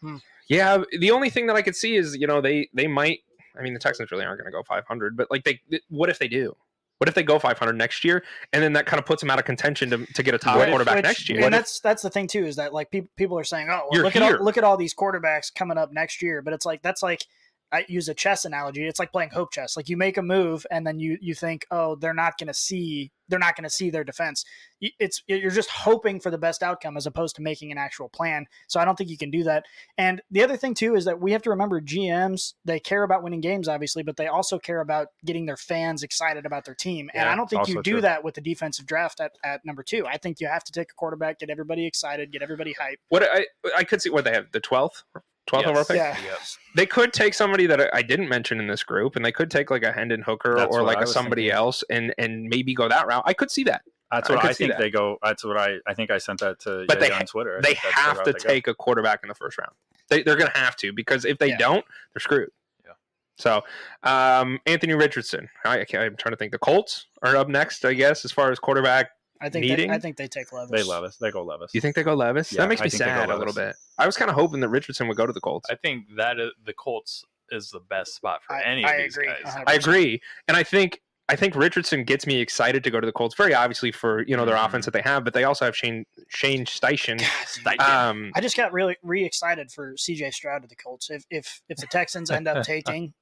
hmm. 0.00 0.16
Yeah, 0.48 0.84
the 1.00 1.10
only 1.10 1.30
thing 1.30 1.46
that 1.48 1.56
I 1.56 1.62
could 1.62 1.74
see 1.76 1.96
is 1.96 2.16
you 2.16 2.26
know 2.26 2.40
they 2.40 2.68
they 2.74 2.86
might. 2.86 3.20
I 3.58 3.62
mean, 3.62 3.72
the 3.72 3.80
Texans 3.80 4.10
really 4.10 4.24
aren't 4.24 4.38
going 4.38 4.46
to 4.46 4.52
go 4.52 4.62
500, 4.62 5.16
but 5.16 5.30
like 5.30 5.44
they, 5.44 5.60
what 5.88 6.10
if 6.10 6.18
they 6.18 6.28
do? 6.28 6.54
What 6.98 7.08
if 7.08 7.14
they 7.14 7.22
go 7.22 7.38
500 7.38 7.72
next 7.72 8.04
year, 8.04 8.22
and 8.52 8.62
then 8.62 8.72
that 8.74 8.86
kind 8.86 8.98
of 8.98 9.06
puts 9.06 9.20
them 9.22 9.30
out 9.30 9.38
of 9.38 9.44
contention 9.44 9.90
to, 9.90 10.06
to 10.14 10.22
get 10.22 10.34
a 10.34 10.38
top 10.38 10.58
Which- 10.58 10.68
quarterback 10.68 10.96
which- 10.96 11.04
next 11.04 11.28
year? 11.28 11.42
And 11.44 11.52
that's 11.52 11.80
that's 11.80 12.02
the 12.02 12.10
thing 12.10 12.26
too 12.26 12.44
is 12.44 12.56
that 12.56 12.72
like 12.72 12.90
people 12.90 13.10
people 13.16 13.38
are 13.38 13.44
saying, 13.44 13.68
oh, 13.70 13.88
well, 13.90 14.02
look 14.02 14.12
here. 14.12 14.22
at 14.22 14.34
all, 14.38 14.44
look 14.44 14.56
at 14.56 14.64
all 14.64 14.76
these 14.76 14.94
quarterbacks 14.94 15.54
coming 15.54 15.78
up 15.78 15.92
next 15.92 16.22
year, 16.22 16.42
but 16.42 16.52
it's 16.54 16.64
like 16.64 16.82
that's 16.82 17.02
like 17.02 17.24
I 17.72 17.84
use 17.88 18.08
a 18.08 18.14
chess 18.14 18.44
analogy. 18.44 18.86
It's 18.86 18.98
like 18.98 19.12
playing 19.12 19.30
hope 19.30 19.52
chess. 19.52 19.76
Like 19.76 19.88
you 19.88 19.96
make 19.96 20.16
a 20.16 20.22
move 20.22 20.66
and 20.70 20.86
then 20.86 20.98
you 20.98 21.18
you 21.20 21.34
think, 21.34 21.66
oh, 21.70 21.96
they're 21.96 22.14
not 22.14 22.38
going 22.38 22.48
to 22.48 22.54
see 22.54 23.10
they're 23.28 23.40
not 23.40 23.56
going 23.56 23.64
to 23.64 23.70
see 23.70 23.90
their 23.90 24.04
defense. 24.04 24.44
It's 24.80 25.22
you're 25.26 25.50
just 25.50 25.70
hoping 25.70 26.20
for 26.20 26.30
the 26.30 26.38
best 26.38 26.62
outcome 26.62 26.96
as 26.96 27.06
opposed 27.06 27.34
to 27.36 27.42
making 27.42 27.72
an 27.72 27.78
actual 27.78 28.08
plan. 28.08 28.46
So 28.68 28.78
I 28.78 28.84
don't 28.84 28.96
think 28.96 29.10
you 29.10 29.18
can 29.18 29.30
do 29.30 29.42
that. 29.44 29.64
And 29.98 30.22
the 30.30 30.44
other 30.44 30.56
thing 30.56 30.74
too 30.74 30.94
is 30.94 31.06
that 31.06 31.20
we 31.20 31.32
have 31.32 31.42
to 31.42 31.50
remember 31.50 31.80
GMs 31.80 32.54
they 32.64 32.78
care 32.78 33.02
about 33.02 33.22
winning 33.22 33.40
games 33.40 33.68
obviously, 33.68 34.02
but 34.02 34.16
they 34.16 34.28
also 34.28 34.58
care 34.58 34.80
about 34.80 35.08
getting 35.24 35.46
their 35.46 35.56
fans 35.56 36.02
excited 36.02 36.46
about 36.46 36.64
their 36.64 36.74
team. 36.74 37.10
and 37.14 37.28
I 37.28 37.34
don't 37.34 37.50
think 37.50 37.68
you 37.68 37.82
do 37.82 37.92
true. 37.92 38.00
that 38.02 38.22
with 38.22 38.34
the 38.34 38.40
defensive 38.40 38.86
draft 38.86 39.20
at, 39.20 39.32
at 39.44 39.64
number 39.64 39.82
two. 39.82 40.06
I 40.06 40.18
think 40.18 40.40
you 40.40 40.46
have 40.46 40.64
to 40.64 40.72
take 40.72 40.92
a 40.92 40.94
quarterback, 40.94 41.40
get 41.40 41.50
everybody 41.50 41.86
excited, 41.86 42.30
get 42.30 42.42
everybody 42.42 42.74
hyped. 42.74 42.98
what 43.08 43.24
I 43.24 43.46
I 43.76 43.82
could 43.82 44.00
see 44.00 44.10
what 44.10 44.24
they 44.24 44.32
have 44.32 44.52
the 44.52 44.60
12th 44.60 45.02
12th 45.46 45.66
overall 45.66 45.76
Yes. 45.78 45.86
pick. 45.88 45.96
Yeah. 45.96 46.16
Yes. 46.24 46.58
They 46.74 46.86
could 46.86 47.12
take 47.12 47.34
somebody 47.34 47.66
that 47.66 47.80
I- 47.80 47.90
I 47.94 48.02
didn't 48.02 48.28
mention 48.28 48.60
in 48.60 48.66
this 48.66 48.82
group, 48.82 49.16
and 49.16 49.24
they 49.24 49.32
could 49.32 49.50
take 49.50 49.70
like 49.70 49.82
a 49.82 49.92
Hendon 49.92 50.22
Hooker 50.22 50.54
That's 50.56 50.74
or 50.76 50.82
like 50.82 50.96
I 50.98 51.00
a 51.00 51.02
was 51.04 51.12
somebody 51.12 51.42
thinking. 51.42 51.56
else, 51.56 51.84
and 51.90 52.14
and 52.18 52.44
maybe 52.44 52.74
go 52.74 52.88
that 52.88 53.06
route. 53.06 53.22
I 53.26 53.32
could 53.32 53.50
see 53.50 53.64
that. 53.64 53.82
that's 54.10 54.28
what 54.28 54.40
could 54.40 54.50
I, 54.50 54.52
think 54.52 54.70
that. 54.70 54.78
they 54.78 54.90
go. 54.90 55.18
That's 55.22 55.44
what 55.44 55.56
I 55.56 55.76
I 55.86 55.94
think 55.94 56.10
I 56.10 56.18
sent 56.18 56.40
that 56.40 56.58
to 56.60 56.84
But 56.86 56.98
Yaya 57.00 57.10
they- 57.10 57.16
on 57.16 57.26
Twitter. 57.26 57.58
I 57.58 57.60
they 57.60 57.74
think 57.74 57.82
that's 57.82 57.94
the 57.94 58.00
have 58.02 58.22
to 58.24 58.32
they 58.32 58.38
go. 58.38 58.48
take 58.48 58.66
a 58.68 58.74
quarterback 58.74 59.20
in 59.24 59.28
the 59.28 59.34
first 59.34 59.58
round. 59.58 59.72
They, 60.08 60.22
they're 60.22 60.36
going 60.36 60.50
to 60.52 60.56
have 60.58 60.76
to 60.76 60.92
because 60.92 61.24
if 61.24 61.38
they 61.38 61.48
Yeah. 61.48 61.56
don't, 61.58 61.84
they're 62.14 62.20
screwed. 62.20 62.50
Yeah. 62.84 62.92
So, 63.38 63.62
um, 64.04 64.60
Anthony 64.66 64.94
Richardson. 64.94 65.48
I, 65.64 65.80
I 65.80 65.84
can't, 65.84 66.04
I'm 66.04 66.16
trying 66.16 66.30
to 66.32 66.36
think. 66.36 66.52
The 66.52 66.58
Colts 66.60 67.06
are 67.22 67.34
up 67.34 67.48
next, 67.48 67.84
I 67.84 67.92
guess, 67.94 68.24
as 68.24 68.30
far 68.30 68.52
as 68.52 68.60
quarterback. 68.60 69.10
I 69.40 69.48
think 69.48 69.64
Meeting? 69.66 69.88
they, 69.88 69.94
I 69.94 69.98
think 69.98 70.16
they 70.16 70.28
take 70.28 70.52
Levis. 70.52 70.70
They 70.70 70.82
Levis. 70.88 71.16
They 71.18 71.30
go 71.30 71.44
Levis. 71.44 71.72
Do 71.72 71.76
you 71.76 71.80
think 71.82 71.94
they 71.96 72.02
go 72.02 72.14
Levis? 72.14 72.52
Yeah, 72.52 72.62
that 72.62 72.68
makes 72.68 72.80
I 72.80 72.84
me 72.84 72.90
think 72.90 73.00
they 73.00 73.06
go 73.06 73.20
sad 73.20 73.30
a 73.30 73.36
little 73.36 73.54
bit. 73.54 73.76
I 73.98 74.06
was 74.06 74.16
kind 74.16 74.30
of 74.30 74.34
hoping 74.34 74.60
that 74.60 74.68
Richardson 74.68 75.08
would 75.08 75.16
go 75.16 75.26
to 75.26 75.32
the 75.32 75.40
Colts. 75.40 75.68
I 75.70 75.74
think 75.74 76.04
that 76.16 76.38
is, 76.40 76.50
the 76.64 76.72
Colts 76.72 77.24
is 77.50 77.70
the 77.70 77.80
best 77.80 78.14
spot 78.14 78.40
for 78.46 78.54
I- 78.54 78.62
any 78.62 78.84
I 78.84 78.92
of 78.92 79.02
these 79.02 79.16
agree, 79.16 79.26
guys. 79.28 79.54
100%. 79.54 79.64
I 79.66 79.74
agree, 79.74 80.20
and 80.48 80.56
I 80.56 80.62
think 80.62 81.00
I 81.28 81.34
think 81.34 81.56
Richardson 81.56 82.04
gets 82.04 82.24
me 82.26 82.40
excited 82.40 82.84
to 82.84 82.90
go 82.90 83.00
to 83.00 83.06
the 83.06 83.12
Colts. 83.12 83.34
Very 83.34 83.52
obviously 83.52 83.90
for 83.90 84.22
you 84.28 84.36
know 84.36 84.44
their 84.44 84.54
Mhm. 84.54 84.66
offense 84.66 84.84
that 84.84 84.92
they 84.92 85.02
have, 85.02 85.24
but 85.24 85.34
they 85.34 85.42
also 85.44 85.64
have 85.64 85.76
Shane 85.76 86.06
Shane 86.28 86.64
Steichen. 86.64 87.20
God. 87.64 87.80
Um, 87.80 88.30
I 88.36 88.40
just 88.40 88.56
got 88.56 88.72
really 88.72 88.96
re 89.02 89.24
excited 89.24 89.72
for 89.72 89.96
CJ 89.96 90.30
Stroud 90.32 90.62
to 90.62 90.68
the 90.68 90.76
Colts. 90.76 91.10
If 91.10 91.24
if 91.30 91.60
if 91.68 91.78
the 91.78 91.86
Texans 91.88 92.30
end 92.30 92.46
up 92.46 92.62
taking 92.64 93.12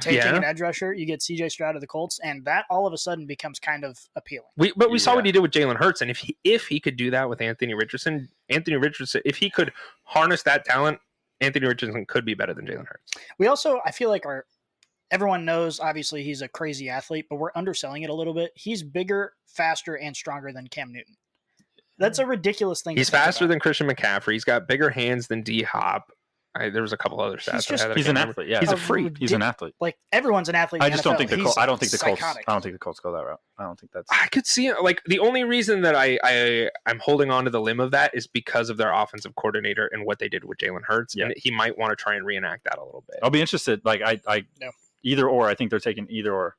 taking 0.00 0.18
Yeah. 0.18 0.34
an 0.36 0.44
edge 0.44 0.60
rusher, 0.60 0.92
you 0.92 1.06
get 1.06 1.20
CJ 1.22 1.48
Stroud 1.50 1.74
to 1.74 1.80
the 1.80 1.86
Colts, 1.86 2.18
and 2.18 2.44
that 2.46 2.66
all 2.68 2.86
of 2.86 2.92
a 2.92 2.98
sudden 2.98 3.26
becomes 3.26 3.60
kind 3.60 3.84
of 3.84 3.96
appealing. 4.16 4.48
We 4.56 4.72
but 4.76 4.90
we 4.90 4.98
saw 4.98 5.14
what 5.14 5.24
he 5.24 5.30
did 5.30 5.40
with 5.40 5.52
Jalen 5.52 5.76
Hurts, 5.76 6.02
and 6.02 6.10
if 6.10 6.18
he 6.18 6.36
if 6.42 6.66
he 6.66 6.80
could 6.80 6.96
do 6.96 7.10
that 7.12 7.28
with 7.28 7.40
Anthony 7.40 7.74
Richardson, 7.74 8.28
Anthony 8.48 8.76
Richardson, 8.76 9.22
if 9.24 9.36
he 9.36 9.48
could 9.50 9.72
harness 10.02 10.42
that 10.42 10.64
talent, 10.64 10.98
Anthony 11.40 11.66
Richardson 11.68 12.06
could 12.06 12.24
be 12.24 12.34
better 12.34 12.54
than 12.54 12.66
Jalen 12.66 12.86
Hurts. 12.88 13.12
We 13.38 13.46
also, 13.46 13.80
I 13.86 13.92
feel 13.92 14.10
like 14.10 14.26
our 14.26 14.46
everyone 15.12 15.44
knows 15.44 15.78
obviously 15.78 16.24
he's 16.24 16.42
a 16.42 16.48
crazy 16.48 16.88
athlete, 16.88 17.26
but 17.30 17.36
we're 17.36 17.52
underselling 17.54 18.02
it 18.02 18.10
a 18.10 18.14
little 18.14 18.34
bit. 18.34 18.50
He's 18.56 18.82
bigger, 18.82 19.34
faster, 19.46 19.94
and 19.96 20.16
stronger 20.16 20.52
than 20.52 20.66
Cam 20.66 20.92
Newton. 20.92 21.14
That's 21.98 22.18
a 22.18 22.24
hmm. 22.24 22.30
ridiculous 22.30 22.82
thing. 22.82 22.96
He's 22.96 23.10
think 23.10 23.22
faster 23.22 23.44
about. 23.44 23.52
than 23.52 23.60
Christian 23.60 23.86
McCaffrey. 23.88 24.32
He's 24.32 24.44
got 24.44 24.66
bigger 24.66 24.90
hands 24.90 25.28
than 25.28 25.42
D 25.42 25.62
Hop. 25.62 26.10
I, 26.54 26.68
there 26.68 26.82
was 26.82 26.92
a 26.92 26.98
couple 26.98 27.18
other 27.20 27.38
stats. 27.38 27.52
He's 27.52 27.66
I 27.66 27.70
just- 27.70 27.84
had 27.84 27.96
He's 27.96 28.06
an 28.08 28.14
remember. 28.14 28.32
athlete. 28.32 28.48
Yeah, 28.48 28.60
He's 28.60 28.70
a 28.72 28.74
A 28.74 28.76
freak. 28.76 29.16
he's 29.18 29.32
an 29.32 29.40
athlete. 29.40 29.74
like 29.80 29.96
everyone's 30.12 30.50
an 30.50 30.54
athlete. 30.54 30.82
I 30.82 30.90
the 30.90 30.92
just 30.92 31.04
don't 31.04 31.16
think 31.16 31.30
the 31.30 31.36
He's 31.36 31.44
Colts. 31.44 31.56
I 31.58 31.64
don't 31.64 31.80
think 31.80 31.92
the 31.92 31.98
Colts. 31.98 32.20
psychotic. 32.20 32.44
I 32.46 32.52
don't 32.52 32.60
think 32.60 32.74
the 32.74 32.78
Colts 32.78 33.00
go 33.00 33.10
that 33.12 33.24
route. 33.24 33.40
I 33.58 33.62
don't 33.62 33.80
think 33.80 33.90
that's. 33.92 34.06
I 34.10 34.26
could 34.26 34.46
see 34.46 34.66
it. 34.66 34.82
Like 34.82 35.00
the 35.06 35.18
only 35.18 35.44
reason 35.44 35.80
that 35.82 35.94
I, 35.94 36.18
I 36.22 36.70
I'm 36.84 36.98
holding 36.98 37.30
on 37.30 37.44
to 37.44 37.50
the 37.50 37.60
limb 37.60 37.80
of 37.80 37.90
that 37.92 38.10
is 38.14 38.26
because 38.26 38.68
of 38.68 38.76
their 38.76 38.92
offensive 38.92 39.34
coordinator 39.36 39.88
and 39.92 40.04
what 40.04 40.18
they 40.18 40.28
did 40.28 40.44
with 40.44 40.58
Jalen 40.58 40.82
Hurts, 40.86 41.14
Yeah. 41.16 41.26
and 41.26 41.34
he 41.38 41.50
might 41.50 41.78
want 41.78 41.96
to 41.96 42.02
try 42.02 42.16
and 42.16 42.26
reenact 42.26 42.64
that 42.64 42.78
a 42.78 42.84
little 42.84 43.04
bit. 43.08 43.20
I'll 43.22 43.30
be 43.30 43.40
interested. 43.40 43.80
Like 43.84 44.02
I, 44.02 44.20
I 44.26 44.44
No. 44.60 44.72
Either 45.04 45.28
or. 45.28 45.48
I 45.48 45.54
think 45.54 45.70
they're 45.70 45.78
taking 45.80 46.06
either 46.10 46.32
or. 46.32 46.56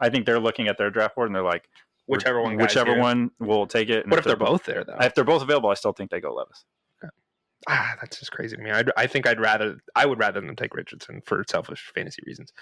I 0.00 0.10
think 0.10 0.26
they're 0.26 0.40
looking 0.40 0.68
at 0.68 0.76
their 0.78 0.90
draft 0.90 1.14
board 1.16 1.28
and 1.28 1.34
they're 1.34 1.42
like, 1.42 1.68
Whichever 2.06 2.42
one. 2.42 2.56
whichever 2.56 2.92
here. 2.92 3.00
one 3.00 3.30
will 3.38 3.66
take 3.66 3.88
it. 3.88 4.02
and 4.04 4.10
What 4.10 4.18
if 4.18 4.24
they're 4.26 4.36
both 4.36 4.64
there 4.64 4.84
though? 4.84 4.98
If 5.00 5.14
they're 5.14 5.24
both 5.24 5.40
available, 5.42 5.70
I 5.70 5.74
still 5.74 5.92
think 5.92 6.10
they 6.10 6.20
go 6.20 6.34
Levis. 6.34 6.64
ah, 7.68 7.94
that's 8.00 8.18
just 8.18 8.30
crazy 8.32 8.56
to 8.56 8.62
me. 8.62 8.70
I'd, 8.70 8.90
I 8.96 9.06
think 9.06 9.26
I'd 9.26 9.40
rather 9.40 9.78
I 9.94 10.06
would 10.06 10.18
rather 10.18 10.40
them 10.40 10.54
take 10.56 10.74
Richardson 10.74 11.22
for 11.24 11.42
selfish 11.48 11.90
fantasy 11.94 12.22
reasons, 12.26 12.52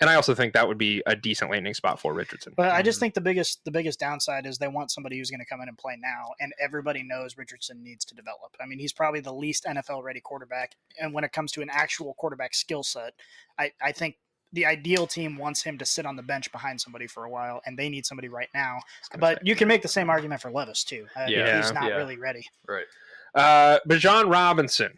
and 0.00 0.10
I 0.10 0.16
also 0.16 0.34
think 0.34 0.54
that 0.54 0.66
would 0.66 0.78
be 0.78 1.02
a 1.06 1.14
decent 1.14 1.52
landing 1.52 1.72
spot 1.74 2.00
for 2.00 2.12
Richardson. 2.12 2.54
But 2.56 2.72
I 2.72 2.82
just 2.82 2.96
Mm-hmm. 2.96 3.00
think 3.04 3.14
the 3.14 3.20
biggest 3.20 3.60
the 3.64 3.70
biggest 3.70 4.00
downside 4.00 4.44
is 4.44 4.58
they 4.58 4.66
want 4.66 4.90
somebody 4.90 5.18
who's 5.18 5.30
going 5.30 5.38
to 5.40 5.46
come 5.46 5.60
in 5.60 5.68
and 5.68 5.78
play 5.78 5.96
now, 6.00 6.30
and 6.40 6.52
everybody 6.60 7.04
knows 7.04 7.36
Richardson 7.36 7.84
needs 7.84 8.04
to 8.06 8.14
develop. 8.16 8.56
I 8.60 8.66
mean, 8.66 8.80
he's 8.80 8.92
probably 8.92 9.20
the 9.20 9.32
least 9.32 9.66
NFL 9.66 10.02
ready 10.02 10.20
quarterback, 10.20 10.72
and 11.00 11.14
when 11.14 11.22
it 11.22 11.32
comes 11.32 11.52
to 11.52 11.62
an 11.62 11.70
actual 11.70 12.14
quarterback 12.14 12.54
skill 12.54 12.82
set, 12.82 13.14
I, 13.56 13.70
I 13.80 13.92
think 13.92 14.16
the 14.52 14.66
ideal 14.66 15.06
team 15.06 15.36
wants 15.36 15.62
him 15.62 15.78
to 15.78 15.84
sit 15.86 16.04
on 16.06 16.16
the 16.16 16.22
bench 16.22 16.50
behind 16.52 16.80
somebody 16.80 17.06
for 17.06 17.24
a 17.24 17.30
while, 17.30 17.60
and 17.66 17.78
they 17.78 17.88
need 17.88 18.04
somebody 18.06 18.28
right 18.28 18.48
now. 18.54 18.72
I 18.72 18.74
was 18.76 19.08
gonna 19.10 19.20
But 19.20 19.38
say. 19.38 19.42
you 19.44 19.54
can 19.56 19.68
make 19.68 19.82
the 19.82 19.88
same 19.88 20.10
argument 20.10 20.40
for 20.42 20.50
Levis 20.50 20.82
too. 20.84 21.06
Uh, 21.16 21.26
Yeah, 21.28 21.56
he's 21.62 21.72
not 21.72 21.84
yeah. 21.84 21.96
really 21.96 22.16
ready. 22.18 22.44
Right. 22.68 22.86
uh, 23.34 23.78
Bijan 23.88 24.30
Robinson, 24.30 24.92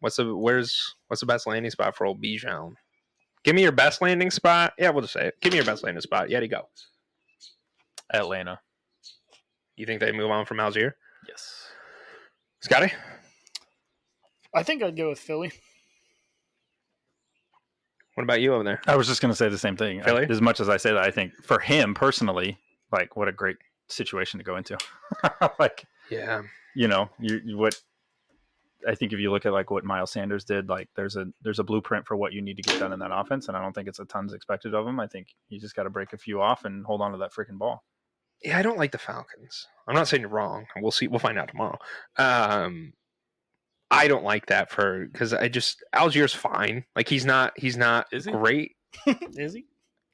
what's 0.00 0.16
the 0.16 0.34
where's 0.36 0.94
what's 1.08 1.20
the 1.20 1.26
best 1.26 1.46
landing 1.46 1.70
spot 1.70 1.96
for 1.96 2.06
old 2.06 2.22
Bijan? 2.22 2.74
Give 3.42 3.54
me 3.54 3.62
your 3.62 3.72
best 3.72 4.00
landing 4.02 4.30
spot. 4.30 4.72
Yeah, 4.78 4.90
we'll 4.90 5.02
just 5.02 5.12
say 5.14 5.26
it. 5.28 5.34
Give 5.40 5.52
me 5.52 5.56
your 5.58 5.66
best 5.66 5.82
landing 5.84 6.00
spot. 6.02 6.30
Yet 6.30 6.42
he 6.42 6.48
go. 6.48 6.68
Atlanta. 8.12 8.60
You 9.76 9.86
think 9.86 10.00
they 10.00 10.12
move 10.12 10.30
on 10.30 10.46
from 10.46 10.56
Allgeier? 10.58 10.92
Yes. 11.28 11.68
Scotty? 12.60 12.92
I 14.54 14.62
think 14.62 14.82
I'd 14.82 14.96
go 14.96 15.10
with 15.10 15.18
Philly. 15.18 15.52
What 18.16 18.24
about 18.24 18.40
you 18.40 18.54
over 18.54 18.64
there? 18.64 18.80
I 18.86 18.96
was 18.96 19.06
just 19.06 19.20
going 19.20 19.30
to 19.32 19.36
say 19.36 19.48
the 19.48 19.58
same 19.58 19.76
thing. 19.76 20.00
I- 20.00 20.04
Philly? 20.04 20.26
as 20.28 20.40
much 20.40 20.58
as 20.60 20.68
I 20.68 20.76
say 20.78 20.90
that, 20.92 21.02
I 21.02 21.10
think 21.10 21.32
for 21.42 21.58
him 21.60 21.94
personally, 21.94 22.58
like 22.92 23.14
what 23.16 23.28
a 23.28 23.32
great 23.32 23.56
situation 23.88 24.38
to 24.38 24.44
go 24.44 24.56
into. 24.56 24.76
like 25.58 25.84
Yeah. 26.10 26.42
you 26.74 26.88
know, 26.88 27.08
you, 27.20 27.40
you 27.44 27.56
what 27.56 27.80
I 28.88 28.94
think 28.94 29.12
if 29.12 29.18
you 29.18 29.30
look 29.32 29.46
at 29.46 29.52
like 29.52 29.70
what 29.70 29.84
Miles 29.84 30.12
Sanders 30.12 30.44
did, 30.44 30.68
like 30.68 30.88
there's 30.96 31.16
a 31.16 31.26
there's 31.42 31.58
a 31.58 31.64
blueprint 31.64 32.06
for 32.06 32.16
what 32.16 32.32
you 32.32 32.40
need 32.40 32.56
to 32.56 32.62
get 32.62 32.78
done 32.78 32.92
in 32.92 33.00
that 33.00 33.10
offense, 33.12 33.48
and 33.48 33.56
I 33.56 33.60
don't 33.62 33.72
think 33.74 33.88
it's 33.88 33.98
a 33.98 34.04
tons 34.04 34.32
expected 34.32 34.74
of 34.74 34.86
him. 34.86 35.00
I 35.00 35.06
think 35.08 35.28
you 35.48 35.58
just 35.60 35.74
got 35.74 35.84
to 35.84 35.90
break 35.90 36.12
a 36.12 36.18
few 36.18 36.40
off 36.40 36.64
and 36.64 36.84
hold 36.86 37.00
on 37.00 37.12
to 37.12 37.18
that 37.18 37.32
freaking 37.32 37.58
ball. 37.58 37.82
Yeah, 38.44 38.58
I 38.58 38.62
don't 38.62 38.78
like 38.78 38.92
the 38.92 38.98
Falcons. 38.98 39.66
I'm 39.88 39.94
not 39.94 40.08
saying 40.08 40.20
you're 40.20 40.30
wrong. 40.30 40.66
We'll 40.80 40.90
see. 40.92 41.08
We'll 41.08 41.18
find 41.18 41.38
out 41.38 41.48
tomorrow. 41.48 41.78
Um, 42.16 42.92
I 43.90 44.08
don't 44.08 44.24
like 44.24 44.46
that 44.46 44.70
for 44.70 45.06
because 45.06 45.32
I 45.32 45.48
just 45.48 45.82
Allgeier's 45.94 46.34
fine. 46.34 46.84
Like 46.96 47.08
he's 47.08 47.24
not. 47.24 47.52
He's 47.56 47.76
not 47.76 48.06
Is 48.12 48.24
he? 48.24 48.32
great. 48.32 48.72
Is 49.06 49.54
he? 49.54 49.64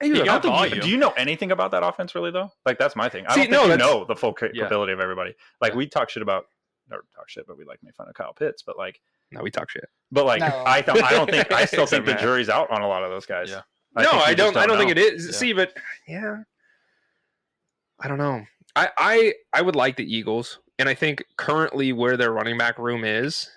He 0.00 0.08
You 0.08 0.12
was- 0.14 0.20
don't 0.24 0.42
got 0.42 0.62
think 0.62 0.74
you- 0.76 0.80
do 0.82 0.88
you 0.90 0.96
know 0.96 1.10
anything 1.12 1.52
about 1.52 1.70
that 1.70 1.82
offense 1.82 2.14
really 2.14 2.30
though? 2.30 2.50
Like 2.66 2.78
that's 2.78 2.96
my 2.96 3.08
thing. 3.08 3.24
I 3.26 3.34
See, 3.34 3.46
don't 3.46 3.50
think 3.50 3.52
no, 3.52 3.72
you 3.72 3.76
know 4.00 4.04
the 4.04 4.16
full 4.16 4.34
Yeah. 4.42 4.48
capability 4.52 4.92
of 4.92 5.00
everybody. 5.00 5.34
Like 5.60 5.72
Yeah. 5.72 5.78
we 5.78 5.86
talk 5.86 6.10
shit 6.10 6.22
about 6.22 6.44
or 6.90 7.04
talk 7.14 7.28
shit, 7.28 7.46
but 7.46 7.56
we 7.56 7.64
like 7.64 7.78
make 7.82 7.94
fun 7.94 8.08
of 8.08 8.14
Kyle 8.14 8.34
Pitts. 8.34 8.62
But 8.62 8.76
like, 8.76 9.00
no, 9.30 9.40
we 9.42 9.50
talk 9.50 9.70
shit. 9.70 9.84
but 10.10 10.26
like 10.26 10.40
No. 10.40 10.64
I 10.66 10.80
don't. 10.82 11.02
I 11.02 11.10
don't 11.12 11.30
think. 11.30 11.50
I 11.52 11.64
still 11.66 11.86
think 11.86 12.04
the 12.04 12.14
jury's 12.14 12.48
out 12.50 12.70
on 12.70 12.82
a 12.82 12.88
lot 12.88 13.02
of 13.04 13.10
those 13.10 13.24
guys. 13.26 13.48
Yeah. 13.48 13.62
no, 13.96 14.02
think 14.02 14.12
you 14.14 14.20
I 14.20 14.34
don't. 14.34 14.56
I 14.56 14.66
don't 14.66 14.76
think 14.76 14.90
it 14.90 14.98
is. 14.98 15.26
Yeah. 15.26 15.32
See, 15.32 15.52
but 15.54 15.72
yeah, 16.06 16.38
I 18.00 18.08
don't 18.08 18.18
know. 18.18 18.42
I 18.74 18.88
I 18.98 19.34
I 19.52 19.62
would 19.62 19.76
like 19.76 19.96
the 19.96 20.04
Eagles, 20.16 20.58
and 20.78 20.88
I 20.88 20.94
think 20.94 21.24
currently 21.36 21.92
where 21.92 22.16
their 22.16 22.32
running 22.32 22.58
back 22.58 22.78
room 22.78 23.04
is, 23.04 23.48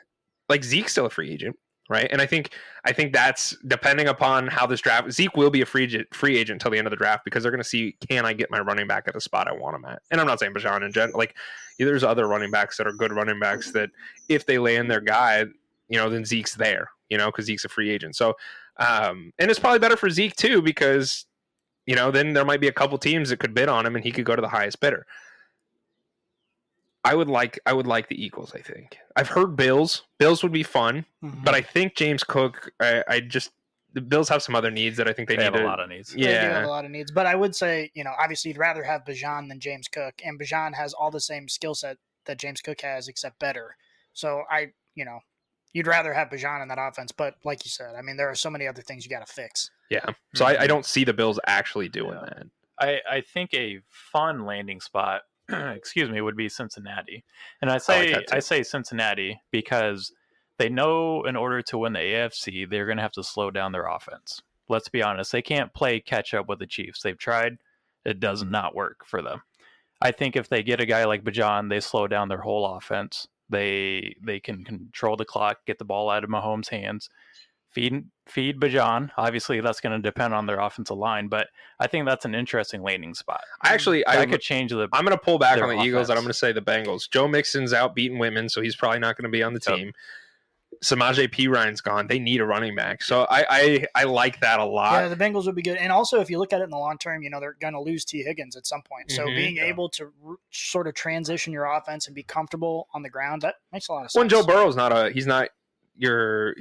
like 0.50 0.64
Zeke's 0.64 0.92
still 0.92 1.06
a 1.06 1.10
free 1.10 1.32
agent, 1.32 1.56
right? 1.90 2.08
And 2.12 2.22
I 2.22 2.26
think 2.26 2.52
I 2.86 2.92
think 2.92 3.14
that's 3.14 3.56
depending 3.68 4.08
upon 4.08 4.48
how 4.48 4.66
this 4.66 4.82
draft. 4.82 5.12
Zeke 5.12 5.36
will 5.36 5.50
be 5.50 5.62
a 5.62 5.66
free 5.66 5.84
agent, 5.84 6.14
free 6.14 6.38
agent 6.38 6.56
until 6.56 6.72
the 6.72 6.78
end 6.78 6.88
of 6.88 6.92
the 6.92 6.98
draft 6.98 7.26
because 7.26 7.44
they're 7.44 7.52
going 7.52 7.64
to 7.64 7.68
see 7.68 7.96
can 8.08 8.26
I 8.26 8.34
get 8.34 8.52
my 8.52 8.60
running 8.60 8.88
back 8.88 9.08
at 9.08 9.14
the 9.14 9.22
spot 9.22 9.48
I 9.48 9.54
want 9.54 9.76
him 9.76 9.86
at. 9.86 10.02
And 10.12 10.20
I'm 10.20 10.28
not 10.28 10.40
saying 10.40 10.54
Bijan 10.54 10.84
and 10.84 10.94
Jen. 10.94 11.12
Like 11.14 11.36
there's 11.80 12.04
other 12.04 12.28
running 12.28 12.52
backs 12.52 12.78
that 12.78 12.88
are 12.88 12.94
good 12.94 13.12
running 13.12 13.40
backs 13.40 13.72
that 13.72 13.90
if 14.30 14.46
they 14.46 14.58
land 14.58 14.90
their 14.90 15.02
guy, 15.02 15.46
you 15.90 15.98
know, 15.98 16.10
then 16.10 16.26
Zeke's 16.26 16.56
there, 16.56 16.90
you 17.10 17.18
know, 17.18 17.28
because 17.28 17.46
Zeke's 17.46 17.66
a 17.66 17.70
free 17.70 17.90
agent. 17.90 18.16
So, 18.16 18.36
um, 18.78 19.32
and 19.40 19.50
it's 19.50 19.60
probably 19.60 19.80
better 19.80 19.98
for 19.98 20.10
Zeke 20.10 20.36
too 20.36 20.62
because 20.62 21.26
you 21.86 21.96
know 21.96 22.12
then 22.12 22.34
there 22.34 22.46
might 22.46 22.62
be 22.62 22.68
a 22.68 22.74
couple 22.74 22.98
teams 22.98 23.30
that 23.30 23.40
could 23.40 23.54
bid 23.54 23.70
on 23.70 23.86
him 23.86 23.96
and 23.96 24.04
he 24.04 24.12
could 24.12 24.26
go 24.26 24.36
to 24.36 24.42
the 24.42 24.48
highest 24.48 24.80
bidder. 24.80 25.06
I 27.06 27.16
would 27.16 27.30
like 27.30 27.60
I 27.66 27.72
would 27.74 27.88
like 27.88 28.10
the 28.10 28.22
Eagles. 28.22 28.54
I 28.54 28.60
think 28.60 28.98
I've 29.16 29.30
heard 29.30 29.56
Bills. 29.56 30.04
Bills 30.20 30.44
would 30.44 30.52
be 30.52 30.64
fun, 30.64 31.06
Mhm. 31.24 31.44
but 31.46 31.54
I 31.56 31.62
think 31.62 31.96
James 31.96 32.24
Cook. 32.24 32.72
I, 32.82 33.04
I 33.08 33.20
just 33.22 33.52
the 33.94 34.02
Bills 34.02 34.28
have 34.28 34.44
some 34.44 34.56
other 34.56 34.72
needs 34.72 34.98
that 34.98 35.08
I 35.08 35.14
think 35.14 35.30
they, 35.30 35.36
They 35.38 35.44
need 35.50 35.54
have 35.56 35.62
a 35.64 35.66
lot 35.66 35.80
of 35.80 35.88
needs. 35.88 36.10
They 36.12 36.20
do 36.22 36.28
have 36.28 36.42
Yeah, 36.44 36.66
a 36.66 36.68
lot 36.68 36.84
of 36.84 36.92
needs, 36.92 37.12
but 37.12 37.26
I 37.26 37.36
would 37.36 37.56
say, 37.56 37.92
you 37.94 38.04
know, 38.04 38.12
obviously 38.20 38.50
you'd 38.52 38.58
rather 38.58 38.84
have 38.84 39.06
Bijan 39.06 39.48
than 39.48 39.62
James 39.62 39.88
Cook, 39.88 40.16
and 40.26 40.38
Bijan 40.38 40.74
has 40.76 40.94
all 40.94 41.12
the 41.12 41.22
same 41.22 41.48
skill 41.48 41.76
set 41.76 41.98
that 42.26 42.38
James 42.38 42.60
Cook 42.60 42.82
has, 42.82 43.08
except 43.08 43.40
better. 43.40 43.78
So 44.12 44.44
I, 44.52 44.74
you 44.96 45.06
know, 45.06 45.20
you'd 45.72 45.88
rather 45.88 46.14
have 46.14 46.28
Bijan 46.30 46.62
in 46.62 46.68
that 46.68 46.78
offense, 46.78 47.14
but 47.14 47.36
like 47.46 47.64
you 47.64 47.70
said, 47.72 47.96
I 47.96 48.02
mean, 48.02 48.18
there 48.18 48.30
are 48.30 48.36
so 48.36 48.50
many 48.50 48.68
other 48.68 48.82
things 48.82 49.06
you 49.06 49.10
got 49.12 49.26
to 49.26 49.32
fix. 49.34 49.70
yeah. 49.90 50.06
So 50.34 50.44
I, 50.46 50.64
I 50.64 50.68
don't 50.68 50.86
see 50.86 51.06
the 51.06 51.14
Bills 51.14 51.40
actually 51.48 51.88
doing 51.88 52.16
Yeah. 52.22 52.26
that. 52.26 52.48
I, 52.80 53.02
I 53.18 53.22
think 53.22 53.54
a 53.54 53.80
fun 53.90 54.46
landing 54.46 54.82
spot, 54.82 55.22
excuse 55.76 56.10
me, 56.10 56.22
would 56.22 56.38
be 56.38 56.50
Cincinnati. 56.50 57.24
And 57.62 57.70
I 57.70 57.78
say 57.78 58.12
that 58.12 58.28
too. 58.28 58.36
I 58.36 58.40
say 58.40 58.64
Cincinnati 58.64 59.40
because 59.52 60.12
they 60.58 60.70
know 60.70 61.24
in 61.24 61.36
order 61.36 61.62
to 61.64 61.78
win 61.78 61.94
the 61.94 62.00
AFC, 62.00 62.70
they're 62.70 62.86
going 62.86 62.98
to 62.98 63.04
have 63.04 63.12
to 63.14 63.24
slow 63.24 63.52
down 63.52 63.72
their 63.72 63.88
offense. 63.88 64.42
Let's 64.68 64.90
be 64.90 65.04
honest, 65.04 65.32
they 65.32 65.42
can't 65.42 65.74
play 65.74 66.00
catch 66.00 66.34
up 66.34 66.48
with 66.50 66.60
the 66.60 66.66
Chiefs. 66.66 67.02
They've 67.02 67.18
tried, 67.18 67.58
it 68.04 68.20
does 68.20 68.44
not 68.44 68.76
work 68.76 69.06
for 69.06 69.22
them. 69.22 69.42
I 70.02 70.12
think 70.12 70.36
if 70.36 70.50
they 70.50 70.64
get 70.64 70.82
a 70.82 70.86
guy 70.86 71.06
like 71.06 71.24
Bijan, 71.24 71.70
they 71.70 71.80
slow 71.80 72.08
down 72.08 72.30
their 72.30 72.42
whole 72.42 72.76
offense. 72.76 73.28
They 73.50 74.16
they 74.24 74.40
can 74.40 74.64
control 74.64 75.16
the 75.16 75.26
clock, 75.26 75.60
get 75.68 75.78
the 75.78 75.86
ball 75.86 76.10
out 76.10 76.24
of 76.24 76.30
Mahomes' 76.30 76.70
hands, 76.70 77.10
feed 77.76 78.06
feed 78.26 78.60
Bijan. 78.60 79.12
Obviously, 79.18 79.60
that's 79.62 79.80
going 79.82 79.96
to 79.96 80.02
depend 80.02 80.34
on 80.34 80.48
their 80.48 80.60
offensive 80.60 80.98
line, 80.98 81.28
but 81.28 81.48
I 81.80 81.86
think 81.88 82.08
that's 82.08 82.26
an 82.26 82.34
interesting 82.34 82.82
landing 82.82 83.14
spot. 83.14 83.42
I 83.62 83.74
actually 83.74 84.04
I 84.08 84.22
I 84.22 84.26
could 84.26 84.42
change 84.42 84.72
the. 84.72 84.88
I'm 84.94 85.06
going 85.06 85.16
to 85.16 85.24
pull 85.24 85.38
back 85.38 85.56
their 85.58 85.66
on 85.70 85.78
the 85.78 85.84
Eagles 85.84 86.10
and 86.10 86.18
I'm 86.18 86.24
going 86.24 86.32
to 86.32 86.38
say 86.40 86.52
the 86.54 86.62
Bengals. 86.62 87.08
Joe 87.12 87.28
Mixon's 87.28 87.74
out 87.74 87.94
beating 87.94 88.18
women, 88.18 88.50
so 88.50 88.62
he's 88.62 88.76
probably 88.76 89.00
not 89.00 89.18
going 89.18 89.26
to 89.26 89.30
be 89.30 89.44
on 89.44 89.54
the 89.54 89.62
Yep. 89.68 89.78
team. 89.78 89.92
Samaje 90.84 91.32
Perine's 91.32 91.80
gone. 91.82 92.08
They 92.08 92.20
need 92.20 92.42
a 92.42 92.46
running 92.46 92.76
back. 92.76 93.02
So 93.02 93.26
I, 93.30 93.46
I, 93.50 93.86
I 93.96 94.04
like 94.04 94.42
that 94.42 94.60
a 94.60 94.66
lot. 94.66 94.94
yeah, 94.94 95.08
the 95.08 95.16
Bengals 95.16 95.46
would 95.46 95.56
be 95.56 95.62
good, 95.62 95.78
and 95.78 95.92
also 95.92 96.20
if 96.20 96.30
you 96.30 96.38
look 96.38 96.52
at 96.52 96.60
it 96.62 96.66
in 96.66 96.70
the 96.70 96.78
long 96.78 96.98
term, 96.98 97.24
you 97.24 97.30
know 97.30 97.40
they're 97.40 97.56
going 97.60 97.74
to 97.74 97.80
lose 97.80 98.04
Tee 98.06 98.24
Higgins 98.24 98.56
at 98.56 98.68
some 98.68 98.82
point. 98.82 99.10
So 99.12 99.28
Mhm. 99.28 99.36
being 99.36 99.56
Yeah. 99.58 99.66
able 99.66 99.90
to 99.92 100.12
r- 100.28 100.36
sort 100.52 100.88
of 100.88 100.94
transition 100.94 101.54
your 101.54 101.66
offense 101.66 102.08
and 102.08 102.16
be 102.16 102.24
comfortable 102.24 102.88
on 102.94 103.04
the 103.04 103.10
ground 103.10 103.42
that 103.44 103.56
makes 103.72 103.88
a 103.88 103.94
lot 103.94 104.06
of 104.06 104.12
sense. 104.12 104.20
When 104.20 104.28
Joe 104.30 104.44
Burrow's 104.46 104.76
not 104.76 104.92
a, 104.92 105.12
he's 105.12 105.26
not 105.28 105.50
your 105.98 106.56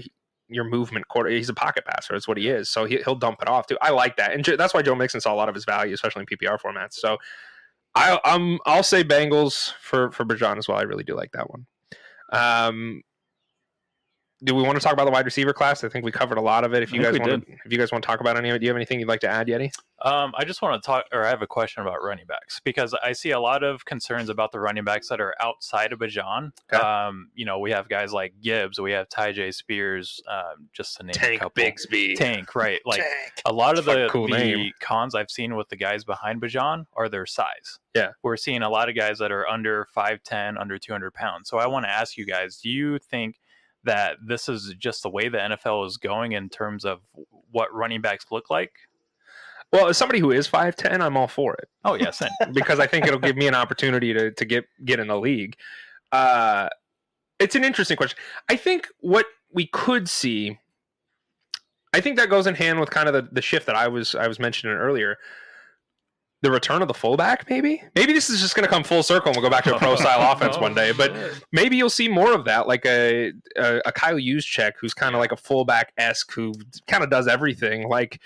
your 0.49 0.65
movement 0.65 1.09
quarter. 1.09 1.31
He's 1.31 1.49
a 1.49 1.55
pocket 1.55 1.85
passer. 1.85 2.15
That's 2.15 2.29
what 2.29 2.37
he 2.37 2.49
is. 2.49 2.69
So 2.69 2.85
he, 2.85 2.99
he'll 3.05 3.15
dump 3.15 3.41
it 3.43 3.49
off 3.49 3.67
too. 3.67 3.79
I 3.81 3.91
like 3.91 4.17
that, 4.17 4.33
and 4.33 4.45
that's 4.59 4.75
why 4.75 4.83
Joe 4.83 4.95
Mixon 4.95 5.21
saw 5.21 5.33
a 5.33 5.37
lot 5.37 5.49
of 5.49 5.55
his 5.55 5.65
value, 5.65 5.95
especially 5.95 6.25
in 6.29 6.39
PPR 6.39 6.59
formats. 6.61 6.95
So 6.95 7.19
I, 7.95 8.19
I'm 8.25 8.59
I'll 8.67 8.83
say 8.83 9.05
Bengals 9.05 9.73
for 9.81 10.11
for 10.13 10.25
Bijan 10.25 10.59
as 10.59 10.69
well. 10.69 10.79
I 10.79 10.83
really 10.83 11.05
do 11.05 11.15
like 11.15 11.33
that 11.33 11.51
one. 11.51 11.67
Um, 12.33 13.03
do 14.45 14.55
we 14.55 14.63
want 14.63 14.77
to 14.77 14.81
talk 14.81 14.93
about 14.93 15.07
the 15.07 15.11
wide 15.11 15.25
receiver 15.25 15.53
class? 15.53 15.83
I 15.85 15.89
think 15.89 16.05
we 16.05 16.13
covered 16.13 16.37
a 16.37 16.43
lot 16.43 16.65
of 16.65 16.75
it. 16.75 16.83
If 16.83 16.93
you 16.93 17.03
guys 17.03 17.19
want, 17.19 17.47
to, 17.47 17.53
if 17.65 17.73
you 17.73 17.79
guys 17.79 17.91
want 17.91 18.03
to 18.03 18.07
talk 18.07 18.21
about 18.21 18.37
any 18.37 18.51
of 18.51 18.57
it, 18.57 18.59
do 18.59 18.67
you 18.67 18.71
have 18.71 18.77
anything 18.77 19.01
you'd 19.01 19.09
like 19.09 19.21
to 19.21 19.29
add, 19.29 19.47
Yeti? 19.47 19.71
Um, 20.03 20.35
I 20.37 20.45
just 20.45 20.61
want 20.61 20.83
to 20.83 20.87
talk, 20.87 21.07
or 21.13 21.25
I 21.25 21.31
have 21.31 21.41
a 21.41 21.47
question 21.47 21.83
about 21.83 22.03
running 22.03 22.27
backs 22.27 22.61
because 22.63 22.95
I 23.03 23.13
see 23.13 23.31
a 23.31 23.41
lot 23.41 23.63
of 23.65 23.87
concerns 23.87 24.29
about 24.29 24.53
the 24.53 24.61
running 24.61 24.85
backs 24.85 25.09
that 25.09 25.21
are 25.21 25.35
outside 25.41 25.95
of 25.95 26.01
Bijan. 26.01 26.51
Okay. 26.73 26.83
Um, 26.83 27.31
you 27.35 27.47
know, 27.47 27.59
we 27.59 27.71
have 27.71 27.89
guys 27.89 28.13
like 28.13 28.35
Gibbs, 28.43 28.79
we 28.79 28.93
have 28.93 29.09
Tyjae 29.09 29.55
Spears, 29.55 30.21
um, 30.31 30.69
just 30.75 30.99
to 30.99 31.05
name 31.05 31.11
a 31.11 31.19
Tank 31.19 31.41
couple. 31.41 31.65
Bigsby. 31.65 32.17
Tank, 32.17 32.55
right? 32.55 32.81
Like 32.85 33.01
Tank. 33.01 33.33
a 33.47 33.53
lot 33.53 33.79
of 33.79 33.87
Fucking 33.87 34.03
the, 34.03 34.09
cool 34.11 34.29
the 34.29 34.37
name. 34.37 34.73
cons 34.81 35.15
I've 35.15 35.31
seen 35.31 35.57
with 35.57 35.71
the 35.71 35.77
guys 35.77 36.05
behind 36.05 36.43
Bijan 36.43 36.85
are 36.93 37.09
their 37.09 37.25
size. 37.25 37.79
Yeah. 37.95 38.11
We're 38.23 38.37
seeing 38.37 38.63
a 38.63 38.69
lot 38.69 38.91
of 38.91 38.97
guys 38.97 39.19
that 39.21 39.33
are 39.33 39.49
under 39.49 39.87
5'10, 39.97 40.61
under 40.61 40.79
200 40.79 41.15
pounds. 41.15 41.49
So 41.49 41.59
I 41.59 41.67
want 41.67 41.87
to 41.87 41.91
ask 41.91 42.19
you 42.19 42.27
guys 42.27 42.59
do 42.59 42.69
you 42.69 42.99
think 42.99 43.37
that 43.85 44.17
this 44.27 44.49
is 44.49 44.75
just 44.79 45.03
the 45.03 45.11
way 45.11 45.29
the 45.29 45.39
NFL 45.39 45.87
is 45.87 45.97
going 45.97 46.33
in 46.33 46.49
terms 46.49 46.85
of 46.85 47.01
what 47.51 47.73
running 47.73 48.01
backs 48.01 48.27
look 48.31 48.51
like? 48.51 48.73
Well, 49.73 49.89
as 49.89 49.97
somebody 49.99 50.21
who 50.21 50.31
is 50.31 50.47
five 50.47 50.77
ten, 50.77 51.03
I'm 51.03 51.17
all 51.17 51.27
for 51.27 51.55
it. 51.55 51.69
Oh, 51.85 51.95
yeah, 51.95 52.11
same. 52.11 52.31
because 52.53 52.79
I 52.79 52.87
think 52.87 53.07
it'll 53.07 53.19
give 53.19 53.37
me 53.37 53.49
an 53.49 53.55
opportunity 53.55 54.13
to 54.15 54.31
to 54.31 54.45
get 54.45 54.67
get 54.85 55.01
in 55.01 55.09
the 55.09 55.19
league. 55.19 55.57
Uh, 56.13 56.69
it's 57.39 57.55
an 57.55 57.65
interesting 57.65 57.97
question. 57.97 58.19
I 58.49 58.57
think 58.57 58.89
what 59.01 59.27
we 59.53 59.67
could 59.67 60.09
see, 60.09 60.59
I 61.93 62.01
think 62.01 62.17
that 62.19 62.31
goes 62.31 62.47
in 62.47 62.55
hand 62.55 62.79
with 62.79 62.91
kind 62.91 63.09
of 63.09 63.15
the, 63.15 63.29
the 63.33 63.43
shift 63.43 63.67
that 63.67 63.77
I 63.77 63.89
was 63.89 64.15
I 64.15 64.29
was 64.29 64.39
mentioning 64.39 64.77
earlier. 64.77 65.17
The 66.45 66.51
return 66.51 66.83
of 66.83 66.89
the 66.89 66.95
fullback, 66.95 67.49
maybe. 67.49 67.83
Maybe 67.97 68.13
this 68.13 68.29
is 68.29 68.39
just 68.39 68.55
going 68.55 68.65
to 68.65 68.71
come 68.71 68.85
full 68.85 69.03
circle, 69.03 69.29
and 69.29 69.37
we'll 69.37 69.49
go 69.49 69.51
back 69.51 69.65
to 69.65 69.75
a 69.75 69.79
pro 69.79 69.97
style 70.05 70.19
oh, 70.21 70.33
offense 70.33 70.59
one 70.59 70.75
day. 70.75 70.93
But 70.93 71.17
maybe 71.53 71.75
you'll 71.79 71.89
see 71.89 72.07
more 72.07 72.35
of 72.35 72.45
that, 72.45 72.69
like 72.69 72.85
a 72.85 73.33
a, 73.57 73.81
a 73.87 73.93
Kyle 73.93 74.17
Juszczyk, 74.17 74.73
who's 74.79 74.93
kind 74.93 75.15
of 75.15 75.21
like 75.21 75.33
a 75.33 75.37
fullback 75.37 75.95
esque, 75.97 76.31
who 76.33 76.53
kind 76.87 77.03
of 77.03 77.09
does 77.09 77.27
everything. 77.27 77.89
Like 77.89 78.21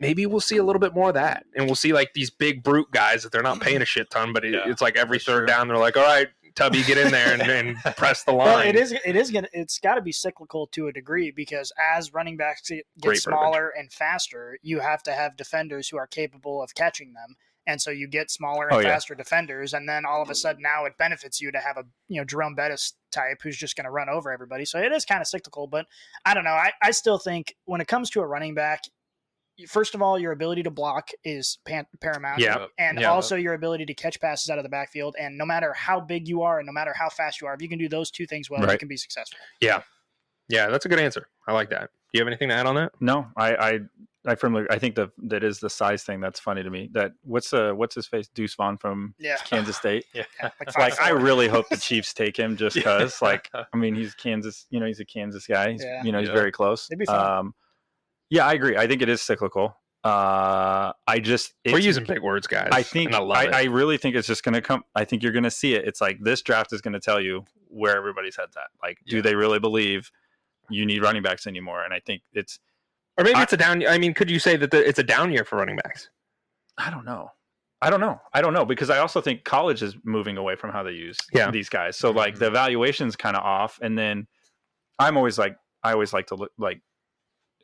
maybe 0.00 0.24
we'll 0.24 0.40
see 0.40 0.56
a 0.56 0.64
little 0.64 0.80
bit 0.80 0.94
more 0.94 1.08
of 1.08 1.14
that, 1.14 1.44
and 1.54 1.66
we'll 1.66 1.74
see 1.74 1.92
like 1.92 2.14
these 2.14 2.30
big 2.30 2.62
brute 2.62 2.90
guys 2.92 3.22
that 3.24 3.30
they're 3.30 3.42
not 3.42 3.60
paying 3.60 3.82
a 3.82 3.84
shit 3.84 4.08
ton, 4.10 4.32
but 4.32 4.42
it, 4.42 4.54
Yeah, 4.54 4.70
it's 4.70 4.80
like 4.80 4.96
every 4.96 5.18
third 5.18 5.40
true. 5.40 5.46
down, 5.48 5.68
they're 5.68 5.76
like, 5.76 5.98
"All 5.98 6.04
right, 6.04 6.28
Tubby, 6.54 6.82
get 6.82 6.98
in 6.98 7.10
there 7.12 7.32
and, 7.34 7.42
and 7.42 7.76
press 7.96 8.24
the 8.24 8.32
line." 8.32 8.46
Well, 8.46 8.60
it 8.60 8.76
is. 8.76 8.92
It 8.92 9.16
is 9.16 9.30
gonna. 9.30 9.48
It's 9.52 9.78
got 9.78 9.94
to 9.96 10.02
be 10.02 10.12
cyclical 10.12 10.66
to 10.68 10.88
a 10.88 10.92
degree 10.92 11.30
because 11.30 11.72
as 11.94 12.12
running 12.12 12.36
backs 12.36 12.68
get 12.68 12.86
Great 13.00 13.20
smaller 13.22 13.72
and 13.76 13.92
faster, 13.92 14.58
you 14.62 14.80
have 14.80 15.02
to 15.04 15.12
have 15.12 15.36
defenders 15.36 15.88
who 15.88 15.96
are 15.96 16.06
capable 16.06 16.62
of 16.62 16.74
catching 16.74 17.12
them, 17.12 17.36
and 17.66 17.80
so 17.80 17.90
you 17.90 18.06
get 18.08 18.30
smaller 18.30 18.68
and 18.68 18.76
Oh, 18.76 18.80
yeah. 18.80 18.88
faster 18.92 19.14
defenders, 19.14 19.74
and 19.74 19.88
then 19.88 20.04
all 20.04 20.22
of 20.22 20.30
a 20.30 20.34
sudden 20.34 20.62
now 20.62 20.84
it 20.84 20.96
benefits 20.98 21.40
you 21.40 21.52
to 21.52 21.58
have 21.58 21.76
a 21.76 21.84
you 22.08 22.20
know 22.20 22.24
Jerome 22.24 22.54
Bettis 22.54 22.94
type 23.10 23.38
who's 23.42 23.56
just 23.56 23.76
going 23.76 23.84
to 23.84 23.90
run 23.90 24.08
over 24.08 24.30
everybody. 24.32 24.64
So 24.64 24.78
it 24.78 24.92
is 24.92 25.04
kind 25.04 25.20
of 25.20 25.26
cyclical, 25.26 25.66
but 25.66 25.86
I 26.24 26.34
don't 26.34 26.44
know. 26.44 26.50
I 26.50 26.72
I 26.82 26.90
still 26.90 27.18
think 27.18 27.54
when 27.64 27.80
it 27.80 27.88
comes 27.88 28.10
to 28.10 28.20
a 28.20 28.26
running 28.26 28.54
back. 28.54 28.82
First 29.68 29.94
of 29.94 30.02
all, 30.02 30.18
your 30.18 30.32
ability 30.32 30.62
to 30.64 30.70
block 30.70 31.10
is 31.24 31.58
pan- 31.64 31.86
paramount 32.00 32.40
Yeah, 32.40 32.66
and 32.78 33.00
Yeah. 33.00 33.10
also 33.10 33.36
your 33.36 33.54
ability 33.54 33.86
to 33.86 33.94
catch 33.94 34.20
passes 34.20 34.50
out 34.50 34.58
of 34.58 34.64
the 34.64 34.68
backfield. 34.70 35.14
And 35.18 35.36
no 35.38 35.44
matter 35.44 35.72
how 35.72 36.00
big 36.00 36.28
you 36.28 36.42
are, 36.42 36.58
and 36.58 36.66
no 36.66 36.72
matter 36.72 36.92
how 36.96 37.08
fast 37.08 37.40
you 37.40 37.46
are, 37.46 37.54
if 37.54 37.62
you 37.62 37.68
can 37.68 37.78
do 37.78 37.88
those 37.88 38.10
two 38.10 38.26
things 38.26 38.48
well, 38.50 38.70
you 38.70 38.78
can 38.78 38.88
be 38.88 38.96
successful. 38.96 39.38
yeah, 39.60 39.82
Yeah. 40.48 40.68
that's 40.68 40.86
a 40.86 40.88
good 40.88 40.98
answer. 41.00 41.28
I 41.46 41.52
like 41.52 41.70
that. 41.70 41.90
Do 42.12 42.18
you 42.18 42.20
have 42.20 42.28
anything 42.28 42.50
to 42.50 42.54
add 42.54 42.66
on 42.66 42.74
that? 42.74 42.92
No, 43.00 43.26
I, 43.36 43.54
I, 43.54 43.78
I 44.26 44.34
firmly, 44.34 44.64
I 44.70 44.78
think 44.78 44.94
that 44.96 45.10
that 45.24 45.42
is 45.42 45.58
the 45.60 45.70
size 45.70 46.04
thing 46.04 46.20
that's 46.20 46.38
funny 46.38 46.62
to 46.62 46.68
me. 46.70 46.90
That 46.92 47.12
what's 47.24 47.52
uh 47.52 47.72
what's 47.72 47.94
his 47.94 48.06
face, 48.06 48.28
Deuce 48.28 48.54
Vaughn 48.54 48.76
from 48.76 49.14
Yeah, 49.18 49.36
Kansas 49.44 49.76
State. 49.76 50.04
Yeah. 50.14 50.24
yeah, 50.40 50.50
like, 50.60 50.78
like 50.78 51.00
I 51.00 51.08
really 51.10 51.48
hope 51.48 51.68
the 51.70 51.76
Chiefs 51.88 52.12
take 52.14 52.36
him 52.36 52.56
just 52.56 52.76
because. 52.76 53.20
Like 53.22 53.50
I 53.72 53.76
mean, 53.76 53.94
he's 53.96 54.14
Kansas. 54.14 54.66
You 54.70 54.78
know, 54.78 54.86
he's 54.86 55.00
a 55.00 55.04
Kansas 55.04 55.46
guy. 55.46 55.72
He's, 55.72 55.82
Yeah. 55.82 56.04
You 56.04 56.12
know, 56.12 56.20
he's 56.20 56.28
Yeah. 56.28 56.34
very 56.34 56.52
close. 56.52 56.86
It'd 56.90 56.98
be 57.00 57.06
fun. 57.06 57.38
Um, 57.38 57.54
yeah, 58.32 58.46
I 58.46 58.54
agree. 58.54 58.78
I 58.78 58.86
think 58.86 59.02
it 59.02 59.10
is 59.10 59.20
cyclical. 59.20 59.76
Uh, 60.02 60.92
I 61.06 61.20
just 61.20 61.52
We're 61.66 61.78
using 61.78 62.04
big 62.04 62.20
words, 62.22 62.46
guys. 62.46 62.70
I 62.72 62.82
think 62.82 63.12
I 63.14 63.18
I. 63.20 63.44
I 63.44 63.62
really 63.64 63.98
think 63.98 64.16
it's 64.16 64.26
just 64.26 64.42
going 64.42 64.54
to 64.54 64.62
come. 64.62 64.82
I 64.94 65.04
think 65.04 65.22
you're 65.22 65.32
going 65.32 65.44
to 65.44 65.50
see 65.50 65.74
it. 65.74 65.86
It's 65.86 66.00
like 66.00 66.18
this 66.22 66.40
draft 66.42 66.72
is 66.72 66.80
going 66.80 66.94
to 66.94 67.00
tell 67.00 67.20
you 67.20 67.44
where 67.68 67.96
everybody's 67.96 68.36
head's 68.36 68.56
at. 68.56 68.68
Like, 68.82 68.98
do 69.06 69.20
they 69.22 69.34
really 69.34 69.58
believe 69.60 70.10
you 70.70 70.86
need 70.86 71.02
running 71.02 71.22
backs 71.22 71.46
anymore? 71.46 71.84
And 71.84 71.92
I 71.94 72.00
think 72.00 72.22
it's. 72.32 72.58
or 73.18 73.24
maybe 73.24 73.36
I- 73.36 73.42
it's 73.42 73.52
a 73.52 73.56
down. 73.56 73.86
I 73.86 73.98
mean, 73.98 74.14
could 74.14 74.30
you 74.30 74.38
say 74.38 74.56
that 74.56 74.70
the, 74.70 74.86
it's 74.88 74.98
a 74.98 75.04
down 75.04 75.30
year 75.30 75.44
for 75.44 75.56
running 75.58 75.76
backs? 75.76 76.08
I 76.78 76.90
don't 76.90 77.04
know. 77.04 77.28
I 77.82 77.90
don't 77.90 78.00
know. 78.00 78.20
I 78.32 78.40
don't 78.40 78.54
know 78.54 78.64
because 78.64 78.90
I 78.90 78.98
also 78.98 79.20
think 79.20 79.44
college 79.44 79.82
is 79.82 79.96
moving 80.04 80.36
away 80.36 80.56
from 80.56 80.70
how 80.70 80.82
they 80.82 80.92
use 80.92 81.18
Yeah. 81.34 81.50
these 81.50 81.68
guys. 81.68 81.96
So 81.96 82.10
like 82.12 82.38
the 82.38 82.46
evaluation's 82.46 83.14
kind 83.14 83.36
of 83.36 83.42
off, 83.44 83.78
and 83.82 83.98
then 83.98 84.26
I'm 84.98 85.16
always 85.16 85.36
like 85.38 85.56
I 85.84 85.92
always 85.92 86.12
like 86.12 86.28
to 86.28 86.36
look 86.36 86.50
like 86.58 86.80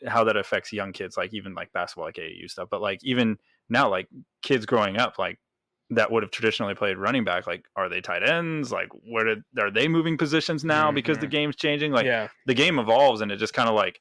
how 0.07 0.25
that 0.25 0.37
affects 0.37 0.73
young 0.73 0.93
kids, 0.93 1.17
like 1.17 1.33
even 1.35 1.55
like 1.55 1.73
basketball, 1.73 2.07
like 2.07 2.17
AAU 2.17 2.49
stuff. 2.49 2.69
But 2.71 2.81
like 2.81 3.03
even 3.03 3.39
now, 3.69 3.89
like 3.91 4.09
kids 4.43 4.67
growing 4.67 4.97
up, 4.99 5.19
like 5.19 5.39
that 5.91 6.11
would 6.13 6.23
have 6.23 6.31
traditionally 6.31 6.75
played 6.75 6.99
running 6.99 7.25
back. 7.25 7.47
Like, 7.47 7.67
are 7.77 7.89
they 7.89 8.01
tight 8.01 8.23
ends? 8.29 8.71
Like, 8.71 8.89
where 8.93 9.25
did 9.25 9.43
are 9.59 9.71
they 9.71 9.89
moving 9.89 10.19
positions 10.19 10.65
now 10.65 10.93
because 10.93 11.19
the 11.19 11.27
Mhm. 11.27 11.31
game's 11.31 11.57
changing? 11.57 11.93
Like, 11.93 12.07
yeah, 12.07 12.29
the 12.47 12.55
game 12.55 12.79
evolves 12.79 13.21
and 13.21 13.33
it 13.33 13.37
just 13.39 13.55
kind 13.55 13.69
of 13.69 13.75
like 13.75 14.01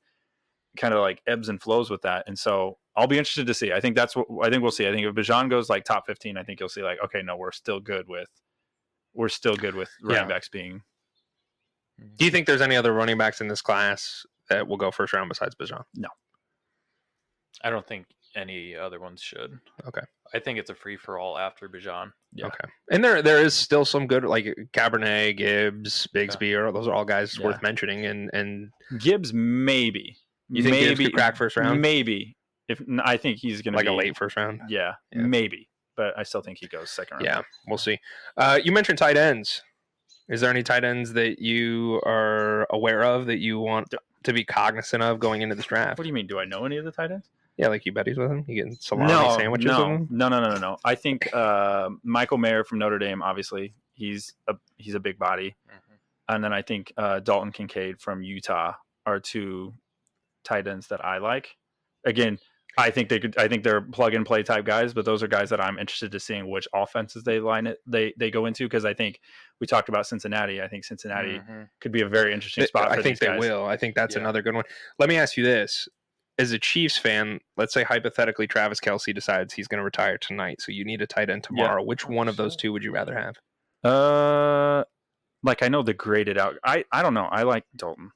kind 0.78 0.94
of 0.94 1.00
like 1.02 1.22
ebbs 1.28 1.50
and 1.50 1.62
flows 1.62 1.90
with 1.90 2.02
that. 2.04 2.26
And 2.28 2.38
so 2.38 2.78
I'll 2.96 3.08
be 3.08 3.18
interested 3.18 3.48
to 3.48 3.54
see. 3.54 3.72
I 3.74 3.80
think 3.82 3.96
that's 3.96 4.16
what 4.16 4.28
I 4.46 4.50
think 4.50 4.62
we'll 4.62 4.72
see. 4.72 4.88
I 4.88 4.92
think 4.92 5.06
if 5.08 5.16
Bijan 5.16 5.50
goes 5.50 5.70
like 5.70 5.86
top 5.86 6.06
15, 6.08 6.38
I 6.38 6.44
think 6.44 6.60
you'll 6.60 6.70
see 6.70 6.84
like, 6.84 7.00
okay, 7.04 7.22
no, 7.24 7.38
we're 7.38 7.52
still 7.52 7.80
good 7.80 8.08
with 8.08 8.30
we're 9.14 9.30
still 9.30 9.56
good 9.56 9.76
with 9.76 9.90
running 10.04 10.24
Yeah. 10.24 10.28
backs 10.28 10.50
being 10.50 10.84
Do 12.16 12.26
you 12.26 12.32
think 12.32 12.46
there's 12.46 12.62
any 12.62 12.76
other 12.76 12.94
running 12.94 13.18
backs 13.18 13.42
in 13.42 13.48
this 13.48 13.62
class 13.62 14.26
that 14.50 14.68
will 14.68 14.78
go 14.78 14.92
first 14.92 15.14
round 15.14 15.30
besides 15.30 15.56
Bijan? 15.56 15.84
No. 15.96 16.10
I 17.64 17.70
don't 17.70 17.88
think 17.88 18.06
any 18.36 18.76
other 18.76 19.00
ones 19.00 19.22
should. 19.22 19.58
Okay. 19.88 20.02
I 20.34 20.40
think 20.40 20.60
it's 20.60 20.70
a 20.70 20.76
free 20.76 20.98
for 20.98 21.18
all 21.18 21.38
after 21.38 21.68
Bijan. 21.68 22.12
Yeah. 22.34 22.48
Okay. 22.48 22.70
And 22.92 23.04
there 23.04 23.22
there 23.22 23.40
is 23.44 23.54
still 23.54 23.86
some 23.86 24.06
good 24.08 24.24
like 24.26 24.46
Charbonnet, 24.74 25.38
Gibbs, 25.38 26.08
Bigsby, 26.14 26.54
or 26.56 26.72
those 26.72 26.88
are 26.88 26.94
all 26.94 27.06
guys 27.06 27.38
Yeah. 27.38 27.46
worth 27.48 27.62
mentioning. 27.62 28.06
And 28.06 28.30
and 28.34 28.70
Gibbs 29.00 29.34
maybe. 29.34 30.18
you 30.50 30.62
think 30.64 30.76
Gibbs 30.76 31.00
could 31.00 31.14
crack 31.14 31.36
first 31.36 31.58
round, 31.58 31.82
Maybe. 31.82 32.36
If 32.70 32.82
I 33.04 33.16
think 33.18 33.38
he's 33.40 33.62
going 33.62 33.74
to 33.74 33.78
like 33.78 33.86
be 33.86 33.92
a 33.92 33.96
late 33.96 34.18
first 34.18 34.36
round. 34.36 34.62
Yeah, 34.68 34.96
Yeah. 35.14 35.22
maybe. 35.22 35.70
but 35.96 36.14
I 36.16 36.22
still 36.24 36.42
think 36.42 36.60
he 36.60 36.68
goes 36.68 36.92
second 36.92 37.16
round. 37.18 37.26
Yeah, 37.26 37.42
we'll 37.66 37.78
see. 37.80 37.98
Uh, 38.36 38.60
you 38.64 38.72
mentioned 38.72 39.00
tight 39.00 39.18
ends. 39.18 39.64
Is 40.30 40.42
there 40.42 40.50
any 40.52 40.62
tight 40.62 40.84
ends 40.84 41.14
that 41.14 41.40
you 41.40 42.02
are 42.06 42.68
aware 42.70 43.04
of 43.04 43.26
that 43.28 43.40
you 43.40 43.58
want 43.60 43.94
to 44.24 44.34
be 44.34 44.44
cognizant 44.44 45.04
of 45.04 45.20
going 45.20 45.42
into 45.42 45.56
this 45.56 45.66
draft? 45.66 45.98
What 45.98 46.04
do 46.04 46.08
you 46.08 46.14
mean? 46.14 46.28
Do 46.28 46.40
I 46.40 46.46
know 46.46 46.66
any 46.66 46.78
of 46.78 46.86
the 46.86 46.92
tight 46.92 47.12
ends? 47.12 47.30
Yeah, 47.58 47.70
like 47.70 47.86
you 47.86 47.92
buddies 47.92 48.18
with 48.18 48.30
him. 48.30 48.46
You 48.48 48.56
getting 48.56 48.76
salami 48.76 49.10
sandwiches 49.40 49.66
no, 49.66 49.80
with 49.80 50.00
him? 50.02 50.08
no, 50.12 50.30
no, 50.30 50.40
no, 50.40 50.54
no, 50.54 50.60
no. 50.60 50.78
I 50.86 50.94
think 50.96 51.34
uh, 51.34 51.90
Michael 52.04 52.38
Mayer 52.38 52.64
from 52.64 52.78
Notre 52.78 53.00
Dame. 53.00 53.24
Obviously, 53.24 53.74
he's 53.94 54.34
a 54.48 54.56
he's 54.78 54.94
a 54.94 55.00
big 55.00 55.18
body, 55.18 55.56
and 56.30 56.44
then 56.44 56.54
I 56.54 56.62
think 56.62 56.94
uh, 56.98 57.20
Dalton 57.20 57.52
Kincaid 57.52 58.00
from 58.00 58.22
Utah 58.22 58.74
are 59.08 59.20
two 59.20 59.74
tight 60.44 60.68
ends 60.68 60.88
that 60.88 61.04
I 61.04 61.18
like. 61.18 61.56
Again, 62.06 62.38
I 62.80 62.92
think 62.92 63.10
they 63.10 63.20
could. 63.20 63.36
I 63.38 63.48
think 63.48 63.64
they're 63.64 63.82
plug 63.82 64.14
and 64.14 64.24
play 64.26 64.44
type 64.44 64.64
guys, 64.66 64.94
but 64.94 65.04
those 65.04 65.24
are 65.24 65.28
guys 65.28 65.50
that 65.50 65.60
I'm 65.60 65.80
interested 65.80 66.12
to 66.12 66.20
seeing 66.20 66.50
which 66.50 66.68
offenses 66.76 67.24
they 67.24 67.40
line 67.40 67.66
it 67.68 67.80
they 67.88 68.14
they 68.18 68.30
go 68.30 68.46
into 68.46 68.66
because 68.66 68.86
I 68.86 68.94
think 68.94 69.20
we 69.60 69.66
talked 69.66 69.90
about 69.90 70.06
Cincinnati. 70.06 70.62
I 70.62 70.68
think 70.68 70.86
Cincinnati 70.86 71.40
Mhm. 71.40 71.70
could 71.82 71.92
be 71.92 72.02
a 72.02 72.08
very 72.08 72.34
interesting 72.34 72.62
Th- 72.62 72.70
spot. 72.70 72.90
For 72.90 73.00
I 73.00 73.02
think 73.02 73.06
these 73.06 73.20
they 73.20 73.28
guys. 73.28 73.40
will. 73.40 73.66
I 73.66 73.78
think 73.78 73.96
that's 73.96 74.16
Yeah. 74.16 74.22
another 74.22 74.42
good 74.44 74.54
one. 74.54 74.64
Let 75.00 75.10
me 75.10 75.18
ask 75.18 75.36
you 75.38 75.44
this. 75.44 75.88
As 76.40 76.52
a 76.52 76.60
Chiefs 76.60 77.00
fan, 77.00 77.40
let's 77.58 77.74
say 77.74 77.82
hypothetically 77.84 78.46
Travis 78.46 78.80
Kelce 78.80 79.12
decides 79.12 79.56
he's 79.56 79.68
going 79.68 79.80
to 79.80 79.84
retire 79.84 80.20
tonight, 80.20 80.62
so 80.62 80.72
you 80.72 80.86
need 80.86 81.02
a 81.02 81.08
tight 81.08 81.32
end 81.32 81.48
Yeah. 81.50 81.64
tomorrow. 81.64 81.82
Which 81.84 82.08
one 82.08 82.28
of 82.28 82.36
those 82.38 82.56
two 82.56 82.72
would 82.74 82.84
you 82.84 82.92
rather 82.92 83.16
have? 83.18 83.38
Uh, 83.84 84.84
like 85.44 85.64
I 85.64 85.68
know 85.68 85.82
the 85.82 85.94
graded 85.96 86.38
out. 86.38 86.56
I 86.64 86.84
I 86.92 87.02
don't 87.02 87.14
know. 87.16 87.26
I 87.32 87.42
like 87.44 87.64
Dalton 87.76 88.12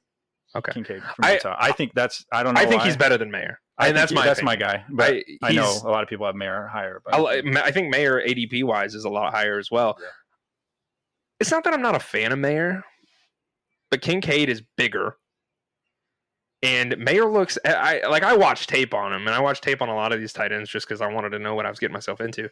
Okay. 0.54 0.72
Kincaid 0.72 1.02
from 1.02 1.24
I- 1.24 1.32
Utah. 1.34 1.56
I 1.58 1.72
think 1.72 1.94
that's. 1.94 2.24
I 2.32 2.42
don't 2.42 2.54
know. 2.54 2.60
I 2.60 2.66
think 2.66 2.80
why. 2.82 2.86
he's 2.86 2.96
better 2.96 3.16
than 3.18 3.30
Mayer. 3.30 3.58
And 3.88 3.96
that's 3.96 4.12
my 4.12 4.24
that's 4.26 4.42
my 4.42 4.56
guy. 4.56 4.84
But 4.90 5.14
I, 5.14 5.24
I, 5.42 5.52
know 5.52 5.70
a 5.84 5.88
lot 5.88 6.02
of 6.02 6.08
people 6.08 6.26
have 6.26 6.34
Mayer 6.34 6.66
higher. 6.66 7.02
But 7.04 7.14
I, 7.14 7.42
I 7.66 7.70
think 7.70 7.90
Mayer 7.90 8.20
ADP 8.20 8.64
wise 8.64 8.94
is 8.94 9.04
a 9.04 9.08
lot 9.10 9.32
higher 9.32 9.58
as 9.58 9.70
well. 9.70 9.96
Yeah. 10.00 10.06
It's 11.40 11.50
not 11.50 11.64
that 11.64 11.74
I'm 11.74 11.82
not 11.82 11.94
a 11.96 12.00
fan 12.00 12.32
of 12.32 12.38
Mayer, 12.38 12.84
but 13.90 14.00
Kincaid 14.02 14.48
is 14.48 14.62
bigger. 14.76 15.16
And 16.62 16.96
Mayer 16.98 17.24
looks 17.26 17.58
I 17.64 18.00
I- 18.04 18.08
like 18.08 18.22
I 18.22 18.36
watched 18.36 18.68
tape 18.68 18.94
on 18.94 19.12
him 19.12 19.26
and 19.26 19.34
I 19.34 19.40
watched 19.40 19.64
tape 19.64 19.82
on 19.82 19.88
a 19.88 19.94
lot 19.96 20.12
of 20.12 20.20
these 20.20 20.32
tight 20.32 20.52
ends 20.52 20.70
just 20.70 20.86
because 20.86 21.00
I 21.00 21.12
wanted 21.12 21.30
to 21.30 21.38
know 21.38 21.54
what 21.54 21.66
I 21.66 21.70
was 21.70 21.78
getting 21.78 21.92
myself 21.94 22.20
into. 22.20 22.48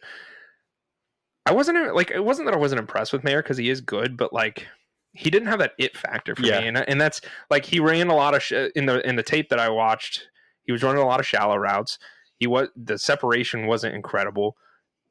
I 1.45 1.53
wasn't 1.53 1.77
uh, 1.77 1.93
like 1.93 2.11
it 2.11 2.23
wasn't 2.23 2.47
that 2.47 2.53
I 2.53 2.57
wasn't 2.57 2.79
impressed 2.79 3.13
with 3.13 3.23
Mayer 3.23 3.41
because 3.41 3.57
he 3.57 3.69
is 3.69 3.79
good, 3.81 4.17
but 4.17 4.33
like 4.33 4.67
he 5.13 5.29
didn't 5.29 5.47
have 5.47 5.59
that 5.59 5.73
it 5.77 5.97
factor 5.97 6.35
for 6.35 6.43
Yeah. 6.43 6.59
me, 6.61 6.67
and 6.67 6.77
and 6.77 6.99
that's 6.99 7.21
like 7.49 7.65
he 7.65 7.79
ran 7.79 8.07
a 8.09 8.15
lot 8.15 8.35
of 8.35 8.43
sh- 8.43 8.51
uh, 8.53 8.69
in 8.75 8.85
the 8.85 9.07
in 9.07 9.15
the 9.15 9.23
tape 9.23 9.49
that 9.49 9.59
I 9.59 9.69
watched. 9.69 10.27
He 10.63 10.71
was 10.71 10.83
running 10.83 11.01
a 11.01 11.05
lot 11.05 11.19
of 11.19 11.27
shallow 11.27 11.55
routes. 11.57 11.97
He 12.39 12.47
was 12.47 12.69
the 12.75 12.97
separation 12.97 13.67
wasn't 13.67 13.93
incredible, 13.95 14.57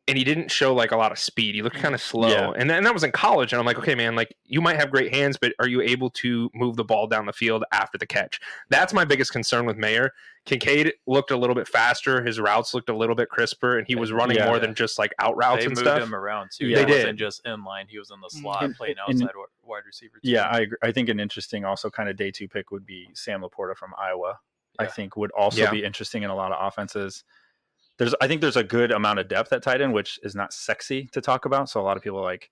and 0.09 0.19
he 0.19 0.25
didn't 0.25 0.51
show 0.51 0.75
like 0.75 0.91
a 0.91 0.97
lot 0.97 1.13
of 1.13 1.19
speed. 1.19 1.55
He 1.55 1.63
looked 1.63 1.77
kind 1.77 1.95
of 1.95 2.01
slow, 2.03 2.29
Yeah. 2.29 2.51
and 2.57 2.71
and 2.71 2.85
that 2.85 2.93
was 2.95 3.05
in 3.05 3.13
college. 3.13 3.53
And 3.53 3.61
I'm 3.61 3.67
like, 3.67 3.79
okay, 3.79 3.95
man, 3.95 4.17
like 4.17 4.35
you 4.45 4.61
might 4.61 4.77
have 4.77 4.91
great 4.91 5.15
hands, 5.15 5.37
but 5.41 5.53
are 5.61 5.69
you 5.69 5.81
able 5.81 6.11
to 6.11 6.51
move 6.55 6.75
the 6.77 6.85
ball 6.85 7.07
down 7.07 7.27
the 7.27 7.33
field 7.33 7.63
after 7.73 7.99
the 7.99 8.07
catch? 8.07 8.41
That's 8.69 8.93
my 8.93 9.05
biggest 9.05 9.33
concern 9.33 9.65
with 9.67 9.77
Mayer. 9.77 10.11
Kincaid 10.47 10.95
looked 11.07 11.31
a 11.31 11.37
little 11.37 11.55
bit 11.55 11.69
faster. 11.69 12.25
His 12.25 12.41
routes 12.41 12.73
looked 12.75 12.89
a 12.89 12.97
little 12.97 13.15
bit 13.15 13.29
crisper, 13.29 13.77
and 13.79 13.87
he 13.87 13.95
was 13.95 14.11
running 14.11 14.39
Yeah. 14.39 14.47
more 14.47 14.59
than 14.59 14.75
just 14.75 14.99
like 14.99 15.13
out 15.21 15.37
routes 15.37 15.61
They 15.61 15.67
and 15.67 15.77
moved 15.77 15.87
stuff. 15.87 16.03
him 16.03 16.15
around 16.15 16.51
too. 16.51 16.67
Yeah. 16.67 16.79
He 16.79 16.85
They 16.87 16.91
wasn't 16.93 17.07
did. 17.11 17.19
just 17.19 17.47
in 17.47 17.63
line. 17.63 17.87
He 17.89 17.99
was 17.99 18.11
in 18.11 18.21
the 18.21 18.27
mm, 18.29 18.41
slot 18.41 18.65
And- 18.65 18.75
playing 18.75 18.97
outside 18.99 19.27
wi- 19.29 19.47
wide 19.63 19.85
receiver. 19.87 20.15
Too. 20.15 20.31
Yeah, 20.31 20.49
I 20.49 20.61
agree. 20.61 20.79
I 20.83 20.91
think 20.93 21.11
an 21.11 21.21
interesting 21.21 21.65
also 21.65 21.91
kind 21.91 22.09
of 22.09 22.17
day 22.17 22.31
two 22.33 22.49
pick 22.49 22.71
would 22.73 22.87
be 22.87 23.09
Sam 23.15 23.43
LaPorta 23.43 23.77
from 23.77 23.93
Iowa. 23.99 24.41
I 24.79 24.87
think 24.87 25.17
would 25.17 25.31
also 25.33 25.63
Yeah. 25.63 25.71
be 25.71 25.85
interesting 25.85 26.23
in 26.23 26.31
a 26.31 26.35
lot 26.35 26.53
of 26.53 26.59
offenses. 26.67 27.25
There's 27.99 28.15
I 28.21 28.29
think 28.29 28.41
there's 28.41 28.57
a 28.57 28.65
good 28.65 28.93
amount 28.93 29.19
of 29.19 29.29
depth 29.29 29.53
at 29.53 29.63
tight 29.63 29.81
end, 29.83 29.93
which 29.93 30.19
is 30.23 30.35
not 30.35 30.53
sexy 30.53 31.07
to 31.13 31.21
talk 31.21 31.45
about. 31.45 31.69
So 31.69 31.81
a 31.81 31.83
lot 31.83 31.97
of 31.97 32.03
people 32.03 32.19
are 32.19 32.25
like 32.25 32.51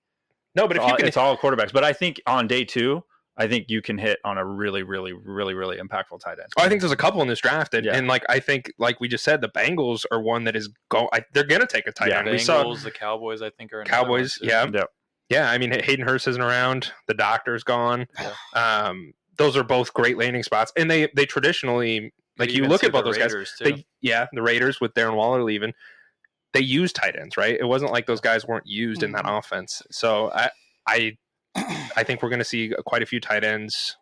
No, 0.55 0.67
but 0.67 0.77
if 0.77 0.83
it's 0.83 0.91
you 0.91 0.97
can, 0.97 1.07
it's 1.07 1.17
all 1.17 1.37
quarterbacks. 1.37 1.71
But 1.73 1.83
I 1.83 1.93
think 1.93 2.21
on 2.27 2.47
day 2.47 2.63
two, 2.65 3.03
I 3.37 3.47
think 3.47 3.65
you 3.69 3.81
can 3.81 3.97
hit 3.97 4.19
on 4.25 4.37
a 4.37 4.45
really, 4.45 4.83
really, 4.83 5.13
really, 5.13 5.53
really 5.53 5.77
impactful 5.77 6.19
tight 6.19 6.39
end. 6.39 6.49
Oh, 6.57 6.63
I 6.63 6.67
think 6.69 6.81
there's 6.81 6.91
a 6.91 6.97
couple 6.97 7.21
in 7.21 7.27
this 7.29 7.39
draft, 7.39 7.73
and, 7.73 7.85
Yeah. 7.85 7.95
and 7.95 8.07
like 8.07 8.23
I 8.27 8.39
think, 8.39 8.71
like 8.77 8.99
we 8.99 9.07
just 9.07 9.23
said, 9.23 9.39
the 9.41 9.47
Bengals 9.49 10.03
are 10.11 10.19
one 10.21 10.43
that 10.43 10.55
is 10.57 10.69
going. 10.89 11.07
They're 11.33 11.45
gonna 11.45 11.65
take 11.65 11.87
a 11.87 11.91
tight 11.91 12.09
Yeah. 12.09 12.19
end. 12.19 12.27
Bengals, 12.27 12.31
We 12.33 12.39
saw 12.39 12.73
the 12.75 12.91
Cowboys, 12.91 13.41
I 13.41 13.49
think 13.51 13.71
are 13.73 13.83
Cowboys, 13.85 14.35
too. 14.39 14.47
yeah, 14.47 14.65
yeah. 15.29 15.49
I 15.49 15.57
mean, 15.57 15.71
Hayden 15.71 16.05
Hurst 16.05 16.27
isn't 16.27 16.41
around. 16.41 16.91
The 17.07 17.13
doctor's 17.13 17.63
gone. 17.63 18.07
Um, 18.53 19.13
those 19.39 19.57
are 19.57 19.63
both 19.63 19.91
great 19.95 20.17
landing 20.19 20.43
spots, 20.43 20.71
and 20.77 20.91
they 20.91 21.09
they 21.15 21.25
traditionally 21.25 22.13
like 22.37 22.49
Could 22.49 22.57
you 22.57 22.65
look 22.65 22.83
at 22.83 22.91
both 22.91 23.05
the 23.05 23.09
those 23.09 23.17
guys. 23.17 23.33
Raiders, 23.33 23.53
too. 23.57 23.63
They 23.63 23.85
yeah, 24.01 24.27
the 24.33 24.43
Raiders 24.43 24.79
with 24.79 24.93
Darren 24.93 25.15
Waller 25.15 25.43
leaving, 25.43 25.73
they 26.53 26.61
use 26.61 26.93
tight 26.93 27.15
ends, 27.19 27.35
right? 27.37 27.57
It 27.59 27.65
wasn't 27.65 27.91
like 27.91 28.05
those 28.05 28.21
guys 28.21 28.45
weren't 28.45 28.67
used 28.67 29.01
in 29.01 29.11
that 29.13 29.25
Mhm. 29.25 29.39
offense. 29.39 29.81
So 29.91 30.31
I 30.31 30.51
I 30.87 31.17
I 31.95 32.03
think 32.03 32.21
we're 32.21 32.29
going 32.29 32.39
to 32.39 32.45
see 32.45 32.71
quite 32.85 33.01
a 33.01 33.05
few 33.07 33.19
tight 33.19 33.43
ends, 33.43 33.97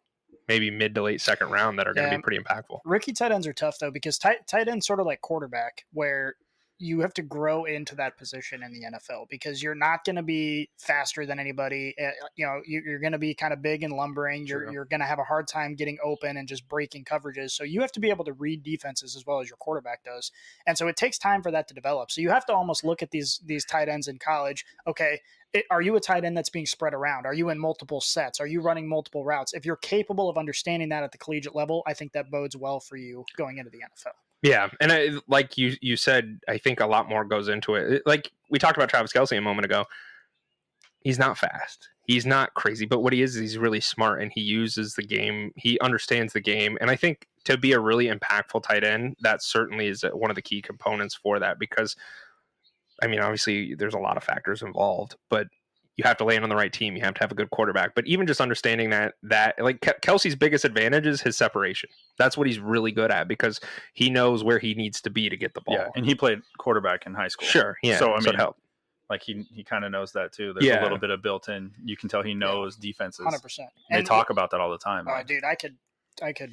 maybe 0.48 0.70
mid 0.70 0.94
to 0.96 1.02
late 1.02 1.22
second 1.22 1.50
round, 1.50 1.80
that 1.80 1.88
are 1.88 1.94
going 1.94 2.10
to 2.10 2.16
be 2.18 2.22
pretty 2.22 2.38
impactful. 2.40 2.80
Rookie 2.86 3.14
tight 3.14 3.32
ends 3.32 3.48
are 3.48 3.54
tough 3.54 3.78
though 3.80 3.92
because 3.92 4.18
tight 4.18 4.46
tight 4.48 4.68
ends 4.68 4.86
sort 4.86 5.00
of 5.00 5.06
like 5.06 5.22
quarterback, 5.22 5.86
where 5.94 6.36
you 6.80 7.00
have 7.00 7.14
to 7.16 7.24
grow 7.24 7.66
into 7.66 7.96
that 7.96 8.18
position 8.18 8.62
in 8.62 8.72
the 8.72 8.84
NFL 8.84 9.28
because 9.30 9.64
you're 9.64 9.74
not 9.74 10.04
going 10.04 10.16
to 10.16 10.22
be 10.24 10.70
faster 10.78 11.26
than 11.26 11.40
anybody. 11.40 11.96
Uh, 12.00 12.12
You 12.36 12.46
know, 12.46 12.62
you- 12.66 12.84
you're 12.86 13.00
going 13.00 13.14
to 13.14 13.18
be 13.18 13.34
kind 13.34 13.52
of 13.52 13.62
big 13.64 13.82
and 13.84 13.92
lumbering. 13.94 14.46
You're 14.46 14.64
True. 14.66 14.74
you're 14.74 14.86
going 14.86 15.00
to 15.00 15.06
have 15.08 15.18
a 15.20 15.24
hard 15.24 15.48
time 15.48 15.74
getting 15.76 15.98
open 16.04 16.38
and 16.38 16.48
just 16.48 16.68
breaking 16.68 17.06
coverages. 17.06 17.52
So 17.52 17.64
you 17.64 17.82
have 17.82 17.92
to 17.94 18.00
be 18.00 18.10
able 18.10 18.26
to 18.26 18.34
read 18.34 18.62
defenses 18.64 19.16
as 19.16 19.26
well 19.26 19.40
as 19.40 19.50
your 19.50 19.58
quarterback 19.58 20.04
does, 20.04 20.32
and 20.68 20.78
so 20.78 20.88
it 20.88 20.96
takes 20.96 21.18
time 21.18 21.42
for 21.42 21.50
that 21.52 21.68
to 21.70 21.74
develop. 21.74 22.12
So 22.12 22.22
you 22.22 22.30
have 22.30 22.46
to 22.46 22.54
almost 22.54 22.84
look 22.84 23.02
at 23.02 23.12
these 23.12 23.40
these 23.46 23.66
tight 23.66 23.90
ends 23.90 24.08
in 24.08 24.20
college. 24.20 24.66
Okay, 24.86 25.20
it, 25.54 25.66
are 25.72 25.82
you 25.82 25.96
a 25.96 26.00
tight 26.00 26.26
end 26.26 26.38
that's 26.38 26.50
being 26.50 26.66
spread 26.68 26.94
around? 26.94 27.26
Are 27.26 27.34
you 27.34 27.50
in 27.50 27.58
multiple 27.58 28.02
sets? 28.02 28.40
Are 28.40 28.48
you 28.48 28.62
running 28.62 28.88
multiple 28.88 29.24
routes? 29.24 29.54
If 29.54 29.66
you're 29.66 29.78
capable 29.78 30.30
of 30.30 30.38
understanding 30.38 30.90
that 30.90 31.04
at 31.04 31.12
the 31.12 31.18
collegiate 31.18 31.56
level, 31.56 31.82
I 31.88 31.94
think 31.96 32.12
that 32.14 32.30
bodes 32.30 32.56
well 32.56 32.80
for 32.80 32.98
you 32.98 33.26
going 33.36 33.58
into 33.58 33.72
the 33.72 33.80
NFL. 33.80 34.14
Yeah, 34.44 34.70
and 34.80 34.92
I, 34.92 35.10
like 35.28 35.58
you 35.58 35.76
you 35.82 35.96
said, 35.96 36.40
I 36.48 36.58
think 36.58 36.80
a 36.80 36.86
lot 36.86 37.10
more 37.10 37.26
goes 37.26 37.48
into 37.48 37.76
it. 37.76 38.04
Like 38.06 38.32
we 38.50 38.60
talked 38.60 38.78
about 38.78 38.90
Travis 38.90 39.12
Kelce 39.12 39.38
a 39.38 39.42
moment 39.42 39.66
ago. 39.66 39.86
He's 41.02 41.18
not 41.18 41.38
fast. 41.38 41.90
He's 42.06 42.26
not 42.26 42.54
crazy, 42.54 42.86
but 42.86 43.02
what 43.02 43.14
he 43.14 43.22
is 43.22 43.36
is 43.36 43.42
he's 43.42 43.58
really 43.58 43.82
smart 43.82 44.22
and 44.22 44.32
he 44.34 44.42
uses 44.42 44.94
the 44.94 45.04
game. 45.04 45.52
He 45.56 45.80
understands 45.80 46.34
the 46.34 46.42
game, 46.42 46.78
and 46.80 46.92
I 46.92 46.96
think 46.96 47.28
to 47.46 47.58
be 47.58 47.72
a 47.72 47.80
really 47.80 48.08
impactful 48.08 48.64
tight 48.64 48.84
end, 48.84 49.16
that 49.22 49.42
certainly 49.42 49.88
is 49.88 50.04
one 50.14 50.30
of 50.30 50.36
the 50.36 50.42
key 50.42 50.62
components 50.62 51.16
for 51.16 51.40
that. 51.40 51.58
Because, 51.60 51.96
I 53.02 53.08
mean, 53.08 53.20
obviously 53.20 53.74
there's 53.74 53.94
a 53.94 54.00
lot 54.00 54.18
of 54.18 54.24
factors 54.24 54.62
involved, 54.62 55.16
but 55.30 55.48
you 55.98 56.04
have 56.06 56.16
to 56.18 56.24
land 56.24 56.44
on 56.44 56.50
the 56.50 56.56
right 56.56 56.72
team. 56.72 56.96
You 56.96 57.02
have 57.04 57.16
to 57.16 57.20
have 57.22 57.32
a 57.32 57.36
good 57.36 57.50
quarterback. 57.50 57.96
But 57.96 58.06
even 58.08 58.28
just 58.28 58.40
understanding 58.40 58.92
that 58.92 59.16
that 59.24 59.56
like 59.60 59.82
Kelce's 59.82 60.36
biggest 60.36 60.64
advantage 60.64 61.06
is 61.08 61.22
his 61.22 61.36
separation. 61.36 61.90
That's 62.18 62.38
what 62.38 62.48
he's 62.48 62.60
really 62.60 62.92
good 62.92 63.12
at 63.12 63.28
because 63.28 63.60
he 63.94 64.10
knows 64.10 64.44
where 64.44 64.60
he 64.60 64.74
needs 64.76 65.02
to 65.02 65.10
be 65.10 65.28
to 65.28 65.36
get 65.36 65.54
the 65.56 65.62
ball. 65.62 65.76
Yeah, 65.76 65.88
and 65.96 66.06
he 66.06 66.16
played 66.16 66.40
quarterback 66.60 67.06
in 67.08 67.14
high 67.16 67.28
school. 67.28 67.48
Sure. 67.48 67.76
Yeah. 67.84 67.98
So, 67.98 68.12
I 68.14 68.18
it 68.20 68.24
mean, 68.26 68.36
helped. 68.36 68.60
like 69.10 69.24
he 69.24 69.46
he 69.52 69.64
kind 69.64 69.84
of 69.86 69.92
knows 69.92 70.12
that 70.14 70.32
too. 70.34 70.54
There's 70.54 70.66
Yeah. 70.66 70.82
a 70.82 70.84
little 70.84 71.00
bit 71.00 71.10
of 71.10 71.22
built 71.24 71.50
in. 71.50 71.72
You 71.84 71.98
can 71.98 72.10
tell 72.10 72.22
he 72.22 72.34
knows 72.36 72.76
defenses. 72.76 73.24
Hundred 73.26 73.42
percent. 73.42 73.70
They 73.90 74.04
talk 74.04 74.30
about 74.30 74.52
that 74.52 74.60
all 74.62 74.70
the 74.72 74.78
time. 74.78 75.06
Oh, 75.08 75.12
like- 75.14 75.26
dude, 75.28 75.44
I 75.44 75.56
could, 75.56 75.76
I 76.22 76.32
could 76.32 76.52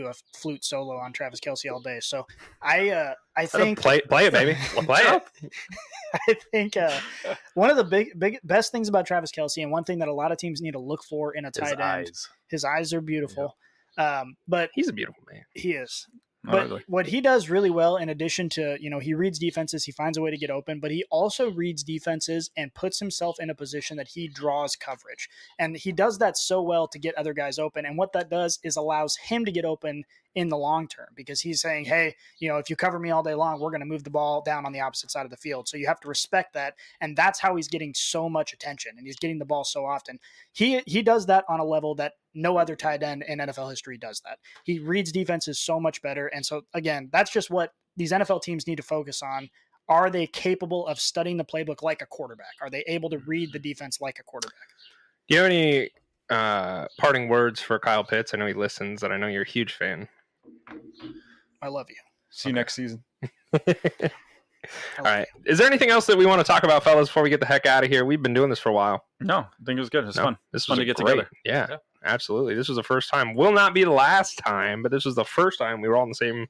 do 0.00 0.06
a 0.06 0.12
flute 0.36 0.64
solo 0.64 0.96
on 0.96 1.12
Travis 1.12 1.40
Kelce 1.40 1.70
all 1.72 1.80
day. 1.80 1.98
So 2.00 2.26
I, 2.62 2.90
uh, 2.90 3.14
I 3.36 3.46
think 3.46 3.80
play 3.80 4.00
play 4.00 4.26
it, 4.26 4.32
baby. 4.32 4.54
play 4.84 5.00
it. 5.02 5.22
I 6.28 6.34
think 6.52 6.76
uh, 6.76 6.98
one 7.54 7.70
of 7.70 7.76
the 7.76 7.84
big, 7.84 8.18
big, 8.18 8.38
best 8.44 8.72
things 8.72 8.88
about 8.88 9.06
Travis 9.06 9.30
Kelce, 9.32 9.62
and 9.62 9.70
one 9.70 9.84
thing 9.84 9.98
that 9.98 10.08
a 10.08 10.12
lot 10.14 10.32
of 10.32 10.38
teams 10.38 10.60
need 10.62 10.72
to 10.72 10.78
look 10.80 11.02
for 11.04 11.34
in 11.34 11.44
a 11.44 11.48
His 11.48 11.56
tight 11.56 11.72
end, 11.72 11.82
eyes. 11.82 12.28
his 12.48 12.64
eyes 12.64 12.92
are 12.92 13.00
beautiful. 13.00 13.56
Um, 13.98 14.36
but 14.46 14.70
He's 14.74 14.88
a 14.88 14.92
beautiful 14.92 15.22
man. 15.32 15.42
he 15.54 15.72
is. 15.72 16.06
But 16.46 16.64
ugly. 16.64 16.84
what 16.86 17.06
he 17.06 17.20
does 17.20 17.50
really 17.50 17.70
well, 17.70 17.96
in 17.96 18.08
addition 18.08 18.48
to, 18.50 18.76
you 18.80 18.88
know, 18.88 18.98
he 18.98 19.14
reads 19.14 19.38
defenses, 19.38 19.84
he 19.84 19.92
finds 19.92 20.16
a 20.16 20.22
way 20.22 20.30
to 20.30 20.36
get 20.36 20.50
open, 20.50 20.80
but 20.80 20.90
he 20.90 21.04
also 21.10 21.50
reads 21.50 21.82
defenses 21.82 22.50
and 22.56 22.72
puts 22.74 22.98
himself 22.98 23.36
in 23.40 23.50
a 23.50 23.54
position 23.54 23.96
that 23.96 24.08
he 24.08 24.28
draws 24.28 24.76
coverage. 24.76 25.28
And 25.58 25.76
he 25.76 25.92
does 25.92 26.18
that 26.18 26.36
so 26.36 26.62
well 26.62 26.88
to 26.88 26.98
get 26.98 27.16
other 27.16 27.34
guys 27.34 27.58
open. 27.58 27.84
And 27.84 27.98
what 27.98 28.12
that 28.12 28.30
does 28.30 28.58
is 28.62 28.76
allows 28.76 29.16
him 29.16 29.44
to 29.44 29.52
get 29.52 29.64
open 29.64 30.04
in 30.36 30.50
the 30.50 30.56
long 30.56 30.86
term 30.86 31.08
because 31.16 31.40
he's 31.40 31.62
saying, 31.62 31.86
hey, 31.86 32.14
you 32.38 32.48
know, 32.48 32.58
if 32.58 32.68
you 32.68 32.76
cover 32.76 32.98
me 32.98 33.10
all 33.10 33.22
day 33.22 33.34
long, 33.34 33.58
we're 33.58 33.70
going 33.70 33.80
to 33.80 33.86
move 33.86 34.04
the 34.04 34.10
ball 34.10 34.42
down 34.42 34.66
on 34.66 34.72
the 34.72 34.80
opposite 34.80 35.10
side 35.10 35.24
of 35.24 35.30
the 35.30 35.36
field. 35.36 35.66
So 35.66 35.78
you 35.78 35.86
have 35.86 35.98
to 36.00 36.08
respect 36.08 36.52
that. 36.52 36.74
And 37.00 37.16
that's 37.16 37.40
how 37.40 37.56
he's 37.56 37.68
getting 37.68 37.94
so 37.94 38.28
much 38.28 38.52
attention 38.52 38.92
and 38.98 39.06
he's 39.06 39.16
getting 39.16 39.38
the 39.38 39.46
ball 39.46 39.64
so 39.64 39.86
often. 39.86 40.20
He 40.52 40.82
he 40.86 41.02
does 41.02 41.26
that 41.26 41.44
on 41.48 41.58
a 41.58 41.64
level 41.64 41.94
that 41.96 42.12
no 42.34 42.58
other 42.58 42.76
tight 42.76 43.02
end 43.02 43.24
in 43.26 43.38
NFL 43.38 43.70
history 43.70 43.96
does 43.96 44.20
that. 44.26 44.38
He 44.64 44.78
reads 44.78 45.10
defenses 45.10 45.58
so 45.58 45.80
much 45.80 46.02
better. 46.02 46.26
And 46.28 46.44
so 46.44 46.62
again, 46.74 47.08
that's 47.10 47.32
just 47.32 47.50
what 47.50 47.72
these 47.96 48.12
NFL 48.12 48.42
teams 48.42 48.66
need 48.66 48.76
to 48.76 48.82
focus 48.82 49.22
on. 49.22 49.48
Are 49.88 50.10
they 50.10 50.26
capable 50.26 50.86
of 50.86 51.00
studying 51.00 51.38
the 51.38 51.44
playbook 51.44 51.82
like 51.82 52.02
a 52.02 52.06
quarterback? 52.06 52.56
Are 52.60 52.68
they 52.68 52.84
able 52.86 53.08
to 53.08 53.18
read 53.20 53.52
the 53.52 53.58
defense 53.58 54.02
like 54.02 54.18
a 54.18 54.22
quarterback? 54.22 54.68
Do 55.28 55.34
you 55.34 55.40
have 55.40 55.50
any 55.50 55.90
uh, 56.28 56.88
parting 56.98 57.28
words 57.28 57.60
for 57.60 57.78
Kyle 57.78 58.04
Pitts? 58.04 58.34
I 58.34 58.36
know 58.36 58.46
he 58.46 58.52
listens, 58.52 59.02
and 59.02 59.14
I 59.14 59.16
know 59.16 59.28
you're 59.28 59.42
a 59.42 59.48
huge 59.48 59.72
fan. 59.74 60.08
I 61.62 61.68
love 61.68 61.86
you. 61.88 61.96
See 62.30 62.50
you 62.50 62.54
next 62.54 62.74
season. 62.74 63.02
All 64.98 65.04
right. 65.04 65.26
All. 65.34 65.40
Is 65.44 65.58
there 65.58 65.66
anything 65.66 65.90
else 65.90 66.06
that 66.06 66.18
we 66.18 66.26
want 66.26 66.40
to 66.40 66.44
talk 66.44 66.64
about, 66.64 66.82
fellas, 66.82 67.08
before 67.08 67.22
we 67.22 67.30
get 67.30 67.38
the 67.40 67.46
heck 67.46 67.66
out 67.66 67.84
of 67.84 67.90
here? 67.90 68.04
We've 68.04 68.22
been 68.22 68.34
doing 68.34 68.50
this 68.50 68.58
for 68.58 68.70
a 68.70 68.72
while. 68.72 69.04
No, 69.20 69.38
I 69.38 69.46
think 69.64 69.76
it 69.76 69.80
was 69.80 69.90
good. 69.90 70.02
It 70.04 70.08
was 70.08 70.16
No, 70.16 70.24
fun. 70.24 70.38
This 70.52 70.62
was 70.62 70.66
Fun 70.66 70.78
was 70.78 70.82
to 70.82 70.84
get 70.86 70.96
great- 70.96 71.12
together. 71.14 71.30
Yeah, 71.44 71.66
Yeah. 71.70 71.76
absolutely. 72.04 72.54
This 72.56 72.68
was 72.68 72.76
the 72.76 72.82
first 72.82 73.08
time. 73.10 73.34
Will 73.34 73.52
not 73.52 73.74
be 73.74 73.84
the 73.84 73.90
last 73.92 74.38
time, 74.38 74.82
but 74.82 74.90
this 74.90 75.04
was 75.04 75.14
the 75.14 75.24
first 75.24 75.58
time 75.58 75.80
we 75.80 75.88
were 75.88 75.96
all 75.96 76.02
in 76.02 76.08
the 76.08 76.14
same 76.16 76.46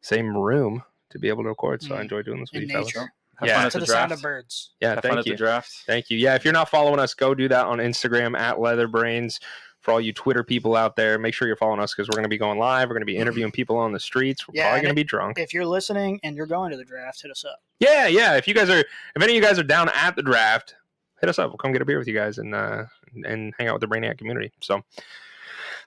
same 0.00 0.36
room 0.36 0.82
to 1.10 1.18
be 1.20 1.28
able 1.28 1.42
to 1.44 1.48
record. 1.50 1.80
So 1.82 1.94
I 1.94 1.98
Mm. 1.98 2.02
enjoy 2.02 2.22
doing 2.22 2.40
this 2.40 2.50
with 2.52 2.62
In 2.62 2.68
you, 2.68 2.74
fellas. 2.74 2.88
nature. 2.88 3.12
Have 3.38 3.48
Yeah. 3.48 3.56
fun 3.56 3.66
at 3.66 3.72
To 3.72 3.78
the, 3.78 3.80
the 3.82 3.86
draft. 3.86 4.00
sound 4.00 4.12
of 4.12 4.22
birds. 4.22 4.70
Yeah, 4.80 4.88
Have 4.88 4.96
fun 5.02 5.02
thank 5.10 5.18
at 5.20 5.26
you. 5.26 5.32
the 5.34 5.36
draft. 5.36 5.70
Thank 5.86 6.10
you. 6.10 6.18
Yeah, 6.18 6.34
if 6.34 6.44
you're 6.44 6.52
not 6.54 6.68
following 6.70 6.98
us, 6.98 7.14
go 7.14 7.34
do 7.34 7.46
that 7.48 7.66
on 7.66 7.78
Instagram 7.78 8.36
at 8.36 8.56
Leatherbrains. 8.56 9.38
For 9.82 9.90
all 9.90 10.00
you 10.00 10.12
Twitter 10.12 10.44
people 10.44 10.76
out 10.76 10.94
there, 10.96 11.18
make 11.18 11.34
sure 11.34 11.46
you're 11.48 11.56
following 11.56 11.80
us 11.80 11.92
because 11.92 12.08
we're 12.08 12.14
going 12.14 12.22
to 12.24 12.28
be 12.28 12.38
going 12.38 12.58
live. 12.58 12.88
We're 12.88 12.94
going 12.94 13.02
to 13.02 13.06
be 13.06 13.16
interviewing 13.16 13.50
people 13.50 13.76
on 13.76 13.90
the 13.92 13.98
streets. 14.00 14.46
We're 14.46 14.54
Yeah, 14.54 14.62
probably 14.68 14.80
going 14.82 14.94
to 14.94 15.00
be 15.00 15.04
drunk. 15.04 15.38
If 15.40 15.52
you're 15.52 15.66
listening 15.66 16.20
and 16.22 16.36
you're 16.36 16.46
going 16.46 16.70
to 16.70 16.76
the 16.76 16.84
draft, 16.84 17.20
hit 17.20 17.30
us 17.32 17.44
up. 17.44 17.58
Yeah, 17.80 18.06
yeah. 18.06 18.36
If 18.36 18.46
you 18.46 18.54
guys 18.54 18.70
are, 18.70 18.78
if 18.78 18.86
any 19.16 19.32
of 19.32 19.36
you 19.36 19.42
guys 19.42 19.58
are 19.58 19.64
down 19.64 19.88
at 19.92 20.14
the 20.14 20.22
draft, 20.22 20.76
hit 21.20 21.28
us 21.28 21.38
up. 21.40 21.50
We'll 21.50 21.58
come 21.58 21.72
get 21.72 21.82
a 21.82 21.84
beer 21.84 21.98
with 21.98 22.06
you 22.06 22.14
guys 22.14 22.38
and 22.38 22.54
uh, 22.54 22.84
and 23.26 23.52
hang 23.58 23.66
out 23.68 23.80
with 23.80 23.80
the 23.80 23.88
Brainiac 23.92 24.18
community. 24.18 24.52
So 24.60 24.84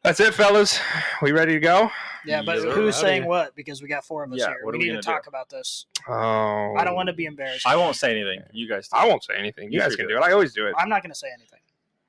that's 0.03 0.19
it, 0.19 0.33
fellas. 0.33 0.77
We 1.21 1.31
ready 1.31 1.53
to 1.53 1.59
go? 1.61 1.89
Yeah, 2.25 2.41
but 2.45 2.57
Yeah, 2.63 2.71
who's 2.71 2.95
howdy. 2.95 3.07
saying 3.07 3.25
what? 3.25 3.55
Because 3.55 3.81
we 3.81 3.87
got 3.87 4.03
four 4.03 4.23
of 4.25 4.31
us 4.33 4.39
Yeah, 4.39 4.47
here. 4.47 4.57
We 4.65 4.77
we 4.77 4.89
need 4.89 4.95
to 4.95 5.01
talk 5.01 5.23
do? 5.23 5.29
about 5.29 5.49
this. 5.49 5.85
Oh, 6.07 6.73
I 6.77 6.83
don't 6.83 6.95
want 6.95 7.07
to 7.07 7.13
be 7.13 7.25
embarrassed. 7.25 7.65
I 7.65 7.75
won't 7.77 7.95
say 7.95 8.11
anything. 8.11 8.41
You 8.51 8.67
guys. 8.67 8.89
do. 8.89 8.97
I 8.97 9.07
won't 9.07 9.23
say 9.23 9.35
anything. 9.37 9.71
You 9.71 9.77
You 9.77 9.79
guys 9.79 9.95
can 9.95 10.07
do 10.07 10.15
do 10.15 10.19
it. 10.19 10.23
I 10.23 10.33
always 10.33 10.53
do 10.53 10.67
it. 10.67 10.75
I'm 10.77 10.89
not 10.89 11.01
going 11.01 11.11
to 11.13 11.17
say 11.17 11.27
anything. 11.33 11.59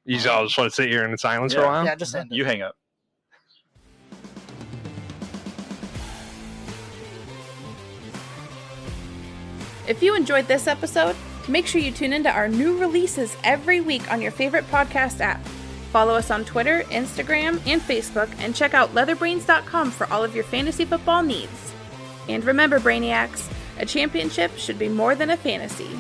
You 0.07 0.17
just 0.17 0.29
all 0.29 0.45
just 0.45 0.57
want 0.57 0.71
to 0.71 0.75
sit 0.75 0.89
here 0.89 1.05
in 1.05 1.19
silence 1.19 1.53
for 1.53 1.63
a 1.63 1.67
while. 1.67 1.85
Yeah, 1.85 1.97
just 1.97 2.15
end 2.15 2.31
it. 2.31 2.37
You 2.37 2.45
hang 2.45 2.63
up. 2.63 2.77
If 9.89 10.03
you 10.03 10.15
enjoyed 10.15 10.47
this 10.47 10.69
episode, 10.69 11.17
make 11.49 11.67
sure 11.67 11.81
you 11.81 11.91
tune 11.91 12.13
into 12.13 12.31
our 12.31 12.49
new 12.49 12.79
releases 12.79 13.37
every 13.43 13.81
week 13.81 14.11
on 14.13 14.23
your 14.23 14.33
favorite 14.33 14.65
podcast 14.69 15.21
app. 15.21 15.45
Follow 15.93 16.15
us 16.15 16.31
on 16.31 16.45
Twitter, 16.45 16.83
Instagram, 16.91 17.61
and 17.67 17.81
Facebook, 17.81 18.29
and 18.39 18.55
check 18.55 18.75
out 18.75 18.95
leatherbrains.com 18.95 19.91
for 19.91 20.13
all 20.13 20.23
of 20.23 20.35
your 20.35 20.45
fantasy 20.45 20.85
football 20.85 21.23
needs. 21.23 21.73
And 22.29 22.45
remember, 22.45 22.79
Brainiacs, 22.79 23.51
a 23.79 23.87
championship 23.87 24.57
should 24.57 24.79
be 24.79 24.89
more 24.89 25.15
than 25.15 25.31
a 25.31 25.37
fantasy. 25.37 25.91